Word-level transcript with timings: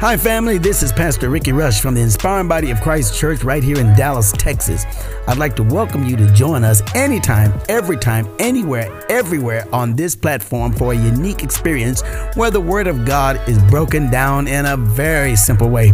Hi, 0.00 0.16
family. 0.16 0.58
This 0.58 0.82
is 0.82 0.92
Pastor 0.92 1.30
Ricky 1.30 1.52
Rush 1.52 1.80
from 1.80 1.94
the 1.94 2.00
Inspiring 2.00 2.48
Body 2.48 2.72
of 2.72 2.80
Christ 2.80 3.16
Church 3.16 3.44
right 3.44 3.62
here 3.62 3.78
in 3.78 3.94
Dallas, 3.94 4.32
Texas. 4.32 4.84
I'd 5.28 5.38
like 5.38 5.54
to 5.56 5.62
welcome 5.62 6.04
you 6.04 6.16
to 6.16 6.30
join 6.32 6.64
us 6.64 6.82
anytime, 6.96 7.58
every 7.68 7.96
time, 7.96 8.28
anywhere, 8.40 8.90
everywhere 9.08 9.66
on 9.72 9.94
this 9.94 10.16
platform 10.16 10.72
for 10.72 10.92
a 10.92 10.96
unique 10.96 11.44
experience 11.44 12.02
where 12.34 12.50
the 12.50 12.60
Word 12.60 12.88
of 12.88 13.04
God 13.06 13.40
is 13.48 13.56
broken 13.70 14.10
down 14.10 14.48
in 14.48 14.66
a 14.66 14.76
very 14.76 15.36
simple 15.36 15.70
way. 15.70 15.92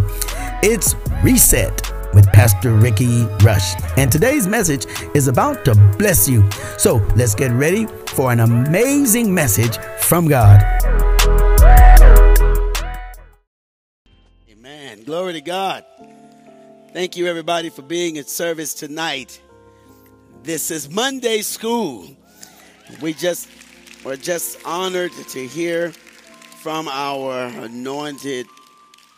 It's 0.62 0.96
Reset 1.22 1.92
with 2.14 2.26
Pastor 2.32 2.72
Ricky 2.72 3.26
Rush. 3.44 3.74
And 3.98 4.10
today's 4.10 4.46
message 4.46 4.86
is 5.14 5.28
about 5.28 5.64
to 5.66 5.74
bless 5.98 6.26
you. 6.26 6.48
So 6.78 6.96
let's 7.16 7.34
get 7.34 7.52
ready 7.52 7.86
for 8.06 8.32
an 8.32 8.40
amazing 8.40 9.32
message 9.32 9.76
from 10.00 10.26
God. 10.26 10.64
Glory 15.10 15.32
to 15.32 15.40
God. 15.40 15.84
Thank 16.92 17.16
you, 17.16 17.26
everybody, 17.26 17.68
for 17.68 17.82
being 17.82 18.16
at 18.18 18.28
service 18.28 18.74
tonight. 18.74 19.42
This 20.44 20.70
is 20.70 20.88
Monday 20.88 21.42
School. 21.42 22.06
We 23.02 23.14
just 23.14 23.48
we're 24.04 24.14
just 24.14 24.64
honored 24.64 25.10
to 25.30 25.44
hear 25.48 25.90
from 26.62 26.86
our 26.86 27.46
anointed 27.46 28.46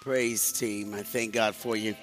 praise 0.01 0.51
team. 0.51 0.95
I 0.95 1.03
thank 1.03 1.35
God 1.35 1.55
for 1.55 1.77
you. 1.77 1.95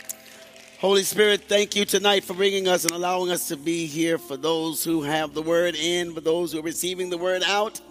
Holy 0.80 1.02
Spirit, 1.02 1.46
thank 1.48 1.76
you 1.76 1.84
tonight 1.84 2.24
for 2.24 2.36
bringing 2.36 2.68
us 2.68 2.84
and 2.84 2.92
allowing 2.92 3.32
us 3.32 3.48
to 3.48 3.58
be 3.58 3.88
here 3.88 4.20
for 4.20 4.38
those 4.38 4.84
who 4.84 5.02
have 5.02 5.34
the 5.34 5.42
word 5.42 5.74
in, 5.74 6.14
for 6.14 6.22
those 6.22 6.52
who 6.52 6.60
are 6.60 6.62
receiving 6.62 7.10
the 7.10 7.18
word 7.18 7.42
out, 7.44 7.82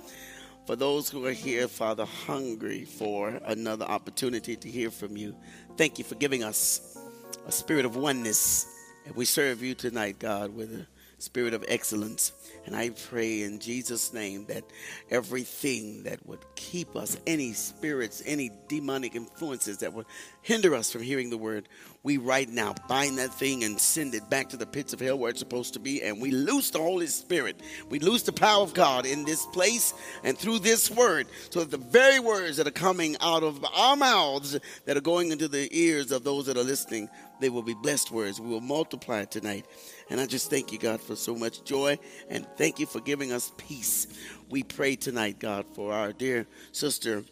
for 0.64 0.76
those 0.76 1.10
who 1.10 1.26
are 1.26 1.32
here, 1.32 1.66
Father, 1.66 2.04
hungry 2.04 2.84
for 2.84 3.40
another 3.46 3.84
opportunity 3.86 4.54
to 4.54 4.68
hear 4.68 4.92
from 4.92 5.16
you. 5.16 5.34
Thank 5.78 5.96
you 6.00 6.04
for 6.04 6.16
giving 6.16 6.42
us 6.42 6.98
a 7.46 7.52
spirit 7.52 7.84
of 7.84 7.94
oneness. 7.94 8.66
And 9.06 9.14
we 9.14 9.24
serve 9.24 9.62
you 9.62 9.76
tonight, 9.76 10.18
God, 10.18 10.52
with 10.52 10.72
a 10.72 10.84
spirit 11.22 11.54
of 11.54 11.64
excellence. 11.68 12.32
And 12.68 12.76
I 12.76 12.90
pray 12.90 13.44
in 13.44 13.60
Jesus' 13.60 14.12
name 14.12 14.44
that 14.48 14.62
everything 15.10 16.02
that 16.02 16.18
would 16.26 16.44
keep 16.54 16.96
us, 16.96 17.16
any 17.26 17.54
spirits, 17.54 18.22
any 18.26 18.50
demonic 18.68 19.14
influences 19.14 19.78
that 19.78 19.94
would 19.94 20.04
hinder 20.42 20.74
us 20.74 20.92
from 20.92 21.00
hearing 21.00 21.30
the 21.30 21.38
word, 21.38 21.66
we 22.02 22.18
right 22.18 22.46
now 22.46 22.74
bind 22.86 23.16
that 23.16 23.32
thing 23.32 23.64
and 23.64 23.80
send 23.80 24.14
it 24.14 24.28
back 24.28 24.50
to 24.50 24.58
the 24.58 24.66
pits 24.66 24.92
of 24.92 25.00
hell 25.00 25.18
where 25.18 25.30
it's 25.30 25.38
supposed 25.38 25.72
to 25.72 25.80
be. 25.80 26.02
And 26.02 26.20
we 26.20 26.30
loose 26.30 26.68
the 26.68 26.78
Holy 26.78 27.06
Spirit. 27.06 27.58
We 27.88 28.00
loose 28.00 28.24
the 28.24 28.32
power 28.32 28.62
of 28.62 28.74
God 28.74 29.06
in 29.06 29.24
this 29.24 29.46
place 29.46 29.94
and 30.22 30.36
through 30.36 30.58
this 30.58 30.90
word 30.90 31.26
so 31.48 31.60
that 31.60 31.70
the 31.70 31.78
very 31.78 32.20
words 32.20 32.58
that 32.58 32.66
are 32.66 32.70
coming 32.70 33.16
out 33.22 33.42
of 33.42 33.64
our 33.74 33.96
mouths 33.96 34.60
that 34.84 34.94
are 34.94 35.00
going 35.00 35.32
into 35.32 35.48
the 35.48 35.68
ears 35.72 36.12
of 36.12 36.22
those 36.22 36.44
that 36.46 36.58
are 36.58 36.64
listening, 36.64 37.08
they 37.40 37.48
will 37.48 37.62
be 37.62 37.74
blessed 37.74 38.10
words. 38.10 38.38
We 38.38 38.50
will 38.50 38.60
multiply 38.60 39.24
tonight. 39.24 39.64
And 40.10 40.20
I 40.20 40.26
just 40.26 40.50
thank 40.50 40.72
you, 40.72 40.78
God, 40.78 41.00
for 41.00 41.16
so 41.16 41.34
much 41.34 41.64
joy 41.64 41.98
and 42.30 42.46
thank 42.56 42.78
you 42.78 42.86
for 42.86 43.00
giving 43.00 43.32
us 43.32 43.52
peace. 43.56 44.06
We 44.48 44.62
pray 44.62 44.96
tonight, 44.96 45.38
God, 45.38 45.66
for 45.74 45.92
our 45.92 46.12
dear 46.12 46.46
sister 46.72 47.24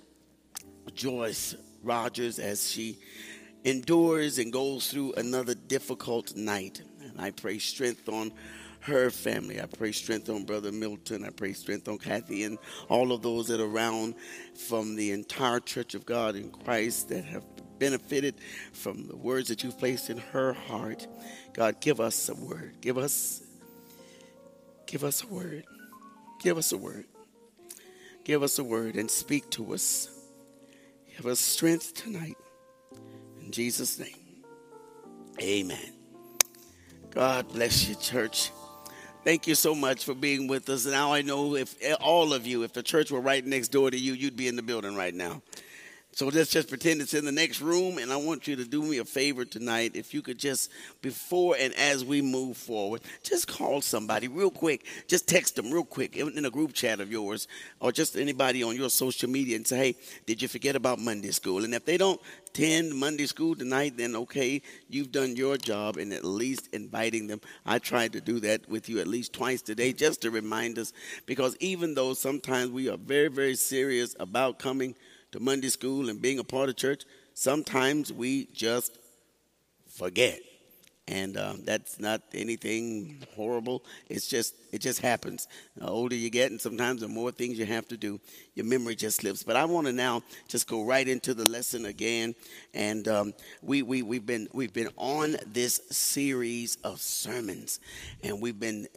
Joyce 0.95 1.57
Rogers 1.83 2.39
as 2.39 2.71
she 2.71 2.99
endures 3.65 4.39
and 4.39 4.53
goes 4.53 4.91
through 4.91 5.15
another 5.15 5.55
difficult 5.55 6.37
night. 6.37 6.83
And 7.03 7.21
I 7.21 7.31
pray 7.31 7.59
strength 7.59 8.09
on 8.09 8.33
her 8.81 9.11
family. 9.11 9.61
I 9.61 9.67
pray 9.67 9.93
strength 9.93 10.29
on 10.29 10.45
Brother 10.45 10.71
Milton. 10.71 11.25
I 11.25 11.31
pray 11.31 11.53
strength 11.53 11.89
on 11.89 11.99
Kathy 11.99 12.45
and 12.45 12.59
all 12.89 13.11
of 13.13 13.23
those 13.23 13.49
that 13.49 13.61
are 13.61 13.67
around 13.67 14.15
from 14.69 14.95
the 14.95 15.11
entire 15.11 15.61
Church 15.61 15.95
of 15.95 16.07
God 16.07 16.37
in 16.37 16.51
Christ 16.51 17.09
that 17.09 17.25
have 17.25 17.45
benefited 17.79 18.35
from 18.73 19.09
the 19.09 19.17
words 19.17 19.49
that 19.49 19.63
you've 19.63 19.79
placed 19.79 20.11
in 20.11 20.19
her 20.19 20.53
heart. 20.53 21.07
God, 21.53 21.81
give 21.81 22.01
us 22.01 22.29
a 22.29 22.35
word. 22.35 22.75
Give 22.81 22.99
us, 22.99 23.43
give 24.87 25.05
us 25.05 25.23
a 25.23 25.27
word. 25.27 25.65
Give 26.41 26.59
us 26.59 26.73
a 26.73 26.79
word. 26.79 27.07
Give 28.25 28.43
us 28.43 28.59
a 28.59 28.65
word 28.65 28.97
and 28.97 29.11
speak 29.11 29.49
to 29.51 29.75
us. 29.75 30.11
Give 31.17 31.27
us 31.27 31.41
strength 31.41 31.95
tonight. 31.95 32.37
In 33.41 33.53
Jesus' 33.53 33.99
name, 33.99 34.45
amen. 35.41 35.93
God 37.11 37.49
bless 37.53 37.89
you, 37.89 37.95
church. 37.95 38.51
Thank 39.25 39.47
you 39.47 39.55
so 39.55 39.75
much 39.75 40.05
for 40.05 40.15
being 40.15 40.47
with 40.47 40.69
us. 40.69 40.87
Now 40.87 41.13
I 41.13 41.23
know 41.23 41.57
if 41.57 41.75
all 42.01 42.33
of 42.33 42.47
you, 42.47 42.63
if 42.63 42.73
the 42.73 42.83
church 42.83 43.11
were 43.11 43.21
right 43.21 43.45
next 43.45 43.69
door 43.69 43.91
to 43.91 43.99
you, 43.99 44.13
you'd 44.13 44.37
be 44.37 44.47
in 44.47 44.57
the 44.57 44.63
building 44.63 44.95
right 44.95 45.15
now. 45.15 45.43
So 46.17 46.29
let's 46.29 46.51
just 46.51 46.71
pretend 46.71 47.03
it's 47.03 47.13
in 47.13 47.27
the 47.27 47.31
next 47.31 47.61
room, 47.61 47.99
and 47.99 48.11
I 48.11 48.17
want 48.17 48.49
you 48.49 48.57
to 48.57 48.65
do 48.65 48.83
me 48.83 48.97
a 48.97 49.05
favor 49.05 49.45
tonight. 49.45 49.91
If 49.95 50.15
you 50.15 50.23
could 50.23 50.39
just, 50.39 50.71
before 51.03 51.57
and 51.61 51.75
as 51.75 52.07
we 52.07 52.23
move 52.23 52.57
forward, 52.57 53.03
just 53.23 53.47
call 53.47 53.83
somebody 53.83 54.27
real 54.27 54.51
quick. 54.51 54.87
Just 55.09 55.29
text 55.29 55.57
them 55.57 55.71
real 55.71 55.85
quick 55.85 56.17
in 56.17 56.43
a 56.43 56.51
group 56.51 56.73
chat 56.73 57.01
of 57.01 57.13
yours, 57.13 57.49
or 57.81 57.93
just 57.93 58.17
anybody 58.17 58.63
on 58.63 58.75
your 58.77 58.89
social 58.89 59.29
media 59.29 59.57
and 59.57 59.67
say, 59.67 59.77
hey, 59.77 59.97
did 60.25 60.41
you 60.41 60.49
forget 60.49 60.75
about 60.75 60.99
Monday 60.99 61.33
school? 61.33 61.65
And 61.65 61.75
if 61.75 61.85
they 61.85 61.99
don't 61.99 62.19
attend 62.47 62.95
Monday 62.95 63.27
school 63.27 63.55
tonight, 63.55 63.99
then 63.99 64.17
okay, 64.17 64.63
you've 64.89 65.13
done 65.13 65.37
your 65.37 65.59
job 65.59 65.99
in 65.99 66.15
at 66.15 66.25
least 66.25 66.71
inviting 66.73 67.27
them. 67.27 67.43
I 67.67 67.79
tried 67.79 68.15
to 68.15 68.23
do 68.23 68.41
that 68.41 68.67
with 68.71 68.89
you 68.89 69.01
at 69.01 69.07
least 69.07 69.35
twice 69.35 69.61
today 69.61 69.93
just 69.93 70.23
to 70.23 70.31
remind 70.31 70.79
us, 70.79 70.95
because 71.27 71.59
even 71.61 71.93
though 71.93 72.15
sometimes 72.15 72.71
we 72.71 72.89
are 72.89 72.97
very, 72.97 73.29
very 73.29 73.55
serious 73.55 74.17
about 74.19 74.59
coming 74.59 74.95
to 75.33 75.41
Monday 75.41 75.69
school 75.69 76.09
and 76.09 76.21
being 76.21 76.39
a 76.39 76.45
part 76.45 76.69
of 76.69 76.77
church, 76.77 77.05
sometimes 77.35 78.13
we 78.13 78.47
just 78.53 78.99
forget. 79.89 80.41
And 81.09 81.37
uh, 81.37 81.55
that's 81.63 82.01
not 82.01 82.21
anything 82.35 83.25
horrible. 83.37 83.85
It's 84.09 84.27
just 84.27 84.57
it 84.73 84.81
just 84.81 85.01
happens. 85.01 85.47
The 85.77 85.87
older 85.87 86.17
you 86.17 86.31
get, 86.31 86.51
and 86.51 86.61
sometimes 86.61 87.01
the 87.01 87.07
more 87.07 87.31
things 87.31 87.61
you 87.61 87.67
have 87.67 87.87
to 87.89 87.97
do, 87.97 88.19
your 88.57 88.67
memory 88.67 88.97
just 88.97 89.19
slips. 89.19 89.45
But 89.45 89.55
I 89.55 89.67
want 89.67 89.87
to 89.87 89.93
now 89.93 90.25
just 90.49 90.67
go 90.67 90.85
right 90.85 91.07
into 91.07 91.33
the 91.33 91.49
lesson 91.49 91.87
again. 91.87 92.35
And 92.75 93.07
um, 93.07 93.35
we 93.63 93.83
we 93.83 94.03
we've 94.03 94.27
been 94.27 94.49
we've 94.53 94.73
been 94.73 94.89
on 94.97 95.37
this 95.47 95.81
series 95.93 96.77
of 96.83 97.01
sermons, 97.01 97.79
and 98.25 98.43
we've 98.43 98.59
been 98.59 98.89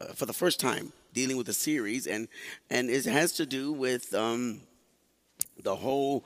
uh, 0.00 0.14
for 0.14 0.24
the 0.24 0.32
first 0.32 0.58
time 0.58 0.90
dealing 1.12 1.36
with 1.36 1.50
a 1.50 1.52
series, 1.52 2.06
and 2.06 2.28
and 2.70 2.88
it 2.88 3.04
has 3.04 3.32
to 3.32 3.44
do 3.44 3.72
with. 3.74 4.14
Um, 4.14 4.62
the 5.62 5.76
whole 5.76 6.24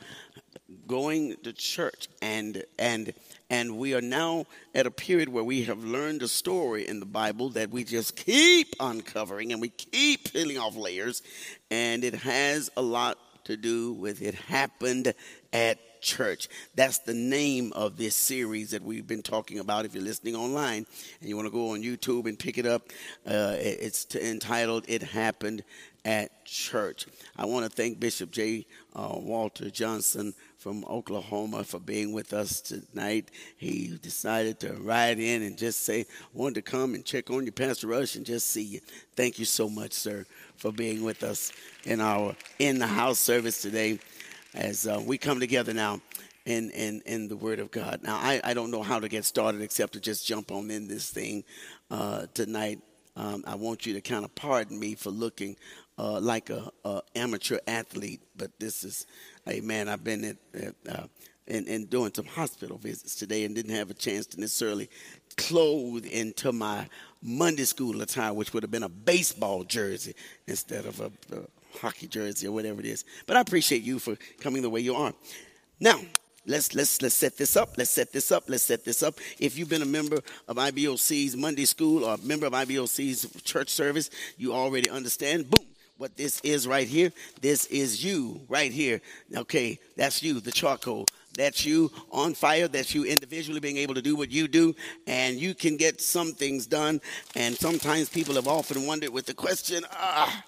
going 0.87 1.37
to 1.43 1.53
church 1.53 2.09
and 2.23 2.65
and 2.79 3.13
and 3.51 3.79
we 3.79 3.95
are 3.95 4.01
now 4.01 4.45
at 4.75 4.87
a 4.87 4.91
period 4.91 5.29
where 5.29 5.45
we 5.45 5.63
have 5.63 5.85
learned 5.85 6.23
a 6.23 6.29
story 6.29 6.89
in 6.89 6.99
the 6.99 7.07
Bible 7.07 7.51
that 7.51 7.71
we 7.71 7.85
just 7.85 8.17
keep 8.17 8.75
uncovering 8.81 9.53
and 9.53 9.61
we 9.61 9.69
keep 9.69 10.33
peeling 10.33 10.59
off 10.59 10.77
layers 10.77 11.23
and 11.71 12.03
it 12.03 12.15
has 12.15 12.71
a 12.77 12.83
lot 12.83 13.19
to 13.45 13.57
do 13.57 13.93
with 13.93 14.23
it 14.23 14.35
happened 14.35 15.15
at 15.53 15.79
church. 16.01 16.49
That's 16.75 16.99
the 16.99 17.15
name 17.15 17.73
of 17.75 17.97
this 17.97 18.15
series 18.15 18.71
that 18.71 18.83
we've 18.83 19.07
been 19.07 19.23
talking 19.23 19.59
about. 19.59 19.85
If 19.85 19.95
you're 19.95 20.05
listening 20.05 20.37
online 20.37 20.87
and 21.21 21.29
you 21.29 21.37
want 21.37 21.47
to 21.47 21.53
go 21.53 21.71
on 21.71 21.83
YouTube 21.83 22.27
and 22.27 22.39
pick 22.39 22.59
it 22.59 22.67
up, 22.67 22.83
uh, 23.27 23.57
it's 23.59 24.15
entitled 24.15 24.85
It 24.89 25.03
Happened 25.03 25.63
at 26.06 26.44
Church. 26.44 27.06
I 27.37 27.44
want 27.47 27.69
to 27.69 27.71
thank 27.71 27.99
Bishop 27.99 28.31
J 28.31 28.65
uh, 28.94 29.17
Walter 29.17 29.69
Johnson 29.69 30.33
from 30.56 30.84
Oklahoma 30.84 31.65
for 31.65 31.81
being 31.81 32.12
with 32.12 32.33
us 32.33 32.61
tonight. 32.61 33.33
He 33.56 33.99
decided 34.00 34.61
to 34.61 34.75
ride 34.75 35.19
in 35.19 35.43
and 35.43 35.59
just 35.59 35.84
say, 35.84 36.06
wanted 36.33 36.55
to 36.55 36.62
come 36.62 36.95
and 36.95 37.05
check 37.05 37.28
on 37.28 37.45
you, 37.45 37.50
Pastor 37.50 37.89
Rush, 37.89 38.15
and 38.15 38.25
just 38.25 38.50
see 38.50 38.62
you. 38.62 38.81
Thank 39.16 39.41
you 39.41 39.45
so 39.45 39.69
much, 39.69 39.93
sir, 39.93 40.25
for 40.56 40.71
being 40.71 41.03
with 41.03 41.25
us 41.25 41.53
in 41.84 42.00
our 42.00 42.37
in 42.61 42.78
the 42.78 42.87
house 42.87 43.19
service 43.19 43.61
today 43.61 43.99
as 44.55 44.87
uh, 44.87 45.03
we 45.05 45.19
come 45.19 45.41
together 45.41 45.75
now 45.75 46.00
in, 46.45 46.71
in, 46.71 47.03
in 47.04 47.27
the 47.27 47.36
Word 47.36 47.59
of 47.59 47.72
God. 47.72 48.01
Now, 48.04 48.16
I, 48.16 48.41
I 48.45 48.54
don't 48.54 48.71
know 48.71 48.83
how 48.84 49.01
to 49.01 49.09
get 49.09 49.25
started 49.25 49.60
except 49.60 49.95
to 49.95 50.01
just 50.01 50.25
jump 50.25 50.53
on 50.53 50.71
in 50.71 50.86
this 50.86 51.10
thing 51.10 51.42
uh, 51.91 52.27
tonight. 52.33 52.81
Um, 53.16 53.45
I 53.47 53.54
want 53.54 53.86
you 53.86 53.95
to 53.95 54.03
kind 54.03 54.25
of 54.25 54.34
pardon 54.34 54.78
me 54.78 54.95
for 54.95 55.10
looking 55.10 55.57
uh, 55.98 56.21
like 56.21 56.51
a, 56.51 56.71
a, 56.84 57.03
amateur 57.15 57.59
athlete, 57.66 58.21
but 58.37 58.59
this 58.60 58.84
is, 58.84 59.07
hey 59.45 59.60
man, 59.60 59.89
I've 59.89 60.04
been 60.04 60.25
at, 60.25 60.37
at 60.54 60.75
uh, 60.89 61.07
and, 61.48 61.66
and 61.69 61.89
doing 61.89 62.13
some 62.15 62.27
hospital 62.27 62.77
visits 62.78 63.15
today 63.15 63.45
and 63.45 63.54
didn't 63.54 63.75
have 63.75 63.91
a 63.91 63.95
chance 63.95 64.27
to 64.27 64.41
necessarily 64.41 64.91
clothe 65.37 66.04
into 66.07 66.53
my 66.53 66.89
Monday 67.22 67.65
school 67.65 68.03
attire, 68.03 68.33
which 68.33 68.53
would 68.53 68.63
have 68.63 68.71
been 68.71 68.83
a 68.83 68.89
baseball 68.89 69.65
jersey 69.65 70.15
instead 70.47 70.87
of 70.87 71.01
a, 71.01 71.10
a 71.37 71.78
hockey 71.78 72.07
jersey 72.09 72.47
or 72.47 72.53
whatever 72.53 72.81
it 72.81 72.87
is. 72.87 73.04
But 73.27 73.37
I 73.37 73.41
appreciate 73.41 73.83
you 73.83 73.98
for 73.98 74.16
coming 74.41 74.63
the 74.63 74.71
way 74.71 74.81
you 74.81 74.95
are. 74.95 75.13
Now, 75.78 76.01
let's 76.47 76.75
let's 76.75 77.03
let's 77.03 77.15
set 77.15 77.37
this 77.37 77.57
up. 77.57 77.77
Let's 77.77 77.91
set 77.91 78.13
this 78.13 78.33
up. 78.33 78.45
Let's 78.48 78.65
set 78.65 78.84
this 78.84 79.03
up. 79.03 79.15
If 79.39 79.59
you've 79.59 79.69
been 79.69 79.83
a 79.83 79.87
member 79.87 80.21
of 80.48 80.57
IBOC's 80.57 81.37
Monday 81.37 81.65
School 81.65 82.04
or 82.04 82.15
a 82.15 82.19
member 82.19 82.47
of 82.47 82.53
IBOC's 82.53 83.43
church 83.43 83.71
service, 83.71 84.10
you 84.37 84.53
already 84.53 84.89
understand. 84.91 85.51
Boom 85.51 85.66
what 85.98 86.16
this 86.16 86.41
is 86.41 86.66
right 86.69 86.87
here. 86.87 87.13
This 87.41 87.66
is 87.66 88.04
you 88.04 88.41
right 88.48 88.72
here. 88.72 89.01
Okay, 89.34 89.78
that's 89.97 90.22
you, 90.22 90.41
the 90.41 90.53
charcoal. 90.53 91.07
That's 91.37 91.66
you 91.66 91.91
on 92.10 92.34
fire. 92.34 92.69
That's 92.69 92.95
you 92.95 93.04
individually 93.04 93.60
being 93.60 93.77
able 93.77 93.95
to 93.95 94.03
do 94.03 94.16
what 94.16 94.31
you 94.31 94.48
do. 94.48 94.75
And 95.07 95.37
you 95.37 95.54
can 95.54 95.77
get 95.77 96.01
some 96.01 96.33
things 96.33 96.66
done. 96.66 97.01
And 97.34 97.54
sometimes 97.54 98.09
people 98.09 98.34
have 98.37 98.48
often 98.48 98.87
wondered 98.87 99.10
with 99.10 99.27
the 99.27 99.34
question, 99.34 99.84
ah, 99.93 100.45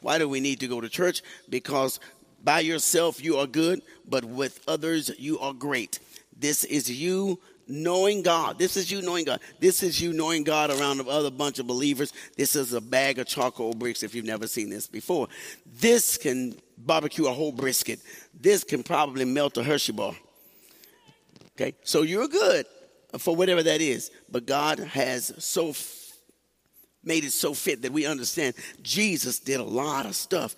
why 0.00 0.18
do 0.18 0.28
we 0.28 0.40
need 0.40 0.60
to 0.60 0.68
go 0.68 0.80
to 0.80 0.88
church? 0.88 1.22
Because 1.48 2.00
by 2.42 2.60
yourself 2.60 3.22
you 3.24 3.36
are 3.38 3.46
good, 3.46 3.82
but 4.08 4.24
with 4.24 4.60
others 4.68 5.10
you 5.18 5.38
are 5.38 5.54
great. 5.54 6.00
This 6.36 6.64
is 6.64 6.90
you 6.90 7.38
knowing 7.68 8.22
God. 8.22 8.58
This 8.58 8.76
is 8.76 8.90
you 8.90 9.02
knowing 9.02 9.24
God. 9.24 9.40
This 9.60 9.82
is 9.82 10.00
you 10.00 10.12
knowing 10.12 10.44
God 10.44 10.70
around 10.70 11.00
other 11.08 11.30
bunch 11.30 11.58
of 11.58 11.66
believers. 11.66 12.12
This 12.36 12.56
is 12.56 12.72
a 12.72 12.80
bag 12.80 13.18
of 13.18 13.26
charcoal 13.26 13.74
bricks 13.74 14.02
if 14.02 14.14
you've 14.14 14.24
never 14.24 14.46
seen 14.46 14.70
this 14.70 14.86
before. 14.86 15.28
This 15.80 16.16
can 16.16 16.54
barbecue 16.78 17.26
a 17.26 17.32
whole 17.32 17.52
brisket. 17.52 18.00
This 18.38 18.64
can 18.64 18.82
probably 18.82 19.24
melt 19.24 19.56
a 19.56 19.62
Hershey 19.62 19.92
bar. 19.92 20.14
Okay, 21.56 21.74
so 21.84 22.02
you're 22.02 22.28
good 22.28 22.66
for 23.18 23.36
whatever 23.36 23.62
that 23.62 23.80
is. 23.80 24.10
But 24.30 24.46
God 24.46 24.78
has 24.78 25.32
so 25.38 25.70
f- 25.70 26.12
made 27.04 27.24
it 27.24 27.32
so 27.32 27.54
fit 27.54 27.82
that 27.82 27.92
we 27.92 28.06
understand 28.06 28.54
Jesus 28.82 29.38
did 29.38 29.60
a 29.60 29.64
lot 29.64 30.06
of 30.06 30.16
stuff 30.16 30.56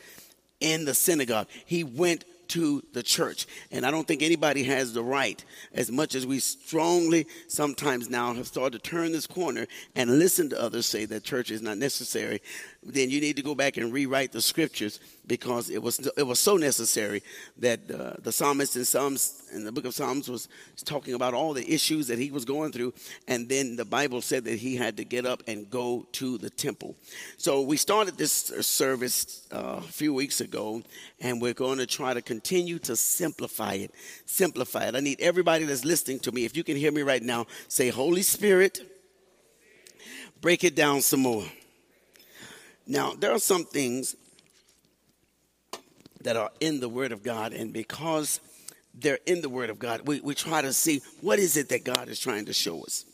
in 0.60 0.84
the 0.84 0.94
synagogue. 0.94 1.48
He 1.66 1.84
went 1.84 2.24
to 2.48 2.82
the 2.92 3.02
church. 3.02 3.46
And 3.70 3.84
I 3.84 3.90
don't 3.90 4.06
think 4.06 4.22
anybody 4.22 4.64
has 4.64 4.92
the 4.92 5.02
right, 5.02 5.44
as 5.72 5.90
much 5.90 6.14
as 6.14 6.26
we 6.26 6.38
strongly 6.38 7.26
sometimes 7.48 8.08
now 8.08 8.32
have 8.34 8.46
started 8.46 8.82
to 8.82 8.90
turn 8.90 9.12
this 9.12 9.26
corner 9.26 9.66
and 9.94 10.18
listen 10.18 10.48
to 10.50 10.60
others 10.60 10.86
say 10.86 11.04
that 11.06 11.24
church 11.24 11.50
is 11.50 11.62
not 11.62 11.78
necessary, 11.78 12.40
then 12.82 13.10
you 13.10 13.20
need 13.20 13.36
to 13.36 13.42
go 13.42 13.54
back 13.54 13.76
and 13.76 13.92
rewrite 13.92 14.32
the 14.32 14.42
scriptures 14.42 15.00
because 15.26 15.70
it 15.70 15.82
was 15.82 15.98
it 16.16 16.22
was 16.22 16.38
so 16.38 16.56
necessary 16.56 17.22
that 17.58 17.80
uh, 17.90 18.14
the 18.22 18.32
psalmist 18.32 18.76
in 18.76 18.84
Psalms 18.84 19.42
in 19.52 19.64
the 19.64 19.72
book 19.72 19.84
of 19.84 19.94
Psalms 19.94 20.28
was 20.28 20.48
talking 20.84 21.14
about 21.14 21.34
all 21.34 21.52
the 21.52 21.68
issues 21.72 22.06
that 22.08 22.18
he 22.18 22.30
was 22.30 22.44
going 22.44 22.72
through, 22.72 22.94
and 23.26 23.48
then 23.48 23.76
the 23.76 23.84
Bible 23.84 24.20
said 24.20 24.44
that 24.44 24.58
he 24.58 24.76
had 24.76 24.96
to 24.96 25.04
get 25.04 25.26
up 25.26 25.42
and 25.46 25.68
go 25.70 26.06
to 26.12 26.38
the 26.38 26.50
temple. 26.50 26.94
So 27.36 27.62
we 27.62 27.76
started 27.76 28.16
this 28.16 28.32
service 28.32 29.46
uh, 29.52 29.76
a 29.78 29.82
few 29.82 30.14
weeks 30.14 30.40
ago, 30.40 30.82
and 31.20 31.40
we're 31.40 31.54
going 31.54 31.78
to 31.78 31.86
try 31.86 32.14
to 32.14 32.22
continue 32.22 32.78
to 32.80 32.96
simplify 32.96 33.74
it. 33.74 33.92
Simplify 34.26 34.84
it. 34.84 34.94
I 34.94 35.00
need 35.00 35.20
everybody 35.20 35.64
that's 35.64 35.84
listening 35.84 36.20
to 36.20 36.32
me, 36.32 36.44
if 36.44 36.56
you 36.56 36.64
can 36.64 36.76
hear 36.76 36.92
me 36.92 37.02
right 37.02 37.22
now, 37.22 37.46
say, 37.68 37.88
Holy 37.88 38.22
Spirit, 38.22 38.80
break 40.40 40.64
it 40.64 40.76
down 40.76 41.00
some 41.00 41.20
more. 41.20 41.44
Now, 42.86 43.14
there 43.18 43.32
are 43.32 43.40
some 43.40 43.64
things 43.64 44.14
that 46.26 46.36
are 46.36 46.50
in 46.58 46.80
the 46.80 46.88
Word 46.88 47.12
of 47.12 47.22
God, 47.22 47.52
and 47.52 47.72
because 47.72 48.40
they're 48.92 49.20
in 49.26 49.42
the 49.42 49.48
Word 49.48 49.70
of 49.70 49.78
God, 49.78 50.08
we, 50.08 50.18
we 50.20 50.34
try 50.34 50.60
to 50.60 50.72
see 50.72 51.00
what 51.20 51.38
is 51.38 51.56
it 51.56 51.68
that 51.68 51.84
God 51.84 52.08
is 52.08 52.18
trying 52.18 52.46
to 52.46 52.52
show 52.52 52.82
us. 52.82 53.04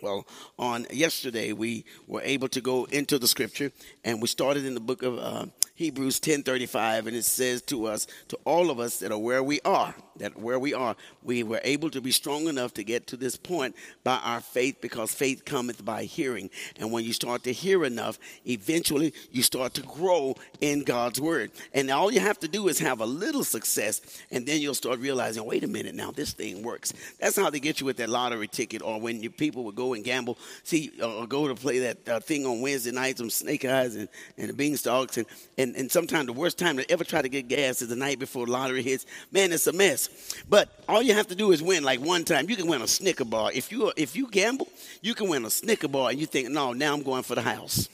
Well, 0.00 0.26
on 0.58 0.86
yesterday, 0.90 1.52
we 1.52 1.84
were 2.06 2.20
able 2.22 2.48
to 2.48 2.60
go 2.60 2.84
into 2.84 3.18
the 3.18 3.26
scripture, 3.26 3.72
and 4.04 4.20
we 4.20 4.28
started 4.28 4.66
in 4.66 4.74
the 4.74 4.80
book 4.80 5.02
of 5.02 5.18
uh, 5.18 5.46
Hebrews 5.76 6.20
10:35 6.20 7.06
and 7.06 7.14
it 7.14 7.24
says 7.24 7.60
to 7.62 7.84
us 7.84 8.06
to 8.28 8.38
all 8.46 8.70
of 8.70 8.80
us 8.80 8.98
that 9.00 9.12
are 9.12 9.18
where 9.18 9.42
we 9.42 9.60
are 9.62 9.94
that 10.16 10.34
where 10.38 10.58
we 10.58 10.72
are 10.72 10.96
we 11.22 11.42
were 11.42 11.60
able 11.62 11.90
to 11.90 12.00
be 12.00 12.10
strong 12.10 12.48
enough 12.48 12.72
to 12.74 12.82
get 12.82 13.06
to 13.08 13.16
this 13.18 13.36
point 13.36 13.76
by 14.02 14.16
our 14.24 14.40
faith 14.40 14.80
because 14.80 15.12
faith 15.12 15.44
cometh 15.44 15.84
by 15.84 16.04
hearing. 16.04 16.48
And 16.78 16.90
when 16.90 17.04
you 17.04 17.12
start 17.12 17.42
to 17.44 17.52
hear 17.52 17.84
enough 17.84 18.18
eventually 18.46 19.12
you 19.30 19.42
start 19.42 19.74
to 19.74 19.82
grow 19.82 20.34
in 20.62 20.82
God's 20.82 21.20
word. 21.20 21.50
And 21.74 21.90
all 21.90 22.10
you 22.10 22.20
have 22.20 22.38
to 22.40 22.48
do 22.48 22.68
is 22.68 22.78
have 22.78 23.02
a 23.02 23.06
little 23.06 23.44
success 23.44 24.00
and 24.30 24.46
then 24.46 24.62
you'll 24.62 24.74
start 24.74 24.98
realizing 24.98 25.44
wait 25.44 25.62
a 25.62 25.68
minute 25.68 25.94
now 25.94 26.10
this 26.10 26.32
thing 26.32 26.62
works. 26.62 26.94
That's 27.20 27.36
how 27.36 27.50
they 27.50 27.60
get 27.60 27.80
you 27.80 27.86
with 27.86 27.98
that 27.98 28.08
lottery 28.08 28.48
ticket 28.48 28.80
or 28.80 28.98
when 28.98 29.22
you 29.22 29.28
people 29.28 29.64
would 29.64 29.76
go 29.76 29.85
and 29.94 30.04
gamble 30.04 30.38
see 30.62 30.90
or 31.02 31.26
go 31.26 31.48
to 31.48 31.54
play 31.54 31.78
that 31.80 32.08
uh, 32.08 32.20
thing 32.20 32.46
on 32.46 32.60
Wednesday 32.60 32.92
nights 32.92 33.18
some 33.18 33.30
snake 33.30 33.64
eyes 33.64 33.94
and, 33.94 34.08
and 34.38 34.48
the 34.48 34.52
beanstalks 34.52 35.16
and 35.16 35.26
and, 35.58 35.74
and 35.76 35.90
sometimes 35.90 36.26
the 36.26 36.32
worst 36.32 36.58
time 36.58 36.76
to 36.76 36.90
ever 36.90 37.04
try 37.04 37.22
to 37.22 37.28
get 37.28 37.48
gas 37.48 37.82
is 37.82 37.88
the 37.88 37.96
night 37.96 38.18
before 38.18 38.46
the 38.46 38.52
lottery 38.52 38.82
hits. 38.82 39.06
Man, 39.32 39.52
it's 39.52 39.66
a 39.66 39.72
mess. 39.72 40.34
But 40.48 40.68
all 40.88 41.02
you 41.02 41.14
have 41.14 41.28
to 41.28 41.34
do 41.34 41.52
is 41.52 41.62
win 41.62 41.82
like 41.82 42.00
one 42.00 42.24
time. 42.24 42.48
You 42.50 42.56
can 42.56 42.66
win 42.66 42.82
a 42.82 42.88
Snicker 42.88 43.24
bar. 43.24 43.50
If 43.54 43.72
you 43.72 43.92
if 43.96 44.14
you 44.16 44.28
gamble, 44.30 44.68
you 45.02 45.14
can 45.14 45.28
win 45.28 45.44
a 45.44 45.50
Snicker 45.50 45.88
bar 45.88 46.10
and 46.10 46.18
you 46.18 46.26
think, 46.26 46.50
no, 46.50 46.72
now 46.72 46.94
I'm 46.94 47.02
going 47.02 47.22
for 47.22 47.34
the 47.34 47.42
house. 47.42 47.88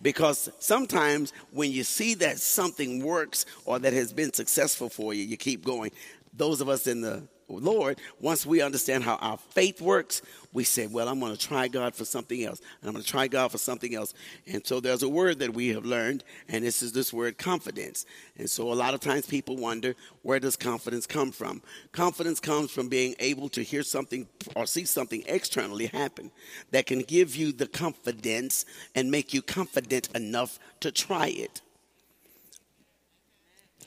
Because 0.00 0.48
sometimes 0.58 1.32
when 1.52 1.70
you 1.72 1.84
see 1.84 2.14
that 2.14 2.38
something 2.38 3.04
works 3.04 3.44
or 3.64 3.78
that 3.78 3.92
has 3.92 4.12
been 4.12 4.32
successful 4.32 4.88
for 4.88 5.12
you, 5.12 5.24
you 5.24 5.36
keep 5.36 5.64
going. 5.64 5.90
Those 6.32 6.60
of 6.60 6.68
us 6.68 6.86
in 6.86 7.00
the 7.00 7.22
Lord, 7.48 7.98
once 8.20 8.44
we 8.44 8.60
understand 8.60 9.04
how 9.04 9.16
our 9.16 9.38
faith 9.38 9.80
works, 9.80 10.20
we 10.52 10.64
say, 10.64 10.86
Well, 10.86 11.08
I'm 11.08 11.18
going 11.18 11.34
to 11.34 11.38
try 11.38 11.66
God 11.68 11.94
for 11.94 12.04
something 12.04 12.44
else. 12.44 12.60
And 12.80 12.88
I'm 12.88 12.92
going 12.92 13.04
to 13.04 13.10
try 13.10 13.26
God 13.26 13.50
for 13.50 13.58
something 13.58 13.94
else. 13.94 14.12
And 14.46 14.66
so 14.66 14.80
there's 14.80 15.02
a 15.02 15.08
word 15.08 15.38
that 15.38 15.54
we 15.54 15.68
have 15.68 15.86
learned, 15.86 16.24
and 16.48 16.64
this 16.64 16.82
is 16.82 16.92
this 16.92 17.12
word 17.12 17.38
confidence. 17.38 18.04
And 18.36 18.50
so 18.50 18.70
a 18.70 18.74
lot 18.74 18.92
of 18.92 19.00
times 19.00 19.26
people 19.26 19.56
wonder, 19.56 19.94
Where 20.22 20.38
does 20.40 20.56
confidence 20.56 21.06
come 21.06 21.32
from? 21.32 21.62
Confidence 21.92 22.38
comes 22.38 22.70
from 22.70 22.88
being 22.88 23.14
able 23.18 23.48
to 23.50 23.62
hear 23.62 23.82
something 23.82 24.28
or 24.54 24.66
see 24.66 24.84
something 24.84 25.22
externally 25.26 25.86
happen 25.86 26.30
that 26.70 26.86
can 26.86 27.00
give 27.00 27.34
you 27.34 27.52
the 27.52 27.66
confidence 27.66 28.66
and 28.94 29.10
make 29.10 29.32
you 29.32 29.40
confident 29.40 30.08
enough 30.14 30.58
to 30.80 30.92
try 30.92 31.28
it. 31.28 31.62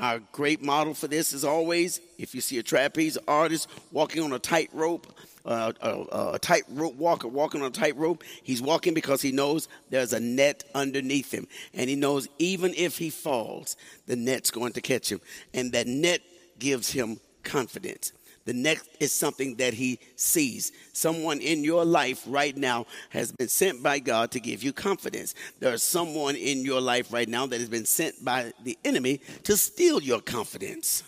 Our 0.01 0.19
great 0.31 0.63
model 0.63 0.95
for 0.95 1.07
this 1.07 1.31
is 1.31 1.45
always 1.45 2.01
if 2.17 2.33
you 2.33 2.41
see 2.41 2.57
a 2.57 2.63
trapeze 2.63 3.19
artist 3.27 3.69
walking 3.91 4.23
on 4.23 4.33
a 4.33 4.39
tightrope, 4.39 5.05
uh, 5.45 5.73
a, 5.79 6.33
a 6.33 6.39
tightrope 6.39 6.95
walker 6.95 7.27
walking 7.27 7.61
on 7.61 7.67
a 7.67 7.71
tightrope, 7.71 8.23
he's 8.41 8.63
walking 8.63 8.95
because 8.95 9.21
he 9.21 9.31
knows 9.31 9.67
there's 9.91 10.11
a 10.11 10.19
net 10.19 10.63
underneath 10.73 11.31
him. 11.31 11.47
And 11.75 11.87
he 11.87 11.95
knows 11.95 12.27
even 12.39 12.73
if 12.75 12.97
he 12.97 13.11
falls, 13.11 13.77
the 14.07 14.15
net's 14.15 14.49
going 14.49 14.73
to 14.73 14.81
catch 14.81 15.11
him. 15.11 15.21
And 15.53 15.71
that 15.73 15.85
net 15.85 16.21
gives 16.57 16.91
him 16.91 17.19
confidence. 17.43 18.11
The 18.45 18.53
next 18.53 18.89
is 18.99 19.11
something 19.11 19.55
that 19.57 19.73
he 19.73 19.99
sees. 20.15 20.71
Someone 20.93 21.39
in 21.39 21.63
your 21.63 21.85
life 21.85 22.23
right 22.27 22.55
now 22.55 22.87
has 23.09 23.31
been 23.31 23.47
sent 23.47 23.83
by 23.83 23.99
God 23.99 24.31
to 24.31 24.39
give 24.39 24.63
you 24.63 24.73
confidence. 24.73 25.35
There's 25.59 25.83
someone 25.83 26.35
in 26.35 26.65
your 26.65 26.81
life 26.81 27.13
right 27.13 27.29
now 27.29 27.45
that 27.45 27.59
has 27.59 27.69
been 27.69 27.85
sent 27.85 28.23
by 28.23 28.51
the 28.63 28.77
enemy 28.83 29.21
to 29.43 29.55
steal 29.55 30.01
your 30.01 30.21
confidence. 30.21 31.03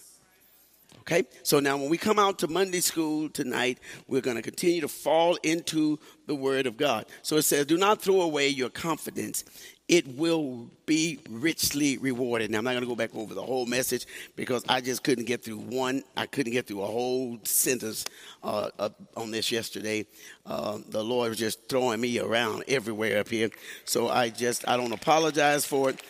Okay, 1.03 1.23
so 1.43 1.59
now 1.59 1.75
when 1.75 1.89
we 1.89 1.97
come 1.97 2.17
out 2.17 2.39
to 2.39 2.47
Monday 2.47 2.79
school 2.79 3.27
tonight, 3.27 3.77
we're 4.07 4.21
going 4.21 4.37
to 4.37 4.41
continue 4.41 4.79
to 4.79 4.87
fall 4.87 5.37
into 5.43 5.99
the 6.27 6.35
Word 6.35 6.65
of 6.65 6.77
God. 6.77 7.07
So 7.23 7.35
it 7.35 7.41
says, 7.41 7.65
Do 7.65 7.77
not 7.77 8.01
throw 8.01 8.21
away 8.21 8.47
your 8.47 8.69
confidence, 8.69 9.43
it 9.89 10.07
will 10.07 10.69
be 10.85 11.19
richly 11.29 11.97
rewarded. 11.97 12.49
Now, 12.49 12.59
I'm 12.59 12.63
not 12.63 12.71
going 12.71 12.83
to 12.83 12.89
go 12.89 12.95
back 12.95 13.13
over 13.15 13.33
the 13.33 13.43
whole 13.43 13.65
message 13.65 14.05
because 14.35 14.63
I 14.69 14.79
just 14.79 15.03
couldn't 15.03 15.25
get 15.25 15.43
through 15.43 15.57
one. 15.57 16.03
I 16.15 16.25
couldn't 16.25 16.53
get 16.53 16.67
through 16.67 16.83
a 16.83 16.87
whole 16.87 17.37
sentence 17.43 18.05
uh, 18.43 18.69
on 19.17 19.31
this 19.31 19.51
yesterday. 19.51 20.05
Uh, 20.45 20.79
the 20.89 21.03
Lord 21.03 21.29
was 21.29 21.37
just 21.37 21.67
throwing 21.67 21.99
me 21.99 22.17
around 22.19 22.63
everywhere 22.69 23.19
up 23.19 23.27
here. 23.27 23.49
So 23.83 24.07
I 24.07 24.29
just, 24.29 24.67
I 24.67 24.77
don't 24.77 24.93
apologize 24.93 25.65
for 25.65 25.89
it. 25.89 26.01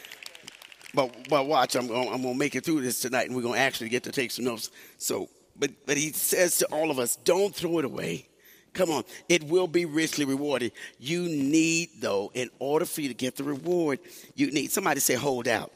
But, 0.94 1.28
but 1.28 1.48
watch, 1.48 1.76
I'm, 1.76 1.90
I'm 1.90 2.22
going 2.22 2.22
to 2.22 2.34
make 2.36 2.56
it 2.56 2.64
through 2.64 2.82
this 2.82 3.02
tonight 3.02 3.26
and 3.26 3.36
we're 3.36 3.42
going 3.42 3.56
to 3.56 3.60
actually 3.60 3.90
get 3.90 4.04
to 4.04 4.12
take 4.12 4.30
some 4.30 4.46
notes. 4.46 4.70
So, 5.00 5.30
but, 5.58 5.72
but 5.88 5.98
he 5.98 6.12
says 6.12 6.58
to 6.60 6.68
all 6.68 6.92
of 6.92 7.00
us, 7.00 7.16
don't 7.16 7.54
throw 7.56 7.80
it 7.80 7.86
away. 7.86 8.28
Come 8.74 8.90
on, 8.90 9.04
it 9.30 9.44
will 9.44 9.68
be 9.68 9.86
richly 9.86 10.26
rewarded. 10.26 10.72
You 11.00 11.24
need, 11.24 11.90
though, 12.00 12.32
in 12.34 12.50
order 12.58 12.86
for 12.86 13.02
you 13.02 13.08
to 13.08 13.14
get 13.14 13.36
the 13.36 13.44
reward, 13.44 14.00
you 14.36 14.52
need 14.52 14.72
somebody 14.72 15.00
say, 15.00 15.14
hold 15.14 15.48
out. 15.48 15.72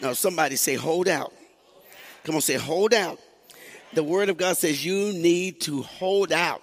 No, 0.00 0.14
somebody 0.14 0.56
say, 0.56 0.74
hold 0.74 1.08
out. 1.08 1.32
Come 2.24 2.34
on, 2.34 2.40
say, 2.40 2.54
hold 2.54 2.94
out. 2.94 3.20
The 3.92 4.02
word 4.02 4.28
of 4.30 4.36
God 4.36 4.56
says 4.56 4.84
you 4.84 5.12
need 5.12 5.60
to 5.62 5.82
hold 5.82 6.32
out. 6.32 6.62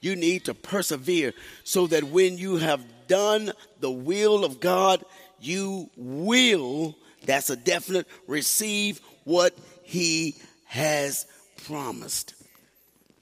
You 0.00 0.16
need 0.16 0.46
to 0.46 0.54
persevere 0.54 1.34
so 1.62 1.86
that 1.88 2.04
when 2.04 2.38
you 2.38 2.56
have 2.56 2.82
done 3.06 3.52
the 3.80 3.90
will 3.90 4.44
of 4.44 4.60
God, 4.60 5.04
you 5.40 5.90
will, 5.96 6.96
that's 7.26 7.50
a 7.50 7.56
definite, 7.56 8.06
receive 8.26 9.00
what 9.24 9.56
He 9.82 10.36
has 10.64 11.26
promised. 11.66 12.33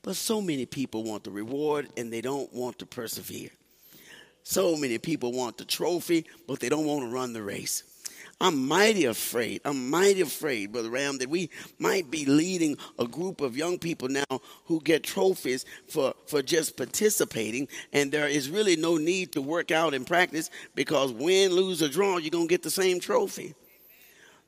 But 0.02 0.16
so 0.16 0.40
many 0.40 0.66
people 0.66 1.04
want 1.04 1.24
the 1.24 1.30
reward 1.30 1.88
and 1.96 2.12
they 2.12 2.20
don't 2.20 2.52
want 2.52 2.78
to 2.80 2.86
persevere. 2.86 3.50
So 4.42 4.76
many 4.76 4.98
people 4.98 5.32
want 5.32 5.56
the 5.58 5.64
trophy, 5.64 6.26
but 6.48 6.58
they 6.58 6.68
don't 6.68 6.86
want 6.86 7.02
to 7.02 7.14
run 7.14 7.32
the 7.32 7.42
race. 7.42 7.84
I'm 8.40 8.66
mighty 8.66 9.04
afraid. 9.04 9.60
I'm 9.64 9.88
mighty 9.88 10.20
afraid, 10.20 10.72
Brother 10.72 10.90
Ram, 10.90 11.18
that 11.18 11.30
we 11.30 11.48
might 11.78 12.10
be 12.10 12.24
leading 12.24 12.76
a 12.98 13.06
group 13.06 13.40
of 13.40 13.56
young 13.56 13.78
people 13.78 14.08
now 14.08 14.40
who 14.64 14.80
get 14.80 15.04
trophies 15.04 15.64
for, 15.88 16.12
for 16.26 16.42
just 16.42 16.76
participating, 16.76 17.68
and 17.92 18.10
there 18.10 18.26
is 18.26 18.50
really 18.50 18.74
no 18.74 18.96
need 18.96 19.30
to 19.32 19.42
work 19.42 19.70
out 19.70 19.94
and 19.94 20.04
practice 20.04 20.50
because 20.74 21.12
win, 21.12 21.52
lose, 21.52 21.84
or 21.84 21.88
draw, 21.88 22.16
you're 22.16 22.30
going 22.30 22.48
to 22.48 22.52
get 22.52 22.64
the 22.64 22.70
same 22.70 22.98
trophy. 22.98 23.54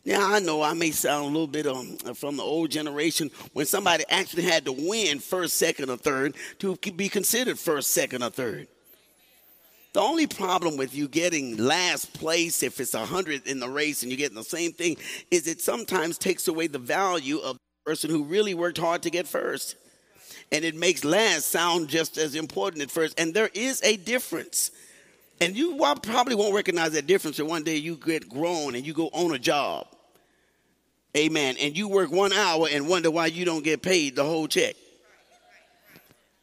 Now, 0.06 0.34
I 0.34 0.38
know 0.38 0.62
I 0.62 0.74
may 0.74 0.90
sound 0.90 1.24
a 1.24 1.28
little 1.28 1.46
bit 1.46 1.66
um, 1.66 1.96
from 2.14 2.36
the 2.36 2.42
old 2.42 2.70
generation 2.70 3.30
when 3.54 3.64
somebody 3.64 4.04
actually 4.10 4.42
had 4.42 4.66
to 4.66 4.72
win 4.72 5.18
first, 5.18 5.56
second, 5.56 5.88
or 5.88 5.96
third 5.96 6.34
to 6.58 6.76
be 6.76 7.08
considered 7.08 7.58
first, 7.58 7.90
second, 7.90 8.22
or 8.22 8.30
third. 8.30 8.68
The 9.94 10.00
only 10.00 10.26
problem 10.26 10.76
with 10.76 10.94
you 10.94 11.08
getting 11.08 11.56
last 11.56 12.12
place, 12.12 12.62
if 12.62 12.80
it's 12.80 12.94
a 12.94 12.98
100 12.98 13.46
in 13.46 13.60
the 13.60 13.68
race 13.68 14.02
and 14.02 14.10
you're 14.10 14.18
getting 14.18 14.36
the 14.36 14.42
same 14.42 14.72
thing, 14.72 14.96
is 15.30 15.46
it 15.46 15.60
sometimes 15.60 16.18
takes 16.18 16.48
away 16.48 16.66
the 16.66 16.80
value 16.80 17.38
of 17.38 17.54
the 17.54 17.90
person 17.90 18.10
who 18.10 18.24
really 18.24 18.54
worked 18.54 18.78
hard 18.78 19.02
to 19.02 19.10
get 19.10 19.26
first. 19.26 19.76
And 20.52 20.64
it 20.64 20.74
makes 20.74 21.04
last 21.04 21.46
sound 21.46 21.88
just 21.88 22.18
as 22.18 22.34
important 22.34 22.82
at 22.82 22.90
first. 22.90 23.18
And 23.18 23.32
there 23.32 23.50
is 23.54 23.80
a 23.84 23.96
difference. 23.96 24.72
And 25.40 25.56
you 25.56 25.76
probably 26.02 26.34
won't 26.34 26.54
recognize 26.54 26.92
that 26.92 27.06
difference 27.06 27.38
until 27.38 27.50
one 27.50 27.62
day 27.62 27.76
you 27.76 27.96
get 27.96 28.28
grown 28.28 28.74
and 28.74 28.84
you 28.84 28.92
go 28.92 29.06
on 29.12 29.32
a 29.32 29.38
job. 29.38 29.86
Amen. 31.16 31.56
And 31.60 31.76
you 31.76 31.88
work 31.88 32.10
one 32.10 32.32
hour 32.32 32.66
and 32.70 32.88
wonder 32.88 33.10
why 33.10 33.26
you 33.26 33.44
don't 33.44 33.62
get 33.62 33.82
paid 33.82 34.16
the 34.16 34.24
whole 34.24 34.48
check. 34.48 34.74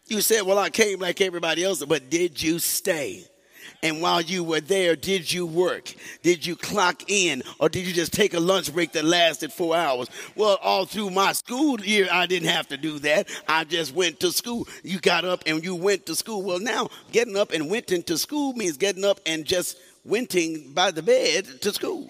You 0.07 0.21
said, 0.21 0.43
Well, 0.43 0.57
I 0.57 0.69
came 0.69 0.99
like 0.99 1.21
everybody 1.21 1.63
else, 1.63 1.83
but 1.83 2.09
did 2.09 2.41
you 2.41 2.59
stay? 2.59 3.25
And 3.83 4.01
while 4.01 4.21
you 4.21 4.43
were 4.43 4.61
there, 4.61 4.95
did 4.95 5.31
you 5.31 5.45
work? 5.45 5.93
Did 6.21 6.45
you 6.45 6.55
clock 6.55 7.09
in? 7.09 7.41
Or 7.59 7.67
did 7.67 7.87
you 7.87 7.93
just 7.93 8.13
take 8.13 8.33
a 8.33 8.39
lunch 8.39 8.71
break 8.71 8.91
that 8.91 9.03
lasted 9.03 9.51
four 9.51 9.75
hours? 9.75 10.07
Well, 10.35 10.59
all 10.61 10.85
through 10.85 11.09
my 11.09 11.31
school 11.33 11.81
year, 11.81 12.07
I 12.11 12.27
didn't 12.27 12.49
have 12.49 12.67
to 12.67 12.77
do 12.77 12.99
that. 12.99 13.27
I 13.47 13.63
just 13.63 13.95
went 13.95 14.19
to 14.19 14.31
school. 14.31 14.67
You 14.83 14.99
got 14.99 15.25
up 15.25 15.43
and 15.47 15.63
you 15.63 15.75
went 15.75 16.05
to 16.07 16.15
school. 16.15 16.43
Well, 16.43 16.59
now 16.59 16.89
getting 17.11 17.35
up 17.35 17.51
and 17.53 17.71
went 17.71 17.91
into 17.91 18.17
school 18.17 18.53
means 18.53 18.77
getting 18.77 19.03
up 19.03 19.19
and 19.25 19.45
just 19.45 19.77
wenting 20.05 20.73
by 20.73 20.91
the 20.91 21.01
bed 21.01 21.61
to 21.61 21.73
school 21.73 22.07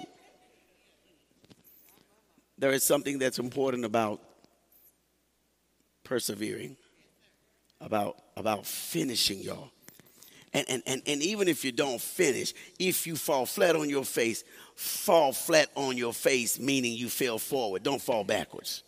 there 2.62 2.72
is 2.72 2.84
something 2.84 3.18
that's 3.18 3.40
important 3.40 3.86
about 3.86 4.22
persevering, 6.04 6.78
about, 7.82 8.18
about 8.38 8.68
finishing, 8.68 9.40
y'all. 9.40 9.72
And, 10.54 10.70
and, 10.70 10.84
and, 10.86 11.02
and 11.08 11.24
even 11.24 11.48
if 11.48 11.66
you 11.66 11.72
don't 11.72 12.00
finish, 12.00 12.54
if 12.78 13.08
you 13.08 13.16
fall 13.16 13.48
flat 13.48 13.76
on 13.76 13.90
your 13.90 14.06
face, 14.06 14.44
fall 14.76 15.34
flat 15.34 15.70
on 15.76 15.98
your 15.98 16.14
face, 16.14 16.60
meaning 16.60 16.94
you 16.96 17.10
fell 17.10 17.40
forward. 17.40 17.82
Don't 17.82 18.02
fall 18.02 18.24
backwards. 18.24 18.84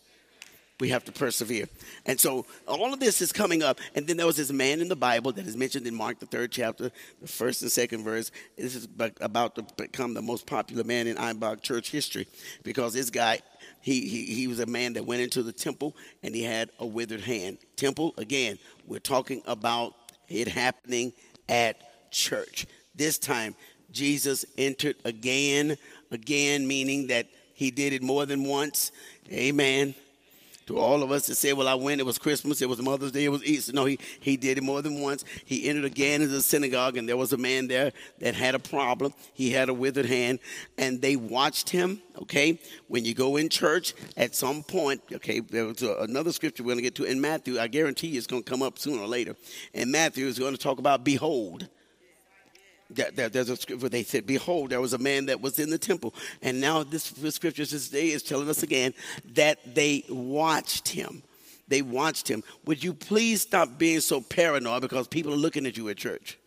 We 0.80 0.90
have 0.90 1.06
to 1.06 1.12
persevere. 1.12 1.68
And 2.06 2.20
so 2.20 2.46
all 2.68 2.94
of 2.94 3.00
this 3.00 3.22
is 3.22 3.32
coming 3.32 3.64
up. 3.64 3.80
And 3.96 4.06
then 4.06 4.18
there 4.18 4.26
was 4.26 4.36
this 4.36 4.52
man 4.52 4.82
in 4.82 4.88
the 4.90 4.96
Bible 4.96 5.32
that 5.32 5.48
is 5.48 5.56
mentioned 5.56 5.88
in 5.88 5.96
Mark, 5.96 6.20
the 6.20 6.26
third 6.26 6.52
chapter, 6.52 6.92
the 7.22 7.28
first 7.28 7.62
and 7.62 7.72
second 7.72 8.04
verse. 8.04 8.32
This 8.58 8.76
is 8.76 8.88
about 9.22 9.56
to 9.56 9.66
become 9.78 10.14
the 10.14 10.22
most 10.22 10.46
popular 10.46 10.84
man 10.84 11.08
in 11.08 11.16
IBOC 11.16 11.62
church 11.62 11.90
history 11.90 12.28
because 12.64 12.94
this 12.94 13.10
guy 13.10 13.40
he, 13.84 14.08
he, 14.08 14.24
he 14.34 14.48
was 14.48 14.62
a 14.62 14.66
man 14.66 14.94
that 14.94 15.06
went 15.06 15.22
into 15.22 15.44
the 15.44 15.52
temple 15.52 15.94
and 16.24 16.34
he 16.34 16.42
had 16.42 16.70
a 16.80 16.86
withered 16.86 17.20
hand. 17.20 17.58
Temple, 17.76 18.14
again, 18.18 18.58
we're 18.88 19.00
talking 19.00 19.42
about 19.46 19.94
it 20.30 20.48
happening 20.48 21.12
at 21.50 22.10
church. 22.10 22.66
This 22.96 23.18
time, 23.18 23.56
Jesus 23.92 24.46
entered 24.58 24.96
again, 25.04 25.78
again, 26.12 26.66
meaning 26.66 27.08
that 27.08 27.28
he 27.54 27.72
did 27.72 27.92
it 27.92 28.02
more 28.02 28.26
than 28.26 28.46
once. 28.46 28.94
Amen 29.30 29.94
to 30.68 30.78
all 30.78 31.04
of 31.04 31.12
us 31.12 31.28
that 31.28 31.36
say, 31.36 31.54
well, 31.54 31.68
I 31.68 31.74
went, 31.76 32.02
it 32.02 32.06
was 32.06 32.18
Christmas, 32.18 32.62
it 32.62 32.70
was 32.70 32.82
Mother's 32.82 33.12
Day, 33.12 33.26
it 33.26 33.30
was 33.30 33.44
Easter. 33.44 33.74
No, 33.74 33.86
he, 33.86 34.00
he 34.20 34.38
did 34.38 34.58
it 34.58 34.64
more 34.64 34.82
than 34.82 35.02
once. 35.02 35.24
He 35.46 35.68
entered 35.70 35.86
again 35.86 36.22
into 36.22 36.34
the 36.34 36.42
synagogue, 36.42 36.98
and 36.98 37.08
there 37.08 37.18
was 37.18 37.34
a 37.34 37.38
man 37.38 37.68
there 37.68 37.92
that 38.20 38.36
had 38.36 38.56
a 38.56 38.60
problem. 38.60 39.14
He 39.34 39.52
had 39.52 39.70
a 39.70 39.74
withered 39.74 40.06
hand, 40.06 40.40
and 40.78 41.02
they 41.02 41.16
watched 41.16 41.70
him, 41.70 42.02
okay? 42.22 42.60
When 42.88 43.06
you 43.06 43.14
go 43.14 43.38
in 43.38 43.50
church, 43.50 43.94
at 44.18 44.36
some 44.36 44.64
point, 44.64 45.02
okay, 45.12 45.40
there 45.40 45.66
was 45.66 45.82
a, 45.82 45.96
another 46.02 46.32
scripture 46.32 46.64
we're 46.64 46.74
going 46.74 46.78
to 46.78 46.84
get 46.84 46.96
to 46.96 47.04
in 47.06 47.20
Matthew. 47.20 47.60
I 47.60 47.68
guarantee 47.68 48.08
you 48.08 48.18
it's 48.18 48.28
going 48.28 48.44
to 48.44 48.50
come 48.50 48.62
up 48.62 48.80
sooner 48.80 49.02
or 49.02 49.08
later. 49.08 49.36
And 49.74 49.92
Matthew 49.92 50.28
is 50.28 50.40
going 50.40 50.54
to 50.54 50.62
talk 50.62 50.80
about 50.80 51.04
behold 51.04 51.68
there's 52.94 53.50
a 53.50 53.56
scripture 53.56 53.84
where 53.84 53.90
they 53.90 54.04
said, 54.04 54.26
Behold, 54.26 54.70
there 54.70 54.82
was 54.82 54.94
a 54.94 54.98
man 54.98 55.28
that 55.28 55.42
was 55.42 55.60
in 55.60 55.70
the 55.70 55.78
temple. 55.78 56.14
And 56.42 56.60
now 56.62 56.84
this, 56.84 57.10
this 57.12 57.36
scripture 57.36 57.66
today 57.66 58.10
is 58.10 58.24
telling 58.24 58.50
us 58.50 58.64
again 58.64 58.94
that 59.34 59.76
they 59.76 60.04
watched 60.10 60.90
him. 60.90 61.24
They 61.68 61.82
watched 61.82 62.28
him. 62.28 62.44
Would 62.66 62.84
you 62.84 62.94
please 62.94 63.42
stop 63.42 63.78
being 63.78 64.02
so 64.02 64.22
paranoid 64.22 64.82
because 64.82 65.08
people 65.08 65.34
are 65.34 65.38
looking 65.38 65.66
at 65.66 65.78
you 65.78 65.90
at 65.90 65.98
church? 65.98 66.38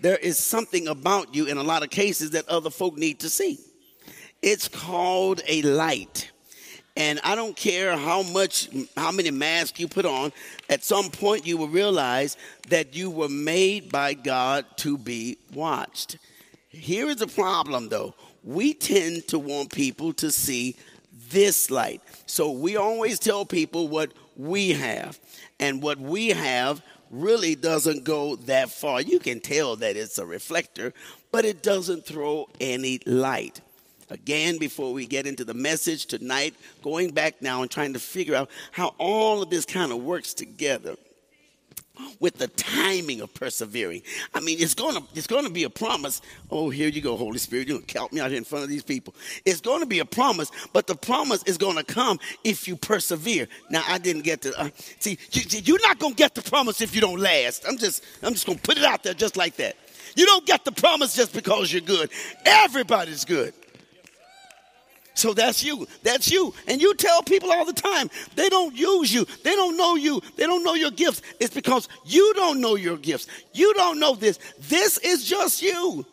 There 0.00 0.16
is 0.16 0.38
something 0.38 0.88
about 0.88 1.34
you 1.34 1.46
in 1.46 1.56
a 1.56 1.62
lot 1.62 1.82
of 1.82 1.90
cases 1.90 2.32
that 2.32 2.48
other 2.48 2.70
folk 2.70 2.96
need 2.96 3.20
to 3.20 3.30
see. 3.30 3.58
It's 4.42 4.68
called 4.68 5.40
a 5.48 5.62
light. 5.62 6.25
And 6.96 7.20
I 7.22 7.34
don't 7.34 7.54
care 7.54 7.96
how 7.96 8.22
much, 8.22 8.68
how 8.96 9.12
many 9.12 9.30
masks 9.30 9.78
you 9.78 9.86
put 9.86 10.06
on, 10.06 10.32
at 10.70 10.82
some 10.82 11.10
point 11.10 11.46
you 11.46 11.58
will 11.58 11.68
realize 11.68 12.36
that 12.68 12.96
you 12.96 13.10
were 13.10 13.28
made 13.28 13.92
by 13.92 14.14
God 14.14 14.64
to 14.78 14.96
be 14.96 15.36
watched. 15.52 16.16
Here 16.68 17.08
is 17.08 17.20
a 17.20 17.26
problem 17.26 17.90
though. 17.90 18.14
We 18.42 18.72
tend 18.72 19.28
to 19.28 19.38
want 19.38 19.72
people 19.72 20.12
to 20.14 20.30
see 20.30 20.76
this 21.30 21.70
light. 21.70 22.00
So 22.26 22.50
we 22.50 22.76
always 22.76 23.18
tell 23.18 23.44
people 23.44 23.88
what 23.88 24.12
we 24.36 24.70
have. 24.70 25.18
And 25.60 25.82
what 25.82 25.98
we 25.98 26.28
have 26.28 26.82
really 27.10 27.54
doesn't 27.54 28.04
go 28.04 28.36
that 28.36 28.70
far. 28.70 29.00
You 29.00 29.18
can 29.18 29.40
tell 29.40 29.76
that 29.76 29.96
it's 29.96 30.18
a 30.18 30.26
reflector, 30.26 30.92
but 31.30 31.44
it 31.44 31.62
doesn't 31.62 32.06
throw 32.06 32.48
any 32.60 33.00
light 33.06 33.60
again 34.10 34.58
before 34.58 34.92
we 34.92 35.06
get 35.06 35.26
into 35.26 35.44
the 35.44 35.54
message 35.54 36.06
tonight, 36.06 36.54
going 36.82 37.12
back 37.12 37.42
now 37.42 37.62
and 37.62 37.70
trying 37.70 37.92
to 37.92 37.98
figure 37.98 38.34
out 38.34 38.50
how 38.72 38.94
all 38.98 39.42
of 39.42 39.50
this 39.50 39.64
kind 39.64 39.92
of 39.92 40.02
works 40.02 40.34
together 40.34 40.96
with 42.20 42.38
the 42.38 42.48
timing 42.48 43.20
of 43.20 43.32
persevering. 43.34 44.02
I 44.34 44.40
mean, 44.40 44.58
it's 44.60 44.74
gonna 44.74 45.00
it's 45.14 45.26
gonna 45.26 45.50
be 45.50 45.64
a 45.64 45.70
promise. 45.70 46.20
Oh, 46.50 46.70
here 46.70 46.88
you 46.88 47.00
go, 47.00 47.16
Holy 47.16 47.38
Spirit. 47.38 47.68
You're 47.68 47.78
gonna 47.78 47.86
count 47.86 48.12
me 48.12 48.20
out 48.20 48.30
here 48.30 48.38
in 48.38 48.44
front 48.44 48.64
of 48.64 48.68
these 48.68 48.82
people. 48.82 49.14
It's 49.44 49.60
gonna 49.60 49.86
be 49.86 50.00
a 50.00 50.04
promise, 50.04 50.50
but 50.72 50.86
the 50.86 50.94
promise 50.94 51.42
is 51.44 51.58
gonna 51.58 51.84
come 51.84 52.18
if 52.44 52.68
you 52.68 52.76
persevere. 52.76 53.48
Now, 53.70 53.82
I 53.86 53.98
didn't 53.98 54.22
get 54.22 54.42
to 54.42 54.58
uh, 54.60 54.70
see. 54.98 55.18
You, 55.32 55.76
are 55.76 55.78
not 55.82 55.98
gonna 55.98 56.14
get 56.14 56.34
the 56.34 56.42
promise 56.42 56.80
if 56.80 56.94
you 56.94 57.00
don't 57.00 57.20
last. 57.20 57.64
I'm 57.66 57.78
just 57.78 58.04
I'm 58.22 58.32
just 58.32 58.46
gonna 58.46 58.58
put 58.58 58.78
it 58.78 58.84
out 58.84 59.02
there 59.02 59.14
just 59.14 59.36
like 59.36 59.56
that. 59.56 59.76
You 60.14 60.24
don't 60.24 60.46
get 60.46 60.64
the 60.64 60.72
promise 60.72 61.14
just 61.14 61.32
because 61.32 61.72
you're 61.72 61.82
good. 61.82 62.10
Everybody's 62.44 63.24
good. 63.24 63.52
So 65.16 65.32
that's 65.32 65.64
you. 65.64 65.88
That's 66.02 66.30
you. 66.30 66.52
And 66.68 66.80
you 66.80 66.94
tell 66.94 67.22
people 67.22 67.50
all 67.50 67.64
the 67.64 67.72
time, 67.72 68.10
they 68.36 68.50
don't 68.50 68.76
use 68.76 69.12
you. 69.12 69.26
They 69.44 69.56
don't 69.56 69.76
know 69.76 69.96
you. 69.96 70.20
They 70.36 70.44
don't 70.44 70.62
know 70.62 70.74
your 70.74 70.90
gifts. 70.90 71.22
It's 71.40 71.54
because 71.54 71.88
you 72.04 72.34
don't 72.34 72.60
know 72.60 72.76
your 72.76 72.98
gifts. 72.98 73.26
You 73.54 73.72
don't 73.74 73.98
know 73.98 74.14
this. 74.14 74.38
This 74.68 74.98
is 74.98 75.24
just 75.24 75.62
you. 75.62 76.04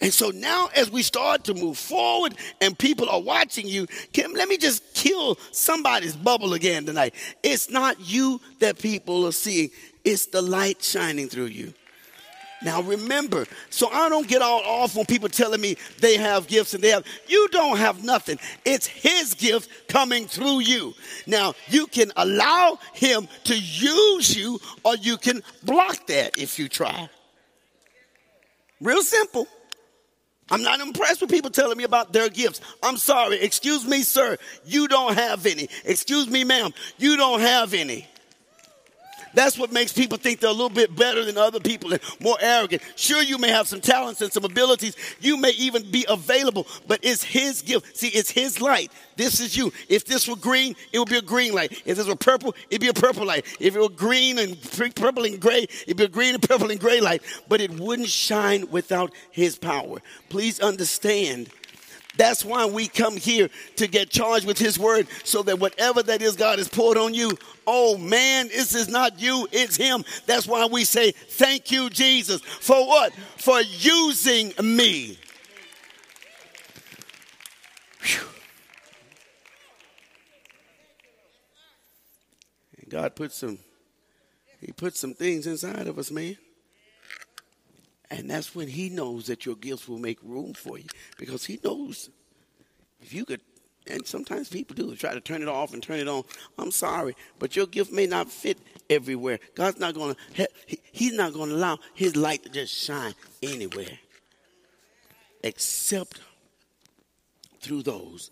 And 0.00 0.12
so 0.12 0.30
now, 0.30 0.70
as 0.74 0.90
we 0.90 1.02
start 1.02 1.44
to 1.44 1.54
move 1.54 1.78
forward 1.78 2.34
and 2.60 2.76
people 2.76 3.08
are 3.08 3.20
watching 3.20 3.68
you, 3.68 3.86
Kim, 4.12 4.32
let 4.32 4.48
me 4.48 4.56
just 4.56 4.94
kill 4.94 5.36
somebody's 5.52 6.16
bubble 6.16 6.54
again 6.54 6.84
tonight. 6.84 7.14
It's 7.44 7.70
not 7.70 8.00
you 8.00 8.40
that 8.58 8.78
people 8.78 9.26
are 9.26 9.32
seeing, 9.32 9.70
it's 10.04 10.26
the 10.26 10.42
light 10.42 10.82
shining 10.82 11.28
through 11.28 11.46
you. 11.46 11.74
Now 12.62 12.82
remember, 12.82 13.46
so 13.70 13.88
I 13.88 14.08
don't 14.08 14.28
get 14.28 14.42
all 14.42 14.60
off 14.60 14.94
when 14.94 15.06
people 15.06 15.30
telling 15.30 15.60
me 15.60 15.76
they 16.00 16.16
have 16.18 16.46
gifts 16.46 16.74
and 16.74 16.84
they 16.84 16.90
have. 16.90 17.04
You 17.26 17.48
don't 17.48 17.78
have 17.78 18.04
nothing. 18.04 18.38
It's 18.66 18.86
His 18.86 19.34
gift 19.34 19.88
coming 19.88 20.26
through 20.26 20.60
you. 20.60 20.94
Now 21.26 21.54
you 21.68 21.86
can 21.86 22.12
allow 22.16 22.78
Him 22.92 23.28
to 23.44 23.58
use 23.58 24.36
you, 24.36 24.60
or 24.84 24.96
you 24.96 25.16
can 25.16 25.42
block 25.62 26.06
that 26.08 26.36
if 26.36 26.58
you 26.58 26.68
try. 26.68 27.08
Real 28.80 29.02
simple. 29.02 29.46
I'm 30.50 30.62
not 30.62 30.80
impressed 30.80 31.20
with 31.20 31.30
people 31.30 31.50
telling 31.50 31.78
me 31.78 31.84
about 31.84 32.12
their 32.12 32.28
gifts. 32.28 32.60
I'm 32.82 32.96
sorry. 32.96 33.40
Excuse 33.40 33.86
me, 33.86 34.02
sir. 34.02 34.36
You 34.64 34.88
don't 34.88 35.14
have 35.14 35.46
any. 35.46 35.68
Excuse 35.84 36.28
me, 36.28 36.42
ma'am. 36.42 36.72
You 36.98 37.16
don't 37.16 37.40
have 37.40 37.72
any. 37.72 38.09
That's 39.34 39.58
what 39.58 39.72
makes 39.72 39.92
people 39.92 40.18
think 40.18 40.40
they're 40.40 40.50
a 40.50 40.52
little 40.52 40.70
bit 40.70 40.94
better 40.94 41.24
than 41.24 41.38
other 41.38 41.60
people 41.60 41.92
and 41.92 42.00
more 42.20 42.36
arrogant. 42.40 42.82
Sure, 42.96 43.22
you 43.22 43.38
may 43.38 43.48
have 43.48 43.68
some 43.68 43.80
talents 43.80 44.20
and 44.20 44.32
some 44.32 44.44
abilities. 44.44 44.96
You 45.20 45.36
may 45.36 45.50
even 45.50 45.90
be 45.90 46.04
available, 46.08 46.66
but 46.86 47.00
it's 47.02 47.22
His 47.22 47.62
gift. 47.62 47.96
See, 47.96 48.08
it's 48.08 48.30
His 48.30 48.60
light. 48.60 48.90
This 49.16 49.40
is 49.40 49.56
you. 49.56 49.72
If 49.88 50.04
this 50.04 50.26
were 50.26 50.36
green, 50.36 50.74
it 50.92 50.98
would 50.98 51.10
be 51.10 51.18
a 51.18 51.22
green 51.22 51.52
light. 51.52 51.82
If 51.84 51.96
this 51.96 52.06
were 52.06 52.16
purple, 52.16 52.54
it'd 52.70 52.80
be 52.80 52.88
a 52.88 52.94
purple 52.94 53.26
light. 53.26 53.44
If 53.60 53.76
it 53.76 53.80
were 53.80 53.88
green 53.88 54.38
and 54.38 54.60
purple 54.96 55.24
and 55.24 55.40
gray, 55.40 55.66
it'd 55.84 55.96
be 55.96 56.04
a 56.04 56.08
green 56.08 56.34
and 56.34 56.42
purple 56.42 56.70
and 56.70 56.80
gray 56.80 57.00
light. 57.00 57.22
But 57.48 57.60
it 57.60 57.70
wouldn't 57.70 58.08
shine 58.08 58.70
without 58.70 59.12
His 59.30 59.58
power. 59.58 59.98
Please 60.28 60.60
understand 60.60 61.50
that's 62.16 62.44
why 62.44 62.66
we 62.66 62.88
come 62.88 63.16
here 63.16 63.48
to 63.76 63.86
get 63.86 64.10
charged 64.10 64.46
with 64.46 64.58
His 64.58 64.78
Word 64.78 65.06
so 65.24 65.42
that 65.44 65.58
whatever 65.58 66.02
that 66.02 66.22
is 66.22 66.36
God 66.36 66.58
has 66.58 66.68
poured 66.68 66.96
on 66.98 67.14
you, 67.14 67.30
oh 67.66 67.96
man, 67.96 68.48
this 68.48 68.74
is 68.74 68.88
not 68.88 69.20
you, 69.20 69.46
it's 69.52 69.76
Him. 69.76 70.04
That's 70.26 70.46
why 70.46 70.66
we 70.66 70.84
say, 70.84 71.12
Thank 71.12 71.70
you, 71.70 71.88
Jesus. 71.88 72.40
For 72.40 72.86
what? 72.86 73.12
For 73.36 73.60
using 73.60 74.52
me. 74.62 75.18
Whew. 78.02 78.26
God 82.88 83.14
put 83.14 83.32
some, 83.32 83.58
He 84.60 84.72
put 84.72 84.96
some 84.96 85.14
things 85.14 85.46
inside 85.46 85.86
of 85.86 85.98
us, 85.98 86.10
man. 86.10 86.36
And 88.10 88.28
that's 88.28 88.54
when 88.54 88.68
He 88.68 88.88
knows 88.88 89.26
that 89.26 89.46
your 89.46 89.56
gifts 89.56 89.88
will 89.88 89.98
make 89.98 90.18
room 90.22 90.54
for 90.54 90.78
you 90.78 90.86
because 91.16 91.44
He 91.44 91.60
knows 91.62 92.10
if 93.00 93.12
you 93.12 93.24
could. 93.24 93.40
And 93.86 94.06
sometimes 94.06 94.48
people 94.48 94.76
do 94.76 94.94
try 94.94 95.14
to 95.14 95.20
turn 95.20 95.42
it 95.42 95.48
off 95.48 95.72
and 95.72 95.82
turn 95.82 96.00
it 96.00 96.08
on. 96.08 96.24
I'm 96.58 96.70
sorry, 96.70 97.16
but 97.38 97.56
your 97.56 97.66
gift 97.66 97.90
may 97.90 98.06
not 98.06 98.30
fit 98.30 98.58
everywhere. 98.90 99.38
God's 99.54 99.80
not 99.80 99.94
going 99.94 100.14
to. 100.34 100.48
He's 100.92 101.14
not 101.14 101.32
going 101.32 101.48
to 101.48 101.56
allow 101.56 101.78
His 101.94 102.14
light 102.14 102.42
to 102.42 102.50
just 102.50 102.74
shine 102.74 103.14
anywhere, 103.42 103.98
except 105.42 106.20
through 107.60 107.82
those 107.82 108.30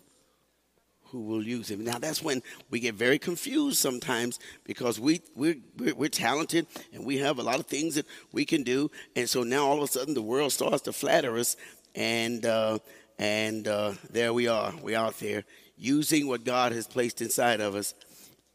who 1.11 1.21
will 1.21 1.43
use 1.43 1.69
him. 1.69 1.83
Now 1.83 1.97
that's 1.99 2.21
when 2.21 2.41
we 2.69 2.79
get 2.79 2.95
very 2.95 3.19
confused 3.19 3.77
sometimes 3.77 4.39
because 4.63 4.99
we 4.99 5.21
we're, 5.35 5.57
we're, 5.77 5.95
we're, 5.95 6.09
talented 6.09 6.67
and 6.93 7.05
we 7.05 7.17
have 7.17 7.39
a 7.39 7.43
lot 7.43 7.59
of 7.59 7.65
things 7.65 7.95
that 7.95 8.05
we 8.31 8.45
can 8.45 8.63
do, 8.63 8.91
and 9.15 9.27
so 9.29 9.43
now 9.43 9.65
all 9.65 9.77
of 9.77 9.83
a 9.83 9.87
sudden 9.87 10.13
the 10.13 10.21
world 10.21 10.51
starts 10.51 10.81
to 10.83 10.93
flatter 10.93 11.37
us, 11.37 11.55
and 11.95 12.45
uh, 12.45 12.79
and 13.17 13.67
uh, 13.67 13.93
there 14.09 14.33
we 14.33 14.47
are, 14.47 14.73
We're 14.81 14.97
out 14.97 15.19
there 15.19 15.43
using 15.77 16.27
what 16.27 16.43
God 16.43 16.71
has 16.71 16.87
placed 16.87 17.21
inside 17.21 17.61
of 17.61 17.75
us 17.75 17.93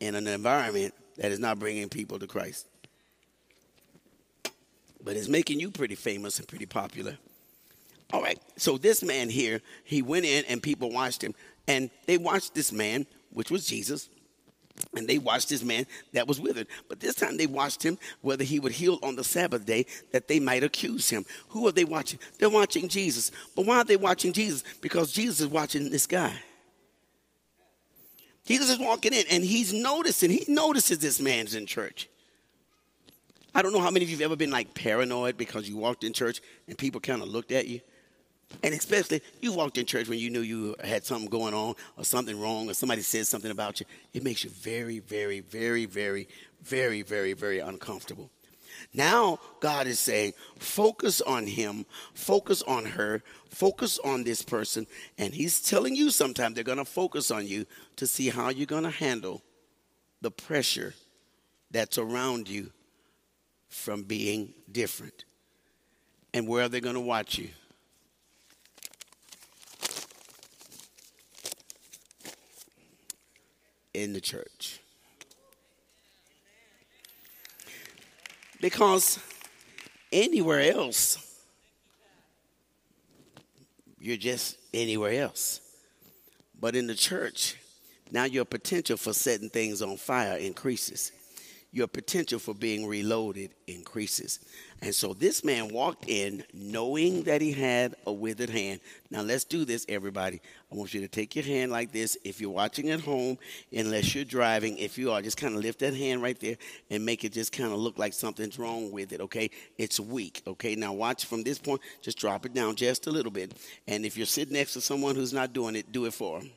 in 0.01 0.15
an 0.15 0.27
environment 0.27 0.95
that 1.17 1.33
is 1.33 1.39
not 1.39 1.59
bringing 1.59 1.89
people 1.89 2.19
to 2.19 2.27
Christ, 2.27 2.67
but 5.03 5.17
it's 5.17 5.29
making 5.29 5.61
you 5.61 5.71
pretty 5.71 5.95
famous 5.95 6.39
and 6.39 6.49
pretty 6.49 6.67
popular. 6.67 7.17
All 8.13 8.23
right, 8.23 8.39
so 8.57 8.79
this 8.79 9.03
man 9.03 9.29
here, 9.29 9.61
he 9.83 10.03
went 10.03 10.25
in 10.25 10.45
and 10.49 10.63
people 10.63 10.91
watched 10.91 11.23
him. 11.25 11.35
And 11.67 11.91
they 12.07 12.19
watched 12.19 12.55
this 12.55 12.73
man, 12.73 13.07
which 13.31 13.51
was 13.51 13.67
Jesus, 13.67 14.09
and 14.97 15.09
they 15.09 15.19
watched 15.19 15.49
this 15.49 15.63
man 15.63 15.87
that 16.13 16.27
was 16.27 16.41
withered. 16.41 16.67
But 16.89 17.01
this 17.01 17.15
time 17.15 17.37
they 17.37 17.47
watched 17.47 17.83
him 17.83 17.99
whether 18.23 18.45
he 18.45 18.59
would 18.59 18.73
heal 18.73 18.99
on 19.03 19.17
the 19.17 19.25
Sabbath 19.25 19.65
day 19.65 19.87
that 20.13 20.29
they 20.29 20.41
might 20.41 20.65
accuse 20.65 21.09
him. 21.09 21.25
Who 21.49 21.67
are 21.69 21.73
they 21.73 21.85
watching? 21.85 22.19
They're 22.39 22.51
watching 22.51 22.89
Jesus. 22.89 23.31
But 23.55 23.67
why 23.67 23.79
are 23.79 23.85
they 23.85 23.97
watching 23.97 24.33
Jesus? 24.33 24.65
Because 24.81 25.13
Jesus 25.13 25.41
is 25.41 25.47
watching 25.47 25.91
this 25.91 26.07
guy. 26.07 26.35
Jesus 28.47 28.71
is 28.71 28.79
walking 28.79 29.13
in 29.15 29.25
and 29.31 29.43
he's 29.43 29.73
noticing, 29.73 30.31
he 30.31 30.45
notices 30.49 30.99
this 30.99 31.19
man's 31.19 31.55
in 31.55 31.67
church. 31.67 32.09
I 33.55 33.63
don't 33.63 33.73
know 33.73 33.81
how 33.81 33.91
many 33.91 34.05
of 34.05 34.11
you 34.11 34.17
have 34.17 34.25
ever 34.25 34.37
been 34.37 34.51
like 34.51 34.75
paranoid 34.75 35.37
because 35.37 35.69
you 35.69 35.77
walked 35.77 36.05
in 36.05 36.13
church 36.13 36.43
and 36.69 36.77
people 36.77 37.01
kind 37.01 37.23
of 37.23 37.29
looked 37.29 37.53
at 37.53 37.69
you. 37.69 37.81
And 38.63 38.75
especially, 38.75 39.21
you 39.41 39.53
walked 39.53 39.79
in 39.79 39.87
church 39.87 40.09
when 40.09 40.19
you 40.19 40.31
knew 40.31 40.41
you 40.41 40.77
had 40.83 41.05
something 41.05 41.29
going 41.29 41.55
on 41.55 41.75
or 41.97 42.05
something 42.05 42.41
wrong 42.41 42.71
or 42.71 42.75
somebody 42.75 43.03
said 43.03 43.27
something 43.27 43.51
about 43.51 43.81
you. 43.81 43.87
It 44.13 44.23
makes 44.23 44.45
you 44.45 44.51
very, 44.51 45.01
very, 45.01 45.41
very, 45.41 45.87
very, 45.87 46.29
very, 46.63 47.03
very, 47.03 47.33
very 47.33 47.59
uncomfortable. 47.59 48.31
Now, 48.93 49.39
God 49.61 49.87
is 49.87 49.99
saying, 49.99 50.35
focus 50.59 51.21
on 51.21 51.47
him, 51.47 51.87
focus 52.15 52.63
on 52.63 52.85
her, 52.85 53.23
focus 53.49 53.99
on 54.05 54.25
this 54.25 54.43
person. 54.43 54.87
And 55.19 55.35
He's 55.35 55.61
telling 55.61 55.95
you 55.97 56.11
sometimes 56.11 56.55
they're 56.55 56.65
going 56.65 56.79
to 56.79 56.85
focus 56.85 57.31
on 57.31 57.47
you 57.47 57.67
to 57.97 58.07
see 58.07 58.29
how 58.29 58.51
you're 58.51 58.67
going 58.67 58.85
to 58.85 58.91
handle 58.91 59.43
the 60.21 60.31
pressure 60.31 60.95
that's 61.71 61.99
around 61.99 62.49
you 62.49 62.71
from 63.69 64.03
being 64.03 64.55
different. 64.71 65.25
And 66.33 66.47
where 66.49 66.65
are 66.65 66.69
they 66.69 66.81
going 66.81 66.95
to 66.95 67.01
watch 67.01 67.39
you? 67.39 67.49
In 73.95 74.13
the 74.13 74.21
church. 74.21 74.81
Because 78.61 79.19
anywhere 80.13 80.73
else, 80.73 81.19
you're 83.99 84.17
just 84.17 84.59
anywhere 84.73 85.23
else. 85.23 85.61
But 86.61 86.77
in 86.77 86.87
the 86.87 86.95
church, 86.95 87.57
now 88.11 88.25
your 88.25 88.45
potential 88.45 88.97
for 88.97 89.13
setting 89.13 89.49
things 89.49 89.83
on 89.83 89.97
fire 89.97 90.37
increases 90.37 91.13
your 91.75 91.89
potential 91.89 92.39
for 92.39 92.55
being 92.55 92.87
reloaded 92.87 93.51
increases. 93.67 94.39
And 94.81 94.95
so 94.95 95.13
this 95.13 95.43
man 95.43 95.73
walked 95.73 96.09
in 96.09 96.45
knowing 96.55 97.25
that 97.25 97.41
he 97.41 97.51
had 97.51 97.97
a 98.07 98.13
withered 98.13 98.51
hand. 98.51 98.79
Now 99.11 99.23
let's 99.23 99.43
do 99.43 99.65
this, 99.65 99.85
everybody. 99.89 100.41
I 100.71 100.77
want 100.77 100.95
you 100.95 101.01
to 101.01 101.09
take 101.09 101.35
your 101.35 101.45
hand 101.45 101.73
like 101.73 101.91
this. 101.91 102.17
If 102.23 102.41
you're 102.41 102.51
watching 102.51 102.91
at 102.91 103.01
home, 103.01 103.39
unless 103.77 104.15
you're 104.15 104.25
driving, 104.25 104.79
if 104.79 104.97
you 104.97 105.11
are, 105.11 105.21
just 105.21 105.37
kind 105.37 105.57
of 105.57 105.63
lift 105.63 105.81
that 105.81 105.95
hand 105.95 106.23
right 106.23 106.39
there 106.39 106.57
and 106.91 107.05
make 107.05 107.25
it 107.25 107.33
just 107.33 107.51
kind 107.51 107.73
of 107.73 107.79
look 107.81 107.99
like 107.99 108.13
something's 108.13 108.57
wrong 108.57 108.93
with 108.93 109.13
it, 109.13 109.21
okay? 109.23 109.51
It's 109.77 109.99
weak, 109.99 110.43
okay? 110.47 110.77
Now 110.77 110.93
watch 110.93 111.25
from 111.25 111.43
this 111.43 111.59
point, 111.59 111.81
just 112.03 112.19
drop 112.19 112.47
it 112.47 112.55
down 112.55 112.77
just 112.77 113.09
a 113.09 113.11
little 113.11 113.33
bit. 113.33 113.53
And 113.89 114.07
if 114.07 114.17
you're 114.17 114.27
sitting 114.27 114.55
next 114.55 114.75
to 114.75 114.81
someone 114.81 115.17
who's 115.17 115.33
not 115.33 115.53
doing 115.53 115.75
it, 115.75 115.91
do 115.91 116.05
it 116.05 116.15
for 116.15 116.39
them. 116.39 116.51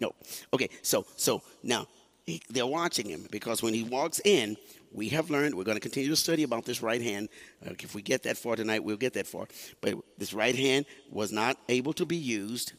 No. 0.00 0.14
Okay, 0.52 0.68
so 0.82 1.06
so 1.16 1.42
now 1.62 1.86
he, 2.26 2.42
they're 2.50 2.66
watching 2.66 3.08
him 3.08 3.26
because 3.30 3.62
when 3.62 3.72
he 3.72 3.84
walks 3.84 4.20
in, 4.24 4.56
we 4.92 5.08
have 5.10 5.30
learned, 5.30 5.54
we're 5.54 5.64
going 5.64 5.76
to 5.76 5.80
continue 5.80 6.10
to 6.10 6.16
study 6.16 6.42
about 6.42 6.64
this 6.64 6.82
right 6.82 7.00
hand. 7.00 7.28
Uh, 7.64 7.74
if 7.80 7.94
we 7.94 8.02
get 8.02 8.24
that 8.24 8.36
far 8.36 8.56
tonight, 8.56 8.82
we'll 8.82 8.96
get 8.96 9.14
that 9.14 9.26
far. 9.26 9.46
But 9.80 9.94
this 10.18 10.32
right 10.32 10.54
hand 10.54 10.86
was 11.10 11.30
not 11.30 11.56
able 11.68 11.92
to 11.94 12.06
be 12.06 12.16
used, 12.16 12.72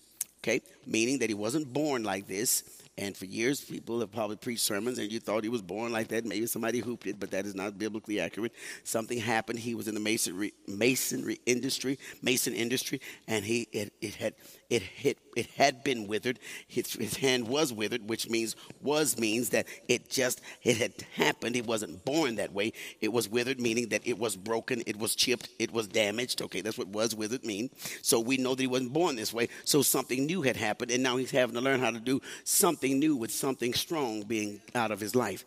okay, 0.43 0.62
meaning 0.86 1.19
that 1.19 1.29
he 1.29 1.36
wasn't 1.36 1.71
born 1.71 2.03
like 2.03 2.27
this. 2.27 2.83
And 2.99 3.15
for 3.15 3.25
years, 3.25 3.62
people 3.62 3.99
have 3.99 4.12
probably 4.12 4.38
preached 4.38 4.63
sermons, 4.63 4.97
and 4.97 5.12
you 5.12 5.19
thought 5.19 5.43
he 5.43 5.49
was 5.49 5.62
born 5.62 5.91
like 5.91 6.07
that. 6.07 6.25
Maybe 6.25 6.47
somebody 6.47 6.79
hooped 6.79 7.05
it, 7.05 7.19
but 7.19 7.29
that 7.29 7.45
is 7.45 7.53
not 7.53 7.77
biblically 7.77 8.19
accurate. 8.19 8.53
Something 8.83 9.19
happened. 9.19 9.60
He 9.60 9.75
was 9.75 9.88
in 9.88 9.93
the 9.93 9.99
masonry, 9.99 10.53
masonry 10.67 11.39
industry, 11.45 11.99
mason 12.23 12.55
industry, 12.55 12.99
and 13.27 13.45
he 13.45 13.67
it, 13.71 13.93
it 14.01 14.15
had 14.15 14.33
it 14.71 14.81
hit 14.81 15.19
it 15.38 15.45
had 15.56 15.84
been 15.84 16.08
withered. 16.08 16.39
His, 16.67 16.93
his, 16.93 17.15
hand 17.17 17.47
was 17.47 17.71
withered, 17.71 18.10
which 18.10 18.28
means 18.30 18.56
was 18.82 19.19
means 19.19 19.50
that 19.50 19.67
it 19.88 20.10
just 20.10 20.41
it 20.63 20.78
had 20.78 20.93
happened. 21.15 21.56
It 21.56 21.67
wasn't 21.67 22.04
born 22.04 22.36
that 22.36 22.54
way. 22.54 22.73
It 23.02 23.13
was 23.13 23.30
withered, 23.30 23.60
meaning 23.60 23.89
that 23.89 24.02
it 24.06 24.17
was 24.17 24.36
broken, 24.36 24.82
it 24.88 24.97
was 24.97 25.15
chipped, 25.15 25.50
it 25.60 25.71
was 25.71 25.88
damaged. 25.88 26.41
Okay, 26.41 26.62
that's 26.62 26.78
what 26.78 26.88
was 26.88 27.13
withered 27.13 27.45
mean. 27.45 27.69
So 28.02 28.19
we 28.19 28.38
know 28.38 28.56
that 28.56 28.62
he 28.62 28.67
wasn't 28.67 28.93
born 28.93 29.15
this 29.15 29.32
way. 29.34 29.50
So 29.63 29.84
something 29.84 30.26
new 30.26 30.41
had 30.41 30.58
happened, 30.58 30.89
and 30.89 31.04
now 31.04 31.17
he's 31.17 31.32
having 31.32 31.56
to 31.56 31.62
learn 31.62 31.80
how 31.80 31.91
to 31.91 32.00
do 32.00 32.19
something 32.43 33.00
new 33.00 33.15
with 33.15 33.32
something 33.32 33.73
strong 33.76 34.23
being 34.23 34.60
out 34.73 34.89
of 34.89 35.00
his 35.00 35.15
life. 35.15 35.45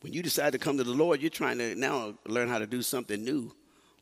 When 0.00 0.12
you 0.12 0.22
decide 0.22 0.52
to 0.52 0.58
come 0.58 0.78
to 0.78 0.84
the 0.84 0.90
Lord, 0.90 1.20
you're 1.20 1.30
trying 1.30 1.58
to 1.58 1.74
now 1.76 2.14
learn 2.26 2.48
how 2.48 2.58
to 2.58 2.66
do 2.66 2.82
something 2.82 3.22
new 3.22 3.54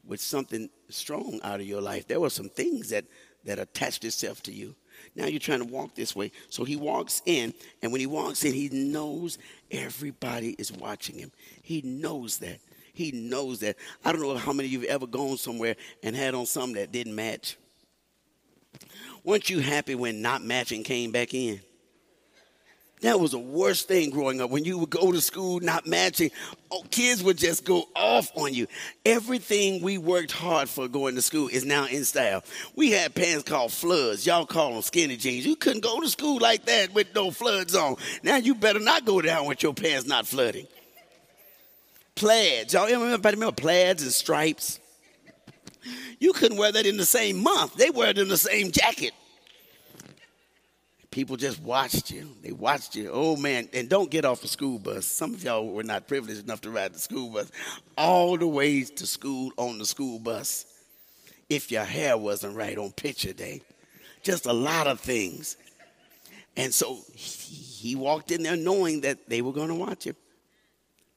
with 0.05 0.21
something 0.21 0.69
strong 0.89 1.41
out 1.43 1.61
of 1.61 1.67
your 1.67 1.81
life. 1.81 2.09
There 2.09 2.21
were 2.21 2.31
some 2.31 2.49
things 2.49 2.91
that, 2.91 3.05
that 3.45 3.59
attached 3.59 4.05
itself 4.05 4.43
to 4.45 4.53
you. 4.53 4.75
Now 5.15 5.27
you're 5.27 5.41
trying 5.41 5.61
to 5.61 5.73
walk 5.73 5.95
this 5.95 6.15
way. 6.15 6.33
So 6.49 6.65
he 6.65 6.77
walks 6.77 7.23
in, 7.27 7.53
and 7.83 7.93
when 7.93 8.01
he 8.01 8.07
walks 8.07 8.45
in, 8.45 8.53
he 8.53 8.69
knows 8.69 9.39
everybody 9.71 10.55
is 10.59 10.73
watching 10.73 11.19
him. 11.19 11.33
He 11.63 11.83
knows 11.83 12.39
that. 12.39 12.59
He 12.93 13.11
knows 13.11 13.61
that. 13.61 13.77
I 14.05 14.13
don't 14.13 14.21
know 14.21 14.37
how 14.37 14.53
many 14.53 14.69
of 14.69 14.73
you 14.73 14.81
have 14.81 14.91
ever 14.91 15.07
gone 15.07 15.37
somewhere 15.37 15.77
and 16.03 16.15
had 16.15 16.35
on 16.35 16.47
something 16.47 16.75
that 16.75 16.93
didn't 16.93 17.15
match. 17.15 17.57
Weren't 19.25 19.49
you 19.49 19.61
happy 19.61 19.95
when 19.95 20.21
not 20.21 20.43
matching 20.43 20.83
came 20.83 21.11
back 21.11 21.33
in? 21.33 21.61
That 23.03 23.19
was 23.19 23.33
the 23.33 23.39
worst 23.39 23.89
thing 23.89 24.11
growing 24.11 24.41
up. 24.41 24.51
When 24.51 24.65
you 24.65 24.79
would 24.79 24.91
go 24.91 25.11
to 25.11 25.21
school 25.21 25.59
not 25.59 25.89
matching, 25.89 26.31
oh, 26.71 26.85
kids 26.89 27.23
would 27.23 27.37
just 27.37 27.65
go 27.65 27.89
off 27.97 28.31
on 28.37 28.55
you. 28.55 28.69
Everything 29.05 29.83
we 29.83 29.99
worked 29.99 30.31
hard 30.31 30.69
for 30.69 30.87
going 30.87 31.17
to 31.17 31.23
school 31.23 31.49
is 31.49 31.65
now 31.65 31.87
in 31.87 32.05
style. 32.05 32.45
We 32.77 32.93
had 32.93 33.13
pants 33.13 33.43
called 33.43 33.73
floods. 33.73 34.25
Y'all 34.25 34.47
call 34.47 34.73
them 34.73 34.83
skinny 34.83 35.17
jeans. 35.17 35.45
You 35.45 35.57
couldn't 35.57 35.83
go 35.83 36.01
to 36.01 36.09
school 36.09 36.39
like 36.39 36.65
that 36.67 36.95
with 36.95 37.13
no 37.13 37.33
floods 37.33 37.75
on. 37.75 37.97
Now 38.23 38.37
you 38.37 38.55
better 38.55 38.81
not 38.81 39.05
go 39.05 39.21
down 39.21 39.47
with 39.47 39.65
your 39.65 39.75
pants 39.75 40.07
not 40.07 40.25
flooding. 40.25 40.69
Plaids. 42.15 42.73
Y'all 42.73 42.87
remember, 42.87 43.31
remember 43.31 43.53
plaids 43.53 44.05
and 44.05 44.13
stripes? 44.13 44.79
You 46.21 46.33
couldn't 46.33 46.57
wear 46.57 46.71
that 46.71 46.87
in 46.87 46.99
the 46.99 47.05
same 47.05 47.43
month. 47.43 47.75
They 47.75 47.91
wear 47.91 48.11
it 48.11 48.19
in 48.19 48.29
the 48.29 48.37
same 48.37 48.71
jacket 48.71 49.13
people 51.13 51.37
just 51.37 51.63
watched 51.63 52.11
you. 52.11 52.35
They 52.43 52.51
watched 52.51 52.97
you. 52.97 53.11
Oh 53.13 53.37
man, 53.37 53.69
and 53.73 53.89
don't 53.89 54.11
get 54.11 54.25
off 54.25 54.43
a 54.43 54.49
school 54.49 54.81
bus. 54.81 55.07
Some 55.07 55.35
of 55.35 55.45
y'all 55.45 55.69
were 55.69 55.85
not 55.85 56.09
privileged 56.09 56.43
enough 56.43 56.63
to 56.63 56.71
ride 56.71 56.95
the 56.95 56.99
school 56.99 57.29
bus. 57.31 57.53
All 57.97 58.37
the 58.37 58.49
way 58.49 58.83
to 58.83 59.07
school 59.07 59.53
on 59.57 59.79
the 59.79 59.87
school 59.87 60.19
bus. 60.19 60.67
If 61.49 61.71
your 61.71 61.85
hair 61.85 62.17
wasn't 62.17 62.57
right 62.57 62.77
on 62.77 62.91
picture 62.91 63.33
day. 63.33 63.63
Just 64.23 64.47
a 64.47 64.53
lot 64.53 64.87
of 64.87 64.99
things. 65.01 65.57
And 66.57 66.73
so 66.73 66.99
he 67.15 67.95
walked 67.95 68.31
in 68.31 68.43
there 68.43 68.57
knowing 68.57 69.03
that 69.03 69.29
they 69.29 69.43
were 69.43 69.53
going 69.53 69.69
to 69.69 69.75
watch 69.75 70.05
him. 70.05 70.17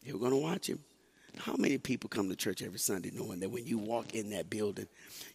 They 0.06 0.12
were 0.12 0.20
going 0.20 0.32
to 0.32 0.38
watch 0.38 0.68
him. 0.68 0.80
How 1.38 1.56
many 1.58 1.78
people 1.78 2.10
come 2.10 2.30
to 2.30 2.36
church 2.36 2.62
every 2.62 2.80
Sunday 2.80 3.12
knowing 3.14 3.40
that 3.42 3.50
when 3.50 3.66
you 3.66 3.78
walk 3.78 4.16
in 4.16 4.30
that 4.32 4.50
building, 4.50 4.88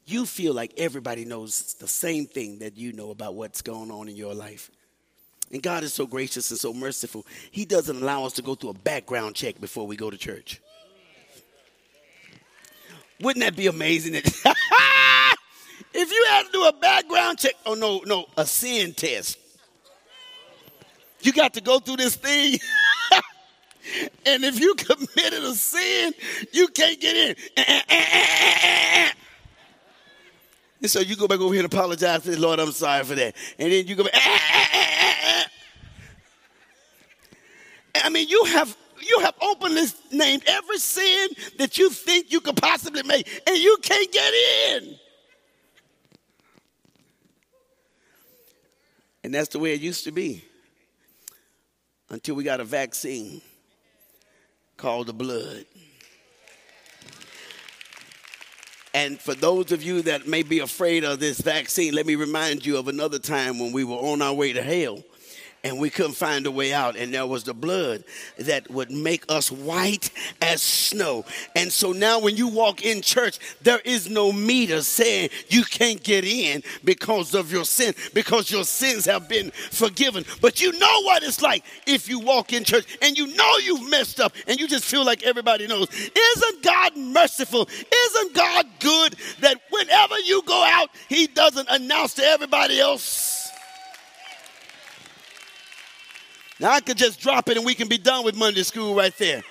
you 0.06 0.26
feel 0.26 0.54
like 0.54 0.72
everybody 0.76 1.24
knows 1.24 1.74
the 1.74 1.88
same 1.88 2.26
thing 2.26 2.58
that 2.60 2.76
you 2.76 2.92
know 2.92 3.10
about 3.10 3.34
what's 3.34 3.62
going 3.62 3.90
on 3.90 4.08
in 4.08 4.16
your 4.16 4.34
life? 4.34 4.70
And 5.52 5.62
God 5.62 5.82
is 5.82 5.92
so 5.92 6.06
gracious 6.06 6.50
and 6.50 6.60
so 6.60 6.72
merciful. 6.72 7.26
He 7.50 7.64
doesn't 7.64 8.00
allow 8.00 8.24
us 8.24 8.34
to 8.34 8.42
go 8.42 8.54
through 8.54 8.70
a 8.70 8.74
background 8.74 9.34
check 9.34 9.60
before 9.60 9.86
we 9.86 9.96
go 9.96 10.10
to 10.10 10.16
church. 10.16 10.60
Wouldn't 13.20 13.44
that 13.44 13.56
be 13.56 13.66
amazing? 13.66 14.14
if 14.14 14.44
you 15.94 16.26
had 16.30 16.46
to 16.46 16.52
do 16.52 16.64
a 16.64 16.72
background 16.72 17.38
check, 17.38 17.54
oh 17.66 17.74
no, 17.74 18.00
no, 18.06 18.26
a 18.36 18.46
sin 18.46 18.94
test. 18.94 19.38
You 21.20 21.32
got 21.32 21.54
to 21.54 21.60
go 21.60 21.80
through 21.80 21.96
this 21.96 22.16
thing. 22.16 22.58
and 24.26 24.44
if 24.44 24.60
you 24.60 24.74
committed 24.78 25.42
a 25.42 25.54
sin, 25.54 26.12
you 26.52 26.68
can't 26.68 27.00
get 27.00 27.16
in. 27.16 27.36
Eh, 27.56 27.64
eh, 27.66 27.82
eh, 27.88 29.10
and 30.82 30.90
so 30.90 31.00
you 31.00 31.14
go 31.14 31.28
back 31.28 31.40
over 31.40 31.52
here 31.52 31.62
and 31.64 31.72
apologize 31.72 32.22
to 32.22 32.30
the 32.30 32.40
Lord, 32.40 32.58
I'm 32.58 32.72
sorry 32.72 33.04
for 33.04 33.14
that. 33.14 33.36
And 33.58 33.70
then 33.70 33.86
you 33.86 33.94
go 33.94 34.04
back. 34.04 34.14
I 38.02 38.08
mean, 38.08 38.28
you 38.28 38.44
have 38.44 38.74
you 39.00 39.20
have 39.20 39.34
openly 39.40 39.82
named 40.12 40.42
every 40.46 40.78
sin 40.78 41.28
that 41.58 41.76
you 41.78 41.90
think 41.90 42.32
you 42.32 42.40
could 42.40 42.56
possibly 42.56 43.02
make, 43.02 43.42
and 43.46 43.58
you 43.58 43.76
can't 43.82 44.10
get 44.12 44.32
in. 44.34 44.98
And 49.22 49.34
that's 49.34 49.48
the 49.48 49.58
way 49.58 49.74
it 49.74 49.80
used 49.80 50.04
to 50.04 50.12
be 50.12 50.44
until 52.08 52.34
we 52.34 52.44
got 52.44 52.60
a 52.60 52.64
vaccine 52.64 53.42
called 54.80 55.06
the 55.06 55.12
blood. 55.12 55.66
And 58.92 59.20
for 59.20 59.34
those 59.34 59.70
of 59.70 59.82
you 59.82 60.02
that 60.02 60.26
may 60.26 60.42
be 60.42 60.58
afraid 60.58 61.04
of 61.04 61.20
this 61.20 61.40
vaccine, 61.40 61.94
let 61.94 62.06
me 62.06 62.16
remind 62.16 62.66
you 62.66 62.78
of 62.78 62.88
another 62.88 63.18
time 63.18 63.58
when 63.58 63.72
we 63.72 63.84
were 63.84 63.96
on 63.96 64.22
our 64.22 64.34
way 64.34 64.52
to 64.52 64.62
hell 64.62 65.04
and 65.62 65.78
we 65.78 65.90
couldn't 65.90 66.12
find 66.12 66.46
a 66.46 66.50
way 66.50 66.72
out. 66.72 66.96
And 66.96 67.12
there 67.12 67.26
was 67.26 67.44
the 67.44 67.54
blood 67.54 68.04
that 68.38 68.70
would 68.70 68.90
make 68.90 69.24
us 69.28 69.50
white 69.50 70.10
as 70.40 70.62
snow. 70.62 71.24
And 71.54 71.72
so 71.72 71.92
now 71.92 72.20
when 72.20 72.36
you 72.36 72.48
walk 72.48 72.84
in 72.84 73.02
church, 73.02 73.38
there 73.62 73.80
is 73.84 74.08
no 74.08 74.32
meter 74.32 74.82
saying 74.82 75.30
you 75.48 75.64
can't 75.64 76.02
get 76.02 76.24
in 76.24 76.62
because 76.84 77.34
of 77.34 77.52
your 77.52 77.64
sin, 77.64 77.94
because 78.14 78.50
your 78.50 78.64
sins 78.64 79.04
have 79.04 79.28
been 79.28 79.50
forgiven. 79.50 80.24
But 80.40 80.60
you 80.60 80.72
know 80.78 81.02
what 81.02 81.22
it's 81.22 81.42
like 81.42 81.64
if 81.86 82.08
you 82.08 82.20
walk 82.20 82.52
in 82.52 82.64
church 82.64 82.98
and 83.02 83.16
you 83.16 83.26
know 83.34 83.56
you've 83.58 83.88
messed 83.90 84.20
up 84.20 84.32
and 84.46 84.58
you 84.58 84.66
just 84.66 84.84
feel 84.84 85.04
like 85.04 85.22
everybody 85.22 85.66
knows. 85.66 85.88
Isn't 85.90 86.62
God 86.62 86.96
merciful? 86.96 87.68
Isn't 87.68 88.34
God 88.34 88.66
good 88.80 89.16
that 89.40 89.60
whenever 89.70 90.18
you 90.20 90.42
go 90.42 90.64
out, 90.64 90.90
He 91.08 91.26
doesn't 91.26 91.68
announce 91.70 92.14
to 92.14 92.24
everybody 92.24 92.80
else? 92.80 93.39
Now 96.60 96.72
I 96.72 96.80
could 96.80 96.98
just 96.98 97.20
drop 97.20 97.48
it 97.48 97.56
and 97.56 97.64
we 97.64 97.74
can 97.74 97.88
be 97.88 97.98
done 97.98 98.24
with 98.24 98.36
Monday 98.36 98.62
school 98.62 98.94
right 98.94 99.16
there. 99.16 99.42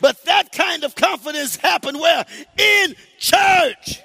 But 0.00 0.22
that 0.24 0.52
kind 0.52 0.84
of 0.84 0.94
confidence 0.94 1.56
happened 1.56 1.98
where? 1.98 2.24
In 2.58 2.94
church. 3.18 4.00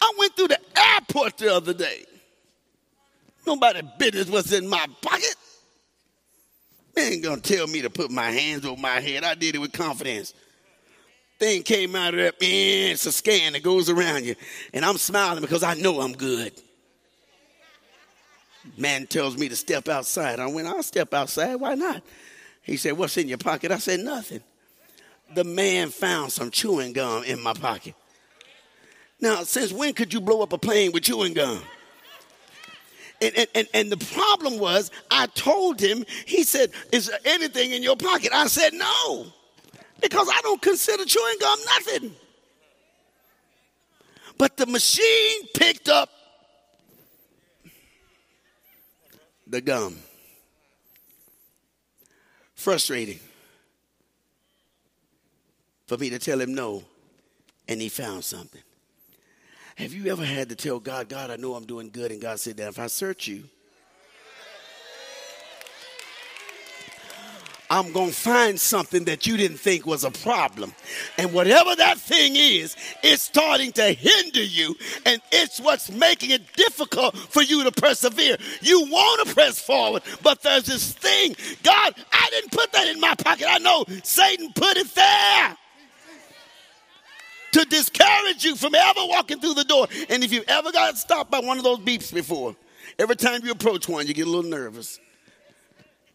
I 0.00 0.12
went 0.16 0.36
through 0.36 0.48
the 0.48 0.60
airport 0.76 1.38
the 1.38 1.52
other 1.52 1.74
day. 1.74 2.04
Nobody 3.46 3.80
business 3.98 4.30
was 4.30 4.52
in 4.52 4.68
my 4.68 4.86
pocket. 5.02 5.34
They 6.94 7.14
ain't 7.14 7.24
gonna 7.24 7.40
tell 7.40 7.66
me 7.66 7.82
to 7.82 7.90
put 7.90 8.10
my 8.10 8.30
hands 8.30 8.64
over 8.64 8.80
my 8.80 9.00
head. 9.00 9.24
I 9.24 9.34
did 9.34 9.56
it 9.56 9.58
with 9.58 9.72
confidence. 9.72 10.34
Thing 11.40 11.62
came 11.62 11.96
out 11.96 12.14
of 12.14 12.20
there, 12.20 12.32
man, 12.40 12.92
it's 12.92 13.06
a 13.06 13.12
scan 13.12 13.52
that 13.54 13.62
goes 13.62 13.88
around 13.88 14.24
you. 14.24 14.34
And 14.72 14.84
I'm 14.84 14.98
smiling 14.98 15.40
because 15.40 15.62
I 15.62 15.74
know 15.74 16.00
I'm 16.00 16.12
good. 16.12 16.52
Man 18.76 19.06
tells 19.06 19.36
me 19.36 19.48
to 19.48 19.56
step 19.56 19.88
outside. 19.88 20.40
I 20.40 20.46
went, 20.46 20.68
I'll 20.68 20.82
step 20.82 21.14
outside. 21.14 21.56
Why 21.56 21.74
not? 21.74 22.02
He 22.62 22.76
said, 22.76 22.92
What's 22.92 23.16
in 23.16 23.28
your 23.28 23.38
pocket? 23.38 23.72
I 23.72 23.78
said, 23.78 24.00
Nothing. 24.00 24.42
The 25.34 25.44
man 25.44 25.90
found 25.90 26.32
some 26.32 26.50
chewing 26.50 26.92
gum 26.92 27.24
in 27.24 27.42
my 27.42 27.52
pocket. 27.52 27.94
Now, 29.20 29.42
since 29.42 29.72
when 29.72 29.94
could 29.94 30.12
you 30.12 30.20
blow 30.20 30.42
up 30.42 30.52
a 30.52 30.58
plane 30.58 30.92
with 30.92 31.02
chewing 31.02 31.34
gum? 31.34 31.62
And, 33.20 33.48
and, 33.54 33.68
and, 33.74 33.90
the 33.90 33.96
problem 34.14 34.60
was, 34.60 34.92
I 35.10 35.26
told 35.26 35.80
him, 35.80 36.04
he 36.24 36.44
said, 36.44 36.70
Is 36.92 37.08
there 37.08 37.18
anything 37.24 37.72
in 37.72 37.82
your 37.82 37.96
pocket? 37.96 38.30
I 38.32 38.46
said, 38.46 38.74
No, 38.74 39.26
because 40.00 40.28
I 40.28 40.40
don't 40.42 40.62
consider 40.62 41.04
chewing 41.04 41.36
gum 41.40 41.58
nothing. 41.66 42.12
But 44.38 44.56
the 44.56 44.66
machine 44.66 45.48
picked 45.52 45.88
up 45.88 46.10
the 49.48 49.60
gum. 49.60 49.96
Frustrating 52.54 53.20
for 55.86 55.96
me 55.96 56.10
to 56.10 56.18
tell 56.18 56.40
him 56.40 56.54
no, 56.54 56.82
and 57.66 57.80
he 57.80 57.88
found 57.88 58.24
something. 58.24 58.62
Have 59.76 59.94
you 59.94 60.10
ever 60.10 60.24
had 60.24 60.48
to 60.48 60.56
tell 60.56 60.80
God, 60.80 61.08
God, 61.08 61.30
I 61.30 61.36
know 61.36 61.54
I'm 61.54 61.64
doing 61.64 61.90
good, 61.90 62.10
and 62.10 62.20
God 62.20 62.40
said 62.40 62.56
that 62.56 62.68
if 62.68 62.78
I 62.78 62.88
search 62.88 63.28
you, 63.28 63.44
I'm 67.70 67.92
going 67.92 68.08
to 68.10 68.14
find 68.14 68.58
something 68.58 69.04
that 69.04 69.26
you 69.26 69.36
didn't 69.36 69.58
think 69.58 69.84
was 69.84 70.04
a 70.04 70.10
problem. 70.10 70.72
And 71.18 71.32
whatever 71.32 71.76
that 71.76 71.98
thing 71.98 72.34
is, 72.34 72.76
it's 73.02 73.22
starting 73.22 73.72
to 73.72 73.92
hinder 73.92 74.42
you, 74.42 74.74
and 75.04 75.20
it's 75.30 75.60
what's 75.60 75.90
making 75.90 76.30
it 76.30 76.42
difficult 76.54 77.16
for 77.16 77.42
you 77.42 77.64
to 77.64 77.72
persevere. 77.72 78.38
You 78.62 78.86
want 78.86 79.28
to 79.28 79.34
press 79.34 79.60
forward, 79.60 80.02
but 80.22 80.42
there's 80.42 80.64
this 80.64 80.92
thing 80.92 81.36
God, 81.62 81.94
I 82.12 82.28
didn't 82.30 82.52
put 82.52 82.72
that 82.72 82.88
in 82.88 83.00
my 83.00 83.14
pocket. 83.14 83.46
I 83.48 83.58
know 83.58 83.84
Satan 84.02 84.52
put 84.54 84.76
it 84.76 84.94
there 84.94 85.56
to 87.52 87.64
discourage 87.66 88.44
you 88.44 88.56
from 88.56 88.74
ever 88.74 89.00
walking 89.04 89.40
through 89.40 89.54
the 89.54 89.64
door. 89.64 89.88
And 90.08 90.22
if 90.24 90.32
you've 90.32 90.48
ever 90.48 90.72
got 90.72 90.96
stopped 90.96 91.30
by 91.30 91.40
one 91.40 91.58
of 91.58 91.64
those 91.64 91.78
beeps 91.78 92.12
before, 92.12 92.56
every 92.98 93.16
time 93.16 93.44
you 93.44 93.52
approach 93.52 93.88
one, 93.88 94.06
you 94.06 94.14
get 94.14 94.26
a 94.26 94.30
little 94.30 94.50
nervous. 94.50 95.00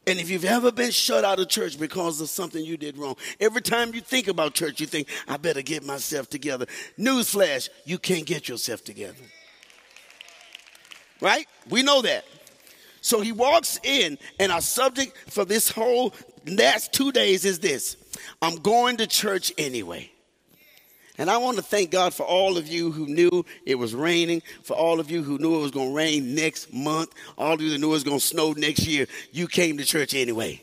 And 0.06 0.20
if 0.20 0.30
you've 0.30 0.46
ever 0.46 0.72
been 0.72 0.92
shut 0.92 1.24
out 1.24 1.40
of 1.40 1.48
church 1.48 1.80
because 1.80 2.20
of 2.20 2.30
something 2.30 2.64
you 2.64 2.76
did 2.76 2.98
wrong, 2.98 3.16
every 3.40 3.62
time 3.62 3.94
you 3.94 4.02
think 4.02 4.28
about 4.28 4.54
church, 4.54 4.82
you 4.82 4.88
think, 4.88 5.08
I 5.28 5.38
better 5.38 5.62
get 5.62 5.86
myself 5.86 6.30
together. 6.30 6.66
Newsflash, 7.00 7.70
you 7.86 7.98
can't 7.98 8.26
get 8.26 8.50
yourself 8.50 8.84
together. 8.84 9.24
Right? 11.22 11.48
We 11.70 11.84
know 11.84 12.02
that. 12.02 12.26
So 13.00 13.22
he 13.22 13.32
walks 13.32 13.80
in, 13.84 14.18
and 14.40 14.52
our 14.52 14.62
subject 14.62 15.18
for 15.30 15.46
this 15.46 15.70
whole 15.70 16.14
last 16.46 16.94
two 16.94 17.12
days 17.12 17.46
is 17.46 17.60
this 17.60 17.98
I'm 18.42 18.56
going 18.58 18.98
to 18.98 19.08
church 19.08 19.52
anyway. 19.58 20.13
And 21.18 21.30
I 21.30 21.38
want 21.38 21.58
to 21.58 21.64
thank 21.64 21.92
God 21.92 22.14
for 22.14 22.24
all 22.24 22.58
of 22.58 22.68
you 22.68 22.92
who 22.92 23.06
knew 23.06 23.46
it 23.66 23.76
was 23.76 23.94
raining, 23.94 24.42
for 24.64 24.76
all 24.76 25.00
of 25.00 25.12
you 25.12 25.22
who 25.22 25.38
knew 25.38 25.56
it 25.58 25.62
was 25.62 25.72
going 25.72 25.90
to 25.90 25.96
rain 25.96 26.34
next 26.34 26.74
month, 26.74 27.14
all 27.38 27.54
of 27.54 27.62
you 27.62 27.70
that 27.70 27.78
knew 27.78 27.90
it 27.90 27.92
was 27.92 28.04
going 28.04 28.20
to 28.20 28.26
snow 28.26 28.54
next 28.54 28.88
year. 28.88 29.06
You 29.32 29.48
came 29.48 29.78
to 29.78 29.86
church 29.86 30.16
anyway. 30.16 30.63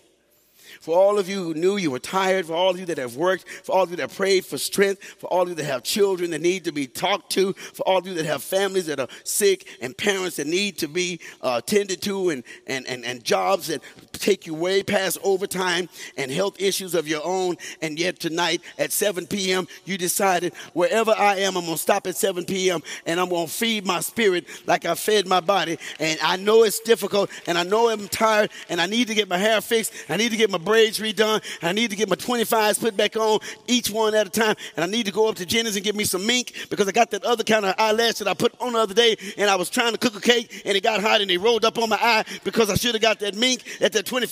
For 0.80 0.96
all 0.96 1.18
of 1.18 1.28
you 1.28 1.44
who 1.44 1.52
knew 1.52 1.76
you 1.76 1.90
were 1.90 1.98
tired, 1.98 2.46
for 2.46 2.54
all 2.54 2.70
of 2.70 2.80
you 2.80 2.86
that 2.86 2.96
have 2.96 3.14
worked, 3.14 3.46
for 3.48 3.72
all 3.72 3.82
of 3.82 3.90
you 3.90 3.96
that 3.96 4.14
prayed 4.14 4.46
for 4.46 4.56
strength, 4.56 5.04
for 5.18 5.26
all 5.26 5.42
of 5.42 5.50
you 5.50 5.54
that 5.56 5.64
have 5.64 5.82
children 5.82 6.30
that 6.30 6.40
need 6.40 6.64
to 6.64 6.72
be 6.72 6.86
talked 6.86 7.30
to, 7.32 7.52
for 7.52 7.82
all 7.82 7.98
of 7.98 8.06
you 8.06 8.14
that 8.14 8.24
have 8.24 8.42
families 8.42 8.86
that 8.86 8.98
are 8.98 9.08
sick 9.22 9.66
and 9.82 9.94
parents 9.94 10.36
that 10.36 10.46
need 10.46 10.78
to 10.78 10.88
be 10.88 11.20
uh, 11.42 11.60
tended 11.60 12.00
to, 12.02 12.30
and, 12.30 12.44
and, 12.66 12.86
and, 12.86 13.04
and 13.04 13.22
jobs 13.22 13.66
that 13.66 13.82
take 14.12 14.46
you 14.46 14.54
way 14.54 14.82
past 14.82 15.18
overtime 15.22 15.86
and 16.16 16.30
health 16.30 16.58
issues 16.58 16.94
of 16.94 17.06
your 17.06 17.20
own. 17.24 17.56
And 17.82 17.98
yet 17.98 18.18
tonight 18.18 18.62
at 18.78 18.90
7 18.90 19.26
p.m., 19.26 19.68
you 19.84 19.98
decided 19.98 20.54
wherever 20.72 21.10
I 21.10 21.36
am, 21.36 21.58
I'm 21.58 21.64
going 21.64 21.76
to 21.76 21.82
stop 21.82 22.06
at 22.06 22.16
7 22.16 22.46
p.m. 22.46 22.80
and 23.04 23.20
I'm 23.20 23.28
going 23.28 23.46
to 23.46 23.52
feed 23.52 23.84
my 23.84 24.00
spirit 24.00 24.46
like 24.66 24.86
I 24.86 24.94
fed 24.94 25.26
my 25.26 25.40
body. 25.40 25.78
And 25.98 26.18
I 26.22 26.36
know 26.36 26.62
it's 26.62 26.80
difficult 26.80 27.28
and 27.46 27.58
I 27.58 27.64
know 27.64 27.90
I'm 27.90 28.08
tired 28.08 28.50
and 28.70 28.80
I 28.80 28.86
need 28.86 29.08
to 29.08 29.14
get 29.14 29.28
my 29.28 29.36
hair 29.36 29.60
fixed. 29.60 29.92
I 30.08 30.16
need 30.16 30.30
to 30.30 30.38
get 30.38 30.50
my 30.50 30.58
braids 30.70 31.00
redone. 31.00 31.42
I 31.62 31.72
need 31.72 31.90
to 31.90 31.96
get 31.96 32.08
my 32.08 32.14
25s 32.14 32.78
put 32.78 32.96
back 32.96 33.16
on, 33.16 33.40
each 33.66 33.90
one 33.90 34.14
at 34.14 34.28
a 34.28 34.30
time. 34.30 34.54
And 34.76 34.84
I 34.84 34.86
need 34.86 35.06
to 35.06 35.12
go 35.12 35.28
up 35.28 35.34
to 35.36 35.46
Jenny's 35.46 35.74
and 35.74 35.84
get 35.84 35.96
me 35.96 36.04
some 36.04 36.24
mink 36.24 36.68
because 36.70 36.86
I 36.86 36.92
got 36.92 37.10
that 37.10 37.24
other 37.24 37.42
kind 37.42 37.64
of 37.64 37.74
eyelash 37.76 38.18
that 38.18 38.28
I 38.28 38.34
put 38.34 38.54
on 38.60 38.74
the 38.74 38.78
other 38.78 38.94
day. 38.94 39.16
And 39.36 39.50
I 39.50 39.56
was 39.56 39.68
trying 39.68 39.92
to 39.92 39.98
cook 39.98 40.14
a 40.14 40.20
cake 40.20 40.62
and 40.64 40.76
it 40.76 40.84
got 40.84 41.00
hot 41.00 41.22
and 41.22 41.30
it 41.30 41.38
rolled 41.38 41.64
up 41.64 41.76
on 41.76 41.88
my 41.88 41.98
eye 42.00 42.24
because 42.44 42.70
I 42.70 42.76
should 42.76 42.94
have 42.94 43.02
got 43.02 43.18
that 43.18 43.34
mink 43.34 43.64
at 43.80 43.92
that 43.94 44.06
20. 44.06 44.28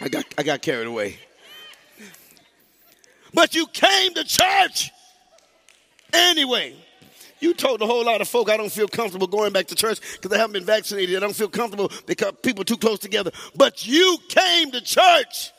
I 0.00 0.08
got, 0.08 0.24
I 0.38 0.42
got 0.42 0.62
carried 0.62 0.86
away. 0.86 1.18
But 3.34 3.54
you 3.54 3.66
came 3.66 4.14
to 4.14 4.24
church 4.24 4.90
anyway. 6.14 6.74
You 7.40 7.54
told 7.54 7.82
a 7.82 7.86
whole 7.86 8.04
lot 8.04 8.20
of 8.20 8.28
folk 8.28 8.50
I 8.50 8.56
don't 8.56 8.72
feel 8.72 8.88
comfortable 8.88 9.26
going 9.26 9.52
back 9.52 9.66
to 9.68 9.74
church 9.74 10.00
because 10.12 10.32
I 10.32 10.38
haven't 10.38 10.54
been 10.54 10.64
vaccinated. 10.64 11.16
I 11.16 11.20
don't 11.20 11.36
feel 11.36 11.48
comfortable 11.48 11.90
because 12.06 12.32
people 12.42 12.62
are 12.62 12.64
too 12.64 12.76
close 12.76 12.98
together. 12.98 13.30
But 13.54 13.86
you 13.86 14.18
came 14.28 14.70
to 14.72 14.80
church. 14.80 15.52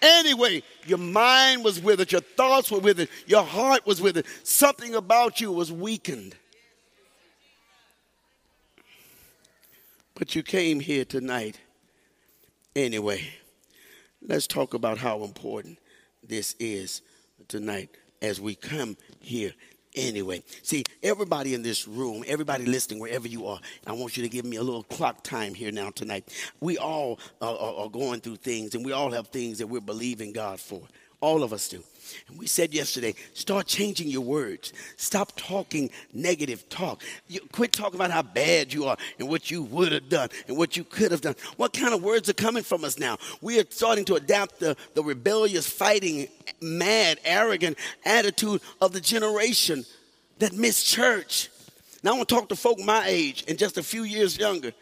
Anyway, 0.00 0.62
your 0.86 0.98
mind 0.98 1.64
was 1.64 1.80
with 1.80 2.00
it, 2.00 2.12
your 2.12 2.20
thoughts 2.20 2.70
were 2.70 2.78
with 2.78 3.00
it, 3.00 3.08
your 3.26 3.42
heart 3.42 3.86
was 3.86 4.02
with 4.02 4.18
it. 4.18 4.26
Something 4.42 4.94
about 4.94 5.40
you 5.40 5.50
was 5.50 5.72
weakened. 5.72 6.36
But 10.14 10.36
you 10.36 10.42
came 10.42 10.80
here 10.80 11.04
tonight 11.04 11.58
anyway. 12.76 13.30
Let's 14.20 14.46
talk 14.46 14.74
about 14.74 14.98
how 14.98 15.24
important 15.24 15.78
this 16.22 16.54
is 16.58 17.02
tonight 17.48 17.90
as 18.22 18.40
we 18.40 18.54
come 18.54 18.96
here 19.20 19.54
anyway. 19.94 20.42
See, 20.62 20.84
everybody 21.02 21.54
in 21.54 21.62
this 21.62 21.86
room, 21.86 22.24
everybody 22.26 22.66
listening, 22.66 23.00
wherever 23.00 23.28
you 23.28 23.46
are, 23.46 23.60
I 23.86 23.92
want 23.92 24.16
you 24.16 24.22
to 24.22 24.28
give 24.28 24.44
me 24.44 24.56
a 24.56 24.62
little 24.62 24.84
clock 24.84 25.22
time 25.22 25.54
here 25.54 25.72
now 25.72 25.90
tonight. 25.90 26.32
We 26.60 26.78
all 26.78 27.18
uh, 27.40 27.54
are, 27.54 27.84
are, 27.84 27.90
going 27.90 28.20
through 28.20 28.36
things, 28.36 28.74
and 28.74 28.84
we 28.84 28.92
all 28.92 29.10
have 29.12 29.28
things 29.28 29.58
that 29.58 29.66
we're 29.66 29.80
believing 29.80 30.32
God 30.32 30.60
for. 30.60 30.82
All 31.24 31.42
of 31.42 31.54
us 31.54 31.68
do. 31.68 31.82
And 32.28 32.38
we 32.38 32.46
said 32.46 32.74
yesterday, 32.74 33.14
start 33.32 33.66
changing 33.66 34.08
your 34.08 34.20
words. 34.20 34.74
Stop 34.98 35.32
talking 35.36 35.88
negative 36.12 36.68
talk. 36.68 37.02
You, 37.28 37.40
quit 37.50 37.72
talking 37.72 37.94
about 37.94 38.10
how 38.10 38.20
bad 38.20 38.74
you 38.74 38.84
are 38.84 38.98
and 39.18 39.26
what 39.26 39.50
you 39.50 39.62
would 39.62 39.92
have 39.92 40.10
done 40.10 40.28
and 40.48 40.58
what 40.58 40.76
you 40.76 40.84
could 40.84 41.12
have 41.12 41.22
done. 41.22 41.34
What 41.56 41.72
kind 41.72 41.94
of 41.94 42.02
words 42.02 42.28
are 42.28 42.34
coming 42.34 42.62
from 42.62 42.84
us 42.84 42.98
now? 42.98 43.16
We 43.40 43.58
are 43.58 43.64
starting 43.70 44.04
to 44.04 44.16
adapt 44.16 44.60
the, 44.60 44.76
the 44.92 45.02
rebellious, 45.02 45.66
fighting, 45.66 46.28
mad, 46.60 47.20
arrogant 47.24 47.78
attitude 48.04 48.60
of 48.82 48.92
the 48.92 49.00
generation 49.00 49.86
that 50.40 50.52
miss 50.52 50.84
church. 50.84 51.48
Now 52.02 52.12
I 52.12 52.16
want 52.18 52.28
to 52.28 52.34
talk 52.34 52.50
to 52.50 52.56
folk 52.56 52.78
my 52.80 53.02
age 53.06 53.44
and 53.48 53.58
just 53.58 53.78
a 53.78 53.82
few 53.82 54.02
years 54.02 54.36
younger. 54.36 54.74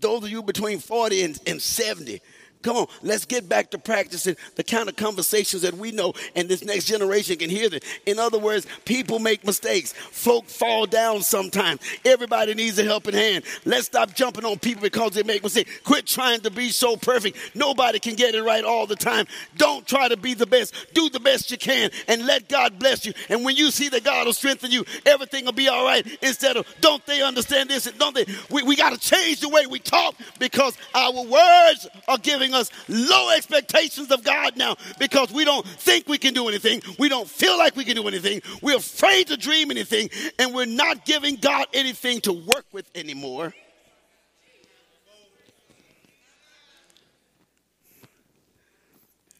Those 0.00 0.24
of 0.24 0.28
you 0.28 0.42
between 0.42 0.80
40 0.80 1.22
and, 1.22 1.40
and 1.46 1.62
70 1.62 2.20
Come 2.64 2.78
on, 2.78 2.86
let's 3.02 3.26
get 3.26 3.46
back 3.46 3.70
to 3.72 3.78
practicing 3.78 4.36
the 4.56 4.64
kind 4.64 4.88
of 4.88 4.96
conversations 4.96 5.62
that 5.62 5.74
we 5.74 5.92
know 5.92 6.14
and 6.34 6.48
this 6.48 6.64
next 6.64 6.86
generation 6.86 7.36
can 7.36 7.50
hear 7.50 7.68
them. 7.68 7.80
In 8.06 8.18
other 8.18 8.38
words, 8.38 8.66
people 8.86 9.18
make 9.18 9.44
mistakes. 9.44 9.92
Folk 9.92 10.46
fall 10.46 10.86
down 10.86 11.20
sometimes. 11.20 11.80
Everybody 12.06 12.54
needs 12.54 12.78
a 12.78 12.84
helping 12.84 13.12
hand. 13.12 13.44
Let's 13.66 13.86
stop 13.86 14.14
jumping 14.14 14.46
on 14.46 14.58
people 14.58 14.80
because 14.80 15.12
they 15.12 15.22
make 15.22 15.42
mistakes. 15.42 15.70
Quit 15.84 16.06
trying 16.06 16.40
to 16.40 16.50
be 16.50 16.70
so 16.70 16.96
perfect. 16.96 17.36
Nobody 17.54 17.98
can 17.98 18.14
get 18.14 18.34
it 18.34 18.42
right 18.42 18.64
all 18.64 18.86
the 18.86 18.96
time. 18.96 19.26
Don't 19.58 19.86
try 19.86 20.08
to 20.08 20.16
be 20.16 20.32
the 20.32 20.46
best. 20.46 20.74
Do 20.94 21.10
the 21.10 21.20
best 21.20 21.50
you 21.50 21.58
can 21.58 21.90
and 22.08 22.24
let 22.24 22.48
God 22.48 22.78
bless 22.78 23.04
you. 23.04 23.12
And 23.28 23.44
when 23.44 23.56
you 23.56 23.70
see 23.70 23.90
that 23.90 24.04
God 24.04 24.24
will 24.24 24.32
strengthen 24.32 24.70
you, 24.70 24.86
everything 25.04 25.44
will 25.44 25.52
be 25.52 25.68
all 25.68 25.84
right. 25.84 26.06
Instead 26.22 26.56
of, 26.56 26.66
don't 26.80 27.04
they 27.04 27.20
understand 27.20 27.68
this? 27.68 27.86
And 27.86 27.98
Don't 27.98 28.14
they? 28.14 28.24
We, 28.50 28.62
we 28.62 28.74
got 28.74 28.94
to 28.94 28.98
change 28.98 29.40
the 29.40 29.50
way 29.50 29.66
we 29.66 29.80
talk 29.80 30.14
because 30.38 30.78
our 30.94 31.12
words 31.12 31.86
are 32.08 32.16
giving 32.16 32.53
us 32.54 32.70
low 32.88 33.30
expectations 33.30 34.10
of 34.10 34.24
God 34.24 34.56
now 34.56 34.76
because 34.98 35.32
we 35.32 35.44
don't 35.44 35.66
think 35.66 36.08
we 36.08 36.18
can 36.18 36.34
do 36.34 36.48
anything. 36.48 36.82
We 36.98 37.08
don't 37.08 37.28
feel 37.28 37.58
like 37.58 37.76
we 37.76 37.84
can 37.84 37.96
do 37.96 38.06
anything. 38.08 38.42
We're 38.62 38.76
afraid 38.76 39.28
to 39.28 39.36
dream 39.36 39.70
anything, 39.70 40.10
and 40.38 40.54
we're 40.54 40.66
not 40.66 41.04
giving 41.04 41.36
God 41.36 41.66
anything 41.72 42.20
to 42.22 42.32
work 42.32 42.66
with 42.72 42.90
anymore. 42.94 43.52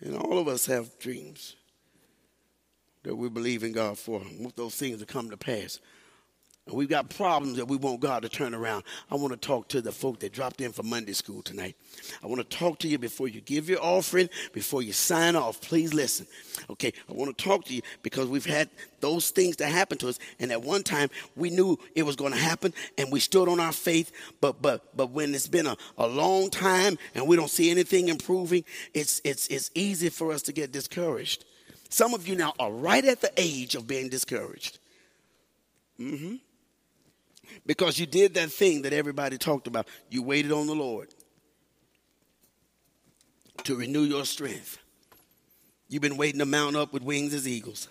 And 0.00 0.16
all 0.16 0.38
of 0.38 0.48
us 0.48 0.66
have 0.66 0.98
dreams 0.98 1.56
that 3.04 3.16
we 3.16 3.28
believe 3.28 3.62
in 3.62 3.72
God 3.72 3.98
for. 3.98 4.20
Want 4.38 4.54
those 4.56 4.74
things 4.74 4.98
to 4.98 5.06
come 5.06 5.30
to 5.30 5.36
pass. 5.36 5.80
We've 6.72 6.88
got 6.88 7.10
problems 7.10 7.58
that 7.58 7.68
we 7.68 7.76
want 7.76 8.00
God 8.00 8.22
to 8.22 8.28
turn 8.30 8.54
around. 8.54 8.84
I 9.10 9.16
want 9.16 9.32
to 9.32 9.36
talk 9.36 9.68
to 9.68 9.82
the 9.82 9.92
folk 9.92 10.20
that 10.20 10.32
dropped 10.32 10.62
in 10.62 10.72
for 10.72 10.82
Monday 10.82 11.12
school 11.12 11.42
tonight. 11.42 11.76
I 12.22 12.26
want 12.26 12.38
to 12.38 12.56
talk 12.56 12.78
to 12.78 12.88
you 12.88 12.96
before 12.96 13.28
you 13.28 13.42
give 13.42 13.68
your 13.68 13.82
offering, 13.82 14.30
before 14.54 14.80
you 14.80 14.94
sign 14.94 15.36
off. 15.36 15.60
Please 15.60 15.92
listen. 15.92 16.26
Okay, 16.70 16.94
I 17.06 17.12
want 17.12 17.36
to 17.36 17.44
talk 17.44 17.66
to 17.66 17.74
you 17.74 17.82
because 18.02 18.28
we've 18.28 18.46
had 18.46 18.70
those 19.00 19.28
things 19.28 19.56
that 19.56 19.70
happened 19.70 20.00
to 20.00 20.08
us, 20.08 20.18
and 20.40 20.50
at 20.50 20.62
one 20.62 20.82
time 20.82 21.10
we 21.36 21.50
knew 21.50 21.78
it 21.94 22.04
was 22.04 22.16
going 22.16 22.32
to 22.32 22.38
happen, 22.38 22.72
and 22.96 23.12
we 23.12 23.20
stood 23.20 23.46
on 23.46 23.60
our 23.60 23.72
faith. 23.72 24.10
But 24.40 24.62
but 24.62 24.96
but 24.96 25.10
when 25.10 25.34
it's 25.34 25.46
been 25.46 25.66
a, 25.66 25.76
a 25.98 26.06
long 26.06 26.48
time 26.48 26.96
and 27.14 27.28
we 27.28 27.36
don't 27.36 27.50
see 27.50 27.70
anything 27.70 28.08
improving, 28.08 28.64
it's 28.94 29.20
it's 29.22 29.48
it's 29.48 29.70
easy 29.74 30.08
for 30.08 30.32
us 30.32 30.40
to 30.42 30.52
get 30.52 30.72
discouraged. 30.72 31.44
Some 31.90 32.14
of 32.14 32.26
you 32.26 32.36
now 32.36 32.54
are 32.58 32.72
right 32.72 33.04
at 33.04 33.20
the 33.20 33.30
age 33.36 33.74
of 33.74 33.86
being 33.86 34.08
discouraged. 34.08 34.78
Mm-hmm 36.00 36.36
because 37.66 37.98
you 37.98 38.06
did 38.06 38.34
that 38.34 38.50
thing 38.50 38.82
that 38.82 38.92
everybody 38.92 39.38
talked 39.38 39.66
about. 39.66 39.88
You 40.10 40.22
waited 40.22 40.52
on 40.52 40.66
the 40.66 40.74
Lord 40.74 41.08
to 43.64 43.76
renew 43.76 44.02
your 44.02 44.24
strength. 44.24 44.78
You've 45.88 46.02
been 46.02 46.16
waiting 46.16 46.40
to 46.40 46.46
mount 46.46 46.76
up 46.76 46.92
with 46.92 47.02
wings 47.02 47.34
as 47.34 47.46
eagles, 47.46 47.88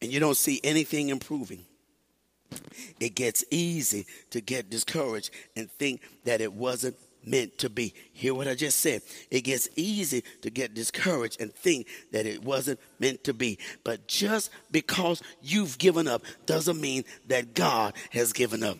and 0.00 0.12
you 0.12 0.20
don't 0.20 0.36
see 0.36 0.60
anything 0.62 1.08
improving. 1.08 1.64
It 3.00 3.14
gets 3.14 3.44
easy 3.50 4.06
to 4.30 4.40
get 4.40 4.70
discouraged 4.70 5.30
and 5.56 5.70
think 5.70 6.00
that 6.24 6.40
it 6.40 6.52
wasn't 6.52 6.96
meant 7.28 7.58
to 7.58 7.70
be. 7.70 7.94
Hear 8.12 8.34
what 8.34 8.48
I 8.48 8.54
just 8.54 8.80
said. 8.80 9.02
It 9.30 9.42
gets 9.42 9.68
easy 9.76 10.24
to 10.42 10.50
get 10.50 10.74
discouraged 10.74 11.40
and 11.40 11.52
think 11.52 11.86
that 12.12 12.26
it 12.26 12.42
wasn't 12.42 12.80
meant 12.98 13.24
to 13.24 13.34
be. 13.34 13.58
But 13.84 14.08
just 14.08 14.50
because 14.70 15.22
you've 15.42 15.78
given 15.78 16.08
up 16.08 16.22
doesn't 16.46 16.80
mean 16.80 17.04
that 17.28 17.54
God 17.54 17.94
has 18.10 18.32
given 18.32 18.62
up. 18.62 18.78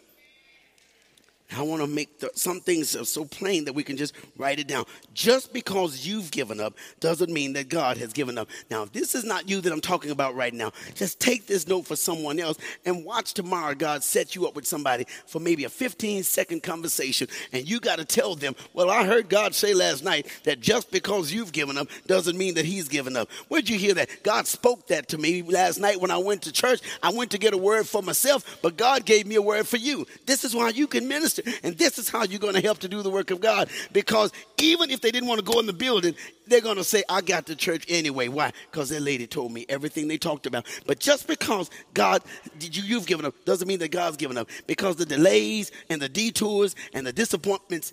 I 1.56 1.62
want 1.62 1.80
to 1.80 1.88
make 1.88 2.10
some 2.34 2.60
things 2.60 3.08
so 3.08 3.24
plain 3.24 3.64
that 3.64 3.72
we 3.72 3.82
can 3.82 3.96
just 3.96 4.14
write 4.36 4.58
it 4.58 4.68
down. 4.68 4.84
Just 5.14 5.52
because 5.52 6.06
you've 6.06 6.30
given 6.30 6.60
up 6.60 6.74
doesn't 7.00 7.32
mean 7.32 7.54
that 7.54 7.70
God 7.70 7.96
has 7.96 8.12
given 8.12 8.36
up. 8.36 8.48
Now, 8.70 8.82
if 8.82 8.92
this 8.92 9.14
is 9.14 9.24
not 9.24 9.48
you 9.48 9.62
that 9.62 9.72
I'm 9.72 9.80
talking 9.80 10.10
about 10.10 10.34
right 10.34 10.52
now, 10.52 10.72
just 10.94 11.20
take 11.20 11.46
this 11.46 11.66
note 11.66 11.86
for 11.86 11.96
someone 11.96 12.38
else 12.38 12.58
and 12.84 13.02
watch 13.02 13.32
tomorrow 13.32 13.74
God 13.74 14.04
set 14.04 14.36
you 14.36 14.46
up 14.46 14.54
with 14.54 14.66
somebody 14.66 15.06
for 15.26 15.40
maybe 15.40 15.64
a 15.64 15.70
15 15.70 16.22
second 16.22 16.62
conversation. 16.62 17.28
And 17.52 17.68
you 17.68 17.80
got 17.80 17.98
to 17.98 18.04
tell 18.04 18.34
them, 18.34 18.54
well, 18.74 18.90
I 18.90 19.06
heard 19.06 19.30
God 19.30 19.54
say 19.54 19.72
last 19.72 20.04
night 20.04 20.26
that 20.44 20.60
just 20.60 20.90
because 20.90 21.32
you've 21.32 21.52
given 21.52 21.78
up 21.78 21.88
doesn't 22.06 22.36
mean 22.36 22.54
that 22.54 22.66
He's 22.66 22.88
given 22.88 23.16
up. 23.16 23.30
Where'd 23.48 23.70
you 23.70 23.78
hear 23.78 23.94
that? 23.94 24.22
God 24.22 24.46
spoke 24.46 24.86
that 24.88 25.08
to 25.08 25.18
me 25.18 25.42
last 25.42 25.78
night 25.80 25.98
when 25.98 26.10
I 26.10 26.18
went 26.18 26.42
to 26.42 26.52
church. 26.52 26.80
I 27.02 27.10
went 27.10 27.30
to 27.30 27.38
get 27.38 27.54
a 27.54 27.58
word 27.58 27.86
for 27.86 28.02
myself, 28.02 28.58
but 28.60 28.76
God 28.76 29.06
gave 29.06 29.26
me 29.26 29.36
a 29.36 29.42
word 29.42 29.66
for 29.66 29.78
you. 29.78 30.06
This 30.26 30.44
is 30.44 30.54
why 30.54 30.68
you 30.68 30.86
can 30.86 31.08
minister 31.08 31.37
and 31.62 31.76
this 31.76 31.98
is 31.98 32.08
how 32.08 32.24
you're 32.24 32.38
going 32.38 32.54
to 32.54 32.60
help 32.60 32.78
to 32.78 32.88
do 32.88 33.02
the 33.02 33.10
work 33.10 33.30
of 33.30 33.40
God. 33.40 33.68
Because 33.92 34.32
even 34.58 34.90
if 34.90 35.00
they 35.00 35.10
didn't 35.10 35.28
want 35.28 35.44
to 35.44 35.44
go 35.44 35.60
in 35.60 35.66
the 35.66 35.72
building, 35.72 36.14
they're 36.46 36.60
going 36.60 36.76
to 36.76 36.84
say, 36.84 37.04
I 37.08 37.20
got 37.20 37.46
the 37.46 37.56
church 37.56 37.84
anyway. 37.88 38.28
Why? 38.28 38.52
Because 38.70 38.88
that 38.90 39.02
lady 39.02 39.26
told 39.26 39.52
me 39.52 39.66
everything 39.68 40.08
they 40.08 40.18
talked 40.18 40.46
about. 40.46 40.66
But 40.86 41.00
just 41.00 41.26
because 41.26 41.70
God, 41.94 42.22
you've 42.60 43.06
given 43.06 43.24
up, 43.26 43.34
doesn't 43.44 43.68
mean 43.68 43.78
that 43.80 43.90
God's 43.90 44.16
given 44.16 44.38
up. 44.38 44.48
Because 44.66 44.96
the 44.96 45.06
delays 45.06 45.70
and 45.90 46.00
the 46.00 46.08
detours 46.08 46.74
and 46.92 47.06
the 47.06 47.12
disappointments 47.12 47.92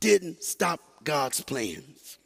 didn't 0.00 0.42
stop 0.42 0.80
God's 1.04 1.40
plans. 1.40 2.18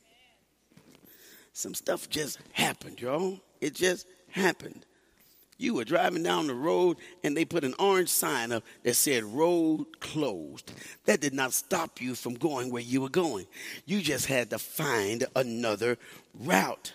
Some 1.53 1.75
stuff 1.75 2.11
just 2.11 2.38
happened, 2.53 3.01
y'all. 3.01 3.40
It 3.61 3.75
just 3.75 4.07
happened. 4.31 4.85
You 5.59 5.75
were 5.75 5.85
driving 5.85 6.23
down 6.23 6.49
the 6.49 6.55
road 6.55 6.99
and 7.25 7.37
they 7.37 7.45
put 7.45 7.64
an 7.64 7.75
orange 7.79 8.11
sign 8.11 8.53
up 8.53 8.62
that 8.83 8.95
said 8.95 9.25
road 9.25 9.87
closed. 10.01 10.71
That 11.07 11.21
did 11.21 11.33
not 11.33 11.55
stop 11.55 12.01
you 12.01 12.14
from 12.14 12.35
going 12.35 12.71
where 12.71 12.83
you 12.83 13.01
were 13.01 13.09
going. 13.09 13.47
You 13.87 14.03
just 14.03 14.27
had 14.27 14.51
to 14.51 14.59
find 14.59 15.25
another 15.35 15.97
route. 16.35 16.92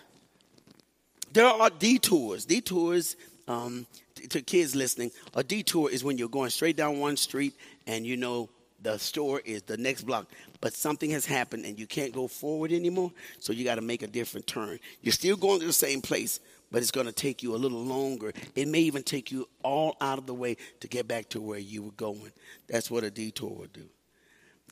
There 1.32 1.46
are 1.46 1.70
detours. 1.70 2.44
Detours, 2.44 3.16
um, 3.48 3.86
to 4.28 4.42
kids 4.42 4.76
listening, 4.76 5.10
a 5.34 5.42
detour 5.42 5.90
is 5.90 6.04
when 6.04 6.18
you're 6.18 6.28
going 6.28 6.50
straight 6.50 6.76
down 6.76 7.00
one 7.00 7.16
street 7.16 7.54
and 7.86 8.06
you 8.06 8.16
know 8.16 8.48
the 8.82 8.98
store 8.98 9.40
is 9.44 9.62
the 9.62 9.76
next 9.76 10.02
block, 10.02 10.26
but 10.60 10.74
something 10.74 11.10
has 11.10 11.24
happened 11.24 11.64
and 11.64 11.78
you 11.78 11.86
can't 11.86 12.12
go 12.12 12.26
forward 12.26 12.72
anymore, 12.72 13.12
so 13.38 13.52
you 13.52 13.64
got 13.64 13.76
to 13.76 13.80
make 13.80 14.02
a 14.02 14.06
different 14.06 14.46
turn. 14.46 14.78
You're 15.02 15.12
still 15.12 15.36
going 15.36 15.60
to 15.60 15.66
the 15.66 15.72
same 15.72 16.02
place, 16.02 16.40
but 16.72 16.80
it's 16.80 16.90
going 16.90 17.06
to 17.06 17.12
take 17.12 17.42
you 17.42 17.54
a 17.54 17.56
little 17.56 17.84
longer. 17.84 18.32
It 18.56 18.66
may 18.66 18.80
even 18.80 19.02
take 19.02 19.30
you 19.30 19.46
all 19.62 19.94
out 20.00 20.18
of 20.18 20.26
the 20.26 20.34
way 20.34 20.56
to 20.80 20.88
get 20.88 21.06
back 21.06 21.28
to 21.28 21.40
where 21.40 21.58
you 21.58 21.82
were 21.82 21.92
going. 21.92 22.32
That's 22.66 22.90
what 22.90 23.04
a 23.04 23.10
detour 23.10 23.50
would 23.50 23.74
do. 23.74 23.84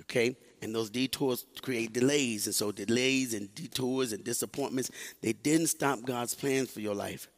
Okay? 0.01 0.35
And 0.63 0.75
those 0.75 0.89
detours 0.89 1.45
create 1.61 1.93
delays. 1.93 2.47
And 2.47 2.55
so, 2.55 2.73
delays 2.73 3.35
and 3.35 3.55
detours 3.55 4.15
and 4.15 4.25
disappointments, 4.25 4.91
they 5.21 5.35
didn't 5.35 5.67
stop 5.67 6.03
God's 6.03 6.35
plans 6.35 6.71
for 6.71 6.81
your 6.81 6.95
life. 6.95 7.29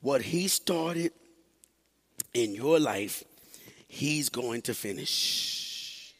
What 0.00 0.22
He 0.22 0.46
started 0.46 1.12
in 2.32 2.54
your 2.54 2.78
life, 2.78 3.24
He's 3.88 4.28
going 4.28 4.62
to 4.62 4.74
finish. 4.74 6.14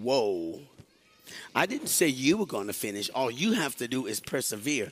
Whoa. 0.00 0.60
I 1.54 1.66
didn't 1.66 1.88
say 1.88 2.08
you 2.08 2.38
were 2.38 2.46
going 2.46 2.66
to 2.66 2.72
finish. 2.72 3.08
All 3.14 3.30
you 3.30 3.52
have 3.52 3.76
to 3.76 3.86
do 3.86 4.06
is 4.06 4.20
persevere. 4.20 4.90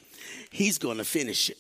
He's 0.51 0.79
going 0.79 0.99
to 0.99 1.05
finish 1.05 1.51
it. 1.51 1.59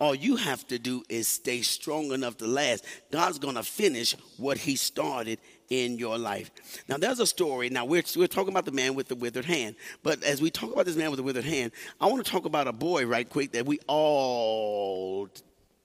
All 0.00 0.14
you 0.14 0.36
have 0.36 0.66
to 0.68 0.78
do 0.78 1.02
is 1.08 1.26
stay 1.26 1.62
strong 1.62 2.12
enough 2.12 2.36
to 2.38 2.46
last. 2.46 2.84
God's 3.10 3.38
going 3.38 3.56
to 3.56 3.62
finish 3.62 4.14
what 4.36 4.56
He 4.58 4.76
started 4.76 5.38
in 5.70 5.98
your 5.98 6.16
life. 6.16 6.50
Now, 6.88 6.96
there's 6.96 7.20
a 7.20 7.26
story. 7.26 7.68
Now, 7.68 7.84
we're, 7.84 8.04
we're 8.16 8.28
talking 8.28 8.52
about 8.52 8.64
the 8.64 8.72
man 8.72 8.94
with 8.94 9.08
the 9.08 9.16
withered 9.16 9.44
hand. 9.44 9.74
But 10.02 10.22
as 10.22 10.40
we 10.40 10.50
talk 10.50 10.72
about 10.72 10.86
this 10.86 10.96
man 10.96 11.10
with 11.10 11.18
the 11.18 11.24
withered 11.24 11.44
hand, 11.44 11.72
I 12.00 12.06
want 12.06 12.24
to 12.24 12.30
talk 12.30 12.44
about 12.44 12.68
a 12.68 12.72
boy 12.72 13.06
right 13.06 13.28
quick 13.28 13.52
that 13.52 13.66
we 13.66 13.78
all 13.86 15.28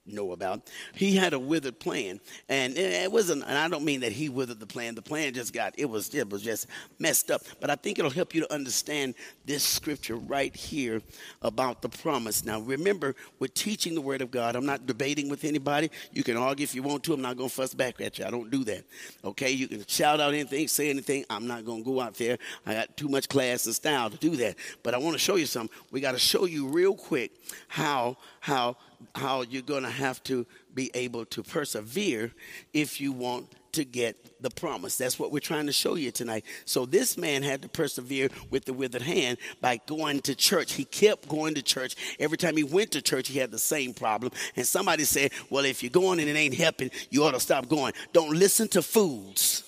know 0.06 0.32
about. 0.32 0.70
He 0.94 1.16
had 1.16 1.32
a 1.32 1.38
withered 1.38 1.78
plan, 1.78 2.20
and 2.48 2.76
it 2.76 3.10
wasn't. 3.10 3.42
And 3.44 3.56
I 3.56 3.68
don't 3.68 3.84
mean 3.84 4.00
that 4.00 4.12
he 4.12 4.28
withered 4.28 4.60
the 4.60 4.66
plan. 4.66 4.94
The 4.94 5.02
plan 5.02 5.32
just 5.32 5.52
got 5.52 5.74
it 5.78 5.86
was 5.86 6.14
it 6.14 6.28
was 6.28 6.42
just 6.42 6.66
messed 6.98 7.30
up. 7.30 7.42
But 7.60 7.70
I 7.70 7.76
think 7.76 7.98
it'll 7.98 8.10
help 8.10 8.34
you 8.34 8.42
to 8.42 8.52
understand 8.52 9.14
this 9.44 9.62
scripture 9.62 10.16
right 10.16 10.54
here 10.54 11.02
about 11.42 11.82
the 11.82 11.88
promise. 11.88 12.44
Now, 12.44 12.60
remember, 12.60 13.14
we're 13.38 13.48
teaching 13.48 13.94
the 13.94 14.00
Word 14.00 14.22
of 14.22 14.30
God. 14.30 14.56
I'm 14.56 14.66
not 14.66 14.86
debating 14.86 15.28
with 15.28 15.44
anybody. 15.44 15.90
You 16.12 16.22
can 16.22 16.36
argue 16.36 16.64
if 16.64 16.74
you 16.74 16.82
want 16.82 17.02
to. 17.04 17.14
I'm 17.14 17.22
not 17.22 17.36
going 17.36 17.48
to 17.48 17.54
fuss 17.54 17.74
back 17.74 18.00
at 18.00 18.18
you. 18.18 18.24
I 18.24 18.30
don't 18.30 18.50
do 18.50 18.64
that. 18.64 18.84
Okay, 19.24 19.50
you 19.50 19.68
can 19.68 19.86
shout 19.86 20.20
out 20.20 20.34
anything, 20.34 20.68
say 20.68 20.90
anything. 20.90 21.24
I'm 21.30 21.46
not 21.46 21.64
going 21.64 21.82
to 21.82 21.90
go 21.90 22.00
out 22.00 22.14
there. 22.14 22.38
I 22.66 22.74
got 22.74 22.96
too 22.96 23.08
much 23.08 23.28
class 23.28 23.66
and 23.66 23.74
style 23.74 24.10
to 24.10 24.16
do 24.16 24.36
that. 24.36 24.56
But 24.82 24.94
I 24.94 24.98
want 24.98 25.14
to 25.14 25.18
show 25.18 25.36
you 25.36 25.46
something. 25.46 25.74
We 25.90 26.00
got 26.00 26.12
to 26.12 26.18
show 26.18 26.44
you 26.44 26.68
real 26.68 26.94
quick 26.94 27.32
how 27.68 28.16
how 28.40 28.76
how 29.14 29.42
you're 29.42 29.62
going 29.62 29.82
to 29.82 29.90
have 29.90 30.22
to 30.24 30.46
be 30.74 30.90
able 30.94 31.24
to 31.26 31.42
persevere 31.42 32.32
if 32.72 33.00
you 33.00 33.12
want 33.12 33.48
to 33.72 33.84
get 33.84 34.40
the 34.40 34.50
promise. 34.50 34.96
That's 34.96 35.18
what 35.18 35.32
we're 35.32 35.40
trying 35.40 35.66
to 35.66 35.72
show 35.72 35.96
you 35.96 36.10
tonight. 36.10 36.44
So 36.64 36.86
this 36.86 37.18
man 37.18 37.42
had 37.42 37.62
to 37.62 37.68
persevere 37.68 38.28
with 38.50 38.64
the 38.64 38.72
withered 38.72 39.02
hand 39.02 39.38
by 39.60 39.80
going 39.86 40.20
to 40.20 40.34
church. 40.34 40.74
He 40.74 40.84
kept 40.84 41.28
going 41.28 41.54
to 41.54 41.62
church. 41.62 41.96
Every 42.18 42.38
time 42.38 42.56
he 42.56 42.62
went 42.62 42.92
to 42.92 43.02
church, 43.02 43.28
he 43.28 43.38
had 43.38 43.50
the 43.50 43.58
same 43.58 43.92
problem. 43.92 44.32
And 44.56 44.66
somebody 44.66 45.04
said, 45.04 45.32
Well, 45.50 45.64
if 45.64 45.82
you're 45.82 45.90
going 45.90 46.20
and 46.20 46.28
it 46.28 46.36
ain't 46.36 46.54
helping, 46.54 46.90
you 47.10 47.24
ought 47.24 47.32
to 47.32 47.40
stop 47.40 47.68
going. 47.68 47.94
Don't 48.12 48.34
listen 48.34 48.68
to 48.68 48.82
fools. 48.82 49.64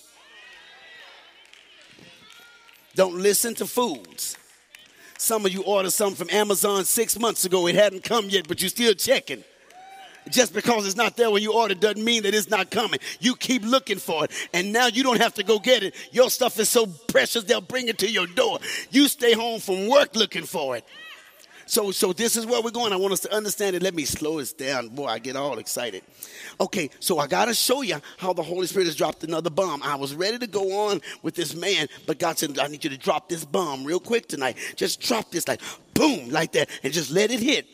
Don't 2.95 3.17
listen 3.17 3.53
to 3.55 3.67
fools. 3.67 4.37
Some 5.17 5.45
of 5.45 5.51
you 5.51 5.63
ordered 5.63 5.91
something 5.91 6.27
from 6.27 6.35
Amazon 6.35 6.85
six 6.85 7.19
months 7.19 7.45
ago. 7.45 7.67
It 7.67 7.75
hadn't 7.75 8.03
come 8.03 8.29
yet, 8.29 8.47
but 8.47 8.61
you're 8.61 8.69
still 8.69 8.93
checking. 8.93 9.43
Just 10.29 10.53
because 10.53 10.85
it's 10.85 10.95
not 10.95 11.15
there 11.15 11.31
when 11.31 11.41
you 11.41 11.53
order 11.53 11.73
doesn't 11.73 12.03
mean 12.03 12.23
that 12.23 12.35
it's 12.35 12.49
not 12.49 12.69
coming. 12.69 12.99
You 13.19 13.35
keep 13.35 13.63
looking 13.63 13.97
for 13.97 14.25
it, 14.25 14.31
and 14.53 14.73
now 14.73 14.87
you 14.87 15.03
don't 15.03 15.21
have 15.21 15.33
to 15.35 15.43
go 15.43 15.57
get 15.59 15.83
it. 15.83 15.95
Your 16.11 16.29
stuff 16.29 16.59
is 16.59 16.69
so 16.69 16.85
precious, 16.85 17.43
they'll 17.45 17.61
bring 17.61 17.87
it 17.87 17.97
to 17.99 18.11
your 18.11 18.27
door. 18.27 18.59
You 18.91 19.07
stay 19.07 19.33
home 19.33 19.59
from 19.59 19.87
work 19.87 20.15
looking 20.15 20.43
for 20.43 20.75
it. 20.75 20.85
So, 21.67 21.91
so 21.91 22.13
this 22.13 22.37
is 22.37 22.45
where 22.45 22.61
we're 22.61 22.71
going. 22.71 22.93
I 22.93 22.95
want 22.95 23.13
us 23.13 23.19
to 23.21 23.33
understand 23.33 23.75
it. 23.75 23.83
Let 23.83 23.93
me 23.93 24.05
slow 24.05 24.39
this 24.39 24.53
down. 24.53 24.87
Boy, 24.87 25.07
I 25.07 25.19
get 25.19 25.35
all 25.35 25.59
excited. 25.59 26.01
Okay, 26.61 26.89
so 26.99 27.19
I 27.19 27.27
got 27.27 27.45
to 27.45 27.53
show 27.53 27.81
you 27.81 27.97
how 28.17 28.31
the 28.31 28.41
Holy 28.41 28.67
Spirit 28.67 28.85
has 28.85 28.95
dropped 28.95 29.23
another 29.25 29.49
bomb. 29.49 29.83
I 29.83 29.95
was 29.95 30.15
ready 30.15 30.39
to 30.39 30.47
go 30.47 30.87
on 30.87 31.01
with 31.21 31.35
this 31.35 31.55
man, 31.55 31.87
but 32.05 32.19
God 32.19 32.37
said, 32.37 32.57
I 32.57 32.67
need 32.67 32.85
you 32.85 32.89
to 32.89 32.97
drop 32.97 33.27
this 33.27 33.43
bomb 33.43 33.83
real 33.83 33.99
quick 33.99 34.27
tonight. 34.27 34.57
Just 34.77 35.01
drop 35.01 35.29
this 35.29 35.47
like 35.47 35.61
boom, 35.93 36.29
like 36.29 36.53
that, 36.53 36.69
and 36.83 36.93
just 36.93 37.11
let 37.11 37.31
it 37.31 37.41
hit 37.41 37.67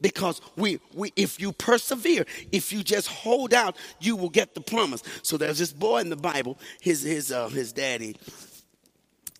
because 0.00 0.40
we, 0.56 0.78
we 0.94 1.12
if 1.16 1.40
you 1.40 1.52
persevere 1.52 2.26
if 2.50 2.72
you 2.72 2.82
just 2.82 3.06
hold 3.06 3.54
out 3.54 3.76
you 4.00 4.16
will 4.16 4.28
get 4.28 4.52
the 4.52 4.60
promise 4.60 5.00
so 5.22 5.36
there's 5.36 5.58
this 5.58 5.72
boy 5.72 5.98
in 5.98 6.10
the 6.10 6.16
bible 6.16 6.58
his 6.80 7.02
his 7.02 7.30
uh, 7.30 7.48
his 7.48 7.72
daddy 7.72 8.16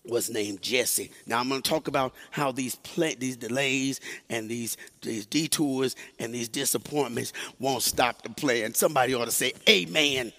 was 0.05 0.29
named 0.29 0.61
Jesse. 0.61 1.11
Now 1.25 1.39
I'm 1.39 1.49
going 1.49 1.61
to 1.61 1.69
talk 1.69 1.87
about 1.87 2.13
how 2.31 2.51
these 2.51 2.77
these 2.95 3.37
delays 3.37 4.01
and 4.29 4.49
these 4.49 4.77
these 5.01 5.25
detours 5.25 5.95
and 6.19 6.33
these 6.33 6.49
disappointments 6.49 7.33
won't 7.59 7.83
stop 7.83 8.21
the 8.21 8.29
play. 8.29 8.63
And 8.63 8.75
somebody 8.75 9.13
ought 9.13 9.25
to 9.25 9.31
say, 9.31 9.53
"Amen." 9.69 10.33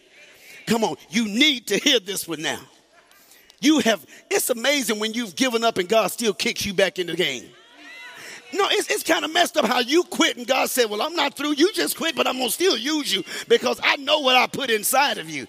Come 0.67 0.85
on, 0.85 0.97
you 1.11 1.27
need 1.27 1.67
to 1.69 1.79
hear 1.79 2.01
this 2.01 2.27
one 2.27 2.43
now. 2.43 2.61
You 3.61 3.81
have. 3.81 4.05
It's 4.31 4.51
amazing 4.51 4.99
when 4.99 5.15
you've 5.15 5.37
given 5.37 5.65
up 5.65 5.79
and 5.79 5.89
God 5.89 6.09
still 6.09 6.35
kicks 6.35 6.65
you 6.67 6.75
back 6.75 6.99
in 6.99 7.07
the 7.07 7.15
game. 7.15 7.45
No, 8.53 8.69
it's, 8.71 8.89
it's 8.89 9.03
kind 9.03 9.25
of 9.25 9.33
messed 9.33 9.57
up 9.57 9.65
how 9.65 9.81
you 9.81 10.05
quit 10.05 10.37
and 10.37 10.47
God 10.47 10.71
said, 10.71 10.89
Well, 10.89 11.03
I'm 11.03 11.17
not 11.17 11.35
through. 11.35 11.55
You 11.55 11.73
just 11.73 11.97
quit, 11.97 12.15
but 12.15 12.27
I'm 12.27 12.37
going 12.37 12.49
to 12.49 12.53
still 12.53 12.77
use 12.77 13.13
you 13.13 13.25
because 13.49 13.81
I 13.83 13.97
know 13.97 14.21
what 14.21 14.37
I 14.37 14.47
put 14.47 14.71
inside 14.71 15.19
of 15.19 15.29
you. 15.29 15.49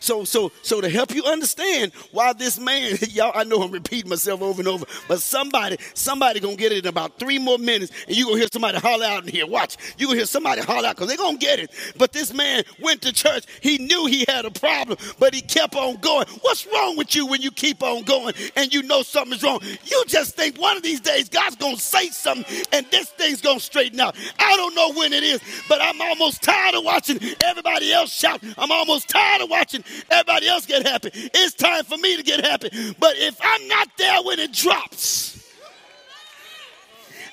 So, 0.00 0.24
so, 0.24 0.52
so 0.62 0.80
to 0.80 0.88
help 0.88 1.14
you 1.14 1.24
understand 1.24 1.92
why 2.12 2.32
this 2.32 2.58
man, 2.58 2.96
y'all, 3.10 3.32
I 3.34 3.44
know 3.44 3.62
I'm 3.62 3.70
repeating 3.70 4.10
myself 4.10 4.42
over 4.42 4.60
and 4.60 4.68
over, 4.68 4.86
but 5.08 5.20
somebody, 5.20 5.78
somebody 5.94 6.40
gonna 6.40 6.56
get 6.56 6.72
it 6.72 6.84
in 6.84 6.86
about 6.86 7.18
three 7.18 7.38
more 7.38 7.58
minutes, 7.58 7.92
and 8.06 8.16
you 8.16 8.26
gonna 8.26 8.38
hear 8.38 8.48
somebody 8.52 8.78
holler 8.78 9.06
out 9.06 9.24
in 9.24 9.28
here. 9.32 9.46
Watch, 9.46 9.76
you 9.98 10.06
gonna 10.06 10.18
hear 10.18 10.26
somebody 10.26 10.60
holler 10.62 10.88
out 10.88 10.96
because 10.96 11.08
they 11.08 11.16
gonna 11.16 11.38
get 11.38 11.58
it. 11.58 11.70
But 11.96 12.12
this 12.12 12.32
man 12.32 12.64
went 12.80 13.02
to 13.02 13.12
church. 13.12 13.44
He 13.60 13.78
knew 13.78 14.06
he 14.06 14.24
had 14.28 14.44
a 14.44 14.50
problem, 14.50 14.98
but 15.18 15.34
he 15.34 15.40
kept 15.40 15.74
on 15.74 15.96
going. 15.96 16.26
What's 16.42 16.66
wrong 16.66 16.96
with 16.96 17.14
you 17.14 17.26
when 17.26 17.42
you 17.42 17.50
keep 17.50 17.82
on 17.82 18.02
going 18.02 18.34
and 18.56 18.72
you 18.72 18.82
know 18.82 19.02
something's 19.02 19.42
wrong? 19.42 19.60
You 19.84 20.04
just 20.06 20.36
think 20.36 20.60
one 20.60 20.76
of 20.76 20.82
these 20.82 21.00
days 21.00 21.28
God's 21.28 21.56
gonna 21.56 21.76
say 21.76 22.08
something 22.10 22.44
and 22.72 22.86
this 22.90 23.10
thing's 23.10 23.40
gonna 23.40 23.60
straighten 23.60 24.00
out. 24.00 24.16
I 24.38 24.56
don't 24.56 24.74
know 24.74 24.92
when 24.92 25.12
it 25.12 25.22
is, 25.22 25.40
but 25.68 25.80
I'm 25.80 26.00
almost 26.00 26.42
tired 26.42 26.74
of 26.74 26.84
watching 26.84 27.18
everybody 27.44 27.92
else 27.92 28.12
shout. 28.12 28.42
I'm 28.58 28.70
almost 28.72 29.08
tired 29.08 29.42
of 29.42 29.50
watching 29.50 29.84
everybody 30.10 30.48
else 30.48 30.66
get 30.66 30.86
happy. 30.86 31.10
It's 31.12 31.54
time 31.54 31.84
for 31.84 31.96
me 31.96 32.16
to 32.16 32.22
get 32.22 32.44
happy. 32.44 32.70
But 32.98 33.16
if 33.16 33.38
I'm 33.42 33.68
not 33.68 33.88
there 33.96 34.22
when 34.22 34.38
it 34.38 34.52
drops, 34.52 35.52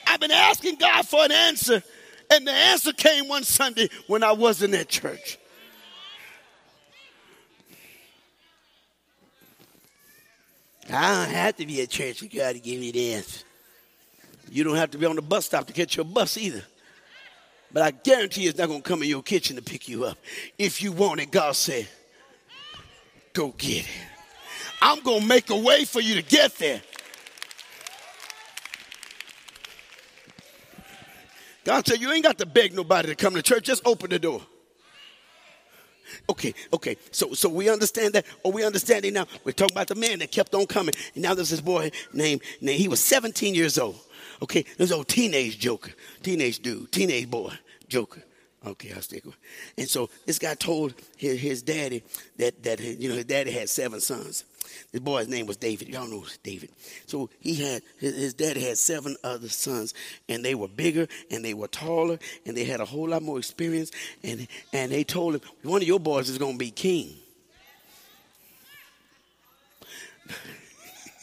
I've 0.07 0.19
been 0.19 0.31
asking 0.31 0.75
God 0.75 1.07
for 1.07 1.23
an 1.23 1.31
answer, 1.31 1.81
and 2.31 2.47
the 2.47 2.51
answer 2.51 2.93
came 2.93 3.27
one 3.27 3.43
Sunday 3.43 3.89
when 4.07 4.23
I 4.23 4.31
wasn't 4.33 4.73
at 4.73 4.89
church. 4.89 5.37
I 10.89 11.25
don't 11.25 11.33
have 11.33 11.55
to 11.57 11.65
be 11.65 11.81
at 11.81 11.89
church 11.89 12.19
for 12.19 12.25
God 12.25 12.53
to 12.53 12.59
give 12.59 12.79
me 12.79 12.91
the 12.91 13.13
answer. 13.13 13.45
You 14.51 14.63
don't 14.63 14.75
have 14.75 14.91
to 14.91 14.97
be 14.97 15.05
on 15.05 15.15
the 15.15 15.21
bus 15.21 15.45
stop 15.45 15.65
to 15.67 15.73
catch 15.73 15.95
your 15.95 16.05
bus 16.05 16.37
either. 16.37 16.63
But 17.71 17.81
I 17.81 17.91
guarantee 17.91 18.45
it's 18.45 18.57
not 18.59 18.67
going 18.67 18.81
to 18.83 18.87
come 18.87 19.01
in 19.01 19.09
your 19.09 19.23
kitchen 19.23 19.55
to 19.55 19.61
pick 19.61 19.87
you 19.87 20.05
up. 20.05 20.17
If 20.59 20.83
you 20.83 20.91
want 20.91 21.21
it, 21.21 21.31
God 21.31 21.55
said, 21.55 21.87
Go 23.33 23.49
get 23.57 23.85
it. 23.85 23.91
I'm 24.81 25.01
going 25.01 25.21
to 25.21 25.27
make 25.27 25.49
a 25.49 25.57
way 25.57 25.85
for 25.85 25.99
you 25.99 26.15
to 26.15 26.21
get 26.21 26.57
there. 26.57 26.81
God 31.63 31.87
said, 31.87 31.99
You 31.99 32.11
ain't 32.11 32.23
got 32.23 32.37
to 32.39 32.45
beg 32.45 32.73
nobody 32.73 33.09
to 33.09 33.15
come 33.15 33.33
to 33.35 33.41
church, 33.41 33.63
just 33.63 33.81
open 33.85 34.09
the 34.09 34.19
door. 34.19 34.41
Okay, 36.29 36.53
okay. 36.71 36.97
So 37.11 37.33
so 37.33 37.49
we 37.49 37.69
understand 37.69 38.13
that, 38.13 38.25
or 38.43 38.51
we 38.51 38.63
understand 38.63 39.05
it 39.05 39.13
now. 39.13 39.25
We're 39.43 39.53
talking 39.53 39.73
about 39.73 39.87
the 39.87 39.95
man 39.95 40.19
that 40.19 40.31
kept 40.31 40.53
on 40.53 40.67
coming. 40.67 40.93
And 41.15 41.23
now 41.23 41.33
there's 41.33 41.49
this 41.49 41.61
boy 41.61 41.91
named, 42.13 42.41
named 42.61 42.79
he 42.79 42.87
was 42.87 42.99
17 42.99 43.55
years 43.55 43.79
old. 43.79 43.99
Okay, 44.41 44.65
this 44.77 44.91
old 44.91 45.07
teenage 45.07 45.59
joker, 45.59 45.91
teenage 46.21 46.59
dude, 46.59 46.91
teenage 46.91 47.29
boy, 47.29 47.53
joker. 47.87 48.21
Okay, 48.65 48.93
I'll 48.93 49.01
stick 49.01 49.25
with. 49.25 49.35
And 49.77 49.89
so 49.89 50.09
this 50.25 50.39
guy 50.39 50.53
told 50.55 50.93
his, 51.17 51.39
his 51.39 51.61
daddy 51.61 52.03
that 52.37 52.63
that 52.63 52.79
you 52.79 53.09
know 53.09 53.15
his 53.15 53.25
daddy 53.25 53.51
had 53.51 53.69
seven 53.69 53.99
sons. 53.99 54.45
This 54.91 55.01
boy's 55.01 55.27
name 55.27 55.45
was 55.45 55.57
David. 55.57 55.89
Y'all 55.89 56.07
know 56.07 56.23
David. 56.43 56.69
So 57.05 57.29
he 57.41 57.55
had 57.55 57.81
his, 57.99 58.15
his 58.15 58.33
daddy 58.33 58.61
had 58.61 58.77
seven 58.77 59.17
other 59.23 59.49
sons, 59.49 59.93
and 60.29 60.45
they 60.45 60.55
were 60.55 60.69
bigger 60.69 61.07
and 61.29 61.43
they 61.43 61.53
were 61.53 61.67
taller 61.67 62.17
and 62.45 62.55
they 62.55 62.63
had 62.63 62.79
a 62.79 62.85
whole 62.85 63.09
lot 63.09 63.21
more 63.21 63.37
experience. 63.37 63.91
And 64.23 64.47
and 64.71 64.91
they 64.91 65.03
told 65.03 65.35
him 65.35 65.41
one 65.63 65.81
of 65.81 65.87
your 65.87 65.99
boys 65.99 66.29
is 66.29 66.37
going 66.37 66.53
to 66.53 66.59
be 66.59 66.71
king. 66.71 67.15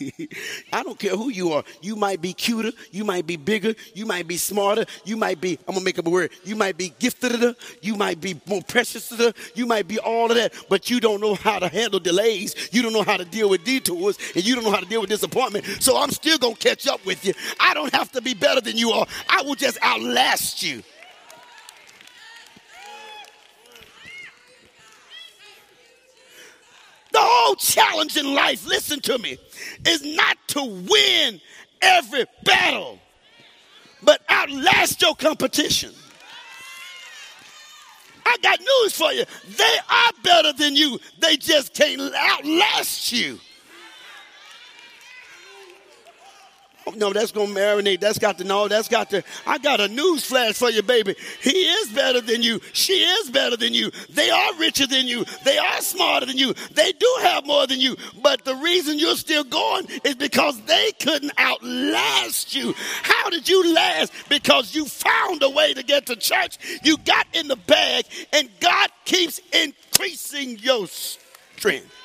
I 0.73 0.83
don't 0.83 0.99
care 0.99 1.17
who 1.17 1.29
you 1.31 1.53
are. 1.53 1.65
You 1.81 1.97
might 1.97 2.21
be 2.21 2.33
cuter, 2.33 2.73
you 2.91 3.05
might 3.05 3.27
be 3.27 3.37
bigger, 3.37 3.75
you 3.95 4.07
might 4.07 4.27
be 4.27 4.37
smarter, 4.37 4.85
you 5.05 5.17
might 5.17 5.41
be, 5.41 5.59
I'm 5.67 5.75
gonna 5.75 5.85
make 5.85 5.99
up 5.99 6.07
a 6.07 6.11
word, 6.11 6.31
you 6.45 6.57
might 6.57 6.77
be 6.77 6.93
gifted, 6.99 7.57
you 7.83 7.97
might 7.97 8.21
be 8.21 8.41
more 8.47 8.63
precious, 8.63 9.13
you 9.55 9.67
might 9.67 9.89
be 9.89 9.99
all 9.99 10.31
of 10.31 10.37
that, 10.37 10.55
but 10.69 10.91
you 10.91 11.01
don't 11.01 11.21
know 11.21 11.35
how 11.35 11.59
to 11.59 11.69
handle 11.69 12.01
delays, 12.01 12.71
you 12.73 12.83
don't 12.83 12.93
know 12.93 13.03
how 13.03 13.17
to 13.17 13.25
deal 13.25 13.51
with 13.51 13.65
detours, 13.65 14.19
and 14.35 14.45
you 14.45 14.55
don't 14.55 14.65
know 14.65 14.71
how 14.71 14.81
to 14.81 14.87
deal 14.87 15.01
with 15.01 15.11
disappointment. 15.11 15.65
So 15.81 15.97
I'm 15.97 16.11
still 16.11 16.39
gonna 16.39 16.57
catch 16.57 16.87
up 16.87 17.05
with 17.05 17.25
you. 17.25 17.35
I 17.59 17.75
don't 17.75 17.93
have 17.95 18.11
to 18.13 18.23
be 18.23 18.35
better 18.35 18.61
than 18.61 18.77
you 18.77 18.91
are, 18.91 19.07
I 19.29 19.43
will 19.43 19.55
just 19.55 19.83
outlast 19.83 20.63
you. 20.63 20.83
The 27.13 27.19
whole 27.21 27.55
challenge 27.57 28.17
in 28.17 28.35
life, 28.35 28.67
listen 28.67 29.01
to 29.01 29.19
me, 29.19 29.39
is 29.87 30.05
not 30.05 30.37
to 30.49 30.63
win 30.63 31.41
every 31.83 32.25
battle, 32.45 32.99
but 34.03 34.23
outlast 34.29 35.03
your 35.03 35.15
competition. 35.17 35.93
I 38.25 38.37
got 38.43 38.61
news 38.61 38.97
for 38.97 39.13
you. 39.13 39.25
They 39.49 39.77
are 39.91 40.13
better 40.23 40.53
than 40.53 40.77
you, 40.77 41.01
they 41.19 41.37
just 41.37 41.75
can't 41.75 42.15
outlast 42.15 43.13
you. 43.13 43.41
No, 46.97 47.13
that's 47.13 47.33
gonna 47.33 47.53
marinate. 47.53 48.01
That's 48.01 48.19
got 48.19 48.39
to 48.39 48.45
know. 48.45 48.69
That's 48.69 48.89
got 48.89 49.11
to. 49.11 49.23
I 49.47 49.59
got 49.59 49.81
a 49.81 49.89
news 49.89 50.25
flash 50.25 50.57
for 50.57 50.71
you, 50.71 50.83
baby. 50.83 51.15
He 51.41 51.51
is 51.51 51.91
better 51.91 52.21
than 52.21 52.43
you. 52.43 52.61
She 52.73 52.93
is 52.93 53.31
better 53.31 53.57
than 53.57 53.75
you. 53.75 53.91
They 54.11 54.31
are 54.31 54.55
richer 54.55 54.87
than 54.87 55.07
you. 55.07 55.25
They 55.45 55.59
are 55.59 55.81
smarter 55.81 56.27
than 56.27 56.37
you. 56.37 56.55
They 56.73 56.93
do 56.93 57.17
have 57.23 57.47
more 57.47 57.67
than 57.67 57.81
you. 57.81 57.97
But 58.23 58.45
the 58.45 58.57
reason 58.57 58.99
you're 58.99 59.17
still 59.17 59.45
going 59.45 59.87
is 60.05 60.15
because 60.15 60.61
they 60.63 60.93
couldn't 61.01 61.33
outlast 61.39 62.55
you. 62.55 62.75
How 63.03 63.31
did 63.31 63.49
you 63.49 63.75
last? 63.75 64.13
Because 64.29 64.75
you 64.75 64.85
found 64.85 65.43
a 65.43 65.51
way 65.51 65.75
to 65.75 65.83
get 65.83 66.07
to 66.07 66.17
church. 66.17 66.59
You 66.83 66.97
got 66.99 67.27
in 67.33 67.49
the 67.49 67.57
bag, 67.57 68.05
and 68.33 68.49
God 68.61 68.91
keeps 69.05 69.41
increasing 69.53 70.59
your 70.59 70.87
strength. 70.87 72.00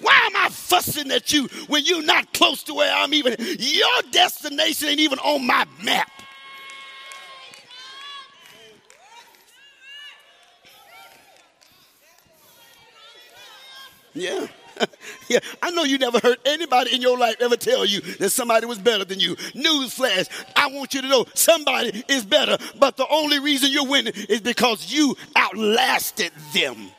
Why 0.00 0.18
am 0.26 0.36
I 0.36 0.48
fussing 0.50 1.10
at 1.10 1.32
you 1.32 1.48
when 1.68 1.84
you're 1.84 2.04
not 2.04 2.32
close 2.34 2.62
to 2.64 2.74
where 2.74 2.92
I'm 2.94 3.14
even? 3.14 3.36
Your 3.38 4.02
destination 4.10 4.88
ain't 4.88 5.00
even 5.00 5.18
on 5.20 5.46
my 5.46 5.66
map. 5.82 6.10
Yeah. 14.14 14.46
yeah, 15.28 15.38
I 15.62 15.70
know 15.70 15.84
you 15.84 15.98
never 15.98 16.18
heard 16.18 16.38
anybody 16.44 16.94
in 16.94 17.00
your 17.00 17.18
life 17.18 17.36
ever 17.40 17.56
tell 17.56 17.84
you 17.84 18.00
that 18.00 18.30
somebody 18.30 18.66
was 18.66 18.78
better 18.78 19.04
than 19.04 19.20
you. 19.20 19.36
Newsflash, 19.36 20.28
I 20.54 20.68
want 20.68 20.94
you 20.94 21.02
to 21.02 21.08
know 21.08 21.26
somebody 21.34 22.04
is 22.08 22.24
better, 22.24 22.58
but 22.78 22.96
the 22.96 23.06
only 23.08 23.38
reason 23.38 23.70
you're 23.72 23.88
winning 23.88 24.12
is 24.28 24.40
because 24.40 24.92
you 24.92 25.16
outlasted 25.34 26.32
them. 26.52 26.90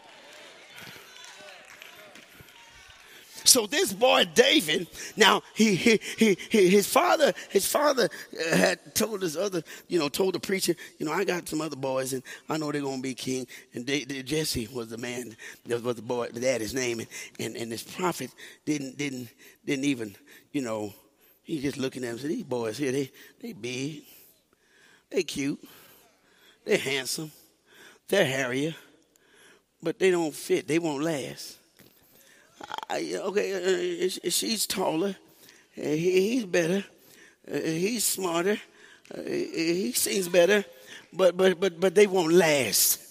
So 3.48 3.66
this 3.66 3.93
boy 3.93 4.26
David, 4.34 4.88
now 5.16 5.41
he, 5.54 5.76
he, 5.76 6.00
he, 6.18 6.70
his 6.70 6.86
father, 6.86 7.34
his 7.50 7.66
father 7.66 8.10
uh, 8.39 8.56
had 8.56 8.93
told 8.93 9.22
his 9.22 9.38
other, 9.38 9.64
you 9.88 9.98
know, 9.98 10.10
told 10.10 10.36
the 10.36 10.39
preacher, 10.39 10.76
you 10.98 11.06
know, 11.06 11.14
I 11.14 11.24
got 11.24 11.48
some 11.48 11.62
other 11.62 11.78
boys 11.78 12.12
and 12.14 12.24
I 12.50 12.58
know 12.58 12.72
they're 12.72 12.82
gonna 12.82 13.02
be 13.02 13.14
king. 13.14 13.48
And 13.74 13.88
they, 13.88 14.04
they, 14.04 14.22
Jesse 14.22 14.68
was 14.68 14.89
the 14.89 14.98
man, 14.98 15.36
that 15.66 15.82
was 15.82 15.95
the 15.95 16.02
boy, 16.02 16.28
the 16.28 16.41
daddy's 16.41 16.74
name, 16.74 17.00
and, 17.00 17.08
and 17.39 17.56
and 17.56 17.72
this 17.72 17.84
prophet 17.84 18.32
didn't 18.66 18.98
didn't 18.98 19.30
didn't 19.66 19.86
even, 19.86 20.16
you 20.52 20.62
know, 20.62 20.93
he 21.43 21.62
just 21.62 21.78
looking 21.78 22.04
at 22.04 22.08
him 22.08 22.12
and 22.14 22.20
said, 22.22 22.32
these 22.32 22.43
boys 22.43 22.78
here, 22.78 22.91
they 22.91 23.12
they 23.41 23.54
big, 23.54 24.04
they 25.10 25.24
cute, 25.24 25.60
they're 26.66 26.78
handsome, 26.78 27.32
they're 28.10 28.26
hairier, 28.26 28.76
but 29.82 30.00
they 30.00 30.12
don't 30.12 30.34
fit. 30.34 30.68
They 30.68 30.80
won't 30.80 31.04
last. 31.04 31.58
I, 32.89 33.16
okay, 33.16 34.05
uh, 34.05 34.30
she's 34.30 34.66
taller. 34.66 35.16
Uh, 35.78 35.82
he, 35.82 36.30
he's 36.30 36.45
better. 36.45 36.84
Uh, 37.51 37.60
he's 37.60 38.03
smarter. 38.03 38.60
Uh, 39.14 39.22
he 39.22 39.91
seems 39.93 40.28
better, 40.28 40.66
but 41.14 41.38
but 41.38 41.60
but 41.60 41.80
but 41.80 41.95
they 41.95 42.08
won't 42.08 42.34
last. 42.34 43.07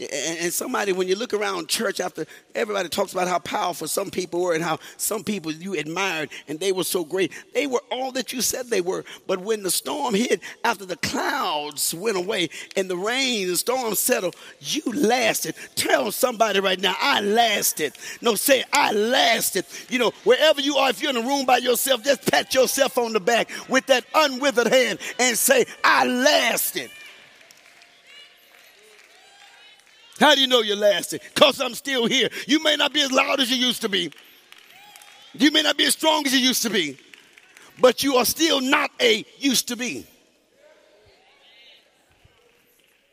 And 0.00 0.52
somebody, 0.52 0.90
when 0.90 1.06
you 1.06 1.14
look 1.14 1.32
around 1.32 1.68
church 1.68 2.00
after 2.00 2.26
everybody 2.52 2.88
talks 2.88 3.12
about 3.12 3.28
how 3.28 3.38
powerful 3.38 3.86
some 3.86 4.10
people 4.10 4.42
were 4.42 4.52
and 4.52 4.64
how 4.64 4.80
some 4.96 5.22
people 5.22 5.52
you 5.52 5.74
admired 5.74 6.30
and 6.48 6.58
they 6.58 6.72
were 6.72 6.82
so 6.82 7.04
great, 7.04 7.32
they 7.54 7.68
were 7.68 7.82
all 7.92 8.10
that 8.12 8.32
you 8.32 8.40
said 8.40 8.66
they 8.66 8.80
were. 8.80 9.04
But 9.28 9.38
when 9.40 9.62
the 9.62 9.70
storm 9.70 10.14
hit, 10.14 10.40
after 10.64 10.84
the 10.84 10.96
clouds 10.96 11.94
went 11.94 12.16
away 12.16 12.48
and 12.76 12.90
the 12.90 12.96
rain, 12.96 13.46
the 13.46 13.56
storm 13.56 13.94
settled, 13.94 14.34
you 14.58 14.82
lasted. 14.92 15.54
Tell 15.76 16.10
somebody 16.10 16.58
right 16.58 16.80
now, 16.80 16.96
I 17.00 17.20
lasted. 17.20 17.92
No, 18.20 18.34
say, 18.34 18.64
I 18.72 18.90
lasted. 18.90 19.64
You 19.88 20.00
know, 20.00 20.12
wherever 20.24 20.60
you 20.60 20.76
are, 20.76 20.90
if 20.90 21.00
you're 21.02 21.10
in 21.10 21.16
a 21.18 21.26
room 21.26 21.46
by 21.46 21.58
yourself, 21.58 22.02
just 22.02 22.28
pat 22.28 22.52
yourself 22.52 22.98
on 22.98 23.12
the 23.12 23.20
back 23.20 23.48
with 23.68 23.86
that 23.86 24.04
unwithered 24.12 24.72
hand 24.72 24.98
and 25.20 25.38
say, 25.38 25.66
I 25.84 26.04
lasted. 26.04 26.90
How 30.18 30.34
do 30.34 30.40
you 30.40 30.46
know 30.46 30.62
you're 30.62 30.76
lasting? 30.76 31.20
Because 31.34 31.60
I'm 31.60 31.74
still 31.74 32.06
here. 32.06 32.28
You 32.46 32.62
may 32.62 32.76
not 32.76 32.92
be 32.92 33.02
as 33.02 33.10
loud 33.10 33.40
as 33.40 33.50
you 33.50 33.56
used 33.56 33.82
to 33.82 33.88
be. 33.88 34.12
You 35.34 35.50
may 35.50 35.62
not 35.62 35.76
be 35.76 35.84
as 35.84 35.94
strong 35.94 36.24
as 36.26 36.32
you 36.32 36.38
used 36.38 36.62
to 36.62 36.70
be. 36.70 36.96
But 37.80 38.04
you 38.04 38.16
are 38.16 38.24
still 38.24 38.60
not 38.60 38.90
a 39.00 39.24
used 39.38 39.68
to 39.68 39.76
be. 39.76 40.06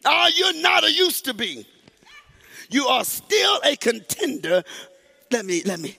Oh, 0.06 0.30
you're 0.36 0.62
not 0.62 0.84
a 0.84 0.92
used 0.92 1.26
to 1.26 1.34
be. 1.34 1.66
You 2.70 2.88
are 2.88 3.04
still 3.04 3.60
a 3.64 3.76
contender. 3.76 4.64
Let 5.32 5.46
me, 5.46 5.62
let 5.66 5.80
me. 5.80 5.98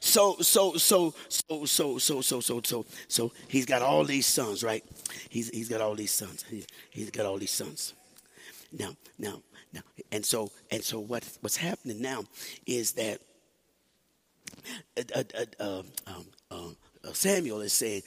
So, 0.00 0.36
so, 0.40 0.76
so, 0.76 1.12
so, 1.28 1.64
so, 1.64 1.98
so, 1.98 2.20
so, 2.20 2.40
so, 2.40 2.60
so, 2.62 2.86
so, 3.08 3.32
he's 3.48 3.66
got 3.66 3.82
all 3.82 4.04
these 4.04 4.26
sons, 4.26 4.62
right? 4.62 4.84
He's, 5.28 5.48
he's 5.50 5.68
got 5.68 5.80
all 5.80 5.94
these 5.94 6.12
sons. 6.12 6.44
He, 6.48 6.64
he's 6.90 7.10
got 7.10 7.26
all 7.26 7.36
these 7.36 7.50
sons. 7.50 7.94
Now, 8.72 8.90
now, 9.18 9.42
now, 9.72 9.80
and 10.12 10.24
so 10.24 10.50
and 10.70 10.82
so 10.82 11.00
what 11.00 11.24
what's 11.40 11.56
happening 11.56 12.02
now 12.02 12.24
is 12.66 12.92
that 12.92 13.20
uh, 14.96 15.02
uh, 15.14 15.24
uh, 15.34 15.64
um, 15.64 15.86
um, 16.06 16.26
um, 16.50 16.76
uh 17.06 17.12
Samuel 17.12 17.62
is 17.62 17.72
saying 17.72 18.02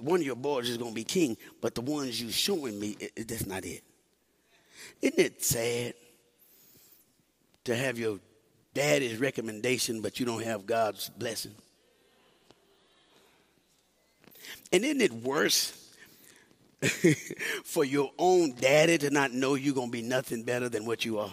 one 0.00 0.20
of 0.20 0.26
your 0.26 0.36
boys 0.36 0.68
is 0.68 0.76
going 0.76 0.92
to 0.92 0.94
be 0.94 1.04
king, 1.04 1.36
but 1.60 1.74
the 1.74 1.80
ones 1.80 2.20
you 2.20 2.30
showing 2.30 2.78
me, 2.78 2.96
it, 3.00 3.12
it, 3.16 3.28
that's 3.28 3.46
not 3.46 3.64
it. 3.64 3.82
Isn't 5.02 5.18
it 5.18 5.44
sad 5.44 5.94
to 7.64 7.74
have 7.74 7.98
your 7.98 8.18
daddy's 8.74 9.18
recommendation, 9.18 10.00
but 10.00 10.20
you 10.20 10.26
don't 10.26 10.44
have 10.44 10.66
God's 10.66 11.08
blessing? 11.08 11.54
And 14.72 14.84
isn't 14.84 15.00
it 15.00 15.12
worse 15.12 15.87
for 17.64 17.84
your 17.84 18.12
own 18.18 18.54
daddy 18.54 18.98
to 18.98 19.10
not 19.10 19.32
know 19.32 19.54
you're 19.54 19.74
going 19.74 19.88
to 19.88 19.92
be 19.92 20.02
nothing 20.02 20.42
better 20.42 20.68
than 20.68 20.86
what 20.86 21.04
you 21.04 21.18
are? 21.18 21.32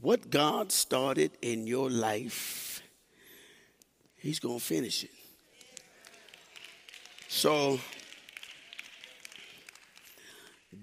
What 0.00 0.28
God 0.30 0.72
started 0.72 1.32
in 1.40 1.66
your 1.66 1.88
life, 1.88 2.82
He's 4.16 4.38
going 4.38 4.58
to 4.58 4.64
finish 4.64 5.04
it. 5.04 5.10
So, 7.28 7.80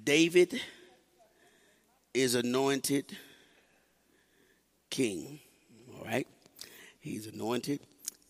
David 0.03 0.59
is 2.13 2.35
anointed 2.35 3.17
king. 4.89 5.39
All 5.97 6.05
right? 6.05 6.27
He's 6.99 7.27
anointed 7.27 7.79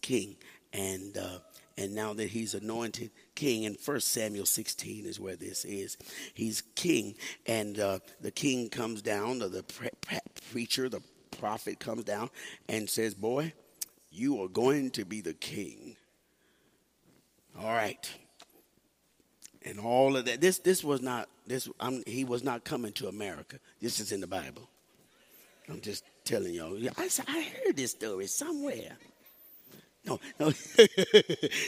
king. 0.01 0.36
And 0.71 1.17
uh, 1.17 1.39
and 1.78 1.95
now 1.95 2.13
that 2.13 2.30
he's 2.30 2.53
anointed 2.53 3.11
king 3.36 3.63
in 3.63 3.76
First 3.76 4.09
Samuel 4.09 4.45
16 4.45 5.05
is 5.05 5.19
where 5.19 5.36
this 5.36 5.65
is. 5.65 5.97
He's 6.34 6.61
king, 6.76 7.15
and 7.45 7.80
uh, 7.80 7.99
the 8.21 8.32
king 8.32 8.69
comes 8.69 9.01
down, 9.01 9.41
or 9.41 9.49
the 9.49 9.63
pre- 9.63 9.89
pre- 10.01 10.19
preacher, 10.51 10.89
the 10.89 11.01
prophet 11.39 11.80
comes 11.80 12.03
down 12.03 12.30
and 12.69 12.89
says, 12.89 13.13
Boy, 13.13 13.53
you 14.11 14.41
are 14.43 14.47
going 14.47 14.91
to 14.91 15.05
be 15.05 15.21
the 15.21 15.34
king. 15.34 15.97
All 17.59 17.74
right. 17.74 18.11
And 19.65 19.80
all 19.80 20.17
of 20.17 20.26
that. 20.26 20.41
This 20.41 20.59
this 20.59 20.84
was 20.84 21.01
not 21.01 21.30
this 21.47 21.69
I'm, 21.80 22.03
he 22.05 22.26
was 22.26 22.43
not 22.43 22.63
coming 22.63 22.91
to 22.93 23.07
America. 23.07 23.59
This 23.82 23.99
is 23.99 24.11
in 24.11 24.21
the 24.21 24.28
Bible. 24.28 24.69
I'm 25.69 25.82
just 25.82 26.03
telling 26.26 26.53
y'all. 26.53 26.78
I, 26.97 27.09
I 27.28 27.41
heard 27.41 27.78
this 27.78 27.91
story 27.91 28.28
somewhere. 28.28 28.97
No, 30.06 30.20
no. 30.39 30.51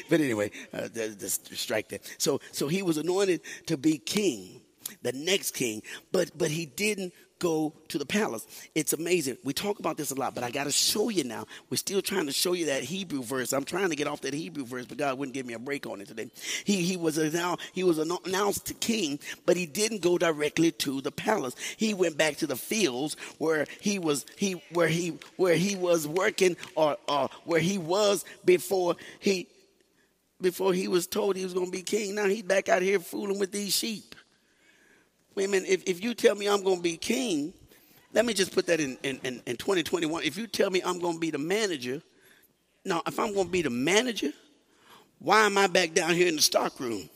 but 0.09 0.19
anyway, 0.19 0.51
uh, 0.73 0.87
just 0.89 1.55
strike 1.55 1.87
that. 1.89 2.01
So, 2.17 2.41
so 2.51 2.67
he 2.67 2.81
was 2.81 2.97
anointed 2.97 3.41
to 3.67 3.77
be 3.77 3.97
king, 3.97 4.61
the 5.01 5.13
next 5.13 5.51
king, 5.51 5.81
but 6.11 6.31
but 6.37 6.51
he 6.51 6.65
didn't 6.65 7.13
go 7.39 7.73
to 7.89 7.97
the 7.97 8.05
palace. 8.05 8.45
It's 8.75 8.93
amazing. 8.93 9.37
We 9.43 9.53
talk 9.53 9.79
about 9.79 9.97
this 9.97 10.11
a 10.11 10.15
lot, 10.15 10.35
but 10.35 10.43
I 10.43 10.51
got 10.51 10.65
to 10.65 10.71
show 10.71 11.09
you 11.09 11.23
now. 11.23 11.45
We're 11.69 11.77
still 11.77 12.01
trying 12.01 12.27
to 12.27 12.31
show 12.31 12.53
you 12.53 12.67
that 12.67 12.83
Hebrew 12.83 13.23
verse. 13.23 13.53
I'm 13.53 13.65
trying 13.65 13.89
to 13.89 13.95
get 13.95 14.07
off 14.07 14.21
that 14.21 14.33
Hebrew 14.33 14.65
verse, 14.65 14.85
but 14.85 14.97
God 14.97 15.17
wouldn't 15.17 15.33
give 15.33 15.45
me 15.45 15.53
a 15.53 15.59
break 15.59 15.85
on 15.85 16.01
it 16.01 16.07
today. 16.07 16.29
He 16.63 16.83
he 16.83 16.97
was 16.97 17.17
now 17.33 17.57
he 17.73 17.83
was 17.83 17.97
announced 17.97 18.79
king, 18.79 19.19
but 19.45 19.57
he 19.57 19.65
didn't 19.65 20.01
go 20.01 20.17
directly 20.17 20.71
to 20.71 21.01
the 21.01 21.11
palace. 21.11 21.55
He 21.77 21.93
went 21.93 22.17
back 22.17 22.37
to 22.37 22.47
the 22.47 22.55
fields 22.55 23.15
where 23.37 23.65
he 23.81 23.99
was 23.99 24.25
he 24.37 24.61
where 24.71 24.87
he 24.87 25.17
where 25.37 25.55
he 25.55 25.75
was 25.75 26.07
working 26.07 26.57
or 26.75 26.97
or 27.07 27.29
where 27.43 27.59
he 27.59 27.77
was 27.77 28.23
before 28.45 28.95
he 29.19 29.47
before 30.41 30.73
he 30.73 30.87
was 30.87 31.07
told 31.07 31.35
he 31.35 31.43
was 31.43 31.53
going 31.53 31.67
to 31.67 31.71
be 31.71 31.81
king. 31.81 32.15
Now 32.15 32.25
he's 32.25 32.43
back 32.43 32.69
out 32.69 32.81
here 32.81 32.99
fooling 32.99 33.39
with 33.39 33.51
these 33.51 33.73
sheep. 33.73 34.15
Wait 35.35 35.45
a 35.45 35.47
minute, 35.47 35.69
if, 35.69 35.83
if 35.85 36.03
you 36.03 36.13
tell 36.13 36.35
me 36.35 36.47
I'm 36.47 36.63
going 36.63 36.77
to 36.77 36.83
be 36.83 36.97
king, 36.97 37.53
let 38.13 38.25
me 38.25 38.33
just 38.33 38.53
put 38.53 38.65
that 38.67 38.79
in, 38.79 38.97
in, 39.03 39.19
in, 39.23 39.41
in 39.45 39.57
2021. 39.57 40.23
If 40.23 40.37
you 40.37 40.47
tell 40.47 40.69
me 40.69 40.81
I'm 40.83 40.99
going 40.99 41.15
to 41.15 41.19
be 41.19 41.31
the 41.31 41.37
manager, 41.37 42.01
now, 42.85 43.01
if 43.05 43.19
I'm 43.19 43.33
going 43.33 43.47
to 43.47 43.51
be 43.51 43.61
the 43.61 43.69
manager, 43.69 44.31
why 45.19 45.45
am 45.45 45.57
I 45.57 45.67
back 45.67 45.93
down 45.93 46.13
here 46.13 46.27
in 46.27 46.35
the 46.35 46.41
stock 46.41 46.79
room? 46.79 47.09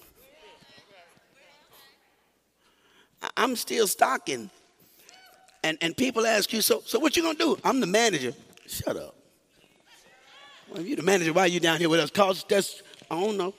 I'm 3.38 3.56
still 3.56 3.88
stocking. 3.88 4.50
And, 5.64 5.78
and 5.82 5.96
people 5.96 6.26
ask 6.26 6.52
you, 6.54 6.62
so, 6.62 6.82
so 6.86 7.00
what 7.00 7.18
you 7.18 7.24
gonna 7.24 7.38
do? 7.38 7.58
I'm 7.64 7.80
the 7.80 7.88
manager. 7.88 8.34
Shut 8.66 8.96
up. 8.96 9.16
Well, 10.70 10.80
if 10.80 10.88
you're 10.88 10.96
the 10.96 11.04
manager, 11.04 11.34
why 11.34 11.42
are 11.42 11.48
you 11.48 11.60
down 11.60 11.80
here 11.80 11.90
with 11.90 12.00
us? 12.00 12.12
Cause 12.12 12.46
that's, 12.48 12.82
I 13.12 13.20
don't 13.20 13.38
know. 13.38 13.54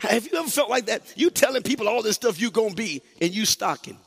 Have 0.00 0.26
you 0.26 0.38
ever 0.38 0.48
felt 0.48 0.70
like 0.70 0.86
that? 0.86 1.02
You 1.16 1.30
telling 1.30 1.62
people 1.62 1.88
all 1.88 2.02
this 2.02 2.16
stuff 2.16 2.40
you're 2.40 2.50
gonna 2.50 2.74
be 2.74 3.02
and 3.20 3.34
you 3.34 3.44
stocking. 3.44 3.98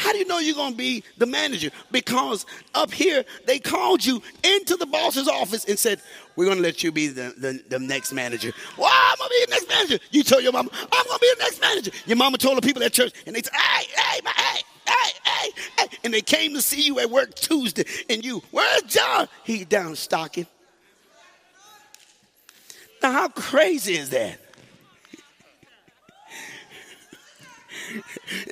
How 0.00 0.12
do 0.12 0.18
you 0.18 0.24
know 0.24 0.38
you're 0.38 0.54
going 0.54 0.72
to 0.72 0.78
be 0.78 1.04
the 1.18 1.26
manager? 1.26 1.68
Because 1.90 2.46
up 2.74 2.90
here, 2.90 3.22
they 3.46 3.58
called 3.58 4.02
you 4.02 4.22
into 4.42 4.76
the 4.76 4.86
boss's 4.86 5.28
office 5.28 5.66
and 5.66 5.78
said, 5.78 6.00
We're 6.36 6.46
going 6.46 6.56
to 6.56 6.62
let 6.62 6.82
you 6.82 6.90
be 6.90 7.08
the, 7.08 7.34
the, 7.36 7.62
the 7.68 7.78
next 7.78 8.14
manager. 8.14 8.50
Well, 8.78 8.90
I'm 8.90 9.18
going 9.18 9.28
to 9.28 9.34
be 9.38 9.44
the 9.44 9.50
next 9.50 9.68
manager. 9.68 9.98
You 10.10 10.22
told 10.22 10.42
your 10.42 10.52
mama, 10.52 10.70
I'm 10.72 11.04
going 11.04 11.18
to 11.18 11.20
be 11.20 11.32
the 11.36 11.42
next 11.42 11.60
manager. 11.60 11.90
Your 12.06 12.16
mama 12.16 12.38
told 12.38 12.56
the 12.56 12.62
people 12.62 12.82
at 12.82 12.94
church, 12.94 13.12
and 13.26 13.36
they 13.36 13.42
said, 13.42 13.52
Hey, 13.52 13.86
hey, 13.94 14.20
hey, 14.24 14.62
hey, 14.86 15.10
hey, 15.22 15.50
hey. 15.78 15.98
And 16.02 16.14
they 16.14 16.22
came 16.22 16.54
to 16.54 16.62
see 16.62 16.80
you 16.80 16.98
at 16.98 17.10
work 17.10 17.34
Tuesday, 17.34 17.84
and 18.08 18.24
you, 18.24 18.42
Where's 18.52 18.82
John? 18.84 19.28
He 19.44 19.66
down 19.66 19.96
stocking. 19.96 20.46
Now, 23.02 23.12
how 23.12 23.28
crazy 23.28 23.98
is 23.98 24.08
that? 24.10 24.40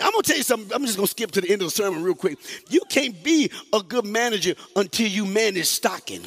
I'm 0.03 0.13
gonna 0.13 0.23
tell 0.23 0.37
you 0.37 0.43
something. 0.43 0.73
I'm 0.75 0.85
just 0.85 0.97
gonna 0.97 1.07
skip 1.07 1.31
to 1.33 1.41
the 1.41 1.51
end 1.51 1.63
of 1.63 1.69
the 1.69 1.73
sermon 1.73 2.03
real 2.03 2.15
quick. 2.15 2.39
You 2.69 2.81
can't 2.89 3.23
be 3.23 3.51
a 3.73 3.83
good 3.83 4.05
manager 4.05 4.55
until 4.77 5.09
you 5.09 5.27
manage 5.27 5.67
stocking. 5.67 6.23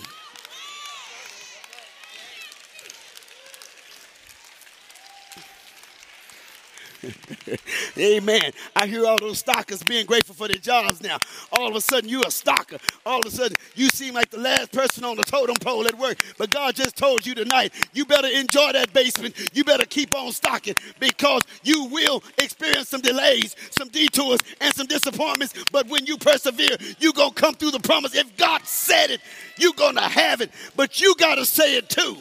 Amen. 7.97 8.51
I 8.75 8.87
hear 8.87 9.05
all 9.05 9.17
those 9.17 9.39
stockers 9.39 9.83
being 9.83 10.05
grateful 10.05 10.35
for 10.35 10.47
their 10.47 10.57
jobs 10.57 11.01
now. 11.01 11.17
All 11.51 11.67
of 11.69 11.75
a 11.75 11.81
sudden, 11.81 12.09
you're 12.09 12.21
a 12.21 12.25
stocker. 12.25 12.79
All 13.05 13.19
of 13.19 13.25
a 13.25 13.31
sudden, 13.31 13.57
you 13.75 13.89
seem 13.89 14.13
like 14.13 14.29
the 14.29 14.39
last 14.39 14.71
person 14.71 15.03
on 15.03 15.17
the 15.17 15.23
totem 15.23 15.55
pole 15.57 15.85
at 15.87 15.97
work. 15.97 16.23
But 16.37 16.49
God 16.51 16.75
just 16.75 16.95
told 16.95 17.25
you 17.25 17.35
tonight, 17.35 17.73
you 17.93 18.05
better 18.05 18.27
enjoy 18.27 18.73
that 18.73 18.93
basement. 18.93 19.35
You 19.53 19.63
better 19.63 19.85
keep 19.85 20.15
on 20.15 20.31
stocking 20.31 20.75
because 20.99 21.41
you 21.63 21.85
will 21.85 22.23
experience 22.37 22.89
some 22.89 23.01
delays, 23.01 23.55
some 23.71 23.89
detours, 23.89 24.39
and 24.59 24.73
some 24.73 24.87
disappointments. 24.87 25.53
But 25.71 25.87
when 25.87 26.05
you 26.05 26.17
persevere, 26.17 26.77
you're 26.99 27.13
going 27.13 27.33
to 27.33 27.41
come 27.41 27.55
through 27.55 27.71
the 27.71 27.79
promise. 27.79 28.15
If 28.15 28.35
God 28.37 28.65
said 28.65 29.11
it, 29.11 29.21
you're 29.57 29.73
going 29.73 29.95
to 29.95 30.01
have 30.01 30.41
it. 30.41 30.51
But 30.75 31.01
you 31.01 31.15
got 31.15 31.35
to 31.35 31.45
say 31.45 31.77
it 31.77 31.89
too. 31.89 32.17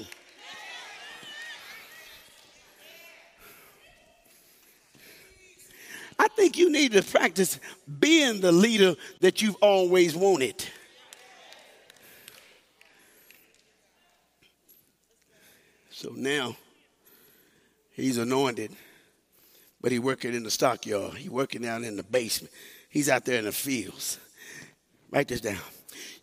I 6.21 6.29
think 6.29 6.59
you 6.59 6.71
need 6.71 6.93
to 6.93 7.03
practice 7.03 7.59
being 7.99 8.43
the 8.43 8.53
leader 8.53 8.95
that 9.21 9.41
you've 9.41 9.57
always 9.63 10.15
wanted. 10.15 10.63
So 15.91 16.13
now 16.15 16.57
he's 17.93 18.19
anointed, 18.19 18.71
but 19.81 19.93
he's 19.93 20.01
working 20.03 20.35
in 20.35 20.43
the 20.43 20.51
stockyard. 20.51 21.15
He's 21.15 21.31
working 21.31 21.67
out 21.67 21.85
in 21.85 21.97
the 21.97 22.03
basement. 22.03 22.53
He's 22.91 23.09
out 23.09 23.25
there 23.25 23.39
in 23.39 23.47
the 23.47 23.53
fields. 23.53 24.19
Write 25.11 25.29
this 25.29 25.41
down. 25.41 25.57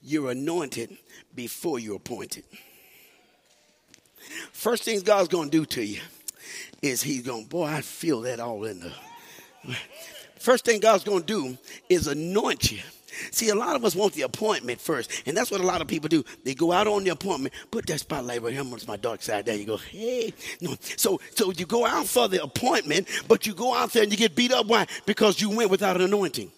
You're 0.03 0.29
anointed 0.29 0.95
before 1.33 1.79
you're 1.79 1.95
appointed. 1.95 2.43
First 4.51 4.83
things 4.83 5.01
God's 5.01 5.29
going 5.29 5.49
to 5.49 5.57
do 5.57 5.65
to 5.65 5.83
you 5.83 6.01
is 6.83 7.01
he's 7.01 7.23
going, 7.23 7.45
boy, 7.45 7.65
I 7.65 7.81
feel 7.81 8.21
that 8.21 8.39
all 8.39 8.63
in 8.65 8.81
the 8.81 8.93
First 10.39 10.65
thing 10.65 10.79
God's 10.79 11.03
going 11.03 11.21
to 11.21 11.25
do 11.25 11.57
is 11.89 12.07
anoint 12.07 12.71
you. 12.71 12.79
See, 13.31 13.49
a 13.49 13.55
lot 13.55 13.75
of 13.75 13.83
us 13.83 13.95
want 13.95 14.13
the 14.13 14.21
appointment 14.23 14.79
first, 14.79 15.23
and 15.25 15.35
that's 15.35 15.49
what 15.49 15.59
a 15.59 15.65
lot 15.65 15.81
of 15.81 15.87
people 15.87 16.07
do. 16.07 16.23
They 16.43 16.53
go 16.53 16.71
out 16.71 16.87
on 16.87 17.03
the 17.03 17.09
appointment, 17.09 17.53
put 17.71 17.87
that 17.87 17.99
spotlight 17.99 18.41
right 18.43 18.53
here. 18.53 18.63
It's 18.65 18.87
my 18.87 18.97
dark 18.97 19.23
side. 19.23 19.45
There 19.45 19.55
you 19.55 19.65
go. 19.65 19.77
Hey, 19.77 20.33
no. 20.61 20.75
So, 20.79 21.19
so 21.35 21.51
you 21.51 21.65
go 21.65 21.85
out 21.85 22.05
for 22.05 22.27
the 22.27 22.43
appointment, 22.43 23.07
but 23.27 23.47
you 23.47 23.53
go 23.53 23.73
out 23.73 23.91
there 23.91 24.03
and 24.03 24.11
you 24.11 24.17
get 24.17 24.35
beat 24.35 24.51
up. 24.51 24.67
Why? 24.67 24.85
Because 25.05 25.41
you 25.41 25.49
went 25.49 25.71
without 25.71 25.95
an 25.95 26.03
anointing. 26.03 26.51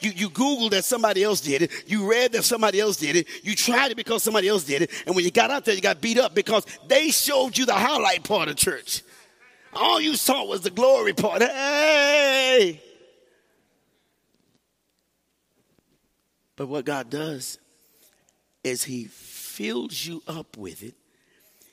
You, 0.00 0.10
you 0.10 0.30
Googled 0.30 0.70
that 0.70 0.84
somebody 0.84 1.22
else 1.22 1.40
did 1.40 1.62
it. 1.62 1.70
You 1.86 2.10
read 2.10 2.32
that 2.32 2.44
somebody 2.44 2.80
else 2.80 2.96
did 2.96 3.16
it. 3.16 3.28
You 3.42 3.54
tried 3.54 3.90
it 3.90 3.96
because 3.96 4.22
somebody 4.22 4.48
else 4.48 4.64
did 4.64 4.82
it. 4.82 4.90
And 5.06 5.14
when 5.14 5.24
you 5.24 5.30
got 5.30 5.50
out 5.50 5.64
there, 5.64 5.74
you 5.74 5.80
got 5.80 6.00
beat 6.00 6.18
up 6.18 6.34
because 6.34 6.66
they 6.88 7.10
showed 7.10 7.56
you 7.56 7.66
the 7.66 7.74
highlight 7.74 8.24
part 8.24 8.48
of 8.48 8.56
church. 8.56 9.02
All 9.76 10.00
you 10.00 10.16
saw 10.16 10.44
was 10.44 10.62
the 10.62 10.70
glory 10.70 11.12
part. 11.12 11.42
Hey! 11.42 12.80
But 16.56 16.68
what 16.68 16.86
God 16.86 17.10
does 17.10 17.58
is 18.64 18.84
He 18.84 19.04
fills 19.04 20.06
you 20.06 20.22
up 20.26 20.56
with 20.56 20.82
it. 20.82 20.94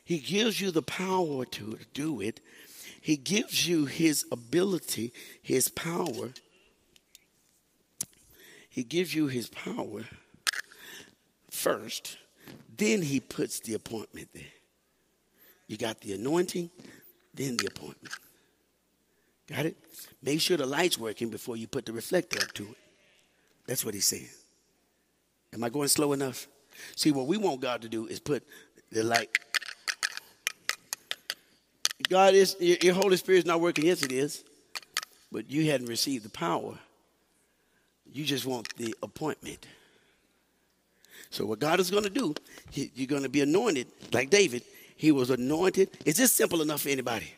He 0.04 0.20
gives 0.20 0.60
you 0.60 0.72
the 0.72 0.82
power 0.82 1.45
to 1.45 1.80
do 1.93 2.20
it. 2.20 2.41
He 2.99 3.16
gives 3.16 3.68
you 3.68 3.86
His 3.86 4.26
ability, 4.32 5.14
His 5.41 5.70
power. 5.70 6.30
He 8.70 8.84
gives 8.84 9.16
you 9.16 9.28
His 9.28 9.47
power 9.49 10.04
first. 11.49 12.18
Then 12.78 13.04
He 13.04 13.20
puts 13.20 13.62
the 13.62 13.74
appointment 13.74 14.30
there. 14.34 14.43
You 15.68 15.78
got 15.78 16.01
the 16.01 16.14
anointing, 16.14 16.70
then 17.34 17.57
the 17.57 17.67
appointment. 17.67 18.13
Got 19.47 19.65
it? 19.65 19.77
Make 20.21 20.39
sure 20.39 20.57
the 20.57 20.65
light's 20.65 20.97
working 20.97 21.29
before 21.29 21.57
you 21.57 21.67
put 21.67 21.86
the 21.86 21.93
reflector 21.93 22.39
up 22.41 22.53
to 22.53 22.63
it. 22.63 22.77
That's 23.67 23.84
what 23.84 23.93
he's 23.93 24.05
saying. 24.05 24.29
Am 25.53 25.63
I 25.63 25.69
going 25.69 25.88
slow 25.88 26.13
enough? 26.13 26.47
See, 26.95 27.11
what 27.11 27.27
we 27.27 27.38
want 27.38 27.61
God 27.61 27.81
to 27.84 27.89
do 27.89 28.07
is 28.07 28.19
put 28.19 28.43
the 28.91 29.03
light. 29.03 29.38
God 32.09 32.34
is, 32.34 32.55
your 32.59 32.93
Holy 32.93 33.17
Spirit 33.17 33.39
is 33.39 33.45
not 33.45 33.61
working. 33.61 33.86
Yes, 33.86 34.03
it 34.03 34.11
is. 34.11 34.43
But 35.31 35.49
you 35.49 35.69
hadn't 35.69 35.88
received 35.88 36.25
the 36.25 36.29
power. 36.29 36.77
You 38.11 38.23
just 38.23 38.45
want 38.45 38.75
the 38.77 38.93
appointment. 39.01 39.65
So, 41.29 41.45
what 41.45 41.59
God 41.59 41.79
is 41.79 41.89
going 41.89 42.03
to 42.03 42.09
do, 42.09 42.36
you're 42.73 43.07
going 43.07 43.23
to 43.23 43.29
be 43.29 43.41
anointed 43.41 43.88
like 44.11 44.29
David 44.29 44.63
he 44.95 45.11
was 45.11 45.29
anointed. 45.29 45.89
Is 46.05 46.17
this 46.17 46.31
simple 46.31 46.61
enough 46.61 46.81
for 46.81 46.89
anybody? 46.89 47.33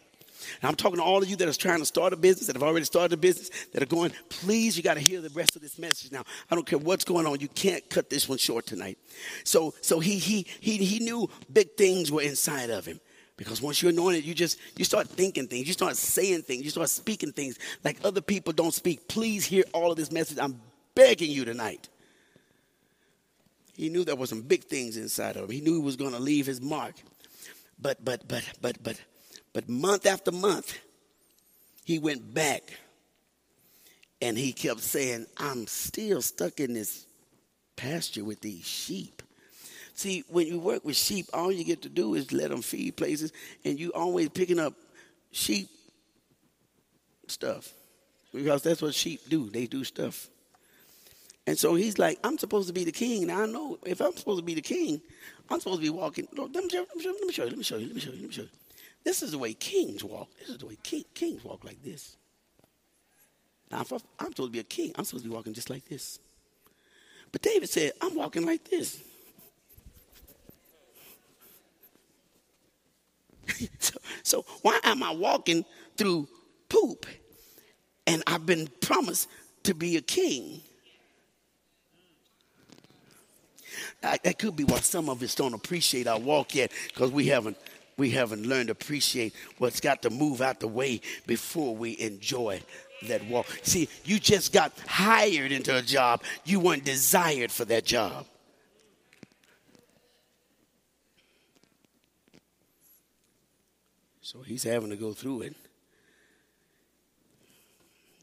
And 0.61 0.69
I'm 0.69 0.75
talking 0.75 0.97
to 0.97 1.03
all 1.03 1.21
of 1.21 1.27
you 1.27 1.35
that 1.37 1.47
are 1.47 1.53
trying 1.53 1.79
to 1.79 1.85
start 1.85 2.13
a 2.13 2.15
business, 2.15 2.47
that 2.47 2.55
have 2.55 2.63
already 2.63 2.85
started 2.85 3.13
a 3.13 3.17
business, 3.17 3.49
that 3.73 3.81
are 3.81 3.87
going, 3.87 4.11
please, 4.29 4.77
you 4.77 4.83
got 4.83 4.93
to 4.95 4.99
hear 4.99 5.21
the 5.21 5.29
rest 5.29 5.55
of 5.55 5.61
this 5.61 5.79
message 5.79 6.11
now. 6.11 6.23
I 6.49 6.55
don't 6.55 6.65
care 6.65 6.79
what's 6.79 7.03
going 7.03 7.25
on. 7.25 7.39
You 7.39 7.47
can't 7.47 7.87
cut 7.89 8.09
this 8.09 8.29
one 8.29 8.37
short 8.37 8.65
tonight. 8.65 8.97
So, 9.43 9.73
so 9.81 9.99
he, 9.99 10.17
he, 10.17 10.45
he, 10.59 10.77
he 10.77 11.03
knew 11.03 11.29
big 11.51 11.75
things 11.75 12.11
were 12.11 12.21
inside 12.21 12.69
of 12.69 12.85
him. 12.85 12.99
Because 13.37 13.61
once 13.61 13.81
you're 13.81 13.91
anointed, 13.91 14.23
you 14.23 14.33
just 14.33 14.57
you 14.77 14.85
start 14.85 15.09
thinking 15.09 15.47
things, 15.47 15.67
you 15.67 15.73
start 15.73 15.97
saying 15.97 16.43
things, 16.43 16.63
you 16.63 16.69
start 16.69 16.89
speaking 16.89 17.33
things 17.33 17.59
like 17.83 17.97
other 18.05 18.21
people 18.21 18.53
don't 18.53 18.73
speak. 18.73 19.09
Please 19.09 19.45
hear 19.45 19.65
all 19.73 19.91
of 19.91 19.97
this 19.97 20.09
message. 20.09 20.37
I'm 20.39 20.61
begging 20.93 21.29
you 21.29 21.43
tonight. 21.43 21.89
He 23.75 23.89
knew 23.89 24.05
there 24.05 24.15
were 24.15 24.25
some 24.25 24.41
big 24.41 24.63
things 24.63 24.95
inside 24.95 25.35
of 25.35 25.43
him. 25.45 25.49
He 25.49 25.59
knew 25.59 25.73
he 25.73 25.81
was 25.81 25.97
going 25.97 26.13
to 26.13 26.19
leave 26.19 26.45
his 26.45 26.61
mark. 26.61 26.95
But, 27.79 28.03
but, 28.03 28.27
but, 28.27 28.43
but, 28.61 28.81
but, 28.83 29.01
but 29.53 29.69
month 29.69 30.05
after 30.05 30.31
month, 30.31 30.77
he 31.83 31.99
went 31.99 32.33
back 32.33 32.63
and 34.21 34.37
he 34.37 34.53
kept 34.53 34.79
saying, 34.79 35.27
I'm 35.37 35.67
still 35.67 36.21
stuck 36.21 36.59
in 36.59 36.73
this 36.73 37.05
pasture 37.75 38.23
with 38.23 38.41
these 38.41 38.65
sheep. 38.65 39.21
See, 39.93 40.23
when 40.27 40.47
you 40.47 40.59
work 40.59 40.83
with 40.83 40.95
sheep, 40.95 41.27
all 41.33 41.51
you 41.51 41.63
get 41.63 41.81
to 41.83 41.89
do 41.89 42.15
is 42.15 42.33
let 42.33 42.49
them 42.49 42.61
feed 42.61 42.97
places, 42.97 43.31
and 43.63 43.79
you 43.79 43.93
always 43.93 44.29
picking 44.29 44.59
up 44.59 44.73
sheep 45.31 45.69
stuff 47.27 47.71
because 48.33 48.61
that's 48.61 48.81
what 48.81 48.93
sheep 48.93 49.21
do. 49.29 49.49
They 49.49 49.67
do 49.67 49.83
stuff. 49.83 50.29
And 51.47 51.57
so 51.57 51.75
he's 51.75 51.99
like, 51.99 52.19
I'm 52.23 52.37
supposed 52.37 52.67
to 52.67 52.73
be 52.73 52.83
the 52.83 52.91
king. 52.91 53.23
And 53.23 53.31
I 53.31 53.45
know 53.45 53.77
if 53.85 54.01
I'm 54.01 54.15
supposed 54.15 54.39
to 54.39 54.45
be 54.45 54.55
the 54.55 54.61
king, 54.61 55.01
I'm 55.49 55.59
supposed 55.59 55.79
to 55.79 55.83
be 55.83 55.89
walking. 55.89 56.27
Let 56.35 56.51
me, 56.51 56.69
show, 56.69 56.85
let, 56.89 56.95
me 56.95 57.03
show, 57.03 57.11
let 57.11 57.27
me 57.27 57.31
show 57.31 57.43
you. 57.43 57.49
Let 57.49 57.57
me 57.57 57.63
show 57.63 57.77
you. 57.77 57.85
Let 57.85 57.95
me 57.95 58.01
show 58.01 58.11
you. 58.11 58.17
Let 58.17 58.27
me 58.27 58.33
show 58.33 58.41
you. 58.41 58.49
This 59.03 59.21
is 59.21 59.31
the 59.31 59.37
way 59.37 59.53
kings 59.53 60.03
walk. 60.03 60.29
This 60.39 60.49
is 60.49 60.57
the 60.57 60.65
way 60.65 60.77
king, 60.81 61.03
kings 61.13 61.43
walk 61.43 61.63
like 61.63 61.81
this. 61.83 62.17
Now, 63.71 63.81
if 63.81 63.91
I'm 63.91 63.99
supposed 63.99 64.35
to 64.37 64.49
be 64.49 64.59
a 64.59 64.63
king, 64.63 64.91
I'm 64.95 65.05
supposed 65.05 65.23
to 65.23 65.29
be 65.29 65.35
walking 65.35 65.53
just 65.53 65.69
like 65.69 65.85
this. 65.87 66.19
But 67.31 67.43
David 67.43 67.69
said, 67.69 67.91
I'm 68.01 68.15
walking 68.15 68.45
like 68.45 68.67
this. 68.67 69.03
so, 73.79 73.99
so 74.23 74.45
why 74.63 74.79
am 74.83 75.03
I 75.03 75.11
walking 75.11 75.65
through 75.97 76.27
poop 76.69 77.05
and 78.07 78.23
I've 78.25 78.45
been 78.45 78.67
promised 78.81 79.29
to 79.63 79.75
be 79.75 79.97
a 79.97 80.01
king? 80.01 80.61
That 84.01 84.37
could 84.39 84.55
be 84.55 84.63
why 84.63 84.79
some 84.79 85.09
of 85.09 85.21
us 85.21 85.35
don't 85.35 85.53
appreciate 85.53 86.07
our 86.07 86.19
walk 86.19 86.55
yet 86.55 86.71
because 86.87 87.11
we 87.11 87.27
haven't 87.27 87.57
we 87.97 88.11
haven't 88.11 88.45
learned 88.45 88.67
to 88.67 88.73
appreciate 88.73 89.33
what's 89.57 89.79
got 89.79 90.01
to 90.01 90.09
move 90.09 90.41
out 90.41 90.59
the 90.59 90.67
way 90.67 91.01
before 91.25 91.75
we 91.75 91.97
enjoy 91.99 92.61
that 93.07 93.25
walk. 93.25 93.47
See, 93.63 93.87
you 94.03 94.19
just 94.19 94.51
got 94.51 94.73
hired 94.87 95.51
into 95.51 95.75
a 95.75 95.81
job, 95.81 96.23
you 96.43 96.59
weren't 96.59 96.83
desired 96.83 97.51
for 97.51 97.65
that 97.65 97.85
job. 97.85 98.25
So 104.21 104.41
he's 104.41 104.63
having 104.63 104.89
to 104.89 104.95
go 104.95 105.13
through 105.13 105.43
it. 105.43 105.55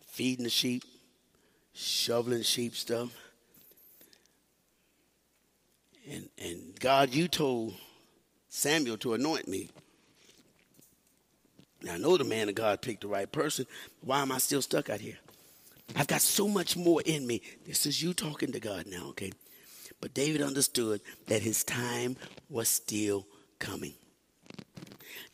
Feeding 0.08 0.44
the 0.44 0.50
sheep, 0.50 0.84
shoveling 1.72 2.42
sheep 2.42 2.74
stuff. 2.74 3.10
And, 6.10 6.28
and 6.38 6.78
God, 6.80 7.14
you 7.14 7.28
told 7.28 7.74
Samuel 8.48 8.98
to 8.98 9.14
anoint 9.14 9.48
me. 9.48 9.70
Now, 11.82 11.94
I 11.94 11.98
know 11.98 12.16
the 12.16 12.24
man 12.24 12.48
of 12.48 12.54
God 12.54 12.80
picked 12.82 13.02
the 13.02 13.08
right 13.08 13.30
person. 13.30 13.66
Why 14.02 14.22
am 14.22 14.32
I 14.32 14.38
still 14.38 14.62
stuck 14.62 14.90
out 14.90 15.00
here? 15.00 15.18
I've 15.96 16.06
got 16.06 16.20
so 16.20 16.48
much 16.48 16.76
more 16.76 17.02
in 17.04 17.26
me. 17.26 17.42
This 17.66 17.86
is 17.86 18.02
you 18.02 18.14
talking 18.14 18.52
to 18.52 18.60
God 18.60 18.86
now, 18.86 19.08
okay? 19.08 19.32
But 20.00 20.14
David 20.14 20.42
understood 20.42 21.00
that 21.26 21.42
his 21.42 21.64
time 21.64 22.16
was 22.48 22.68
still 22.68 23.26
coming. 23.58 23.94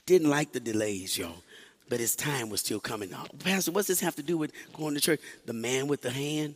Didn't 0.07 0.31
like 0.31 0.53
the 0.53 0.61
delays, 0.61 1.19
y'all, 1.19 1.43
but 1.89 2.01
his 2.01 2.17
time 2.17 2.49
was 2.49 2.61
still 2.61 2.81
coming. 2.81 3.11
Oh, 3.15 3.27
Pastor, 3.39 3.73
what's 3.73 3.89
this 3.89 4.01
have 4.01 4.17
to 4.17 4.23
do 4.23 4.39
with 4.39 4.53
going 4.73 4.95
to 4.95 5.01
church? 5.01 5.21
The 5.47 5.53
man 5.53 5.87
with 5.87 6.03
the 6.03 6.11
hand? 6.11 6.55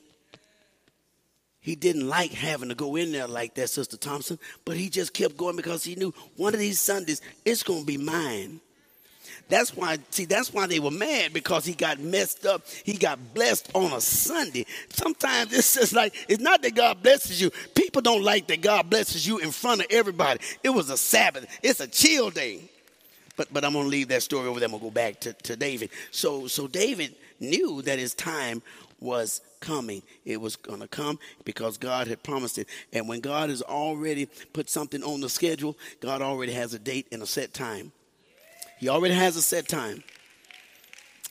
He 1.62 1.76
didn't 1.76 2.08
like 2.08 2.32
having 2.32 2.68
to 2.70 2.74
go 2.74 2.96
in 2.96 3.12
there 3.12 3.28
like 3.28 3.54
that, 3.54 3.70
Sister 3.70 3.96
Thompson, 3.96 4.38
but 4.64 4.76
he 4.76 4.90
just 4.90 5.14
kept 5.14 5.36
going 5.36 5.54
because 5.54 5.84
he 5.84 5.94
knew 5.94 6.12
one 6.36 6.54
of 6.54 6.60
these 6.60 6.80
Sundays 6.80 7.22
it's 7.44 7.62
going 7.62 7.80
to 7.80 7.86
be 7.86 7.96
mine. 7.96 8.60
That's 9.48 9.76
why, 9.76 9.98
see, 10.10 10.24
that's 10.24 10.52
why 10.52 10.66
they 10.66 10.80
were 10.80 10.90
mad 10.90 11.32
because 11.32 11.64
he 11.64 11.74
got 11.74 12.00
messed 12.00 12.46
up. 12.46 12.62
He 12.84 12.94
got 12.94 13.34
blessed 13.34 13.70
on 13.74 13.92
a 13.92 14.00
Sunday. 14.00 14.66
Sometimes 14.88 15.52
it's 15.52 15.74
just 15.74 15.92
like, 15.92 16.14
it's 16.28 16.42
not 16.42 16.62
that 16.62 16.74
God 16.74 17.00
blesses 17.02 17.40
you. 17.40 17.50
People 17.74 18.02
don't 18.02 18.22
like 18.22 18.48
that 18.48 18.60
God 18.60 18.90
blesses 18.90 19.24
you 19.26 19.38
in 19.38 19.52
front 19.52 19.82
of 19.82 19.86
everybody. 19.90 20.40
It 20.64 20.70
was 20.70 20.90
a 20.90 20.96
Sabbath, 20.96 21.46
it's 21.62 21.80
a 21.80 21.86
chill 21.86 22.30
day. 22.30 22.62
But, 23.36 23.52
but 23.52 23.64
I'm 23.64 23.72
going 23.72 23.84
to 23.84 23.90
leave 23.90 24.08
that 24.08 24.22
story 24.22 24.48
over 24.48 24.58
there. 24.58 24.66
I'm 24.66 24.72
going 24.72 24.80
to 24.80 24.86
go 24.86 24.90
back 24.90 25.20
to, 25.20 25.32
to 25.32 25.56
David. 25.56 25.90
So, 26.10 26.48
so 26.48 26.66
David 26.66 27.14
knew 27.40 27.82
that 27.82 27.98
his 27.98 28.14
time 28.14 28.62
was 29.00 29.40
coming. 29.62 30.02
It 30.26 30.38
was 30.38 30.56
going 30.56 30.80
to 30.80 30.88
come 30.88 31.18
because 31.46 31.78
God 31.78 32.06
had 32.06 32.22
promised 32.22 32.58
it. 32.58 32.68
And 32.92 33.08
when 33.08 33.20
God 33.20 33.48
has 33.48 33.62
already 33.62 34.26
put 34.52 34.68
something 34.68 35.02
on 35.02 35.22
the 35.22 35.30
schedule, 35.30 35.78
God 36.00 36.20
already 36.20 36.52
has 36.52 36.74
a 36.74 36.78
date 36.78 37.06
and 37.10 37.22
a 37.22 37.26
set 37.26 37.54
time. 37.54 37.92
He 38.78 38.90
already 38.90 39.14
has 39.14 39.36
a 39.36 39.42
set 39.42 39.68
time. 39.68 40.04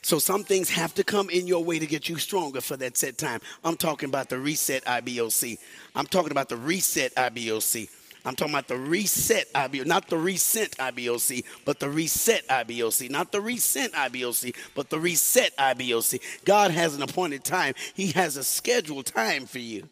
So 0.04 0.18
some 0.18 0.44
things 0.44 0.70
have 0.72 0.96
to 0.96 1.04
come 1.04 1.30
in 1.30 1.46
your 1.46 1.64
way 1.64 1.78
to 1.78 1.86
get 1.86 2.10
you 2.10 2.18
stronger 2.18 2.60
for 2.60 2.76
that 2.78 2.98
set 2.98 3.20
time. 3.20 3.40
I'm 3.64 3.78
talking 3.78 4.10
about 4.10 4.30
the 4.30 4.40
reset 4.40 4.84
IBOC. 4.86 5.60
I'm 5.96 6.08
talking 6.08 6.32
about 6.32 6.50
the 6.50 6.58
reset 6.58 7.14
IBOC. 7.14 7.88
I'm 8.24 8.36
talking 8.36 8.54
about 8.54 8.68
the 8.68 8.78
reset 8.78 9.52
IBOC, 9.54 9.86
not 9.86 10.08
the 10.08 10.18
recent 10.18 10.72
IBOC, 10.78 11.44
but 11.66 11.80
the 11.80 11.90
reset 11.90 12.48
IBOC. 12.48 13.10
Not 13.10 13.32
the 13.32 13.42
recent 13.42 13.94
IBOC, 13.94 14.56
but 14.76 14.90
the 14.90 15.00
reset 15.00 15.56
IBOC. 15.58 16.22
God 16.46 16.72
has 16.72 16.96
an 16.96 17.02
appointed 17.02 17.44
time, 17.44 17.74
He 17.94 18.08
has 18.12 18.38
a 18.38 18.44
scheduled 18.44 19.08
time 19.08 19.46
for 19.46 19.60
you. 19.60 19.88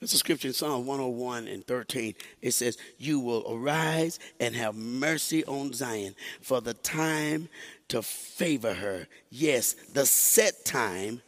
That's 0.00 0.12
a 0.12 0.18
scripture 0.18 0.48
in 0.48 0.54
Psalm 0.54 0.86
101 0.86 1.48
and 1.48 1.66
13. 1.66 2.14
It 2.40 2.52
says, 2.52 2.78
You 2.98 3.18
will 3.18 3.44
arise 3.50 4.20
and 4.38 4.54
have 4.54 4.76
mercy 4.76 5.44
on 5.44 5.72
Zion 5.72 6.14
for 6.40 6.60
the 6.60 6.74
time 6.74 7.48
to 7.88 8.02
favor 8.02 8.74
her. 8.74 9.08
Yes, 9.30 9.72
the 9.92 10.06
set 10.06 10.64
time. 10.64 11.20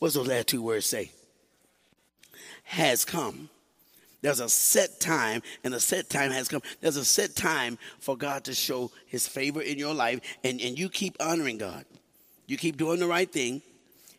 What's 0.00 0.14
those 0.14 0.26
last 0.26 0.48
two 0.48 0.62
words 0.62 0.86
say? 0.86 1.12
Has 2.70 3.04
come. 3.04 3.50
There's 4.22 4.38
a 4.38 4.48
set 4.48 5.00
time, 5.00 5.42
and 5.64 5.74
a 5.74 5.80
set 5.80 6.08
time 6.08 6.30
has 6.30 6.46
come. 6.46 6.62
There's 6.80 6.96
a 6.96 7.04
set 7.04 7.34
time 7.34 7.78
for 7.98 8.16
God 8.16 8.44
to 8.44 8.54
show 8.54 8.92
his 9.06 9.26
favor 9.26 9.60
in 9.60 9.76
your 9.76 9.92
life, 9.92 10.20
and, 10.44 10.60
and 10.60 10.78
you 10.78 10.88
keep 10.88 11.16
honoring 11.18 11.58
God. 11.58 11.84
You 12.46 12.56
keep 12.56 12.76
doing 12.76 13.00
the 13.00 13.08
right 13.08 13.30
thing, 13.30 13.60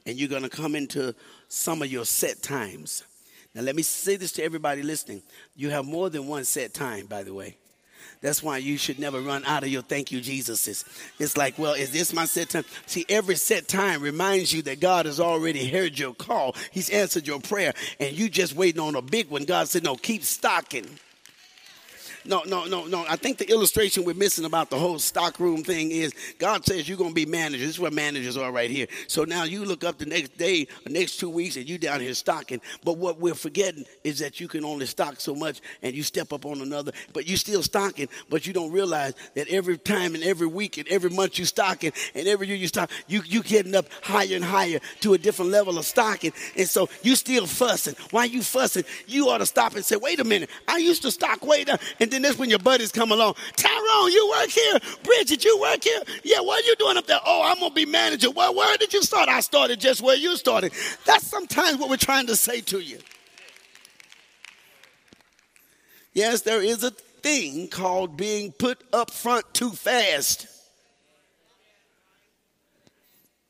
and 0.05 0.19
you're 0.19 0.27
going 0.27 0.43
to 0.43 0.49
come 0.49 0.75
into 0.75 1.15
some 1.47 1.81
of 1.81 1.89
your 1.89 2.03
set 2.03 2.41
times. 2.43 3.03
Now, 3.55 3.61
let 3.61 3.73
me 3.73 3.83
say 3.83 4.17
this 4.17 4.33
to 4.33 4.43
everybody 4.43 4.83
listening. 4.83 5.23
You 5.55 5.69
have 5.69 5.85
more 5.85 6.09
than 6.09 6.27
one 6.27 6.43
set 6.43 6.73
time, 6.73 7.05
by 7.05 7.23
the 7.23 7.33
way. 7.33 7.57
That's 8.21 8.43
why 8.43 8.57
you 8.57 8.77
should 8.77 8.99
never 8.99 9.19
run 9.19 9.43
out 9.45 9.63
of 9.63 9.69
your 9.69 9.81
thank 9.81 10.11
you, 10.11 10.19
Jesuses. 10.19 10.85
It's 11.19 11.35
like, 11.35 11.57
well, 11.57 11.73
is 11.73 11.91
this 11.91 12.13
my 12.13 12.25
set 12.25 12.49
time? 12.49 12.65
See, 12.85 13.03
every 13.09 13.35
set 13.35 13.67
time 13.67 14.01
reminds 14.01 14.53
you 14.53 14.61
that 14.63 14.79
God 14.79 15.07
has 15.07 15.19
already 15.19 15.67
heard 15.67 15.97
your 15.97 16.13
call. 16.13 16.55
He's 16.69 16.91
answered 16.91 17.25
your 17.25 17.39
prayer, 17.39 17.73
and 17.99 18.15
you 18.15 18.29
just 18.29 18.55
waiting 18.55 18.79
on 18.79 18.95
a 18.95 19.01
big 19.01 19.29
one. 19.29 19.45
God 19.45 19.67
said, 19.67 19.83
no, 19.83 19.95
keep 19.95 20.23
stocking. 20.23 20.85
No, 22.25 22.43
no, 22.45 22.65
no, 22.65 22.85
no. 22.85 23.05
I 23.09 23.15
think 23.15 23.37
the 23.37 23.49
illustration 23.49 24.03
we're 24.03 24.13
missing 24.13 24.45
about 24.45 24.69
the 24.69 24.77
whole 24.77 24.99
stockroom 24.99 25.63
thing 25.63 25.91
is 25.91 26.13
God 26.37 26.65
says 26.65 26.87
you're 26.87 26.97
going 26.97 27.11
to 27.11 27.15
be 27.15 27.25
managers. 27.25 27.61
This 27.61 27.69
is 27.71 27.79
where 27.79 27.91
managers 27.91 28.37
are 28.37 28.51
right 28.51 28.69
here. 28.69 28.87
So 29.07 29.23
now 29.23 29.43
you 29.43 29.65
look 29.65 29.83
up 29.83 29.97
the 29.97 30.05
next 30.05 30.37
day, 30.37 30.67
the 30.83 30.91
next 30.91 31.19
two 31.19 31.29
weeks, 31.29 31.55
and 31.55 31.67
you 31.67 31.77
down 31.77 31.99
here 31.99 32.13
stocking. 32.13 32.61
But 32.83 32.97
what 32.97 33.19
we're 33.19 33.33
forgetting 33.33 33.85
is 34.03 34.19
that 34.19 34.39
you 34.39 34.47
can 34.47 34.63
only 34.63 34.85
stock 34.85 35.19
so 35.19 35.33
much, 35.33 35.61
and 35.81 35.95
you 35.95 36.03
step 36.03 36.31
up 36.31 36.45
on 36.45 36.61
another. 36.61 36.91
But 37.13 37.27
you 37.27 37.37
still 37.37 37.63
stocking, 37.63 38.07
but 38.29 38.45
you 38.45 38.53
don't 38.53 38.71
realize 38.71 39.13
that 39.35 39.47
every 39.47 39.77
time 39.77 40.13
and 40.13 40.23
every 40.23 40.47
week 40.47 40.77
and 40.77 40.87
every 40.89 41.09
month 41.09 41.39
you 41.39 41.45
stocking, 41.45 41.91
and 42.13 42.27
every 42.27 42.47
year 42.47 42.57
you 42.57 42.67
stock, 42.67 42.91
you 43.07 43.21
you 43.25 43.41
getting 43.41 43.73
up 43.73 43.87
higher 44.03 44.35
and 44.35 44.45
higher 44.45 44.79
to 44.99 45.13
a 45.13 45.17
different 45.17 45.51
level 45.51 45.77
of 45.79 45.85
stocking. 45.85 46.33
And 46.55 46.67
so 46.67 46.87
you 47.01 47.15
still 47.15 47.47
fussing. 47.47 47.95
Why 48.11 48.25
you 48.25 48.43
fussing? 48.43 48.83
You 49.07 49.29
ought 49.29 49.39
to 49.39 49.45
stop 49.45 49.75
and 49.75 49.83
say, 49.83 49.95
wait 49.95 50.19
a 50.19 50.23
minute. 50.23 50.49
I 50.67 50.77
used 50.77 51.01
to 51.01 51.11
stock 51.11 51.43
way 51.45 51.63
down. 51.63 51.79
And 51.99 52.10
then 52.11 52.21
that's 52.21 52.37
when 52.37 52.49
your 52.49 52.59
buddies 52.59 52.91
come 52.91 53.11
along. 53.11 53.35
Tyrone, 53.55 54.11
you 54.11 54.29
work 54.29 54.49
here. 54.49 54.79
Bridget, 55.03 55.43
you 55.45 55.59
work 55.59 55.83
here. 55.83 56.01
Yeah, 56.23 56.41
what 56.41 56.63
are 56.63 56.67
you 56.67 56.75
doing 56.75 56.97
up 56.97 57.07
there? 57.07 57.19
Oh, 57.25 57.41
I'm 57.43 57.59
gonna 57.59 57.73
be 57.73 57.85
manager. 57.85 58.29
Well, 58.29 58.53
where 58.53 58.77
did 58.77 58.93
you 58.93 59.01
start? 59.01 59.29
I 59.29 59.39
started 59.39 59.79
just 59.79 60.01
where 60.01 60.17
you 60.17 60.35
started. 60.35 60.73
That's 61.05 61.25
sometimes 61.25 61.77
what 61.77 61.89
we're 61.89 61.97
trying 61.97 62.27
to 62.27 62.35
say 62.35 62.61
to 62.61 62.79
you. 62.79 62.99
Yes, 66.13 66.41
there 66.41 66.61
is 66.61 66.83
a 66.83 66.91
thing 66.91 67.69
called 67.69 68.17
being 68.17 68.51
put 68.51 68.83
up 68.91 69.11
front 69.11 69.45
too 69.53 69.71
fast. 69.71 70.47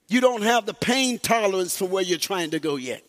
You 0.08 0.22
don't 0.22 0.44
have 0.44 0.66
the 0.66 0.74
pain 0.74 1.20
tolerance 1.20 1.78
for 1.78 1.86
where 1.86 2.04
you're 2.04 2.20
trying 2.20 2.52
to 2.52 2.60
go 2.60 2.76
yet. 2.76 3.02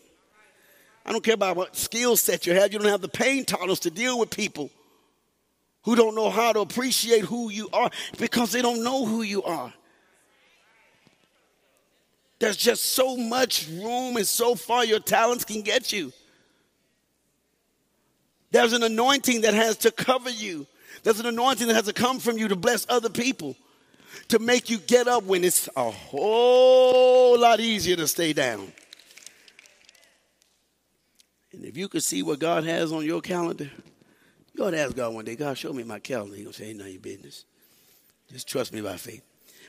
I 1.05 1.11
don't 1.11 1.23
care 1.23 1.33
about 1.33 1.57
what 1.57 1.75
skill 1.75 2.15
set 2.15 2.47
you 2.47 2.53
have. 2.55 2.71
You 2.71 2.79
don't 2.79 2.87
have 2.87 3.01
the 3.01 3.09
pain 3.09 3.43
tolerance 3.43 3.79
to 3.79 3.91
deal 3.91 4.17
with 4.17 4.29
people 4.29 4.71
who 5.83 5.95
don't 5.95 6.15
know 6.15 6.29
how 6.29 6.53
to 6.53 6.59
appreciate 6.61 7.25
who 7.25 7.49
you 7.49 7.69
are 7.73 7.89
because 8.17 8.51
they 8.51 8.61
don't 8.61 8.83
know 8.83 9.05
who 9.05 9.21
you 9.21 9.43
are. 9.43 9.73
There's 12.39 12.57
just 12.57 12.83
so 12.93 13.15
much 13.15 13.67
room 13.69 14.17
and 14.17 14.27
so 14.27 14.55
far 14.55 14.83
your 14.83 14.99
talents 14.99 15.45
can 15.45 15.61
get 15.61 15.93
you. 15.93 16.11
There's 18.51 18.73
an 18.73 18.83
anointing 18.83 19.41
that 19.41 19.53
has 19.53 19.77
to 19.77 19.91
cover 19.91 20.29
you. 20.29 20.67
There's 21.03 21.19
an 21.19 21.25
anointing 21.25 21.67
that 21.67 21.73
has 21.73 21.85
to 21.85 21.93
come 21.93 22.19
from 22.19 22.37
you 22.37 22.47
to 22.49 22.55
bless 22.55 22.85
other 22.87 23.09
people, 23.09 23.55
to 24.27 24.39
make 24.39 24.69
you 24.69 24.77
get 24.77 25.07
up 25.07 25.23
when 25.23 25.43
it's 25.43 25.67
a 25.75 25.89
whole 25.89 27.39
lot 27.39 27.59
easier 27.59 27.95
to 27.95 28.07
stay 28.07 28.31
down. 28.31 28.71
And 31.51 31.65
if 31.65 31.77
you 31.77 31.87
could 31.87 32.03
see 32.03 32.23
what 32.23 32.39
God 32.39 32.63
has 32.63 32.91
on 32.91 33.05
your 33.05 33.21
calendar, 33.21 33.69
you 34.53 34.63
ought 34.63 34.71
to 34.71 34.79
ask 34.79 34.95
God 34.95 35.13
one 35.13 35.25
day, 35.25 35.35
God, 35.35 35.57
show 35.57 35.73
me 35.73 35.83
my 35.83 35.99
calendar. 35.99 36.35
He's 36.35 36.43
going 36.43 36.53
to 36.53 36.59
say, 36.59 36.69
ain't 36.69 36.77
none 36.77 36.87
of 36.87 36.93
your 36.93 37.01
business. 37.01 37.45
Just 38.31 38.47
trust 38.47 38.73
me 38.73 38.81
by 38.81 38.97
faith. 38.97 39.23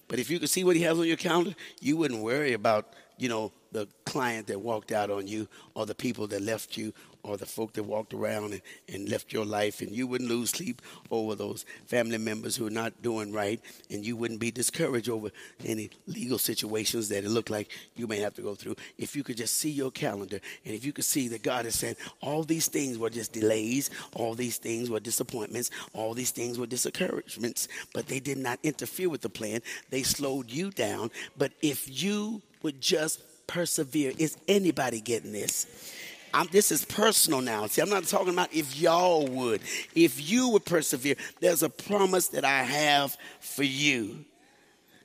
But 0.08 0.18
if 0.18 0.30
you 0.30 0.38
could 0.38 0.50
see 0.50 0.64
what 0.64 0.76
he 0.76 0.82
has 0.82 0.98
on 0.98 1.06
your 1.06 1.16
calendar, 1.16 1.54
you 1.80 1.96
wouldn't 1.96 2.22
worry 2.22 2.52
about, 2.52 2.92
you 3.18 3.28
know, 3.28 3.52
the 3.72 3.88
client 4.04 4.46
that 4.48 4.60
walked 4.60 4.92
out 4.92 5.10
on 5.10 5.26
you 5.26 5.48
or 5.74 5.86
the 5.86 5.94
people 5.94 6.26
that 6.28 6.42
left 6.42 6.76
you 6.76 6.92
or 7.24 7.36
the 7.36 7.46
folk 7.46 7.72
that 7.72 7.82
walked 7.82 8.14
around 8.14 8.52
and, 8.52 8.62
and 8.88 9.08
left 9.08 9.32
your 9.32 9.44
life, 9.44 9.80
and 9.80 9.90
you 9.90 10.06
wouldn't 10.06 10.30
lose 10.30 10.50
sleep 10.50 10.82
over 11.10 11.34
those 11.34 11.64
family 11.86 12.18
members 12.18 12.54
who 12.54 12.66
are 12.66 12.70
not 12.70 13.02
doing 13.02 13.32
right, 13.32 13.60
and 13.90 14.06
you 14.06 14.16
wouldn't 14.16 14.40
be 14.40 14.50
discouraged 14.50 15.08
over 15.08 15.30
any 15.64 15.90
legal 16.06 16.38
situations 16.38 17.08
that 17.08 17.24
it 17.24 17.30
looked 17.30 17.50
like 17.50 17.70
you 17.96 18.06
may 18.06 18.20
have 18.20 18.34
to 18.34 18.42
go 18.42 18.54
through. 18.54 18.76
If 18.98 19.16
you 19.16 19.24
could 19.24 19.36
just 19.36 19.58
see 19.58 19.70
your 19.70 19.90
calendar, 19.90 20.38
and 20.64 20.74
if 20.74 20.84
you 20.84 20.92
could 20.92 21.04
see 21.04 21.28
that 21.28 21.42
God 21.42 21.64
has 21.64 21.74
said 21.74 21.96
all 22.20 22.44
these 22.44 22.68
things 22.68 22.98
were 22.98 23.10
just 23.10 23.32
delays, 23.32 23.90
all 24.14 24.34
these 24.34 24.58
things 24.58 24.90
were 24.90 25.00
disappointments, 25.00 25.70
all 25.92 26.14
these 26.14 26.30
things 26.30 26.58
were 26.58 26.66
discouragements, 26.66 27.68
but 27.92 28.06
they 28.06 28.20
did 28.20 28.38
not 28.38 28.58
interfere 28.62 29.08
with 29.08 29.22
the 29.22 29.28
plan. 29.28 29.60
They 29.90 30.02
slowed 30.02 30.50
you 30.50 30.70
down. 30.70 31.10
But 31.36 31.52
if 31.62 32.02
you 32.02 32.42
would 32.62 32.80
just 32.80 33.20
persevere, 33.46 34.12
is 34.18 34.36
anybody 34.48 35.00
getting 35.00 35.32
this? 35.32 35.93
I'm, 36.34 36.48
this 36.50 36.72
is 36.72 36.84
personal 36.84 37.40
now. 37.40 37.66
See, 37.66 37.80
I'm 37.80 37.88
not 37.88 38.04
talking 38.04 38.30
about 38.30 38.52
if 38.52 38.76
y'all 38.78 39.26
would. 39.26 39.60
If 39.94 40.28
you 40.28 40.48
would 40.50 40.64
persevere, 40.64 41.14
there's 41.40 41.62
a 41.62 41.70
promise 41.70 42.28
that 42.28 42.44
I 42.44 42.64
have 42.64 43.16
for 43.38 43.62
you. 43.62 44.24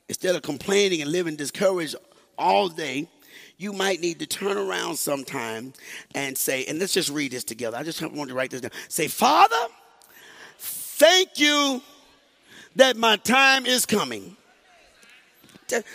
Instead 0.07 0.35
of 0.35 0.41
complaining 0.41 1.03
and 1.03 1.11
living 1.11 1.35
discouraged 1.35 1.95
all 2.35 2.67
day, 2.67 3.07
you 3.57 3.73
might 3.73 4.01
need 4.01 4.19
to 4.19 4.25
turn 4.25 4.57
around 4.57 4.95
sometime 4.95 5.73
and 6.15 6.35
say, 6.35 6.65
and 6.65 6.79
let's 6.79 6.93
just 6.93 7.11
read 7.11 7.31
this 7.31 7.43
together. 7.43 7.77
I 7.77 7.83
just 7.83 8.01
want 8.01 8.29
to 8.29 8.35
write 8.35 8.49
this 8.49 8.61
down. 8.61 8.71
Say, 8.87 9.07
Father, 9.07 9.67
thank 10.57 11.39
you 11.39 11.79
that 12.75 12.97
my 12.97 13.17
time 13.17 13.67
is 13.67 13.85
coming. 13.85 14.35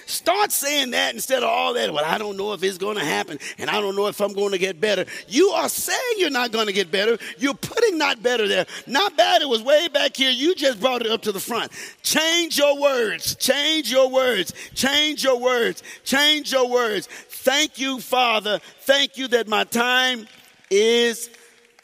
Start 0.07 0.53
saying 0.53 0.91
that 0.91 1.14
instead 1.14 1.43
of 1.43 1.49
all 1.49 1.75
that. 1.75 1.93
Well, 1.93 2.05
I 2.05 2.18
don't 2.18 2.37
know 2.37 2.53
if 2.53 2.62
it's 2.62 2.79
going 2.79 2.97
to 2.97 3.05
happen, 3.05 3.39
and 3.59 3.70
I 3.70 3.81
don't 3.81 3.97
know 3.97 4.07
if 4.07 4.20
I'm 4.20 4.33
going 4.33 4.53
to 4.53 4.59
get 4.59 4.81
better. 4.81 5.05
You 5.29 5.49
are 5.51 5.68
saying 5.68 5.99
you're 6.18 6.31
not 6.31 6.53
going 6.53 6.66
to 6.66 6.72
get 6.72 6.91
better. 6.91 7.18
You're 7.39 7.55
putting 7.55 7.99
not 7.99 8.22
better 8.22 8.49
there. 8.49 8.66
Not 8.87 9.16
bad. 9.16 9.43
It 9.43 9.49
was 9.49 9.62
way 9.62 9.89
back 9.89 10.16
here. 10.16 10.31
You 10.31 10.55
just 10.55 10.81
brought 10.81 11.03
it 11.03 11.11
up 11.11 11.22
to 11.22 11.33
the 11.33 11.41
front. 11.41 11.72
Change 12.03 12.59
your 12.59 12.81
words. 12.81 13.35
Change 13.37 13.91
your 13.91 14.11
words. 14.11 14.53
Change 14.75 15.25
your 15.25 15.39
words. 15.39 15.83
Change 16.05 16.53
your 16.53 16.68
words. 16.68 17.07
Thank 17.07 17.79
you, 17.79 18.01
Father. 18.01 18.61
Thank 18.81 19.18
you 19.18 19.29
that 19.29 19.49
my 19.49 19.64
time 19.64 20.27
is 20.70 21.31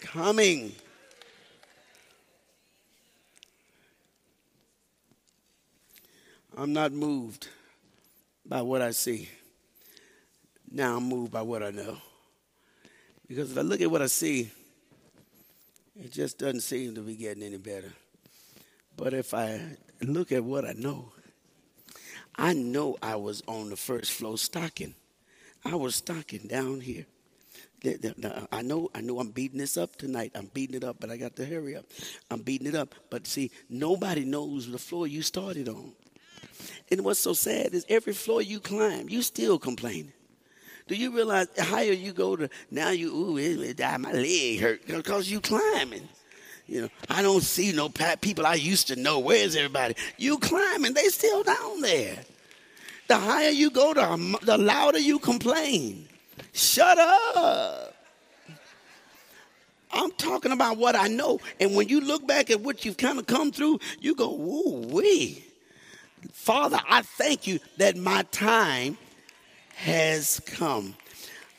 coming. 0.01 0.73
I'm 6.57 6.73
not 6.73 6.93
moved 6.93 7.49
by 8.51 8.61
what 8.61 8.83
I 8.83 8.91
see. 8.91 9.29
Now 10.69 10.97
I'm 10.97 11.05
moved 11.05 11.31
by 11.31 11.43
what 11.43 11.63
I 11.63 11.71
know. 11.71 11.97
Because 13.29 13.53
if 13.53 13.57
I 13.57 13.61
look 13.61 13.81
at 13.81 13.89
what 13.89 14.03
I 14.03 14.07
see, 14.07 14.51
it 15.97 16.11
just 16.11 16.39
doesn't 16.39 16.63
seem 16.63 16.97
to 16.97 17.01
be 17.01 17.15
getting 17.15 17.45
any 17.45 17.59
better. 17.59 17.93
But 18.97 19.15
if 19.15 19.35
I 19.35 19.77
look 20.03 20.33
at 20.33 20.43
what 20.43 20.65
I 20.65 20.73
know, 20.73 21.13
I 22.35 22.53
know 22.55 22.97
I 23.01 23.15
was 23.15 23.41
on 23.47 23.71
the 23.71 23.77
first 23.77 24.11
floor 24.11 24.37
stocking. 24.37 24.97
I 25.65 25.77
was 25.77 25.95
stocking 25.95 26.49
down 26.49 26.81
here. 26.81 27.07
Uh, 27.85 28.47
I 28.51 28.63
know, 28.63 28.91
I 28.95 29.01
know 29.01 29.21
I'm 29.21 29.31
beating 29.31 29.59
this 29.59 29.77
up 29.77 29.95
tonight. 29.95 30.33
I'm 30.35 30.51
beating 30.53 30.75
it 30.75 30.83
up, 30.83 30.97
but 30.99 31.09
I 31.11 31.17
got 31.17 31.37
to 31.37 31.47
hurry 31.47 31.77
up. 31.77 31.85
I'm 32.33 32.43
beating 32.43 32.67
it 32.67 32.75
up. 32.75 32.97
But 33.11 33.29
see, 33.29 33.53
nobody 33.69 34.25
knows 34.25 34.69
the 34.69 34.79
floor 34.79 35.07
you 35.07 35.23
started 35.23 35.69
on. 35.69 35.93
And 36.91 37.05
what's 37.05 37.21
so 37.21 37.33
sad 37.33 37.73
is 37.75 37.87
every 37.89 38.13
floor 38.13 38.43
you 38.43 38.61
climb, 38.61 39.09
you 39.09 39.23
still 39.23 39.59
complaining. 39.59 40.13
Do 40.89 40.97
you 40.97 41.15
realize 41.15 41.49
the 41.51 41.63
higher 41.63 41.93
you 41.93 42.13
go 42.13 42.35
to 42.35 42.51
now 42.71 42.91
you 42.91 43.15
ooh 43.15 43.37
it, 43.37 43.61
it, 43.61 43.81
ah, 43.81 43.97
my 43.99 44.11
leg 44.13 44.61
hurt 44.61 44.87
because 44.87 45.31
you 45.31 45.41
climbing. 45.41 46.09
You 46.67 46.83
know, 46.83 46.89
I 47.09 47.23
don't 47.23 47.43
see 47.43 47.73
no 47.73 47.89
people 47.89 48.47
I 48.47 48.55
used 48.55 48.89
to 48.89 48.97
know. 48.97 49.19
Where's 49.19 49.55
everybody? 49.57 49.95
You 50.19 50.39
climbing, 50.39 50.95
they 50.95 51.05
still 51.09 51.43
down 51.43 51.81
there. 51.81 52.19
The 53.09 53.17
higher 53.17 53.51
you 53.51 53.71
go, 53.71 53.95
the, 53.95 54.39
the 54.43 54.59
louder 54.59 54.99
you 54.99 55.19
complain. 55.19 56.09
Shut 56.53 56.99
up. 56.99 57.95
I'm 59.93 60.13
talking 60.13 60.53
about 60.53 60.77
what 60.77 60.95
I 60.95 61.09
know. 61.09 61.41
And 61.59 61.75
when 61.75 61.89
you 61.89 62.01
look 62.01 62.27
back 62.27 62.51
at 62.51 62.61
what 62.61 62.85
you've 62.85 62.97
kind 62.97 63.19
of 63.19 63.27
come 63.27 63.51
through, 63.51 63.81
you 64.01 64.15
go, 64.15 64.31
ooh, 64.33 64.87
wee. 64.89 65.45
Father, 66.41 66.81
I 66.89 67.03
thank 67.03 67.47
you 67.47 67.61
that 67.77 67.99
my 67.99 68.23
time 68.33 68.97
has 69.75 70.41
come. 70.47 70.97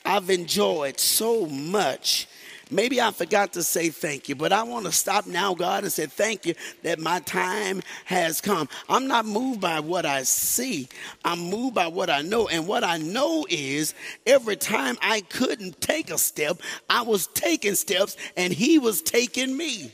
I've 0.04 0.28
enjoyed 0.28 0.98
so 0.98 1.46
much. 1.46 2.26
Maybe 2.68 3.00
I 3.00 3.12
forgot 3.12 3.52
to 3.52 3.62
say 3.62 3.90
thank 3.90 4.28
you, 4.28 4.34
but 4.34 4.52
I 4.52 4.64
want 4.64 4.86
to 4.86 4.92
stop 4.92 5.24
now, 5.24 5.54
God, 5.54 5.84
and 5.84 5.92
say 5.92 6.06
thank 6.06 6.46
you 6.46 6.54
that 6.82 6.98
my 6.98 7.20
time 7.20 7.80
has 8.06 8.40
come. 8.40 8.68
I'm 8.88 9.06
not 9.06 9.24
moved 9.24 9.60
by 9.60 9.78
what 9.78 10.04
I 10.04 10.24
see, 10.24 10.88
I'm 11.24 11.38
moved 11.38 11.76
by 11.76 11.86
what 11.86 12.10
I 12.10 12.22
know. 12.22 12.48
And 12.48 12.66
what 12.66 12.82
I 12.82 12.96
know 12.96 13.46
is 13.48 13.94
every 14.26 14.56
time 14.56 14.98
I 15.00 15.20
couldn't 15.20 15.80
take 15.80 16.10
a 16.10 16.18
step, 16.18 16.60
I 16.90 17.02
was 17.02 17.28
taking 17.28 17.76
steps, 17.76 18.16
and 18.36 18.52
He 18.52 18.80
was 18.80 19.00
taking 19.00 19.56
me. 19.56 19.92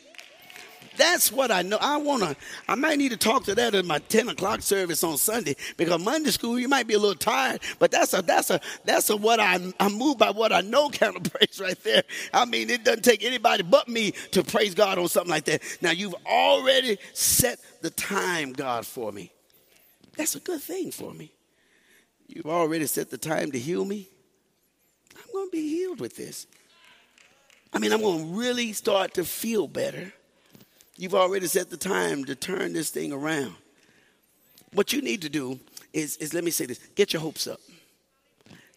That's 0.98 1.30
what 1.30 1.52
I 1.52 1.62
know. 1.62 1.78
I 1.80 1.96
want 1.96 2.24
to, 2.24 2.36
I 2.68 2.74
might 2.74 2.98
need 2.98 3.12
to 3.12 3.16
talk 3.16 3.44
to 3.44 3.54
that 3.54 3.74
in 3.74 3.86
my 3.86 4.00
10 4.00 4.28
o'clock 4.30 4.62
service 4.62 5.04
on 5.04 5.16
Sunday 5.16 5.54
because 5.76 6.02
Monday 6.04 6.30
school, 6.30 6.58
you 6.58 6.68
might 6.68 6.88
be 6.88 6.94
a 6.94 6.98
little 6.98 7.14
tired, 7.14 7.60
but 7.78 7.92
that's 7.92 8.12
a, 8.14 8.20
that's 8.20 8.50
a, 8.50 8.60
that's 8.84 9.08
a 9.08 9.16
what 9.16 9.38
I'm, 9.38 9.72
I'm 9.78 9.94
moved 9.94 10.18
by 10.18 10.30
what 10.30 10.52
I 10.52 10.60
know 10.60 10.90
kind 10.90 11.16
of 11.16 11.22
praise 11.32 11.60
right 11.60 11.82
there. 11.84 12.02
I 12.34 12.44
mean, 12.44 12.68
it 12.68 12.84
doesn't 12.84 13.04
take 13.04 13.24
anybody 13.24 13.62
but 13.62 13.88
me 13.88 14.10
to 14.32 14.42
praise 14.42 14.74
God 14.74 14.98
on 14.98 15.08
something 15.08 15.30
like 15.30 15.44
that. 15.44 15.62
Now, 15.80 15.92
you've 15.92 16.16
already 16.26 16.98
set 17.14 17.60
the 17.80 17.90
time, 17.90 18.52
God, 18.52 18.84
for 18.84 19.12
me. 19.12 19.30
That's 20.16 20.34
a 20.34 20.40
good 20.40 20.60
thing 20.60 20.90
for 20.90 21.14
me. 21.14 21.30
You've 22.26 22.46
already 22.46 22.86
set 22.86 23.08
the 23.08 23.18
time 23.18 23.52
to 23.52 23.58
heal 23.58 23.84
me. 23.84 24.08
I'm 25.16 25.32
going 25.32 25.46
to 25.46 25.52
be 25.52 25.68
healed 25.68 26.00
with 26.00 26.16
this. 26.16 26.48
I 27.72 27.78
mean, 27.78 27.92
I'm 27.92 28.00
going 28.00 28.26
to 28.26 28.38
really 28.38 28.72
start 28.72 29.14
to 29.14 29.24
feel 29.24 29.68
better. 29.68 30.12
You've 30.98 31.14
already 31.14 31.46
set 31.46 31.70
the 31.70 31.76
time 31.76 32.24
to 32.24 32.34
turn 32.34 32.72
this 32.72 32.90
thing 32.90 33.12
around. 33.12 33.54
What 34.72 34.92
you 34.92 35.00
need 35.00 35.22
to 35.22 35.28
do 35.28 35.60
is, 35.92 36.16
is 36.16 36.34
let 36.34 36.42
me 36.42 36.50
say 36.50 36.66
this 36.66 36.80
get 36.96 37.12
your 37.12 37.22
hopes 37.22 37.46
up. 37.46 37.60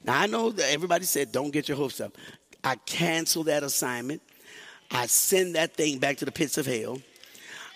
Now, 0.04 0.22
I 0.22 0.28
know 0.28 0.52
that 0.52 0.72
everybody 0.72 1.06
said 1.06 1.32
don't 1.32 1.52
get 1.52 1.68
your 1.68 1.78
hopes 1.78 2.00
up. 2.00 2.16
I 2.64 2.76
cancel 2.76 3.44
that 3.46 3.64
assignment. 3.64 4.22
I 4.92 5.08
send 5.08 5.56
that 5.56 5.74
thing 5.74 5.98
back 5.98 6.18
to 6.18 6.26
the 6.26 6.32
pits 6.32 6.60
of 6.60 6.68
hell. 6.68 7.02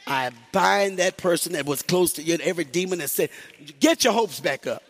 I 0.05 0.29
bind 0.51 0.99
that 0.99 1.17
person 1.17 1.53
that 1.53 1.65
was 1.65 1.81
close 1.81 2.13
to 2.13 2.21
you, 2.21 2.37
every 2.43 2.65
demon 2.65 2.99
that 2.99 3.09
said, 3.09 3.31
get 3.79 4.03
your 4.03 4.13
hopes 4.13 4.39
back 4.39 4.67
up. 4.67 4.83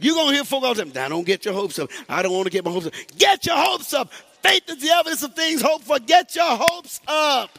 You're 0.00 0.14
going 0.14 0.28
to 0.28 0.34
hear 0.36 0.44
folk 0.44 0.64
all 0.64 0.72
the 0.72 0.86
time, 0.86 1.10
don't 1.10 1.26
get 1.26 1.44
your 1.44 1.52
hopes 1.52 1.78
up. 1.78 1.90
I 2.08 2.22
don't 2.22 2.32
want 2.32 2.46
to 2.46 2.50
get 2.50 2.64
my 2.64 2.70
hopes 2.70 2.86
up. 2.86 2.94
Get 3.18 3.44
your 3.44 3.56
hopes 3.56 3.92
up. 3.92 4.10
Faith 4.42 4.68
is 4.68 4.78
the 4.78 4.90
evidence 4.90 5.22
of 5.22 5.34
things 5.34 5.62
hoped 5.62 5.84
for. 5.84 5.98
Get 5.98 6.34
your 6.34 6.56
hopes 6.56 7.00
up. 7.06 7.58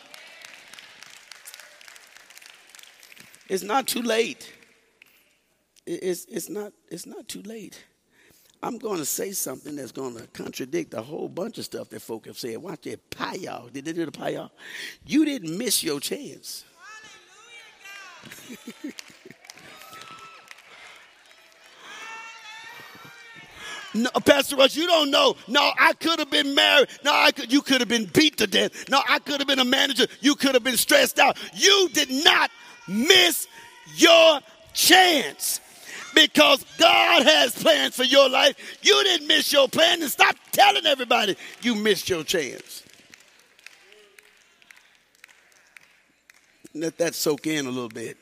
It's 3.47 3.63
not 3.63 3.88
too 3.88 4.01
late. 4.01 4.51
It's, 5.86 6.25
it's, 6.25 6.49
not, 6.49 6.73
it's 6.89 7.05
not 7.05 7.27
too 7.27 7.41
late. 7.41 7.84
I'm 8.63 8.77
going 8.77 8.99
to 8.99 9.05
say 9.05 9.32
something 9.32 9.75
that's 9.75 9.91
going 9.91 10.15
to 10.15 10.27
contradict 10.27 10.93
a 10.93 11.01
whole 11.01 11.27
bunch 11.27 11.57
of 11.57 11.65
stuff 11.65 11.89
that 11.89 12.01
folk 12.01 12.27
have 12.27 12.38
said. 12.38 12.57
Watch 12.57 12.86
it. 12.88 13.09
Pie 13.09 13.36
y'all. 13.36 13.67
Did 13.67 13.86
they 13.86 13.93
do 13.93 14.05
the 14.05 14.11
pie 14.11 14.29
y'all? 14.29 14.51
You 15.05 15.25
didn't 15.25 15.57
miss 15.57 15.84
your 15.84 15.99
chance. 15.99 16.63
No, 23.93 24.09
Pastor 24.25 24.55
Rush, 24.55 24.75
you 24.75 24.87
don't 24.87 25.11
know. 25.11 25.35
No, 25.47 25.71
I 25.79 25.93
could 25.93 26.19
have 26.19 26.29
been 26.29 26.55
married. 26.55 26.87
No, 27.03 27.11
I 27.13 27.31
could. 27.31 27.51
You 27.51 27.61
could 27.61 27.81
have 27.81 27.89
been 27.89 28.05
beat 28.05 28.37
to 28.37 28.47
death. 28.47 28.89
No, 28.89 29.01
I 29.07 29.19
could 29.19 29.41
have 29.41 29.47
been 29.47 29.59
a 29.59 29.65
manager. 29.65 30.07
You 30.21 30.35
could 30.35 30.53
have 30.53 30.63
been 30.63 30.77
stressed 30.77 31.19
out. 31.19 31.37
You 31.53 31.89
did 31.91 32.09
not 32.09 32.51
miss 32.87 33.47
your 33.95 34.39
chance 34.73 35.59
because 36.15 36.65
God 36.77 37.23
has 37.23 37.53
plans 37.61 37.95
for 37.95 38.03
your 38.03 38.29
life. 38.29 38.55
You 38.81 39.03
didn't 39.03 39.27
miss 39.27 39.51
your 39.51 39.67
plan, 39.67 40.01
and 40.01 40.11
stop 40.11 40.35
telling 40.51 40.85
everybody 40.85 41.35
you 41.61 41.75
missed 41.75 42.09
your 42.09 42.23
chance. 42.23 42.83
Let 46.73 46.97
that 46.99 47.15
soak 47.15 47.47
in 47.47 47.65
a 47.65 47.69
little 47.69 47.89
bit. 47.89 48.17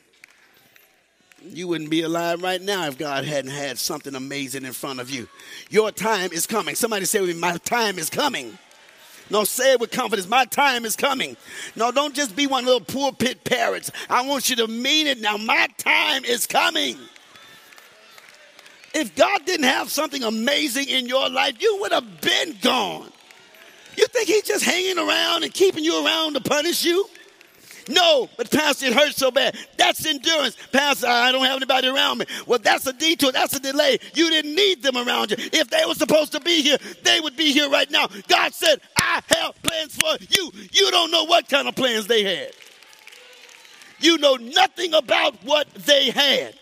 You 1.42 1.68
wouldn't 1.68 1.90
be 1.90 2.02
alive 2.02 2.42
right 2.42 2.60
now 2.60 2.86
if 2.86 2.98
God 2.98 3.24
hadn't 3.24 3.50
had 3.50 3.78
something 3.78 4.14
amazing 4.14 4.64
in 4.64 4.72
front 4.72 5.00
of 5.00 5.10
you. 5.10 5.28
Your 5.70 5.90
time 5.90 6.32
is 6.32 6.46
coming. 6.46 6.74
Somebody 6.74 7.06
say 7.06 7.20
with 7.20 7.30
me, 7.30 7.40
My 7.40 7.56
time 7.58 7.98
is 7.98 8.10
coming. 8.10 8.58
No, 9.30 9.44
say 9.44 9.72
it 9.72 9.80
with 9.80 9.92
confidence. 9.92 10.28
My 10.28 10.44
time 10.44 10.84
is 10.84 10.96
coming. 10.96 11.36
No, 11.76 11.92
don't 11.92 12.14
just 12.14 12.34
be 12.34 12.46
one 12.46 12.64
little 12.64 12.80
pulpit 12.80 13.44
parrots. 13.44 13.90
I 14.08 14.26
want 14.26 14.50
you 14.50 14.56
to 14.56 14.66
mean 14.66 15.06
it 15.06 15.20
now. 15.20 15.36
My 15.36 15.68
time 15.78 16.24
is 16.24 16.46
coming. 16.46 16.96
If 18.92 19.14
God 19.14 19.46
didn't 19.46 19.66
have 19.66 19.88
something 19.90 20.24
amazing 20.24 20.88
in 20.88 21.06
your 21.06 21.30
life, 21.30 21.62
you 21.62 21.78
would 21.80 21.92
have 21.92 22.20
been 22.20 22.56
gone. 22.60 23.10
You 23.96 24.06
think 24.08 24.28
He's 24.28 24.42
just 24.42 24.64
hanging 24.64 24.98
around 24.98 25.44
and 25.44 25.54
keeping 25.54 25.84
you 25.84 26.04
around 26.04 26.34
to 26.34 26.40
punish 26.40 26.84
you? 26.84 27.06
No, 27.90 28.28
but 28.36 28.50
Pastor, 28.50 28.86
it 28.86 28.94
hurts 28.94 29.16
so 29.16 29.30
bad. 29.30 29.56
That's 29.76 30.04
endurance. 30.06 30.56
Pastor, 30.72 31.08
I 31.08 31.32
don't 31.32 31.44
have 31.44 31.56
anybody 31.56 31.88
around 31.88 32.18
me. 32.18 32.26
Well, 32.46 32.58
that's 32.58 32.86
a 32.86 32.92
detour. 32.92 33.32
That's 33.32 33.54
a 33.54 33.60
delay. 33.60 33.98
You 34.14 34.30
didn't 34.30 34.54
need 34.54 34.82
them 34.82 34.96
around 34.96 35.32
you. 35.32 35.36
If 35.38 35.70
they 35.70 35.84
were 35.86 35.94
supposed 35.94 36.32
to 36.32 36.40
be 36.40 36.62
here, 36.62 36.78
they 37.02 37.20
would 37.20 37.36
be 37.36 37.52
here 37.52 37.68
right 37.68 37.90
now. 37.90 38.08
God 38.28 38.54
said, 38.54 38.80
I 38.96 39.20
have 39.28 39.60
plans 39.62 39.96
for 39.96 40.16
you. 40.30 40.50
You 40.72 40.90
don't 40.90 41.10
know 41.10 41.24
what 41.24 41.48
kind 41.48 41.68
of 41.68 41.74
plans 41.74 42.06
they 42.06 42.22
had. 42.22 42.52
You 43.98 44.18
know 44.18 44.36
nothing 44.36 44.94
about 44.94 45.42
what 45.44 45.68
they 45.74 46.10
had. 46.10 46.54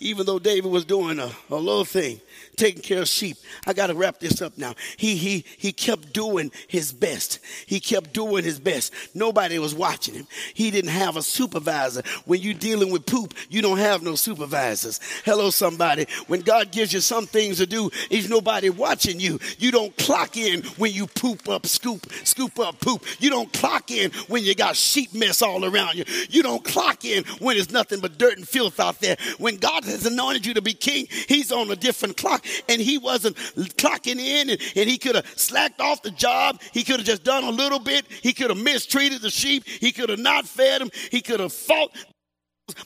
even 0.00 0.26
though 0.26 0.38
David 0.38 0.70
was 0.70 0.84
doing 0.84 1.18
a, 1.18 1.30
a 1.50 1.56
little 1.56 1.84
thing, 1.84 2.20
taking 2.58 2.82
care 2.82 3.00
of 3.00 3.08
sheep. 3.08 3.36
I 3.66 3.72
got 3.72 3.86
to 3.86 3.94
wrap 3.94 4.18
this 4.18 4.42
up 4.42 4.58
now. 4.58 4.74
He, 4.96 5.16
he, 5.16 5.44
he 5.56 5.72
kept 5.72 6.12
doing 6.12 6.50
his 6.66 6.92
best. 6.92 7.38
He 7.66 7.80
kept 7.80 8.12
doing 8.12 8.44
his 8.44 8.58
best. 8.58 8.92
Nobody 9.14 9.58
was 9.58 9.74
watching 9.74 10.14
him. 10.14 10.26
He 10.52 10.70
didn't 10.70 10.90
have 10.90 11.16
a 11.16 11.22
supervisor. 11.22 12.02
When 12.26 12.40
you're 12.40 12.54
dealing 12.54 12.90
with 12.90 13.06
poop, 13.06 13.34
you 13.48 13.62
don't 13.62 13.78
have 13.78 14.02
no 14.02 14.16
supervisors. 14.16 15.00
Hello, 15.24 15.50
somebody. 15.50 16.06
When 16.26 16.40
God 16.40 16.72
gives 16.72 16.92
you 16.92 17.00
some 17.00 17.26
things 17.26 17.58
to 17.58 17.66
do, 17.66 17.90
there's 18.10 18.28
nobody 18.28 18.70
watching 18.70 19.20
you. 19.20 19.38
You 19.58 19.70
don't 19.70 19.96
clock 19.96 20.36
in 20.36 20.62
when 20.76 20.92
you 20.92 21.06
poop 21.06 21.48
up, 21.48 21.66
scoop, 21.66 22.12
scoop 22.24 22.58
up 22.58 22.80
poop. 22.80 23.04
You 23.20 23.30
don't 23.30 23.52
clock 23.52 23.90
in 23.90 24.10
when 24.26 24.44
you 24.44 24.54
got 24.54 24.76
sheep 24.76 25.14
mess 25.14 25.42
all 25.42 25.64
around 25.64 25.94
you. 25.94 26.04
You 26.28 26.42
don't 26.42 26.64
clock 26.64 27.04
in 27.04 27.24
when 27.38 27.56
there's 27.56 27.70
nothing 27.70 28.00
but 28.00 28.18
dirt 28.18 28.36
and 28.36 28.48
filth 28.48 28.80
out 28.80 29.00
there. 29.00 29.16
When 29.38 29.56
God 29.56 29.84
has 29.84 30.04
anointed 30.04 30.44
you 30.44 30.54
to 30.54 30.62
be 30.62 30.74
king, 30.74 31.06
he's 31.28 31.52
on 31.52 31.70
a 31.70 31.76
different 31.76 32.16
clock 32.16 32.44
and 32.68 32.80
he 32.80 32.98
wasn't 32.98 33.36
clocking 33.76 34.18
in 34.18 34.50
and, 34.50 34.60
and 34.76 34.88
he 34.88 34.98
could 34.98 35.14
have 35.14 35.26
slacked 35.38 35.80
off 35.80 36.02
the 36.02 36.10
job. 36.10 36.60
He 36.72 36.84
could 36.84 36.96
have 36.96 37.06
just 37.06 37.24
done 37.24 37.44
a 37.44 37.50
little 37.50 37.78
bit. 37.78 38.06
He 38.08 38.32
could 38.32 38.50
have 38.50 38.58
mistreated 38.58 39.22
the 39.22 39.30
sheep. 39.30 39.66
He 39.66 39.92
could 39.92 40.08
have 40.08 40.18
not 40.18 40.46
fed 40.46 40.80
them. 40.80 40.90
He 41.10 41.20
could 41.20 41.40
have 41.40 41.52
fought. 41.52 41.90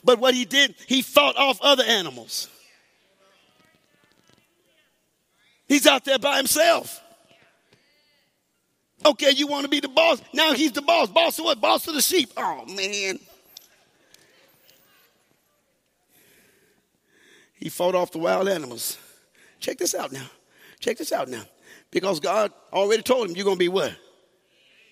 But 0.03 0.19
what 0.19 0.33
he 0.33 0.45
did, 0.45 0.75
he 0.87 1.01
fought 1.01 1.35
off 1.37 1.59
other 1.61 1.83
animals. 1.83 2.47
He's 5.67 5.87
out 5.87 6.05
there 6.05 6.19
by 6.19 6.37
himself. 6.37 7.01
Okay, 9.05 9.31
you 9.31 9.47
want 9.47 9.63
to 9.63 9.69
be 9.69 9.79
the 9.79 9.89
boss? 9.89 10.21
Now 10.33 10.53
he's 10.53 10.71
the 10.71 10.81
boss. 10.81 11.09
Boss 11.09 11.37
of 11.39 11.45
what? 11.45 11.59
Boss 11.59 11.87
of 11.87 11.93
the 11.93 12.01
sheep. 12.01 12.31
Oh, 12.37 12.65
man. 12.65 13.19
He 17.55 17.69
fought 17.69 17.95
off 17.95 18.11
the 18.11 18.19
wild 18.19 18.47
animals. 18.47 18.97
Check 19.63 19.77
this 19.77 19.95
out 19.95 20.11
now. 20.11 20.25
Check 20.81 20.97
this 20.97 21.13
out 21.13 21.29
now. 21.29 21.43
Because 21.89 22.19
God 22.19 22.51
already 22.73 23.01
told 23.01 23.29
him, 23.29 23.35
you're 23.37 23.45
going 23.45 23.55
to 23.55 23.59
be 23.59 23.69
what? 23.69 23.95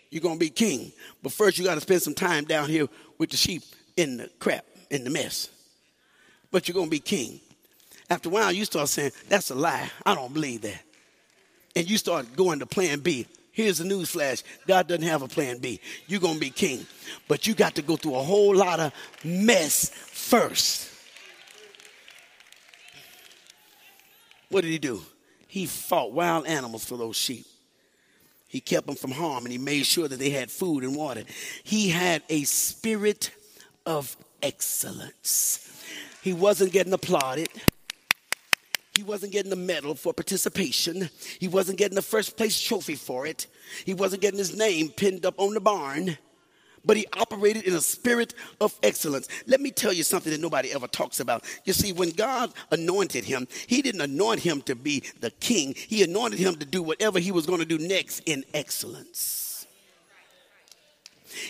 You're 0.09 0.21
going 0.21 0.35
to 0.35 0.39
be 0.39 0.49
king. 0.49 0.93
But 1.21 1.33
first, 1.33 1.57
you 1.57 1.65
got 1.65 1.75
to 1.75 1.81
spend 1.81 2.01
some 2.01 2.13
time 2.13 2.45
down 2.45 2.69
here 2.69 2.87
with 3.17 3.31
the 3.31 3.37
sheep 3.37 3.63
in 3.97 4.15
the 4.15 4.29
crap, 4.39 4.63
in 4.89 5.03
the 5.03 5.09
mess. 5.09 5.49
But 6.51 6.69
you're 6.69 6.73
going 6.73 6.87
to 6.87 6.91
be 6.91 6.99
king. 6.99 7.41
After 8.09 8.29
a 8.29 8.31
while, 8.31 8.53
you 8.53 8.63
start 8.63 8.87
saying, 8.87 9.11
that's 9.27 9.49
a 9.49 9.55
lie. 9.55 9.89
I 10.05 10.15
don't 10.15 10.33
believe 10.33 10.61
that. 10.61 10.81
And 11.75 11.89
you 11.89 11.97
start 11.97 12.33
going 12.37 12.59
to 12.59 12.65
plan 12.65 13.01
B. 13.01 13.27
Here's 13.51 13.79
the 13.79 13.85
news 13.85 14.09
flash 14.09 14.41
God 14.67 14.87
doesn't 14.87 15.03
have 15.03 15.21
a 15.21 15.27
plan 15.27 15.57
B. 15.57 15.81
You're 16.07 16.21
going 16.21 16.35
to 16.35 16.39
be 16.39 16.49
king. 16.49 16.85
But 17.27 17.45
you 17.45 17.55
got 17.55 17.75
to 17.75 17.81
go 17.81 17.97
through 17.97 18.15
a 18.15 18.23
whole 18.23 18.55
lot 18.55 18.79
of 18.79 18.93
mess 19.25 19.89
first. 19.89 20.90
What 24.51 24.61
did 24.61 24.71
he 24.71 24.79
do? 24.79 25.01
He 25.47 25.65
fought 25.65 26.11
wild 26.11 26.45
animals 26.45 26.85
for 26.85 26.97
those 26.97 27.15
sheep. 27.15 27.45
He 28.47 28.59
kept 28.59 28.85
them 28.85 28.97
from 28.97 29.11
harm 29.11 29.45
and 29.45 29.51
he 29.51 29.57
made 29.57 29.85
sure 29.85 30.09
that 30.09 30.19
they 30.19 30.29
had 30.29 30.51
food 30.51 30.83
and 30.83 30.95
water. 30.95 31.23
He 31.63 31.89
had 31.89 32.21
a 32.29 32.43
spirit 32.43 33.31
of 33.85 34.15
excellence. 34.43 35.67
He 36.21 36.33
wasn't 36.33 36.73
getting 36.73 36.91
applauded. 36.91 37.47
He 38.95 39.03
wasn't 39.03 39.31
getting 39.31 39.53
a 39.53 39.55
medal 39.55 39.95
for 39.95 40.13
participation. 40.13 41.09
He 41.39 41.47
wasn't 41.47 41.77
getting 41.77 41.95
the 41.95 42.01
first 42.01 42.35
place 42.35 42.59
trophy 42.59 42.95
for 42.95 43.25
it. 43.25 43.47
He 43.85 43.93
wasn't 43.93 44.21
getting 44.21 44.37
his 44.37 44.55
name 44.55 44.89
pinned 44.89 45.25
up 45.25 45.39
on 45.39 45.53
the 45.53 45.61
barn 45.61 46.17
but 46.85 46.97
he 46.97 47.05
operated 47.17 47.63
in 47.63 47.73
a 47.73 47.81
spirit 47.81 48.33
of 48.59 48.77
excellence. 48.83 49.27
Let 49.47 49.61
me 49.61 49.71
tell 49.71 49.93
you 49.93 50.03
something 50.03 50.31
that 50.31 50.41
nobody 50.41 50.73
ever 50.73 50.87
talks 50.87 51.19
about. 51.19 51.43
You 51.65 51.73
see, 51.73 51.93
when 51.93 52.11
God 52.11 52.53
anointed 52.71 53.25
him, 53.25 53.47
he 53.67 53.81
didn't 53.81 54.01
anoint 54.01 54.41
him 54.41 54.61
to 54.63 54.75
be 54.75 55.03
the 55.19 55.31
king, 55.31 55.75
he 55.75 56.03
anointed 56.03 56.39
him 56.39 56.55
to 56.55 56.65
do 56.65 56.81
whatever 56.81 57.19
he 57.19 57.31
was 57.31 57.45
going 57.45 57.59
to 57.59 57.65
do 57.65 57.77
next 57.77 58.21
in 58.25 58.43
excellence. 58.53 59.50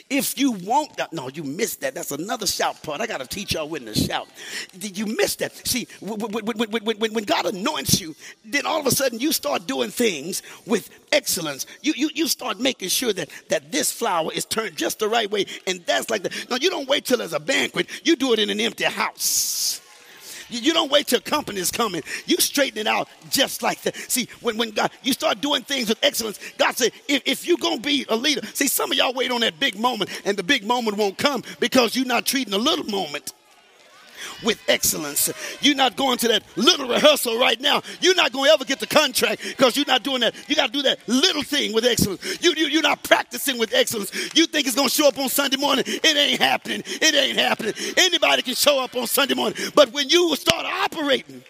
If 0.09 0.37
you 0.37 0.57
that, 0.97 1.09
no, 1.11 1.29
you 1.29 1.43
missed 1.43 1.81
that. 1.81 1.95
That's 1.95 2.11
another 2.11 2.47
shout 2.47 2.81
part. 2.83 3.01
I 3.01 3.07
got 3.07 3.19
to 3.19 3.27
teach 3.27 3.53
y'all 3.53 3.67
when 3.67 3.85
to 3.85 3.95
shout. 3.95 4.27
Did 4.77 4.97
you 4.97 5.05
miss 5.05 5.35
that? 5.37 5.55
See, 5.67 5.87
when, 5.99 6.19
when, 6.19 6.71
when, 6.71 7.13
when, 7.13 7.23
God 7.23 7.45
anoints 7.45 7.99
you, 7.99 8.15
then 8.45 8.65
all 8.65 8.79
of 8.79 8.85
a 8.85 8.91
sudden 8.91 9.19
you 9.19 9.31
start 9.31 9.67
doing 9.67 9.89
things 9.89 10.41
with 10.65 10.89
excellence. 11.11 11.65
You, 11.81 11.93
you, 11.95 12.09
you 12.13 12.27
start 12.27 12.59
making 12.59 12.89
sure 12.89 13.13
that, 13.13 13.29
that 13.49 13.71
this 13.71 13.91
flower 13.91 14.31
is 14.33 14.45
turned 14.45 14.75
just 14.75 14.99
the 14.99 15.07
right 15.07 15.29
way. 15.29 15.45
And 15.67 15.85
that's 15.85 16.09
like 16.09 16.23
the, 16.23 16.45
no, 16.49 16.57
you 16.57 16.69
don't 16.69 16.87
wait 16.87 17.05
till 17.05 17.17
there's 17.17 17.33
a 17.33 17.39
banquet. 17.39 17.87
You 18.03 18.15
do 18.15 18.33
it 18.33 18.39
in 18.39 18.49
an 18.49 18.59
empty 18.59 18.85
house. 18.85 19.81
You 20.51 20.73
don't 20.73 20.91
wait 20.91 21.07
till 21.07 21.21
company's 21.21 21.71
coming. 21.71 22.03
You 22.25 22.37
straighten 22.37 22.79
it 22.79 22.87
out 22.87 23.07
just 23.29 23.63
like 23.63 23.81
that. 23.83 23.95
See, 23.95 24.27
when, 24.41 24.57
when 24.57 24.71
God, 24.71 24.91
you 25.03 25.13
start 25.13 25.41
doing 25.41 25.63
things 25.63 25.89
with 25.89 25.99
excellence, 26.03 26.39
God 26.57 26.75
said, 26.77 26.91
if, 27.07 27.23
if 27.25 27.47
you're 27.47 27.57
going 27.57 27.77
to 27.77 27.81
be 27.81 28.05
a 28.09 28.15
leader, 28.15 28.41
see, 28.53 28.67
some 28.67 28.91
of 28.91 28.97
y'all 28.97 29.13
wait 29.13 29.31
on 29.31 29.41
that 29.41 29.59
big 29.59 29.79
moment 29.79 30.09
and 30.25 30.37
the 30.37 30.43
big 30.43 30.65
moment 30.65 30.97
won't 30.97 31.17
come 31.17 31.43
because 31.59 31.95
you're 31.95 32.05
not 32.05 32.25
treating 32.25 32.51
the 32.51 32.59
little 32.59 32.85
moment 32.85 33.33
with 34.43 34.61
excellence. 34.67 35.31
You're 35.61 35.75
not 35.75 35.95
going 35.95 36.17
to 36.19 36.27
that 36.29 36.43
little 36.55 36.87
rehearsal 36.87 37.39
right 37.39 37.59
now. 37.59 37.81
You're 38.01 38.15
not 38.15 38.31
going 38.31 38.49
to 38.49 38.53
ever 38.53 38.65
get 38.65 38.79
the 38.79 38.87
contract 38.87 39.43
because 39.43 39.75
you're 39.75 39.85
not 39.85 40.03
doing 40.03 40.21
that. 40.21 40.35
You 40.47 40.55
got 40.55 40.67
to 40.67 40.73
do 40.73 40.81
that 40.83 40.99
little 41.07 41.43
thing 41.43 41.73
with 41.73 41.85
excellence. 41.85 42.43
You, 42.43 42.53
you, 42.55 42.67
you're 42.67 42.81
not 42.81 43.03
practicing 43.03 43.57
with 43.57 43.73
excellence. 43.73 44.11
You 44.35 44.45
think 44.45 44.67
it's 44.67 44.75
going 44.75 44.89
to 44.89 44.93
show 44.93 45.07
up 45.07 45.17
on 45.17 45.29
Sunday 45.29 45.57
morning. 45.57 45.85
It 45.87 46.17
ain't 46.17 46.41
happening. 46.41 46.83
It 46.85 47.15
ain't 47.15 47.37
happening. 47.37 47.73
Anybody 47.97 48.41
can 48.41 48.55
show 48.55 48.83
up 48.83 48.95
on 48.95 49.07
Sunday 49.07 49.35
morning. 49.35 49.57
But 49.75 49.91
when 49.93 50.09
you 50.09 50.35
start 50.35 50.65
operating 50.65 51.43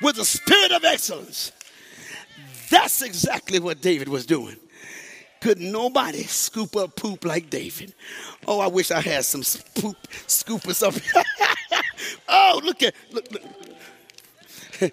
with 0.00 0.18
a 0.18 0.24
spirit 0.24 0.72
of 0.72 0.84
excellence, 0.84 1.52
that's 2.70 3.02
exactly 3.02 3.58
what 3.58 3.80
David 3.80 4.08
was 4.08 4.26
doing. 4.26 4.56
Could 5.42 5.58
nobody 5.58 6.22
scoop 6.22 6.76
up 6.76 6.94
poop 6.94 7.24
like 7.24 7.50
David? 7.50 7.94
Oh, 8.46 8.60
I 8.60 8.68
wish 8.68 8.92
I 8.92 9.00
had 9.00 9.24
some 9.24 9.42
poop 9.74 9.96
scoopers 10.28 10.86
up. 10.86 10.94
Here. 10.94 11.22
Oh, 12.28 12.60
look 12.64 12.82
at 12.82 12.94
look, 13.12 13.30
look. 13.30 13.42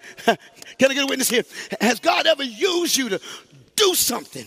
Can 0.78 0.91
I 0.91 0.93
get 0.93 1.04
a 1.04 1.08
witness 1.08 1.30
here? 1.30 1.43
Has 1.80 2.00
God 2.00 2.28
ever 2.28 2.43
used 2.43 2.97
you 2.97 3.10
to 3.10 3.22
do 3.76 3.95
something 3.95 4.45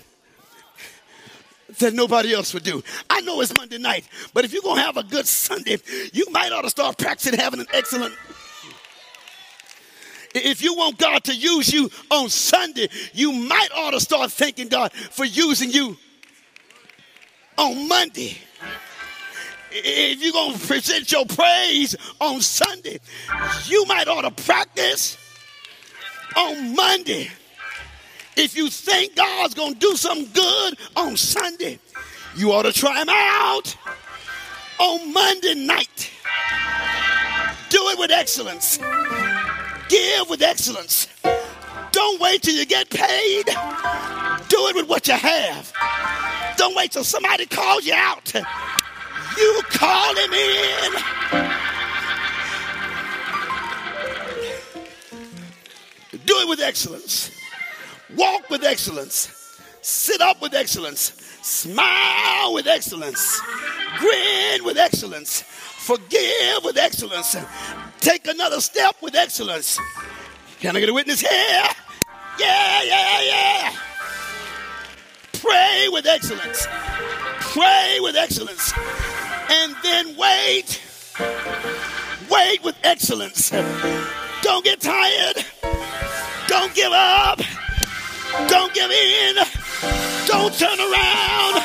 that 1.79 1.95
nobody 1.95 2.35
else 2.35 2.53
would 2.55 2.63
do? 2.63 2.83
I 3.09 3.21
know 3.23 3.41
it's 3.41 3.53
Monday 3.57 3.79
night, 3.79 4.07
but 4.35 4.45
if 4.45 4.53
you're 4.53 4.63
gonna 4.63 4.83
have 4.83 4.97
a 4.97 5.03
good 5.03 5.27
Sunday, 5.27 5.79
you 6.13 6.27
might 6.31 6.53
ought 6.53 6.63
to 6.63 6.71
start 6.71 6.99
practicing 6.99 7.39
having 7.39 7.61
an 7.61 7.67
excellent 7.73 8.15
if 10.35 10.63
you 10.63 10.75
want 10.75 10.99
God 10.99 11.25
to 11.25 11.35
use 11.35 11.73
you 11.73 11.91
on 12.11 12.29
Sunday, 12.29 12.89
you 13.13 13.33
might 13.33 13.69
ought 13.75 13.93
to 13.93 14.01
start 14.01 14.31
thanking 14.33 14.69
God 14.69 14.93
for 14.93 15.25
using 15.25 15.71
you 15.71 15.97
on 17.59 17.89
Monday. 17.89 18.39
If 19.71 20.23
you're 20.23 20.33
going 20.33 20.59
to 20.59 20.67
present 20.67 21.11
your 21.11 21.25
praise 21.25 21.97
on 22.21 22.41
Sunday, 22.41 23.01
you 23.67 23.87
might 23.87 24.07
ought 24.07 24.23
to 24.23 24.43
practice 24.43 25.17
on 26.37 26.75
Monday. 26.75 27.31
If 28.37 28.57
you 28.57 28.69
think 28.69 29.17
God's 29.17 29.55
going 29.55 29.75
to 29.75 29.79
do 29.79 29.97
something 29.97 30.29
good 30.33 30.79
on 30.97 31.17
Sunday, 31.17 31.79
you 32.37 32.53
ought 32.53 32.63
to 32.63 32.73
try 32.73 33.03
him 33.03 33.09
out 33.11 33.77
on 34.79 35.13
Monday 35.13 35.55
night. 35.55 36.11
Do 37.69 37.89
it 37.89 37.99
with 37.99 38.11
excellence. 38.11 38.79
Give 39.93 40.31
with 40.31 40.41
excellence. 40.41 41.07
Don't 41.91 42.19
wait 42.19 42.41
till 42.41 42.55
you 42.55 42.65
get 42.65 42.89
paid. 42.89 43.45
Do 44.49 44.67
it 44.69 44.75
with 44.75 44.89
what 44.89 45.07
you 45.07 45.13
have. 45.13 45.71
Don't 46.57 46.75
wait 46.75 46.93
till 46.93 47.05
somebody 47.05 47.45
calls 47.45 47.85
you 47.85 47.93
out. 47.95 48.33
You 49.37 49.61
call 49.69 50.17
him 50.17 50.33
in. 50.33 50.93
Do 56.25 56.39
it 56.39 56.49
with 56.49 56.61
excellence. 56.61 57.31
Walk 58.17 58.49
with 58.49 58.65
excellence. 58.65 59.61
Sit 59.83 60.23
up 60.23 60.41
with 60.41 60.55
excellence. 60.55 61.13
Smile 61.43 62.55
with 62.55 62.67
excellence. 62.67 63.43
Grin 63.99 64.65
with 64.65 64.79
excellence. 64.79 65.43
Forgive 65.43 66.65
with 66.65 66.79
excellence. 66.79 67.37
Take 68.03 68.27
another 68.27 68.61
step 68.61 68.97
with 69.01 69.15
excellence. 69.15 69.79
Can 70.59 70.77
I 70.77 70.81
get 70.81 70.89
a 70.89 70.93
witness 70.93 71.21
here? 71.21 71.31
Yeah, 72.37 72.83
yeah, 72.83 73.23
yeah. 73.23 73.77
Pray 75.35 75.87
with 75.89 76.05
excellence. 76.07 76.67
Pray 77.53 77.99
with 78.01 78.17
excellence. 78.17 78.73
And 79.49 79.77
then 79.85 80.17
wait. 80.17 80.83
Wait 82.29 82.65
with 82.65 82.75
excellence. 82.83 83.51
Don't 84.43 84.65
get 84.65 84.81
tired. 84.81 85.45
Don't 86.49 86.75
give 86.75 86.91
up. 86.91 87.41
Don't 88.49 88.75
give 88.75 88.91
in. 88.91 89.37
Don't 90.27 90.53
turn 90.59 90.81
around. 90.81 91.63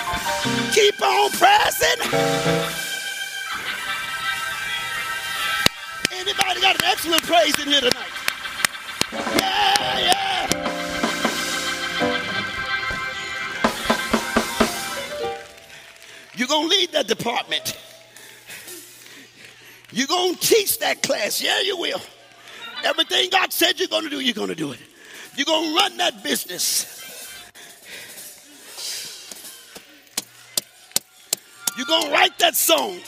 Keep 0.71 1.01
on 1.01 1.31
pressing. 1.31 2.86
Anybody 6.19 6.61
got 6.61 6.75
an 6.75 6.85
excellent 6.85 7.23
praise 7.23 7.59
in 7.59 7.67
here 7.67 7.81
tonight? 7.81 8.07
Yeah, 9.13 9.99
yeah. 9.99 10.47
You're 16.35 16.47
going 16.47 16.69
to 16.69 16.75
lead 16.75 16.91
that 16.93 17.07
department. 17.07 17.77
You're 19.91 20.07
going 20.07 20.35
to 20.35 20.39
teach 20.39 20.79
that 20.79 21.01
class. 21.03 21.41
Yeah, 21.41 21.61
you 21.61 21.77
will. 21.77 22.01
Everything 22.83 23.29
God 23.29 23.53
said 23.53 23.79
you're 23.79 23.87
going 23.87 24.03
to 24.03 24.09
do, 24.09 24.19
you're 24.19 24.33
going 24.33 24.49
to 24.49 24.55
do 24.55 24.71
it. 24.71 24.79
You're 25.35 25.45
going 25.45 25.69
to 25.69 25.75
run 25.75 25.97
that 25.97 26.23
business. 26.23 26.93
You're 31.77 31.85
going 31.85 32.07
to 32.07 32.11
write 32.11 32.37
that 32.39 32.55
song. 32.55 32.99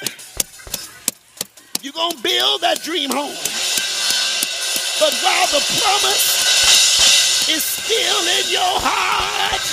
You're 1.81 1.93
going 1.93 2.11
to 2.11 2.21
build 2.21 2.61
that 2.61 2.81
dream 2.83 3.09
home. 3.09 3.31
But 4.99 5.15
while 5.23 5.47
the 5.47 5.63
promise 5.79 7.47
is 7.47 7.63
still 7.63 8.19
in 8.35 8.51
your 8.51 8.75
heart, 8.83 9.63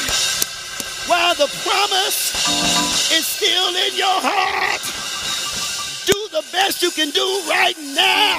while 1.10 1.34
the 1.34 1.50
promise 1.66 3.10
is 3.10 3.26
still 3.26 3.74
in 3.74 3.96
your 3.98 4.20
heart, 4.22 4.82
do 6.06 6.28
the 6.30 6.46
best 6.52 6.80
you 6.80 6.92
can 6.92 7.10
do 7.10 7.26
right 7.50 7.76
now. 7.96 8.38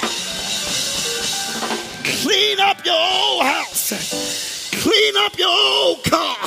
Clean 2.24 2.60
up 2.62 2.86
your 2.86 2.96
old 2.96 3.44
house. 3.44 4.72
Clean 4.82 5.18
up 5.18 5.38
your 5.38 5.52
old 5.52 6.06
car. 6.06 6.38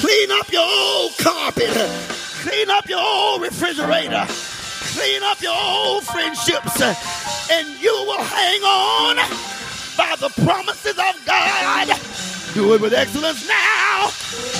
Clean 0.00 0.30
up 0.30 0.50
your 0.50 0.64
old 0.64 1.18
carpet. 1.18 1.68
Clean 2.48 2.70
up 2.70 2.88
your 2.88 3.00
old 3.04 3.42
refrigerator. 3.42 4.26
Clean 4.94 5.22
up 5.24 5.42
your 5.42 5.56
old 5.56 6.04
friendships. 6.04 6.80
Uh, 6.80 6.94
and 7.50 7.66
you 7.82 7.92
will 8.06 8.22
hang 8.22 8.62
on 8.62 9.16
by 9.96 10.14
the 10.20 10.28
promises 10.44 10.96
of 10.96 11.14
God. 11.26 11.88
Do 12.54 12.74
it 12.74 12.80
with 12.80 12.94
excellence 12.94 13.48
now. 13.48 14.10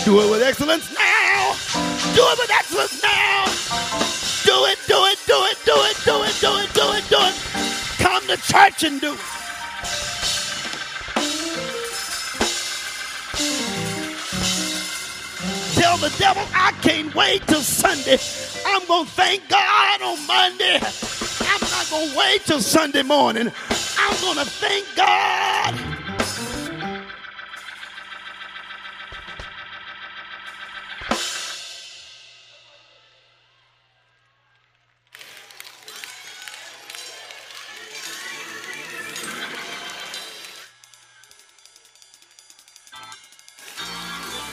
Do 0.05 0.21
it 0.21 0.31
with 0.31 0.43
excellence 0.43 0.93
now. 0.93 1.55
Do 2.17 2.23
it 2.27 2.39
with 2.41 2.51
excellence 2.51 3.01
now. 3.01 3.45
Do 4.45 4.65
it, 4.67 4.79
do 4.89 4.99
it, 5.07 5.19
do 5.25 5.39
it, 5.45 5.59
do 5.65 5.75
it, 5.87 5.97
do 6.05 6.23
it, 6.25 6.41
do 6.41 6.59
it, 6.59 6.75
do 6.75 6.93
it, 6.93 7.09
do 7.09 7.19
it. 7.21 7.35
Come 7.99 8.27
to 8.27 8.37
church 8.37 8.83
and 8.83 9.01
do 9.01 9.15
it. 9.15 9.21
Tell 15.81 15.97
the 15.99 16.13
devil 16.19 16.43
I 16.53 16.73
can't 16.83 17.15
wait 17.15 17.47
till 17.47 17.63
Sunday. 17.63 18.19
I'm 18.67 18.87
going 18.87 19.05
to 19.07 19.11
thank 19.13 19.49
God 19.49 20.03
on 20.03 20.27
Monday. 20.27 20.77
I'm 20.77 21.61
not 21.61 21.91
going 21.91 22.11
to 22.11 22.17
wait 22.17 22.43
till 22.45 22.61
Sunday 22.61 23.03
morning. 23.03 23.53
I'm 23.99 24.21
going 24.21 24.39
to 24.39 24.45
thank 24.45 24.87
God. 24.97 25.75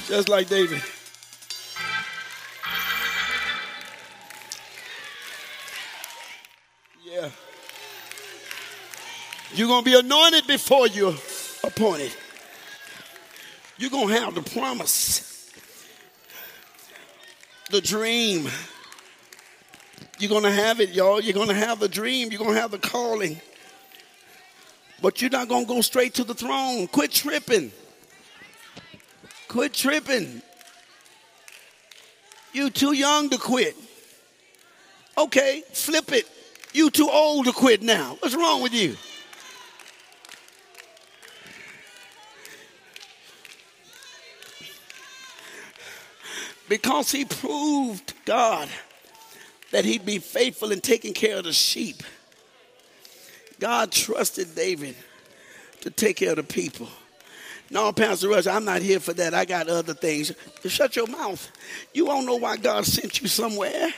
Just 0.08 0.28
like 0.28 0.50
David. 0.50 0.82
You're 9.54 9.68
going 9.68 9.84
to 9.84 9.90
be 9.90 10.00
anointed 10.00 10.48
before 10.48 10.88
you're 10.88 11.16
appointed. 11.64 12.12
You're 13.78 13.90
going 13.90 14.08
to 14.08 14.22
have 14.22 14.36
the 14.36 14.42
promise, 14.42 15.52
the 17.70 17.82
dream. 17.82 18.48
You're 20.20 20.30
going 20.30 20.44
to 20.44 20.52
have 20.52 20.80
it, 20.80 20.92
y'all. 20.92 21.20
You're 21.20 21.34
going 21.34 21.50
to 21.50 21.56
have 21.56 21.80
the 21.80 21.90
dream. 21.90 22.30
You're 22.32 22.40
going 22.40 22.54
to 22.54 22.62
have 22.62 22.72
the 22.72 22.78
calling. 22.78 23.42
But 25.02 25.22
you're 25.22 25.32
not 25.32 25.50
going 25.50 25.66
to 25.66 25.74
go 25.74 25.82
straight 25.82 26.14
to 26.16 26.24
the 26.24 26.36
throne. 26.36 26.88
Quit 26.88 27.12
tripping. 27.12 27.72
Quit 29.48 29.74
tripping. 29.74 30.42
You 32.54 32.70
too 32.70 32.94
young 32.94 33.30
to 33.32 33.38
quit. 33.38 33.76
Okay, 35.18 35.64
flip 35.74 36.12
it. 36.12 36.28
You 36.74 36.90
too 36.90 37.10
old 37.12 37.48
to 37.48 37.52
quit 37.52 37.82
now. 37.82 38.18
What's 38.22 38.36
wrong 38.36 38.62
with 38.62 38.74
you? 38.74 38.96
Because 46.72 47.12
he 47.12 47.26
proved 47.26 48.14
God 48.24 48.70
that 49.72 49.84
he'd 49.84 50.06
be 50.06 50.20
faithful 50.20 50.72
in 50.72 50.80
taking 50.80 51.14
care 51.14 51.40
of 51.40 51.44
the 51.44 51.52
sheep. 51.52 52.02
God 53.60 53.92
trusted 53.92 54.56
David 54.56 54.96
to 55.82 55.90
take 55.90 56.16
care 56.16 56.30
of 56.30 56.38
the 56.38 56.44
people. 56.44 56.88
No, 57.70 57.92
Pastor 57.92 58.30
Rush, 58.30 58.48
I'm 58.48 58.64
not 58.64 58.82
here 58.82 59.02
for 59.02 59.12
that. 59.12 59.34
I 59.34 59.44
got 59.44 59.68
other 59.68 59.94
things. 59.94 60.32
Shut 60.66 60.96
your 60.96 61.08
mouth. 61.08 61.52
You 61.94 62.06
won't 62.06 62.26
know 62.26 62.38
why 62.38 62.56
God 62.56 62.86
sent 62.86 63.22
you 63.22 63.28
somewhere. 63.28 63.90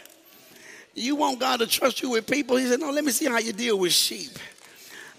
You 0.96 1.16
want 1.16 1.40
God 1.40 1.60
to 1.60 1.68
trust 1.68 2.02
you 2.02 2.10
with 2.10 2.26
people? 2.26 2.58
He 2.58 2.66
said, 2.66 2.80
No, 2.80 2.90
let 2.90 3.06
me 3.06 3.12
see 3.12 3.26
how 3.26 3.38
you 3.38 3.54
deal 3.54 3.78
with 3.78 3.94
sheep. 3.94 4.32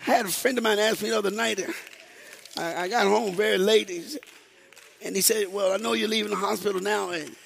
I 0.08 0.10
had 0.10 0.26
a 0.26 0.28
friend 0.28 0.58
of 0.58 0.64
mine 0.64 0.80
ask 0.80 1.00
me 1.02 1.10
the 1.10 1.18
other 1.18 1.30
night, 1.30 1.60
I, 2.58 2.82
I 2.82 2.88
got 2.88 3.06
home 3.06 3.36
very 3.36 3.58
late, 3.58 3.92
and 5.04 5.14
he 5.14 5.22
said, 5.22 5.52
Well, 5.52 5.72
I 5.72 5.76
know 5.76 5.92
you're 5.92 6.08
leaving 6.08 6.30
the 6.30 6.36
hospital 6.36 6.80
now, 6.80 7.10
and 7.10 7.36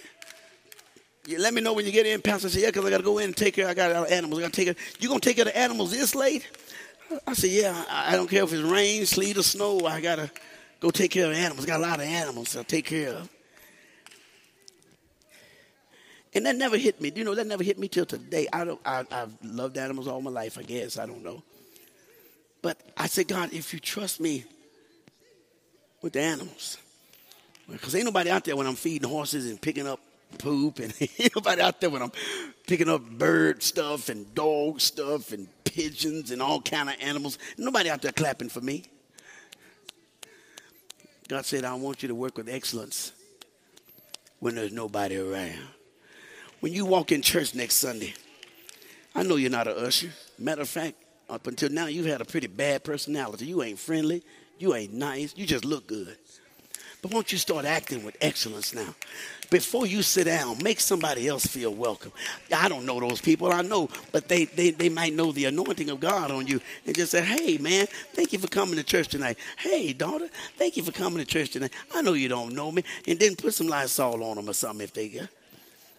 let 1.37 1.53
me 1.53 1.61
know 1.61 1.75
when 1.75 1.85
you 1.85 1.93
get 1.93 2.07
in, 2.07 2.23
Pastor. 2.23 2.49
I 2.49 2.51
said, 2.51 2.63
Yeah, 2.63 2.69
because 2.69 2.87
I 2.87 2.91
got 2.91 2.99
to 2.99 3.03
go 3.03 3.19
in 3.19 3.27
and 3.27 3.37
take 3.37 3.55
care. 3.55 3.69
I 3.69 3.75
got 3.75 4.11
animals. 4.11 4.39
I 4.39 4.43
got 4.43 4.53
to 4.53 4.57
take 4.65 4.77
care. 4.77 4.85
You 5.01 5.09
going 5.09 5.21
to 5.21 5.29
take 5.29 5.37
care 5.37 5.47
of 5.47 5.53
the 5.53 5.59
animals 5.59 5.91
this 5.91 6.15
late? 6.15 6.49
I 7.27 7.35
said, 7.35 7.51
Yeah, 7.51 7.85
I 7.91 8.17
don't 8.17 8.31
care 8.31 8.45
if 8.45 8.53
it's 8.53 8.63
rain, 8.63 9.05
sleet, 9.05 9.37
or 9.37 9.43
snow. 9.43 9.85
I 9.85 10.01
got 10.01 10.17
to 10.17 10.31
go 10.81 10.91
take 10.91 11.11
care 11.11 11.27
of 11.27 11.37
animals. 11.37 11.67
Got 11.67 11.81
a 11.81 11.83
lot 11.83 12.01
of 12.01 12.07
animals 12.07 12.53
to 12.53 12.65
take 12.65 12.87
care 12.87 13.11
of. 13.11 13.29
And 16.35 16.47
that 16.47 16.57
never 16.57 16.77
hit 16.77 17.01
me. 17.01 17.11
Do 17.11 17.21
you 17.21 17.25
know, 17.25 17.35
that 17.35 17.47
never 17.47 17.65
hit 17.65 17.79
me 17.79 17.89
till 17.89 18.07
today. 18.07 18.47
I 18.53 18.65
don't, 18.65 18.81
I, 18.85 19.05
I've 19.11 19.33
loved 19.43 19.77
animals 19.77 20.07
all 20.07 20.21
my 20.21 20.31
life, 20.31 20.59
I 20.59 20.63
guess. 20.63 20.99
I 20.99 21.07
don't 21.07 21.23
know. 21.23 21.43
But 22.63 22.79
I 22.97 23.07
said, 23.07 23.29
God, 23.29 23.53
if 23.53 23.73
you 23.73 23.81
trust 23.81 24.21
me 24.21 24.45
with 26.03 26.13
the 26.13 26.21
animals, 26.21 26.79
because 27.71 27.95
ain't 27.95 28.05
nobody 28.05 28.31
out 28.31 28.45
there 28.45 28.57
when 28.57 28.67
I'm 28.67 28.75
feeding 28.75 29.09
horses 29.09 29.49
and 29.51 29.61
picking 29.61 29.87
up 29.87 30.01
poop, 30.37 30.79
and 30.79 30.93
nobody 31.35 31.63
out 31.63 31.81
there 31.81 31.91
when 31.91 32.03
I'm 32.03 32.13
picking 32.67 32.89
up 32.89 33.03
bird 33.03 33.63
stuff 33.63 34.09
and 34.09 34.35
dog 34.35 34.81
stuff 34.81 35.33
and 35.33 35.49
pigeons 35.65 36.31
and 36.31 36.43
all 36.43 36.61
kind 36.61 36.89
of 36.89 36.97
animals. 37.01 37.39
Nobody 37.57 37.91
out 37.91 38.03
there 38.03 38.13
clapping 38.13 38.49
for 38.49 38.61
me. 38.61 38.85
God 41.29 41.45
said, 41.45 41.65
I 41.65 41.75
want 41.75 42.03
you 42.03 42.09
to 42.09 42.15
work 42.15 42.37
with 42.37 42.49
excellence 42.49 43.13
when 44.41 44.55
there's 44.55 44.73
nobody 44.73 45.17
around. 45.17 45.69
When 46.61 46.73
you 46.73 46.87
walk 46.87 47.13
in 47.13 47.23
church 47.23 47.55
next 47.55 47.77
Sunday, 47.77 48.15
I 49.15 49.23
know 49.23 49.37
you're 49.37 49.51
not 49.51 49.69
an 49.69 49.77
usher. 49.77 50.11
Matter 50.39 50.63
of 50.63 50.69
fact, 50.69 50.95
up 51.29 51.47
until 51.47 51.71
now, 51.71 51.87
you've 51.87 52.07
had 52.07 52.21
a 52.21 52.25
pretty 52.25 52.47
bad 52.47 52.83
personality. 52.83 53.47
You 53.47 53.63
ain't 53.63 53.79
friendly. 53.79 54.23
You 54.59 54.75
ain't 54.75 54.93
nice. 54.93 55.35
You 55.37 55.47
just 55.47 55.65
look 55.65 55.87
good. 55.87 56.17
But 57.01 57.13
won't 57.13 57.31
you 57.31 57.39
start 57.39 57.65
acting 57.65 58.05
with 58.05 58.17
excellence 58.21 58.75
now? 58.75 58.95
Before 59.51 59.87
you 59.87 60.03
sit 60.03 60.25
down, 60.25 60.63
make 60.63 60.79
somebody 60.79 61.27
else 61.27 61.47
feel 61.47 61.73
welcome. 61.73 62.13
I 62.55 62.69
don't 62.69 62.85
know 62.85 63.01
those 63.01 63.21
people, 63.21 63.51
I 63.51 63.63
know, 63.63 63.89
but 64.13 64.29
they, 64.29 64.45
they, 64.45 64.71
they 64.71 64.89
might 64.89 65.15
know 65.15 65.33
the 65.33 65.47
anointing 65.47 65.89
of 65.89 66.01
God 66.01 66.31
on 66.31 66.47
you 66.47 66.61
and 66.85 66.95
just 66.95 67.13
say, 67.13 67.25
hey, 67.25 67.57
man, 67.57 67.87
thank 68.13 68.33
you 68.33 68.39
for 68.39 68.49
coming 68.49 68.77
to 68.77 68.83
church 68.83 69.09
tonight. 69.09 69.39
Hey, 69.59 69.93
daughter, 69.93 70.29
thank 70.57 70.77
you 70.77 70.83
for 70.83 70.93
coming 70.93 71.19
to 71.19 71.25
church 71.25 71.51
tonight. 71.51 71.73
I 71.95 72.03
know 72.03 72.13
you 72.13 72.29
don't 72.29 72.55
know 72.55 72.71
me. 72.71 72.83
And 73.07 73.19
then 73.19 73.37
put 73.37 73.55
some 73.55 73.69
Lysol 73.69 74.23
on 74.23 74.37
them 74.37 74.51
or 74.51 74.53
something 74.53 74.85
if 74.85 74.93
they 74.93 75.09
get. 75.09 75.29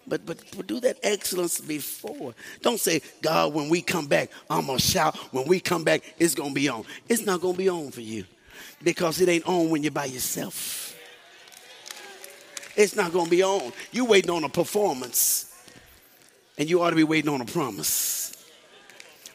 But, 0.05 0.25
but, 0.25 0.37
but 0.55 0.67
do 0.67 0.79
that 0.81 0.97
excellence 1.01 1.59
before. 1.59 2.35
Don't 2.61 2.79
say, 2.79 3.01
God, 3.21 3.53
when 3.53 3.69
we 3.69 3.81
come 3.81 4.07
back, 4.07 4.31
I'm 4.49 4.65
going 4.65 4.77
to 4.77 4.83
shout. 4.83 5.15
When 5.33 5.47
we 5.47 5.59
come 5.59 5.83
back, 5.83 6.01
it's 6.19 6.35
going 6.35 6.49
to 6.49 6.55
be 6.55 6.67
on. 6.67 6.83
It's 7.07 7.25
not 7.25 7.41
going 7.41 7.53
to 7.53 7.57
be 7.57 7.69
on 7.69 7.91
for 7.91 8.01
you 8.01 8.25
because 8.83 9.21
it 9.21 9.29
ain't 9.29 9.47
on 9.47 9.69
when 9.69 9.81
you're 9.83 9.91
by 9.91 10.05
yourself. 10.05 10.88
It's 12.79 12.95
not 12.95 13.11
going 13.11 13.25
to 13.25 13.29
be 13.29 13.43
on. 13.43 13.73
You 13.91 14.05
waiting 14.05 14.31
on 14.31 14.45
a 14.45 14.49
performance, 14.49 15.53
and 16.57 16.69
you 16.69 16.81
ought 16.81 16.91
to 16.91 16.95
be 16.95 17.03
waiting 17.03 17.29
on 17.29 17.41
a 17.41 17.45
promise. 17.45 18.31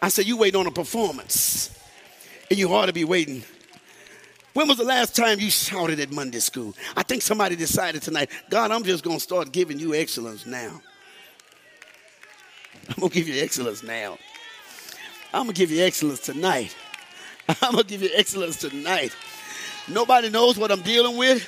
I 0.00 0.08
said, 0.08 0.24
you 0.24 0.38
waiting 0.38 0.58
on 0.58 0.66
a 0.66 0.70
performance, 0.70 1.68
and 2.48 2.58
you 2.58 2.72
ought 2.72 2.86
to 2.86 2.94
be 2.94 3.04
waiting. 3.04 3.44
When 4.54 4.66
was 4.66 4.78
the 4.78 4.84
last 4.84 5.14
time 5.14 5.40
you 5.40 5.50
shouted 5.50 6.00
at 6.00 6.10
Monday 6.10 6.38
school? 6.38 6.74
I 6.96 7.02
think 7.02 7.20
somebody 7.20 7.54
decided 7.54 8.00
tonight, 8.00 8.30
God, 8.48 8.70
I'm 8.70 8.82
just 8.82 9.04
going 9.04 9.18
to 9.18 9.22
start 9.22 9.52
giving 9.52 9.78
you 9.78 9.94
excellence 9.94 10.46
now. 10.46 10.80
I'm 12.88 12.96
going 12.96 13.10
to 13.10 13.14
give 13.14 13.28
you 13.28 13.42
excellence 13.42 13.82
now. 13.82 14.16
I'm 15.34 15.42
going 15.42 15.54
to 15.54 15.58
give 15.60 15.70
you 15.70 15.84
excellence 15.84 16.20
tonight. 16.20 16.74
I'm 17.60 17.72
going 17.72 17.84
to 17.84 17.90
give 17.90 18.00
you 18.00 18.10
excellence 18.14 18.56
tonight. 18.56 19.14
Nobody 19.86 20.30
knows 20.30 20.56
what 20.56 20.72
I'm 20.72 20.80
dealing 20.80 21.18
with. 21.18 21.46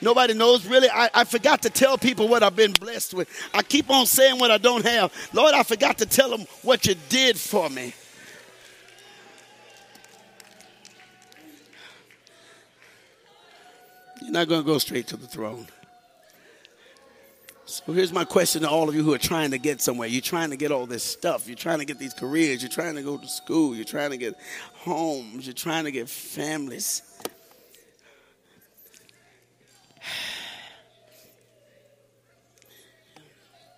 Nobody 0.00 0.34
knows 0.34 0.66
really. 0.66 0.88
I, 0.88 1.10
I 1.12 1.24
forgot 1.24 1.62
to 1.62 1.70
tell 1.70 1.98
people 1.98 2.28
what 2.28 2.42
I've 2.42 2.56
been 2.56 2.72
blessed 2.72 3.14
with. 3.14 3.28
I 3.52 3.62
keep 3.62 3.90
on 3.90 4.06
saying 4.06 4.38
what 4.38 4.50
I 4.50 4.58
don't 4.58 4.84
have. 4.84 5.12
Lord, 5.32 5.54
I 5.54 5.62
forgot 5.62 5.98
to 5.98 6.06
tell 6.06 6.30
them 6.30 6.46
what 6.62 6.86
you 6.86 6.94
did 7.08 7.36
for 7.36 7.68
me. 7.68 7.92
You're 14.22 14.32
not 14.32 14.48
going 14.48 14.60
to 14.60 14.66
go 14.66 14.78
straight 14.78 15.06
to 15.08 15.16
the 15.16 15.26
throne. 15.26 15.66
So 17.64 17.92
here's 17.92 18.12
my 18.12 18.24
question 18.24 18.62
to 18.62 18.68
all 18.68 18.88
of 18.88 18.94
you 18.94 19.02
who 19.02 19.12
are 19.12 19.18
trying 19.18 19.50
to 19.50 19.58
get 19.58 19.80
somewhere. 19.80 20.08
You're 20.08 20.22
trying 20.22 20.50
to 20.50 20.56
get 20.56 20.72
all 20.72 20.86
this 20.86 21.02
stuff. 21.02 21.46
You're 21.46 21.56
trying 21.56 21.80
to 21.80 21.84
get 21.84 21.98
these 21.98 22.14
careers. 22.14 22.62
You're 22.62 22.70
trying 22.70 22.94
to 22.94 23.02
go 23.02 23.18
to 23.18 23.28
school. 23.28 23.74
You're 23.74 23.84
trying 23.84 24.10
to 24.10 24.16
get 24.16 24.34
homes. 24.74 25.46
You're 25.46 25.54
trying 25.54 25.84
to 25.84 25.90
get 25.90 26.08
families. 26.08 27.02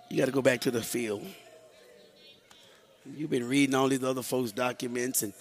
You 0.09 0.19
got 0.19 0.27
to 0.27 0.33
go 0.33 0.43
back 0.43 0.61
to 0.63 0.71
the 0.71 0.83
field. 0.83 1.25
You've 3.17 3.31
been 3.31 3.49
reading 3.49 3.75
all 3.75 3.89
these 3.89 4.03
other 4.03 4.23
folks' 4.23 4.53
documents 4.53 5.23
and 5.23 5.33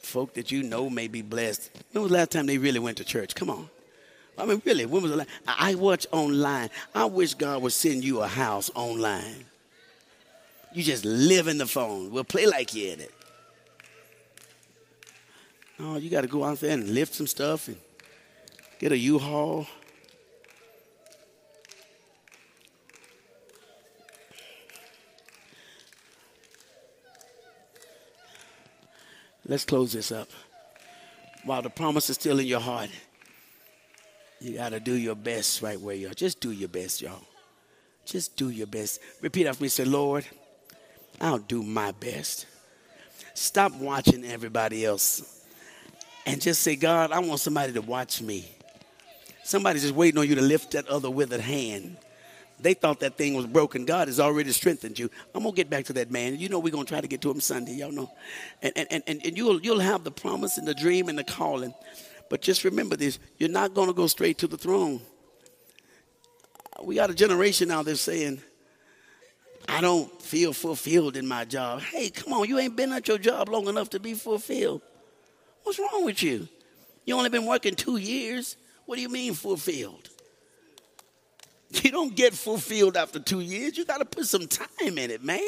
folk 0.00 0.34
that 0.34 0.52
you 0.52 0.62
know 0.62 0.88
may 0.88 1.08
be 1.08 1.22
blessed. 1.22 1.70
When 1.92 2.02
was 2.02 2.12
the 2.12 2.18
last 2.18 2.30
time 2.30 2.46
they 2.46 2.58
really 2.58 2.78
went 2.78 2.98
to 2.98 3.04
church? 3.04 3.34
Come 3.34 3.50
on. 3.50 3.68
I 4.36 4.46
mean, 4.46 4.62
really, 4.64 4.86
when 4.86 5.02
was 5.02 5.10
the 5.10 5.16
last? 5.16 5.30
I 5.46 5.74
watch 5.74 6.06
online. 6.12 6.70
I 6.94 7.06
wish 7.06 7.34
God 7.34 7.62
would 7.62 7.72
send 7.72 8.04
you 8.04 8.20
a 8.20 8.28
house 8.28 8.70
online. 8.74 9.44
You 10.72 10.82
just 10.82 11.04
live 11.04 11.48
in 11.48 11.58
the 11.58 11.66
phone. 11.66 12.10
We'll 12.10 12.24
play 12.24 12.46
like 12.46 12.74
you 12.74 12.92
in 12.92 13.00
it. 13.00 13.14
No, 15.78 15.96
you 15.96 16.10
got 16.10 16.20
to 16.22 16.28
go 16.28 16.44
out 16.44 16.60
there 16.60 16.72
and 16.72 16.90
lift 16.90 17.14
some 17.14 17.26
stuff 17.26 17.68
and 17.68 17.76
get 18.78 18.92
a 18.92 18.98
U-Haul. 18.98 19.66
Let's 29.48 29.64
close 29.64 29.92
this 29.92 30.12
up. 30.12 30.28
While 31.44 31.62
the 31.62 31.70
promise 31.70 32.10
is 32.10 32.16
still 32.16 32.38
in 32.38 32.46
your 32.46 32.60
heart, 32.60 32.90
you 34.40 34.58
got 34.58 34.68
to 34.70 34.80
do 34.80 34.92
your 34.92 35.14
best 35.14 35.62
right 35.62 35.80
where 35.80 35.94
you 35.94 36.10
are. 36.10 36.14
Just 36.14 36.40
do 36.40 36.50
your 36.50 36.68
best, 36.68 37.00
y'all. 37.00 37.22
Just 38.04 38.36
do 38.36 38.50
your 38.50 38.66
best. 38.66 39.00
Repeat 39.22 39.46
after 39.46 39.62
me. 39.62 39.68
Say, 39.68 39.84
Lord, 39.84 40.26
I'll 41.20 41.38
do 41.38 41.62
my 41.62 41.92
best. 41.92 42.46
Stop 43.34 43.72
watching 43.74 44.24
everybody 44.24 44.84
else 44.84 45.44
and 46.26 46.40
just 46.40 46.62
say, 46.62 46.76
God, 46.76 47.10
I 47.10 47.18
want 47.20 47.40
somebody 47.40 47.72
to 47.72 47.80
watch 47.80 48.20
me. 48.20 48.44
Somebody's 49.44 49.82
just 49.82 49.94
waiting 49.94 50.18
on 50.18 50.28
you 50.28 50.34
to 50.34 50.42
lift 50.42 50.72
that 50.72 50.86
other 50.88 51.10
withered 51.10 51.40
hand. 51.40 51.96
They 52.60 52.74
thought 52.74 53.00
that 53.00 53.16
thing 53.16 53.34
was 53.34 53.46
broken. 53.46 53.84
God 53.84 54.08
has 54.08 54.18
already 54.18 54.50
strengthened 54.52 54.98
you. 54.98 55.10
I'm 55.34 55.42
gonna 55.42 55.54
get 55.54 55.70
back 55.70 55.84
to 55.86 55.92
that 55.94 56.10
man. 56.10 56.38
You 56.38 56.48
know 56.48 56.58
we're 56.58 56.72
gonna 56.72 56.84
try 56.84 57.00
to 57.00 57.06
get 57.06 57.20
to 57.22 57.30
him 57.30 57.40
Sunday. 57.40 57.74
Y'all 57.74 57.92
know, 57.92 58.10
and 58.62 58.72
and 58.76 59.02
and, 59.06 59.24
and 59.24 59.36
you'll 59.36 59.60
you'll 59.60 59.78
have 59.80 60.04
the 60.04 60.10
promise 60.10 60.58
and 60.58 60.66
the 60.66 60.74
dream 60.74 61.08
and 61.08 61.18
the 61.18 61.24
calling. 61.24 61.72
But 62.28 62.42
just 62.42 62.64
remember 62.64 62.96
this: 62.96 63.18
you're 63.38 63.48
not 63.48 63.74
gonna 63.74 63.92
go 63.92 64.06
straight 64.08 64.38
to 64.38 64.48
the 64.48 64.58
throne. 64.58 65.00
We 66.82 66.96
got 66.96 67.10
a 67.10 67.14
generation 67.14 67.70
out 67.70 67.84
there 67.84 67.94
saying, 67.94 68.42
"I 69.68 69.80
don't 69.80 70.20
feel 70.20 70.52
fulfilled 70.52 71.16
in 71.16 71.28
my 71.28 71.44
job." 71.44 71.80
Hey, 71.80 72.10
come 72.10 72.32
on, 72.32 72.48
you 72.48 72.58
ain't 72.58 72.74
been 72.74 72.92
at 72.92 73.06
your 73.06 73.18
job 73.18 73.48
long 73.48 73.68
enough 73.68 73.90
to 73.90 74.00
be 74.00 74.14
fulfilled. 74.14 74.82
What's 75.62 75.78
wrong 75.78 76.04
with 76.04 76.22
you? 76.22 76.48
You 77.04 77.16
only 77.16 77.30
been 77.30 77.46
working 77.46 77.74
two 77.74 77.98
years. 77.98 78.56
What 78.86 78.96
do 78.96 79.02
you 79.02 79.08
mean 79.08 79.34
fulfilled? 79.34 80.08
You 81.82 81.90
don't 81.90 82.14
get 82.14 82.32
fulfilled 82.34 82.96
after 82.96 83.18
two 83.18 83.40
years. 83.40 83.76
You 83.76 83.84
got 83.84 83.98
to 83.98 84.04
put 84.04 84.26
some 84.26 84.46
time 84.46 84.96
in 84.98 85.10
it, 85.10 85.22
man. 85.22 85.40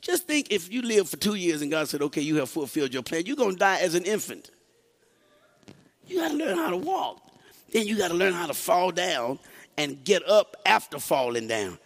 Just 0.00 0.26
think 0.26 0.50
if 0.50 0.72
you 0.72 0.82
live 0.82 1.08
for 1.08 1.16
two 1.16 1.34
years 1.34 1.62
and 1.62 1.70
God 1.70 1.88
said, 1.88 2.02
okay, 2.02 2.22
you 2.22 2.36
have 2.36 2.48
fulfilled 2.48 2.92
your 2.94 3.02
plan, 3.02 3.26
you're 3.26 3.36
going 3.36 3.52
to 3.52 3.58
die 3.58 3.78
as 3.80 3.94
an 3.94 4.04
infant. 4.04 4.50
You 6.06 6.18
got 6.18 6.30
to 6.30 6.36
learn 6.36 6.56
how 6.56 6.70
to 6.70 6.76
walk. 6.76 7.22
Then 7.72 7.86
you 7.86 7.96
got 7.96 8.08
to 8.08 8.14
learn 8.14 8.32
how 8.32 8.46
to 8.46 8.54
fall 8.54 8.90
down 8.90 9.38
and 9.76 10.02
get 10.02 10.26
up 10.28 10.56
after 10.66 10.98
falling 10.98 11.46
down. 11.46 11.78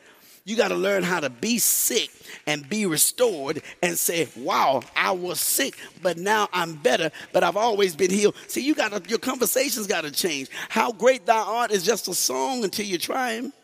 You 0.47 0.57
got 0.57 0.69
to 0.69 0.75
learn 0.75 1.03
how 1.03 1.21
to 1.21 1.31
be 1.31 1.59
sick 1.59 2.11
and 2.47 2.69
be 2.69 2.85
restored 2.85 3.63
and 3.83 3.99
say, 3.99 4.29
wow, 4.37 4.83
I 4.95 5.13
was 5.13 5.41
sick, 5.41 5.79
but 6.03 6.19
now 6.19 6.49
I'm 6.53 6.75
better, 6.75 7.11
but 7.33 7.43
I've 7.43 7.57
always 7.57 7.97
been 7.97 8.11
healed. 8.11 8.37
See, 8.47 8.61
you 8.61 8.75
got 8.75 8.93
to, 8.93 9.09
your 9.09 9.19
conversations 9.19 9.87
got 9.87 10.03
to 10.03 10.11
change. 10.11 10.49
How 10.69 10.93
great 10.93 11.25
thou 11.25 11.43
art 11.43 11.71
is 11.71 11.83
just 11.83 12.09
a 12.09 12.15
song 12.15 12.63
until 12.63 12.85
you 12.85 12.99
try 12.99 13.35
him. 13.35 13.55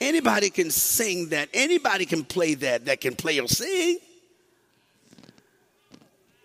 Anybody 0.00 0.50
can 0.50 0.70
sing 0.72 1.28
that. 1.28 1.48
Anybody 1.54 2.04
can 2.04 2.24
play 2.24 2.54
that, 2.54 2.86
that 2.86 3.00
can 3.00 3.14
play 3.14 3.38
or 3.38 3.46
sing. 3.46 3.98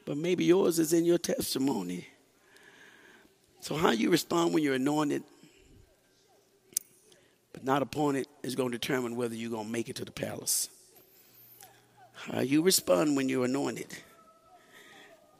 But 0.05 0.17
maybe 0.17 0.45
yours 0.45 0.77
is 0.77 0.93
in 0.93 1.03
your 1.03 1.17
testimony. 1.17 2.07
So, 3.59 3.75
how 3.75 3.91
you 3.91 4.11
respond 4.11 4.53
when 4.53 4.63
you're 4.63 4.75
anointed 4.75 5.23
not 7.63 7.81
appointed 7.81 8.27
is 8.43 8.55
going 8.55 8.71
to 8.71 8.77
determine 8.77 9.15
whether 9.15 9.35
you're 9.35 9.51
going 9.51 9.65
to 9.65 9.71
make 9.71 9.89
it 9.89 9.95
to 9.97 10.05
the 10.05 10.11
palace. 10.11 10.69
How 12.13 12.41
you 12.41 12.61
respond 12.61 13.15
when 13.15 13.29
you're 13.29 13.45
anointed 13.45 13.87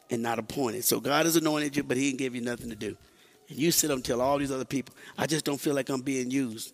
and 0.09 0.23
not 0.23 0.39
appointed. 0.39 0.83
So 0.83 0.99
God 0.99 1.25
has 1.25 1.35
anointed 1.35 1.75
you, 1.75 1.83
but 1.83 1.97
He 1.97 2.07
didn't 2.07 2.19
give 2.19 2.35
you 2.35 2.41
nothing 2.41 2.69
to 2.69 2.75
do. 2.75 2.95
And 3.49 3.57
you 3.57 3.71
sit 3.71 3.91
up 3.91 3.95
and 3.95 4.05
tell 4.05 4.21
all 4.21 4.37
these 4.37 4.51
other 4.51 4.65
people, 4.65 4.95
I 5.17 5.27
just 5.27 5.45
don't 5.45 5.59
feel 5.59 5.75
like 5.75 5.89
I'm 5.89 6.01
being 6.01 6.31
used. 6.31 6.73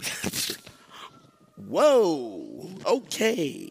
Whoa, 1.68 2.70
okay. 2.84 3.68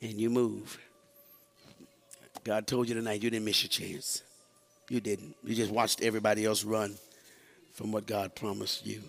And 0.00 0.12
you 0.12 0.30
move. 0.30 0.78
God 2.44 2.66
told 2.66 2.88
you 2.88 2.94
tonight 2.94 3.22
you 3.22 3.30
didn't 3.30 3.44
miss 3.44 3.62
your 3.62 3.70
chance. 3.70 4.22
You 4.88 5.00
didn't. 5.00 5.34
You 5.42 5.54
just 5.54 5.70
watched 5.70 6.02
everybody 6.02 6.44
else 6.44 6.62
run 6.62 6.96
from 7.74 7.92
what 7.92 8.06
God 8.06 8.34
promised 8.34 8.86
you. 8.86 9.02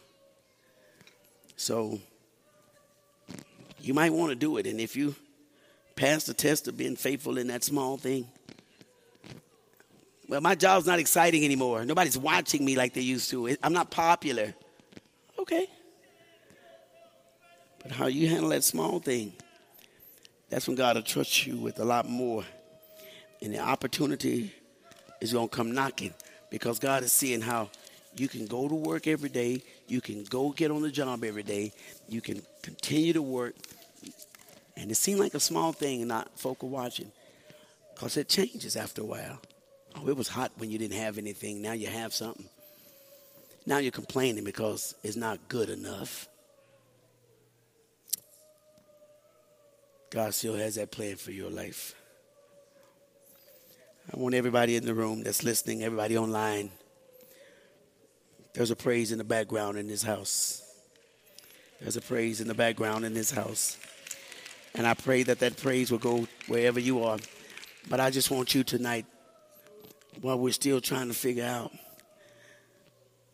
So 1.55 1.99
you 3.79 3.93
might 3.93 4.11
want 4.11 4.31
to 4.31 4.35
do 4.35 4.57
it. 4.57 4.67
And 4.67 4.81
if 4.81 4.95
you 4.95 5.15
pass 5.95 6.25
the 6.25 6.33
test 6.33 6.67
of 6.67 6.75
being 6.75 6.95
faithful 6.95 7.37
in 7.37 7.47
that 7.47 7.63
small 7.63 7.95
thing, 7.95 8.27
well, 10.27 10.41
my 10.41 10.55
job's 10.55 10.87
not 10.87 10.97
exciting 10.97 11.45
anymore. 11.45 11.85
Nobody's 11.85 12.17
watching 12.17 12.65
me 12.65 12.75
like 12.75 12.93
they 12.93 13.01
used 13.01 13.29
to. 13.29 13.55
I'm 13.61 13.73
not 13.73 13.91
popular. 13.91 14.55
Okay. 15.37 15.67
But 17.83 17.91
how 17.91 18.07
you 18.07 18.27
handle 18.27 18.49
that 18.49 18.63
small 18.63 18.99
thing, 18.99 19.33
that's 20.49 20.67
when 20.67 20.75
God 20.75 20.95
will 20.95 21.03
trust 21.03 21.45
you 21.45 21.57
with 21.57 21.79
a 21.79 21.85
lot 21.85 22.09
more. 22.09 22.43
And 23.43 23.53
the 23.53 23.59
opportunity 23.59 24.51
is 25.21 25.33
going 25.33 25.49
to 25.49 25.55
come 25.55 25.73
knocking 25.73 26.15
because 26.49 26.79
God 26.79 27.03
is 27.03 27.11
seeing 27.11 27.41
how 27.41 27.69
you 28.15 28.27
can 28.27 28.45
go 28.45 28.67
to 28.67 28.75
work 28.75 29.07
every 29.07 29.29
day. 29.29 29.61
You 29.87 30.01
can 30.01 30.23
go 30.23 30.51
get 30.51 30.71
on 30.71 30.81
the 30.81 30.91
job 30.91 31.23
every 31.23 31.43
day. 31.43 31.73
You 32.07 32.21
can 32.21 32.41
continue 32.61 33.13
to 33.13 33.21
work. 33.21 33.55
And 34.77 34.89
it 34.89 34.95
seemed 34.95 35.19
like 35.19 35.33
a 35.33 35.39
small 35.39 35.73
thing 35.73 36.01
and 36.01 36.09
not 36.09 36.39
folk 36.39 36.63
are 36.63 36.67
watching 36.67 37.11
because 37.93 38.17
it 38.17 38.29
changes 38.29 38.75
after 38.75 39.01
a 39.01 39.05
while. 39.05 39.41
Oh, 39.95 40.07
it 40.07 40.17
was 40.17 40.27
hot 40.27 40.51
when 40.57 40.71
you 40.71 40.77
didn't 40.77 40.97
have 40.97 41.17
anything. 41.17 41.61
Now 41.61 41.73
you 41.73 41.87
have 41.87 42.13
something. 42.13 42.47
Now 43.65 43.79
you're 43.79 43.91
complaining 43.91 44.43
because 44.43 44.95
it's 45.03 45.15
not 45.15 45.39
good 45.47 45.69
enough. 45.69 46.27
God 50.11 50.33
still 50.33 50.55
has 50.55 50.75
that 50.75 50.91
plan 50.91 51.15
for 51.15 51.31
your 51.31 51.49
life. 51.49 51.95
I 54.13 54.19
want 54.19 54.35
everybody 54.35 54.75
in 54.75 54.85
the 54.85 54.93
room 54.93 55.23
that's 55.23 55.43
listening, 55.43 55.83
everybody 55.83 56.17
online. 56.17 56.69
There's 58.55 58.71
a 58.71 58.75
praise 58.75 59.11
in 59.11 59.17
the 59.17 59.25
background 59.25 59.77
in 59.77 59.87
this 59.87 60.01
house. 60.01 60.63
There's 61.81 61.97
a 61.97 62.01
praise 62.01 62.39
in 62.39 62.47
the 62.47 62.53
background 62.53 63.03
in 63.03 63.13
this 63.13 63.29
house. 63.29 63.77
And 64.73 64.87
I 64.87 64.93
pray 64.93 65.23
that 65.23 65.39
that 65.39 65.57
praise 65.57 65.91
will 65.91 65.97
go 65.97 66.25
wherever 66.47 66.79
you 66.79 67.03
are. 67.03 67.17
But 67.89 67.99
I 67.99 68.11
just 68.11 68.31
want 68.31 68.55
you 68.55 68.63
tonight, 68.63 69.05
while 70.21 70.39
we're 70.39 70.53
still 70.53 70.79
trying 70.79 71.09
to 71.09 71.13
figure 71.13 71.43
out 71.43 71.73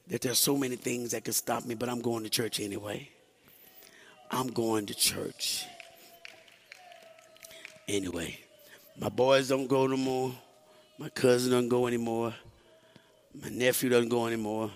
that 0.08 0.22
there's 0.22 0.40
so 0.40 0.58
many 0.58 0.76
things 0.76 1.12
that 1.12 1.24
could 1.24 1.36
stop 1.36 1.66
me, 1.66 1.76
but 1.76 1.88
I'm 1.88 2.02
going 2.02 2.24
to 2.24 2.30
church 2.30 2.60
anyway. 2.60 3.08
I'm 4.32 4.48
going 4.48 4.88
to 4.88 4.96
church. 4.96 5.66
Anyway, 7.88 8.40
my 9.00 9.10
boys 9.10 9.50
don't 9.50 9.68
go 9.68 9.86
no 9.86 9.98
more. 9.98 10.34
My 10.98 11.10
cousin 11.10 11.52
doesn't 11.52 11.70
go 11.70 11.86
anymore. 11.86 12.34
My 13.40 13.50
nephew 13.50 13.90
doesn't 13.90 14.10
go 14.10 14.26
anymore. 14.26 14.72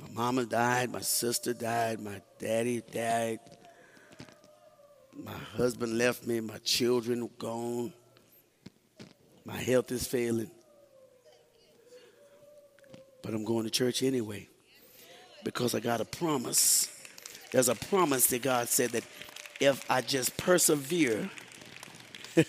My 0.00 0.08
mama 0.12 0.44
died, 0.44 0.90
my 0.92 1.00
sister 1.00 1.52
died, 1.52 2.00
my 2.00 2.20
Daddy 2.38 2.82
died. 2.92 3.40
My 5.24 5.32
husband 5.32 5.96
left 5.96 6.26
me. 6.26 6.40
My 6.40 6.58
children 6.58 7.30
gone. 7.38 7.92
My 9.44 9.56
health 9.56 9.90
is 9.90 10.06
failing. 10.06 10.50
But 13.22 13.32
I'm 13.32 13.44
going 13.44 13.64
to 13.64 13.70
church 13.70 14.02
anyway 14.02 14.48
because 15.44 15.74
I 15.74 15.80
got 15.80 16.00
a 16.00 16.04
promise. 16.04 16.88
There's 17.50 17.68
a 17.68 17.74
promise 17.74 18.26
that 18.28 18.42
God 18.42 18.68
said 18.68 18.90
that 18.90 19.04
if 19.58 19.88
I 19.90 20.02
just 20.02 20.36
persevere, 20.36 21.30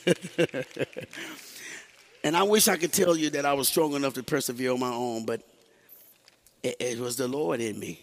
and 2.23 2.35
I 2.35 2.43
wish 2.43 2.67
I 2.67 2.75
could 2.75 2.91
tell 2.91 3.15
you 3.15 3.29
that 3.29 3.45
I 3.45 3.53
was 3.53 3.69
strong 3.69 3.93
enough 3.93 4.15
to 4.15 4.23
persevere 4.23 4.73
on 4.73 4.79
my 4.79 4.91
own, 4.91 5.25
but 5.25 5.41
it, 6.63 6.75
it 6.79 6.99
was 6.99 7.15
the 7.15 7.27
Lord 7.27 7.61
in 7.61 7.79
me. 7.79 7.99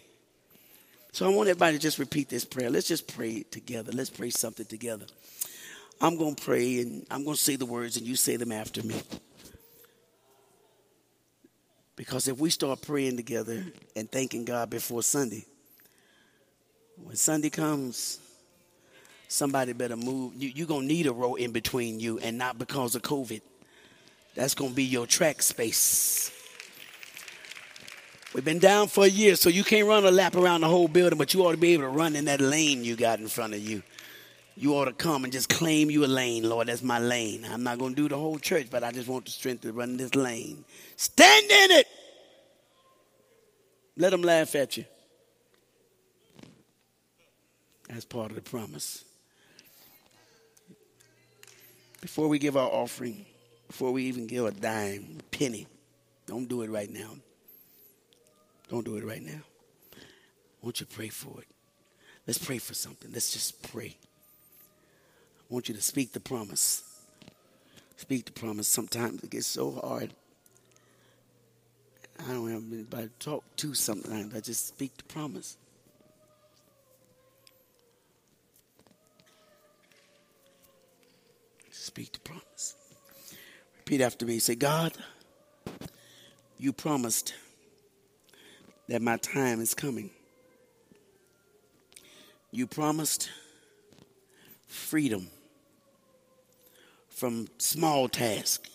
So 1.13 1.27
I 1.27 1.35
want 1.35 1.49
everybody 1.49 1.77
to 1.77 1.83
just 1.83 1.99
repeat 1.99 2.29
this 2.29 2.45
prayer. 2.45 2.71
Let's 2.71 2.89
just 2.89 3.07
pray 3.15 3.45
together. 3.45 3.93
Let's 3.93 4.11
pray 4.11 4.31
something 4.31 4.67
together. 4.67 5.07
I'm 6.01 6.17
going 6.17 6.35
to 6.35 6.43
pray 6.43 6.81
and 6.81 7.07
I'm 7.11 7.25
going 7.25 7.37
to 7.37 7.41
say 7.41 7.57
the 7.57 7.67
words 7.67 7.97
and 7.97 8.07
you 8.07 8.17
say 8.17 8.37
them 8.37 8.51
after 8.51 8.83
me. 8.83 9.01
Because 11.97 12.27
if 12.27 12.39
we 12.39 12.51
start 12.51 12.83
praying 12.83 13.17
together 13.17 13.65
and 13.95 14.11
thanking 14.11 14.45
God 14.45 14.71
before 14.71 15.03
Sunday, 15.05 15.45
when 16.97 17.17
Sunday 17.17 17.51
comes, 17.51 18.19
somebody 19.29 19.73
better 19.73 19.97
move. 19.97 20.35
You, 20.37 20.51
you're 20.55 20.67
going 20.67 20.89
to 20.89 20.93
need 20.93 21.07
a 21.07 21.13
row 21.13 21.35
in 21.35 21.53
between 21.53 22.01
you 22.01 22.19
and 22.19 22.39
not 22.39 22.59
because 22.59 22.95
of 22.95 23.03
COVID. 23.03 23.41
That's 24.35 24.55
going 24.55 24.71
to 24.71 24.77
be 24.77 24.85
your 24.85 25.07
track 25.07 25.43
space. 25.43 26.33
We've 28.35 28.45
been 28.45 28.59
down 28.59 28.89
for 28.89 29.05
a 29.05 29.09
year, 29.09 29.37
so 29.37 29.49
you 29.49 29.63
can't 29.63 29.87
run 29.87 30.05
a 30.05 30.11
lap 30.11 30.35
around 30.35 30.63
the 30.63 30.69
whole 30.69 30.89
building, 30.89 31.17
but 31.17 31.33
you 31.33 31.47
ought 31.47 31.53
to 31.53 31.57
be 31.57 31.73
able 31.73 31.85
to 31.85 31.89
run 31.89 32.17
in 32.17 32.25
that 32.25 32.41
lane 32.41 32.83
you 32.85 32.97
got 32.97 33.21
in 33.21 33.29
front 33.29 33.55
of 33.55 33.61
you. 33.61 33.85
You 34.57 34.75
ought 34.75 34.87
to 34.87 34.93
come 34.93 35.23
and 35.23 35.33
just 35.33 35.49
claim 35.49 35.89
you 35.89 36.05
a 36.05 36.07
lane, 36.07 36.49
Lord. 36.49 36.67
That's 36.67 36.83
my 36.83 36.99
lane. 36.99 37.47
I'm 37.49 37.63
not 37.63 37.79
going 37.79 37.95
to 37.95 38.03
do 38.03 38.09
the 38.09 38.19
whole 38.19 38.41
church, 38.41 38.67
but 38.71 38.83
I 38.83 38.91
just 38.91 39.09
want 39.09 39.27
the 39.27 39.31
strength 39.31 39.63
to 39.63 39.73
run 39.73 39.97
this 39.97 40.17
lane. 40.17 40.65
Stand 40.97 41.45
in 41.45 41.71
it. 41.79 41.87
Let 43.97 44.11
them 44.11 44.23
laugh 44.23 44.57
at 44.57 44.77
you. 44.77 44.85
That's 47.89 48.05
part 48.05 48.31
of 48.31 48.35
the 48.35 48.43
promise. 48.43 49.05
Before 52.01 52.27
we 52.27 52.41
give 52.41 52.57
our 52.57 52.69
offering, 52.69 53.27
before 53.69 53.93
we 53.93 54.05
even 54.05 54.27
give 54.27 54.45
a 54.45 54.51
dime, 54.51 55.19
a 55.21 55.23
penny, 55.37 55.69
don't 56.27 56.49
do 56.49 56.63
it 56.63 56.71
right 56.71 56.91
now. 56.91 57.11
Don't 58.75 58.83
do 58.83 58.97
it 58.97 59.05
right 59.05 59.23
now. 59.23 59.41
Won't 60.61 60.81
you 60.81 60.87
pray 60.87 61.07
for 61.07 61.41
it? 61.41 61.47
Let's 62.27 62.39
pray 62.39 62.59
for 62.59 62.75
something. 62.75 63.13
Let's 63.13 63.33
just 63.33 63.63
pray. 63.63 63.97
I 65.39 65.45
want 65.49 65.69
you 65.69 65.77
to 65.77 65.81
speak 65.81 66.13
the 66.13 66.19
promise. 66.19 66.83
Speak 67.97 68.25
the 68.25 68.33
promise. 68.33 68.67
Sometimes 68.67 69.23
it 69.23 69.31
gets 69.31 69.47
so 69.47 69.71
hard. 69.81 70.13
I 72.19 72.33
don't 72.33 72.51
have 72.51 72.65
anybody 72.73 73.11
to 73.17 73.25
talk 73.25 73.45
to 73.59 73.75
sometimes. 73.75 74.35
I 74.35 74.41
just 74.41 74.67
speak 74.67 74.97
the 74.97 75.05
promise. 75.05 75.57
Speak 81.71 82.13
the 82.13 82.19
promise. 82.19 82.75
Repeat 83.77 84.01
after 84.01 84.27
me. 84.27 84.41
Say, 84.41 84.57
God, 84.57 84.95
you 86.59 86.73
promised 86.73 87.35
that 88.89 89.01
my 89.01 89.17
time 89.19 89.61
is 89.61 89.75
coming. 89.75 90.11
You 92.51 92.67
promised 92.67 93.31
freedom 94.67 95.29
from 97.09 97.49
small 97.59 98.09
tasks 98.09 98.69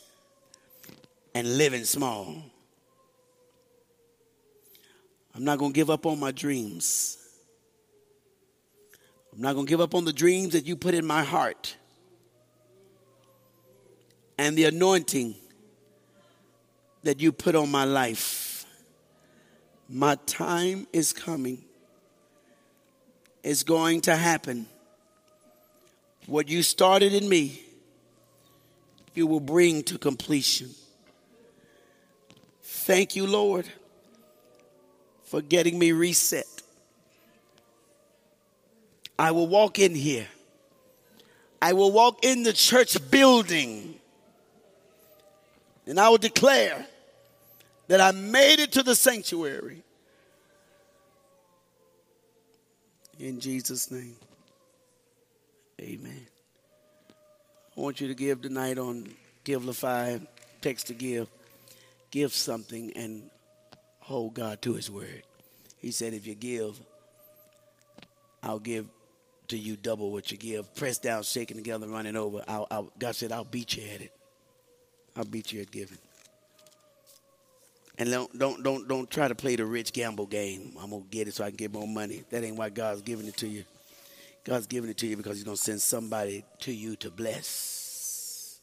and 1.35 1.57
living 1.57 1.83
small. 1.83 2.43
I'm 5.35 5.43
not 5.43 5.59
going 5.59 5.71
to 5.71 5.75
give 5.75 5.89
up 5.89 6.05
on 6.05 6.19
my 6.19 6.31
dreams. 6.31 7.17
I'm 9.33 9.41
not 9.41 9.53
going 9.53 9.65
to 9.65 9.69
give 9.69 9.79
up 9.79 9.93
on 9.93 10.05
the 10.05 10.13
dreams 10.13 10.53
that 10.53 10.65
you 10.65 10.75
put 10.75 10.93
in 10.93 11.05
my 11.05 11.23
heart 11.23 11.75
and 14.37 14.57
the 14.57 14.65
anointing 14.65 15.35
that 17.03 17.21
you 17.21 17.31
put 17.31 17.55
on 17.55 17.69
my 17.69 17.83
life. 17.83 18.48
My 19.91 20.15
time 20.27 20.85
is 20.93 21.11
coming. 21.11 21.63
It's 23.43 23.63
going 23.63 24.01
to 24.01 24.15
happen. 24.15 24.67
What 26.27 26.47
you 26.47 26.61
started 26.61 27.11
in 27.11 27.27
me, 27.27 27.63
you 29.15 29.25
will 29.25 29.39
bring 29.39 29.81
to 29.83 29.97
completion. 29.97 30.69
Thank 32.61 33.15
you, 33.15 33.25
Lord, 33.25 33.67
for 35.23 35.41
getting 35.41 35.79
me 35.79 35.91
reset. 35.91 36.45
I 39.17 39.31
will 39.31 39.47
walk 39.47 39.79
in 39.79 39.95
here. 39.95 40.27
I 41.61 41.73
will 41.73 41.91
walk 41.91 42.23
in 42.23 42.43
the 42.43 42.53
church 42.53 42.97
building. 43.09 43.95
And 45.87 45.99
I 45.99 46.09
will 46.09 46.17
declare 46.19 46.85
that 47.89 47.99
I 47.99 48.11
made 48.11 48.59
it 48.59 48.71
to 48.73 48.83
the 48.83 48.93
sanctuary. 48.93 49.81
In 53.19 53.39
Jesus' 53.39 53.89
name. 53.89 54.15
Amen. 55.81 56.27
I 57.75 57.81
want 57.81 57.99
you 57.99 58.07
to 58.07 58.13
give 58.13 58.43
tonight 58.43 58.77
on 58.77 59.09
Givelify, 59.43 60.25
text 60.61 60.87
to 60.87 60.93
give. 60.93 61.27
Give 62.11 62.31
something 62.31 62.93
and 62.95 63.23
hold 63.99 64.35
God 64.35 64.61
to 64.61 64.75
his 64.75 64.91
word. 64.91 65.23
He 65.79 65.89
said, 65.89 66.13
if 66.13 66.27
you 66.27 66.35
give, 66.35 66.79
I'll 68.43 68.59
give 68.59 68.85
to 69.47 69.57
you 69.57 69.75
double 69.75 70.11
what 70.11 70.31
you 70.31 70.37
give. 70.37 70.75
Press 70.75 70.99
down, 70.99 71.23
shaking 71.23 71.57
together, 71.57 71.87
running 71.87 72.15
over. 72.15 72.43
I'll, 72.47 72.67
I'll, 72.69 72.91
God 72.99 73.15
said, 73.15 73.31
I'll 73.31 73.43
beat 73.43 73.77
you 73.77 73.83
at 73.95 74.01
it. 74.01 74.13
I'll 75.15 75.25
beat 75.25 75.51
you 75.51 75.61
at 75.61 75.71
giving. 75.71 75.97
And 77.99 78.09
don't 78.09 78.39
don't 78.39 78.63
don't 78.63 78.87
don't 78.87 79.09
try 79.09 79.27
to 79.27 79.35
play 79.35 79.57
the 79.57 79.65
rich 79.65 79.91
gamble 79.91 80.25
game. 80.25 80.71
I'm 80.79 80.91
gonna 80.91 81.03
get 81.11 81.27
it 81.27 81.33
so 81.33 81.43
I 81.43 81.49
can 81.49 81.57
get 81.57 81.73
more 81.73 81.87
money. 81.87 82.23
That 82.29 82.45
ain't 82.45 82.55
why 82.55 82.69
God's 82.69 83.01
giving 83.01 83.27
it 83.27 83.35
to 83.37 83.47
you. 83.47 83.65
God's 84.45 84.67
giving 84.67 84.89
it 84.89 84.97
to 84.99 85.07
you 85.07 85.17
because 85.17 85.35
He's 85.35 85.43
gonna 85.43 85.57
send 85.57 85.81
somebody 85.81 86.45
to 86.61 86.71
you 86.71 86.95
to 86.95 87.11
bless. 87.11 88.59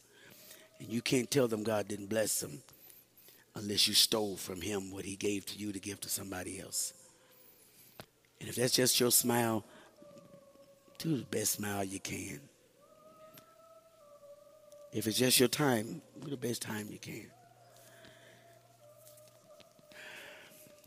And 0.78 0.88
you 0.88 1.02
can't 1.02 1.30
tell 1.30 1.48
them 1.48 1.64
God 1.64 1.86
didn't 1.86 2.06
bless 2.06 2.40
them 2.40 2.62
unless 3.54 3.86
you 3.86 3.92
stole 3.92 4.36
from 4.36 4.62
Him 4.62 4.90
what 4.90 5.04
He 5.04 5.16
gave 5.16 5.44
to 5.46 5.58
you 5.58 5.70
to 5.70 5.78
give 5.78 6.00
to 6.00 6.08
somebody 6.08 6.58
else. 6.58 6.94
And 8.40 8.48
if 8.48 8.56
that's 8.56 8.74
just 8.74 8.98
your 8.98 9.10
smile, 9.10 9.64
do 10.96 11.14
the 11.14 11.24
best 11.24 11.52
smile 11.52 11.84
you 11.84 12.00
can. 12.00 12.40
If 14.92 15.06
it's 15.06 15.18
just 15.18 15.38
your 15.38 15.50
time, 15.50 16.00
do 16.24 16.30
the 16.30 16.38
best 16.38 16.62
time 16.62 16.88
you 16.90 16.98
can. 16.98 17.26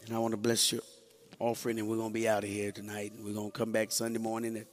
And 0.10 0.16
I 0.16 0.20
want 0.22 0.32
to 0.32 0.38
bless 0.38 0.72
your 0.72 0.82
offering, 1.38 1.78
and 1.78 1.88
we're 1.88 1.98
going 1.98 2.10
to 2.10 2.14
be 2.16 2.28
out 2.28 2.44
of 2.44 2.50
here 2.50 2.72
tonight. 2.72 3.14
We're 3.24 3.36
going 3.36 3.52
to 3.52 3.56
come 3.56 3.72
back 3.72 3.92
Sunday 3.92 4.18
morning 4.18 4.58
at 4.58 4.66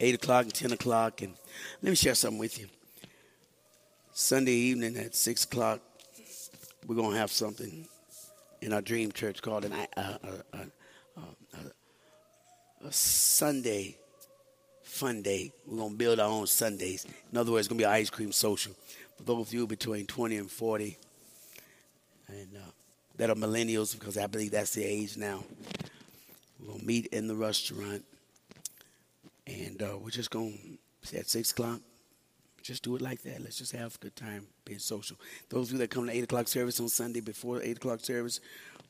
8 0.00 0.16
o'clock 0.16 0.42
and 0.46 0.52
10 0.52 0.72
o'clock. 0.72 1.22
And 1.22 1.34
let 1.80 1.90
me 1.90 1.94
share 1.94 2.16
something 2.16 2.40
with 2.40 2.58
you. 2.58 2.66
Sunday 4.12 4.50
evening 4.50 4.96
at 4.96 5.14
6 5.14 5.44
o'clock, 5.44 5.78
we're 6.88 6.96
going 6.96 7.12
to 7.12 7.16
have 7.16 7.30
something 7.30 7.86
in 8.60 8.72
our 8.72 8.82
dream 8.82 9.12
church 9.12 9.40
called 9.40 9.66
an, 9.66 9.72
uh, 9.72 9.86
uh, 9.96 10.16
uh, 10.52 10.58
a 12.84 12.92
Sunday 12.92 13.96
fun 14.82 15.22
day. 15.22 15.52
We're 15.64 15.78
going 15.78 15.92
to 15.92 15.96
build 15.96 16.18
our 16.18 16.28
own 16.28 16.48
Sundays. 16.48 17.06
In 17.30 17.38
other 17.38 17.52
words, 17.52 17.66
it's 17.66 17.68
going 17.68 17.78
to 17.78 17.82
be 17.82 17.86
an 17.86 17.92
ice 17.92 18.10
cream 18.10 18.32
social. 18.32 18.72
For 19.16 19.22
those 19.22 19.46
of 19.46 19.54
you 19.54 19.68
between 19.68 20.06
20 20.06 20.38
and 20.38 20.50
40, 20.50 20.98
and 22.26 22.56
uh, 22.56 22.70
that 23.16 23.30
are 23.30 23.34
millennials, 23.34 23.98
because 23.98 24.18
I 24.18 24.26
believe 24.26 24.50
that's 24.52 24.74
the 24.74 24.84
age 24.84 25.16
now. 25.16 25.44
We'll 26.60 26.78
meet 26.78 27.06
in 27.06 27.28
the 27.28 27.36
restaurant, 27.36 28.04
and 29.46 29.82
uh, 29.82 29.98
we're 30.00 30.10
just 30.10 30.30
going 30.30 30.78
to, 31.02 31.08
say 31.08 31.18
at 31.18 31.28
6 31.28 31.50
o'clock, 31.52 31.80
just 32.62 32.82
do 32.82 32.96
it 32.96 33.02
like 33.02 33.22
that. 33.22 33.42
Let's 33.42 33.58
just 33.58 33.72
have 33.72 33.94
a 33.94 33.98
good 33.98 34.16
time 34.16 34.46
being 34.64 34.78
social. 34.78 35.18
Those 35.50 35.68
of 35.68 35.74
you 35.74 35.78
that 35.78 35.90
come 35.90 36.06
to 36.06 36.12
8 36.12 36.24
o'clock 36.24 36.48
service 36.48 36.80
on 36.80 36.88
Sunday, 36.88 37.20
before 37.20 37.62
8 37.62 37.76
o'clock 37.76 38.00
service, 38.00 38.40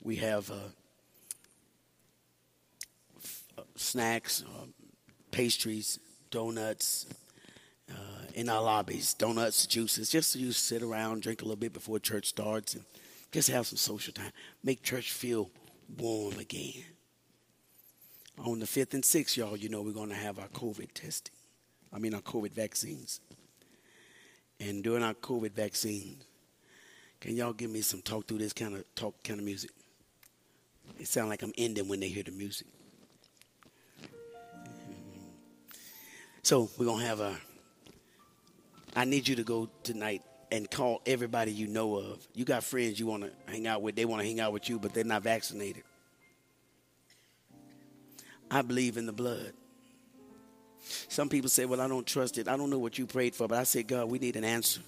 we 0.01 0.17
have 0.17 0.51
uh, 0.51 0.55
f- 3.17 3.43
uh, 3.59 3.63
snacks, 3.75 4.45
uh, 4.47 4.67
pastries, 5.33 5.99
donuts, 6.31 7.07
uh, 7.91 7.95
in 8.35 8.49
our 8.49 8.63
lobbies, 8.63 9.15
donuts, 9.15 9.67
juices, 9.67 10.09
just 10.11 10.33
so 10.33 10.39
you 10.39 10.53
sit 10.53 10.83
around, 10.83 11.23
drink 11.23 11.43
a 11.43 11.45
little 11.45 11.57
bit 11.57 11.73
before 11.73 11.99
church 11.99 12.27
starts, 12.27 12.75
and 12.75 12.85
just 13.35 13.51
have 13.51 13.67
some 13.67 13.77
social 13.77 14.13
time. 14.13 14.31
Make 14.63 14.85
church 14.85 15.11
feel 15.11 15.51
warm 15.99 16.39
again. 16.39 16.85
On 18.39 18.61
the 18.61 18.65
5th 18.65 18.95
and 18.95 19.03
6th, 19.03 19.37
y'all, 19.37 19.57
you 19.57 19.69
know 19.69 19.83
we're 19.83 19.93
going 19.93 20.11
to 20.11 20.15
have 20.15 20.39
our 20.39 20.47
COVID 20.49 20.93
testing. 20.95 21.35
I 21.93 21.99
mean, 21.99 22.15
our 22.15 22.21
COVID 22.21 22.53
vaccines. 22.53 23.19
And 24.61 24.85
during 24.85 25.03
our 25.03 25.15
COVID 25.15 25.51
vaccine, 25.51 26.19
can 27.19 27.35
y'all 27.35 27.53
give 27.53 27.71
me 27.71 27.81
some 27.81 28.03
talk 28.03 28.29
through 28.29 28.39
this 28.39 28.53
kind 28.53 28.77
of 28.77 28.85
talk 28.95 29.21
kind 29.25 29.41
of 29.41 29.45
music? 29.45 29.71
It 31.01 31.09
sounds 31.09 31.29
like 31.29 31.43
I'm 31.43 31.53
ending 31.59 31.89
when 31.89 31.99
they 31.99 32.09
hear 32.09 32.23
the 32.23 32.31
music. 32.31 32.69
So 36.45 36.71
we're 36.79 36.87
gonna 36.87 37.05
have 37.05 37.19
a. 37.19 37.37
I 38.95 39.05
need 39.05 39.27
you 39.27 39.35
to 39.35 39.43
go 39.43 39.69
tonight 39.83 40.23
and 40.51 40.71
call 40.71 41.03
everybody 41.07 41.53
you 41.53 41.67
know 41.67 41.97
of. 41.97 42.27
You 42.35 42.45
got 42.45 42.65
friends 42.65 42.99
you 42.99 43.07
want 43.07 43.25
to 43.25 43.31
hang 43.51 43.67
out 43.67 43.83
with. 43.83 43.97
They 43.97 44.05
want 44.05 44.23
to 44.23 44.27
hang 44.27 44.41
out 44.41 44.53
with 44.53 44.69
you, 44.69 44.79
but 44.79 44.95
they're 44.95 45.05
not 45.05 45.23
vaccinated. 45.23 45.83
I 48.51 48.63
believe 48.63 48.97
in 48.97 49.07
the 49.07 49.13
blood. 49.13 49.53
Some 51.09 51.29
people 51.29 51.49
say, 51.49 51.65
"Well, 51.65 51.81
I 51.81 51.89
don't 51.89 52.07
trust 52.07 52.39
it. 52.39 52.47
I 52.47 52.57
don't 52.57 52.71
know 52.71 52.79
what 52.79 52.99
you 52.99 53.07
prayed 53.07 53.35
for," 53.35 53.49
but 53.49 53.59
I 53.59 53.65
said, 53.65 53.89
"God, 53.89 54.11
we 54.11 54.19
need 54.19 54.37
an 54.37 54.45
answer." 54.45 54.81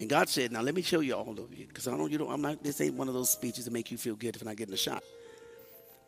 And 0.00 0.08
God 0.08 0.28
said, 0.28 0.50
"Now 0.50 0.62
let 0.62 0.74
me 0.74 0.82
show 0.82 1.00
you 1.00 1.14
all 1.14 1.38
of 1.38 1.54
you, 1.54 1.66
because 1.66 1.86
I 1.86 1.96
don't, 1.96 2.10
you 2.10 2.18
know, 2.18 2.30
I'm 2.30 2.40
not. 2.40 2.62
This 2.62 2.80
ain't 2.80 2.94
one 2.94 3.08
of 3.08 3.14
those 3.14 3.30
speeches 3.30 3.66
that 3.66 3.70
make 3.70 3.90
you 3.90 3.98
feel 3.98 4.16
good 4.16 4.34
if 4.34 4.44
not 4.44 4.56
getting 4.56 4.74
a 4.74 4.78
shot. 4.78 5.04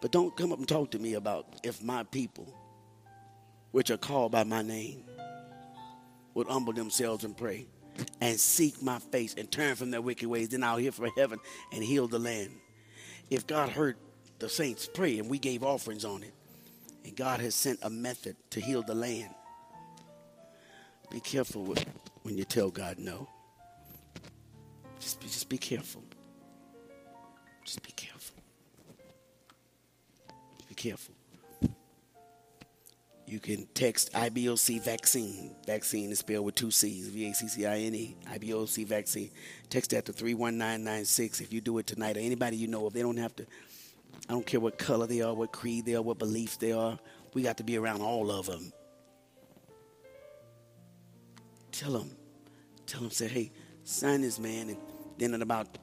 But 0.01 0.13
don't 0.13 0.35
come 0.37 0.51
up 0.51 0.59
and 0.59 0.67
talk 0.67 0.91
to 0.93 0.99
me 0.99 1.15
about 1.15 1.47
if 1.63 1.83
my 1.83 2.03
people 2.05 2.53
which 3.73 3.91
are 3.91 3.97
called 3.97 4.31
by 4.33 4.45
my 4.45 4.63
name, 4.63 5.03
would 6.35 6.47
humble 6.47 6.73
themselves 6.73 7.25
and 7.25 7.37
pray 7.37 7.67
and 8.21 8.39
seek 8.39 8.83
my 8.83 8.99
face 8.99 9.35
and 9.37 9.51
turn 9.51 9.75
from 9.75 9.91
their 9.91 10.01
wicked 10.01 10.29
ways, 10.29 10.51
then 10.51 10.63
I'll 10.63 10.77
hear 10.77 10.93
from 10.93 11.11
heaven 11.17 11.39
and 11.73 11.83
heal 11.83 12.09
the 12.09 12.19
land. 12.19 12.51
If 13.31 13.47
God 13.47 13.71
heard 13.71 13.97
the 14.39 14.49
saints 14.49 14.89
pray 14.93 15.19
and 15.19 15.29
we 15.29 15.39
gave 15.39 15.63
offerings 15.63 16.05
on 16.05 16.23
it, 16.23 16.33
and 17.05 17.17
God 17.17 17.41
has 17.41 17.55
sent 17.55 17.81
a 17.83 17.91
method 17.91 18.37
to 18.51 18.61
heal 18.61 18.83
the 18.83 18.95
land, 18.95 19.35
be 21.11 21.21
careful 21.21 21.65
with, 21.65 21.85
when 22.23 22.39
you 22.39 22.45
tell 22.45 22.71
God 22.71 22.99
no. 22.99 23.29
Just 25.01 25.21
be, 25.21 25.27
just 25.27 25.49
be 25.49 25.59
careful. 25.59 26.03
Just 27.65 27.83
be 27.83 27.93
careful. 27.93 28.37
Be 30.69 30.75
careful 30.75 31.15
you 33.33 33.41
can 33.41 33.67
text 33.73 34.13
IBOC 34.13 34.83
vaccine. 34.83 35.57
Vaccine 35.67 36.11
is 36.11 36.19
spelled 36.19 36.45
with 36.45 36.55
two 36.55 36.71
C's, 36.71 37.09
V 37.09 37.31
A 37.31 37.35
C 37.35 37.49
C 37.49 37.67
I 37.67 37.79
N 37.79 37.95
E, 37.95 38.15
IBOC 38.27 38.87
vaccine. 38.87 39.31
Text 39.71 39.91
that 39.93 40.05
to 40.05 40.13
31996 40.13 41.41
if 41.41 41.51
you 41.51 41.63
do 41.63 41.79
it 41.79 41.87
tonight 41.87 42.19
or 42.19 42.21
anybody 42.21 42.59
you 42.59 42.69
know 42.69 42.87
of. 42.87 42.93
They 42.93 43.01
don't 43.01 43.17
have 43.17 43.35
to, 43.37 43.45
I 44.29 44.33
don't 44.35 44.45
care 44.45 44.61
what 44.61 44.77
color 44.77 45.07
they 45.07 45.23
are, 45.23 45.33
what 45.33 45.51
creed 45.51 45.87
they 45.87 45.95
are, 45.95 46.03
what 46.03 46.19
beliefs 46.19 46.59
they 46.59 46.73
are. 46.73 46.99
We 47.33 47.43
got 47.43 47.57
to 47.57 47.65
be 47.65 47.79
around 47.79 48.03
all 48.03 48.31
of 48.31 48.45
them. 48.45 48.71
Tell 51.73 51.93
them, 51.93 52.11
tell 52.85 53.01
them, 53.01 53.11
say, 53.11 53.29
hey, 53.29 53.51
sign 53.83 54.21
this, 54.21 54.39
man. 54.39 54.69
And 54.69 54.79
then 55.17 55.33
in 55.33 55.41
about 55.41 55.79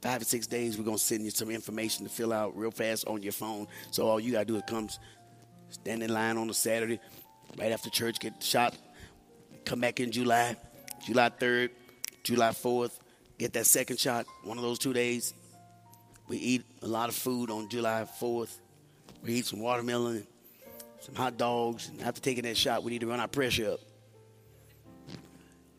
five 0.00 0.22
or 0.22 0.24
six 0.24 0.46
days, 0.46 0.78
we're 0.78 0.84
going 0.84 0.96
to 0.96 1.02
send 1.02 1.24
you 1.24 1.30
some 1.30 1.50
information 1.50 2.06
to 2.06 2.10
fill 2.10 2.32
out 2.32 2.56
real 2.56 2.70
fast 2.70 3.06
on 3.06 3.22
your 3.22 3.32
phone. 3.32 3.66
So 3.90 4.06
all 4.06 4.18
you 4.18 4.32
got 4.32 4.40
to 4.40 4.44
do 4.46 4.56
is 4.56 4.62
come 4.66 4.88
stand 5.70 6.02
in 6.02 6.12
line 6.12 6.36
on 6.36 6.48
a 6.50 6.54
Saturday, 6.54 7.00
right 7.58 7.72
after 7.72 7.90
church, 7.90 8.18
get 8.20 8.42
shot, 8.42 8.76
come 9.64 9.80
back 9.80 10.00
in 10.00 10.12
July, 10.12 10.56
July 11.04 11.30
3rd, 11.30 11.70
July 12.22 12.50
4th, 12.50 12.98
get 13.38 13.52
that 13.52 13.66
second 13.66 13.98
shot, 13.98 14.26
one 14.44 14.58
of 14.58 14.62
those 14.62 14.78
two 14.78 14.92
days. 14.92 15.34
We 16.28 16.38
eat 16.38 16.64
a 16.82 16.86
lot 16.86 17.08
of 17.08 17.14
food 17.14 17.50
on 17.50 17.68
July 17.68 18.06
4th. 18.20 18.58
We 19.22 19.34
eat 19.34 19.46
some 19.46 19.60
watermelon, 19.60 20.26
some 21.00 21.14
hot 21.14 21.36
dogs, 21.36 21.88
and 21.88 22.02
after 22.02 22.20
taking 22.20 22.44
that 22.44 22.56
shot, 22.56 22.82
we 22.82 22.90
need 22.90 23.00
to 23.00 23.06
run 23.06 23.20
our 23.20 23.28
pressure 23.28 23.72
up. 23.72 23.80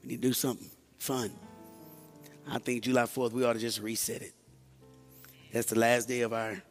We 0.04 0.12
need 0.12 0.22
to 0.22 0.28
do 0.30 0.34
something 0.34 0.70
fun. 1.00 1.32
I 2.50 2.60
think 2.60 2.84
July 2.84 3.04
4th, 3.04 3.34
we 3.34 3.44
ought 3.44 3.54
to 3.54 3.60
just 3.60 3.82
reset 3.82 4.22
it. 4.22 4.34
That's 5.52 5.68
the 5.68 5.80
last 5.80 6.08
day 6.08 6.22
of 6.22 6.34
our 6.34 6.62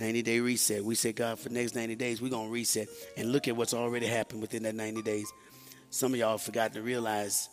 90 0.00 0.22
day 0.22 0.40
reset. 0.40 0.82
We 0.82 0.94
said, 0.94 1.14
God, 1.14 1.38
for 1.38 1.50
the 1.50 1.54
next 1.54 1.74
90 1.74 1.94
days, 1.94 2.22
we're 2.22 2.30
going 2.30 2.46
to 2.46 2.52
reset 2.52 2.88
and 3.16 3.30
look 3.30 3.46
at 3.48 3.56
what's 3.56 3.74
already 3.74 4.06
happened 4.06 4.40
within 4.40 4.62
that 4.62 4.74
90 4.74 5.02
days. 5.02 5.30
Some 5.90 6.14
of 6.14 6.18
y'all 6.18 6.38
forgot 6.38 6.72
to 6.72 6.82
realize 6.82 7.48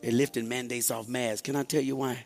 they're 0.00 0.12
lifting 0.12 0.48
mandates 0.48 0.90
off 0.90 1.08
masks. 1.08 1.42
Can 1.42 1.56
I 1.56 1.64
tell 1.64 1.82
you 1.82 1.96
why? 1.96 2.24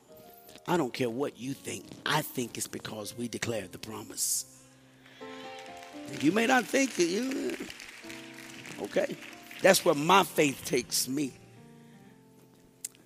I 0.68 0.76
don't 0.76 0.92
care 0.92 1.08
what 1.08 1.38
you 1.38 1.54
think. 1.54 1.86
I 2.04 2.20
think 2.22 2.58
it's 2.58 2.66
because 2.66 3.16
we 3.16 3.26
declared 3.26 3.72
the 3.72 3.78
promise. 3.78 4.44
You 6.20 6.30
may 6.32 6.46
not 6.46 6.64
think 6.64 6.98
it. 6.98 7.08
You, 7.08 7.56
okay. 8.82 9.16
That's 9.62 9.84
where 9.84 9.94
my 9.94 10.24
faith 10.24 10.64
takes 10.64 11.08
me. 11.08 11.32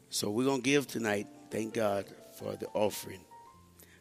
So 0.09 0.29
we're 0.29 0.47
going 0.47 0.63
to 0.63 0.69
give 0.69 0.89
tonight. 0.89 1.29
Thank 1.51 1.75
God 1.75 2.07
for 2.37 2.57
the 2.57 2.67
offering. 2.75 3.21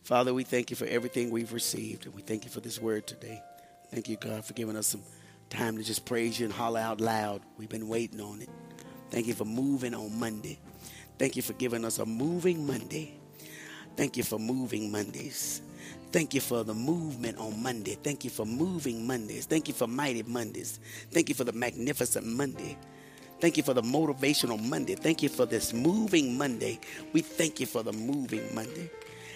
Father, 0.10 0.34
we 0.34 0.44
thank 0.44 0.72
you 0.72 0.76
for 0.76 0.88
everything 0.88 1.30
we've 1.30 1.53
received. 1.53 2.07
And 2.07 2.15
we 2.15 2.23
thank 2.23 2.44
you 2.44 2.49
for 2.49 2.61
this 2.61 2.81
word 2.81 3.06
today. 3.06 3.44
Thank 3.91 4.10
you, 4.10 4.18
God, 4.18 4.44
for 4.44 4.53
giving 4.56 4.76
us 4.76 4.88
some 4.88 5.03
time 5.52 5.77
to 5.77 5.84
just 5.84 6.03
praise 6.03 6.40
you 6.40 6.48
and 6.48 6.53
holler 6.53 6.80
out 6.80 6.99
loud. 6.99 7.44
We've 7.60 7.69
been 7.69 7.88
waiting 7.88 8.19
on 8.19 8.41
it. 8.41 8.49
Thank 9.11 9.27
you 9.27 9.36
for 9.36 9.45
moving 9.45 9.94
on 9.94 10.19
Monday. 10.19 10.57
Thank 11.19 11.36
you 11.36 11.44
for 11.44 11.53
giving 11.53 11.86
us 11.86 11.99
a 11.99 12.07
moving 12.07 12.65
Monday. 12.65 13.19
Thank 13.95 14.18
you 14.18 14.23
for 14.23 14.40
moving 14.40 14.91
Mondays. 14.91 15.61
Thank 16.11 16.34
you 16.34 16.41
for 16.41 16.64
the 16.64 16.73
movement 16.73 17.38
on 17.38 17.61
Monday. 17.61 17.95
Thank 18.02 18.23
you 18.23 18.31
for 18.31 18.48
moving 18.48 19.06
Mondays. 19.06 19.45
Thank 19.45 19.68
you 19.68 19.76
for 19.76 19.86
mighty 19.86 20.23
Mondays. 20.23 20.80
Thank 21.11 21.30
you 21.30 21.36
for 21.36 21.44
the 21.44 21.53
magnificent 21.53 22.26
Monday. 22.26 22.80
Thank 23.40 23.57
you 23.57 23.64
for 23.64 23.76
the 23.76 23.84
motivational 23.84 24.60
Monday. 24.60 24.95
Thank 24.95 25.22
you 25.22 25.30
for 25.30 25.45
this 25.45 25.72
moving 25.72 26.36
Monday. 26.36 26.80
We 27.14 27.22
thank 27.22 27.60
you 27.60 27.68
for 27.68 27.84
the 27.84 27.94
moving 27.94 28.56
Monday. 28.56 28.90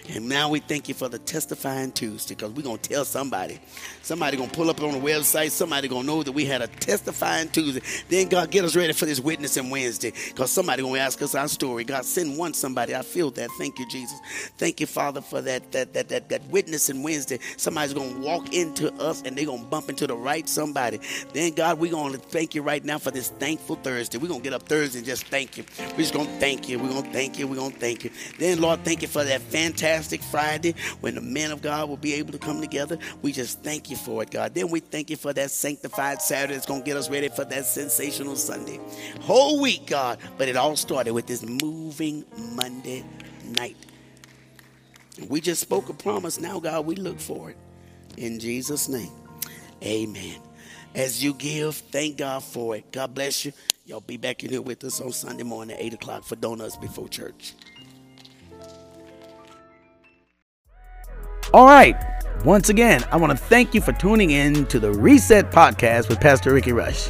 And 0.10 0.28
now 0.28 0.50
we 0.50 0.60
thank 0.60 0.90
you 0.90 0.94
for 0.94 1.08
the 1.08 1.18
testifying 1.18 1.92
Tuesday 1.92 2.36
because 2.36 2.52
we're 2.52 2.64
going 2.64 2.78
to 2.78 2.90
tell 2.90 3.06
somebody. 3.06 3.60
Somebody 4.02 4.36
going 4.36 4.50
to 4.50 4.56
pull 4.56 4.70
up 4.70 4.82
on 4.82 4.92
the 4.92 5.00
website. 5.00 5.52
Somebody 5.52 5.88
going 5.88 6.02
to 6.02 6.08
know 6.08 6.24
that 6.24 6.34
we 6.34 6.44
had 6.44 6.62
a 6.62 6.68
testifying 6.68 7.48
Tuesday. 7.50 7.82
Then 8.10 8.28
God 8.28 8.52
get 8.52 8.66
us 8.66 8.76
ready 8.76 8.92
for 8.92 9.06
this 9.06 9.22
witnessing 9.22 9.70
Wednesday 9.70 10.12
because 10.28 10.52
somebody 10.52 10.82
going 10.82 10.96
to 10.96 11.00
ask 11.00 11.22
us 11.22 11.36
our 11.36 11.48
story. 11.48 11.86
God 11.86 12.04
send 12.04 12.38
one 12.38 12.54
somebody. 12.54 12.94
I 12.94 13.02
feel 13.02 13.32
that. 13.32 13.50
Thank 13.58 13.80
you, 13.80 13.88
Jesus. 13.88 14.20
Thank 14.58 14.82
you, 14.82 14.88
Father, 14.88 15.22
for 15.22 15.42
that 15.42 15.72
that 15.72 15.94
that 15.94 16.10
that, 16.10 16.28
that 16.30 16.44
witnessing 16.50 17.02
Wednesday. 17.02 17.40
Somebody's 17.56 17.94
going 17.94 18.16
to 18.16 18.20
walk 18.20 18.54
into 18.54 18.94
us 18.96 19.22
and 19.22 19.38
they're 19.38 19.46
going 19.46 19.64
to 19.64 19.70
bump 19.70 19.90
into 19.90 20.06
the 20.06 20.18
right 20.18 20.50
somebody. 20.50 21.00
Then 21.32 21.54
God, 21.54 21.80
we're 21.80 21.92
going 21.92 22.12
to 22.12 22.20
thank 22.20 22.56
you 22.56 22.62
right 22.62 22.84
now 22.84 22.98
for 22.98 23.12
this 23.12 23.30
thankful 23.30 23.78
Thursday. 23.78 24.18
We're 24.18 24.28
going 24.28 24.42
to 24.42 24.44
get 24.44 24.54
up 24.54 24.64
Thursday 24.64 25.00
and 25.00 25.08
just 25.08 25.28
thank 25.28 25.58
you. 25.58 25.64
We're 25.92 26.00
just 26.00 26.14
going 26.14 26.28
to 26.28 26.40
thank 26.40 26.68
you. 26.68 26.78
We're 26.78 26.90
going 26.90 27.04
to 27.06 27.12
thank 27.12 27.40
you. 27.40 27.48
We're 27.48 27.56
going 27.56 27.72
to 27.72 27.80
thank 27.80 28.04
you. 28.04 28.12
Then 28.38 28.60
Lord, 28.60 28.84
thank 28.84 29.02
you 29.02 29.08
for 29.08 29.24
that 29.24 29.42
fantastic 29.42 29.93
fantastic 29.94 30.24
Friday 30.24 30.74
when 31.02 31.14
the 31.14 31.22
men 31.22 31.52
of 31.52 31.62
God 31.62 31.88
will 31.88 31.98
be 31.98 32.16
able 32.16 32.32
to 32.32 32.40
come 32.40 32.62
together. 32.62 32.98
We 33.22 33.32
just 33.32 33.62
thank 33.62 33.92
you 33.92 33.96
for 33.96 34.24
it, 34.24 34.32
God. 34.32 34.56
Then 34.56 34.70
we 34.70 34.80
thank 34.80 35.12
you 35.12 35.16
for 35.16 35.34
that 35.34 35.52
sanctified 35.52 36.20
Saturday 36.20 36.54
that's 36.54 36.66
going 36.66 36.82
to 36.82 36.86
get 36.86 36.98
us 36.98 37.12
ready 37.12 37.30
for 37.30 37.46
that 37.46 37.66
sensational 37.66 38.36
Sunday. 38.36 38.80
Whole 39.22 39.62
week, 39.62 39.86
God. 39.86 40.18
But 40.38 40.48
it 40.48 40.56
all 40.56 40.76
started 40.76 41.14
with 41.14 41.28
this 41.28 41.44
moving 41.44 42.26
Monday 42.56 43.04
night. 43.56 43.78
We 45.30 45.40
just 45.42 45.62
spoke 45.62 45.90
a 45.90 45.94
promise. 45.94 46.40
Now, 46.40 46.60
God, 46.60 46.88
we 46.88 46.96
look 46.96 47.20
for 47.20 47.52
it. 47.52 47.58
In 48.18 48.40
Jesus' 48.40 48.90
name, 48.90 49.12
amen. 49.84 50.40
As 50.96 51.24
you 51.24 51.36
give, 51.36 51.76
thank 51.76 52.18
God 52.18 52.44
for 52.44 52.76
it. 52.76 52.92
God 52.92 53.14
bless 53.14 53.46
you. 53.46 53.54
Y'all 53.86 54.02
be 54.02 54.18
back 54.18 54.44
in 54.44 54.50
here 54.50 54.62
with 54.62 54.84
us 54.84 55.02
on 55.02 55.12
Sunday 55.12 55.44
morning, 55.44 55.76
8 55.80 55.94
o'clock 55.94 56.24
for 56.24 56.36
Donuts 56.36 56.78
Before 56.78 57.08
Church. 57.08 57.54
All 61.52 61.66
right. 61.66 61.98
Once 62.46 62.70
again, 62.70 63.04
I 63.10 63.18
want 63.18 63.32
to 63.32 63.38
thank 63.38 63.74
you 63.74 63.80
for 63.80 63.94
tuning 63.94 64.32
in 64.32 64.66
to 64.66 64.78
the 64.78 64.92
Reset 64.92 65.50
Podcast 65.50 66.10
with 66.10 66.20
Pastor 66.20 66.54
Ricky 66.54 66.74
Rush. 66.74 67.10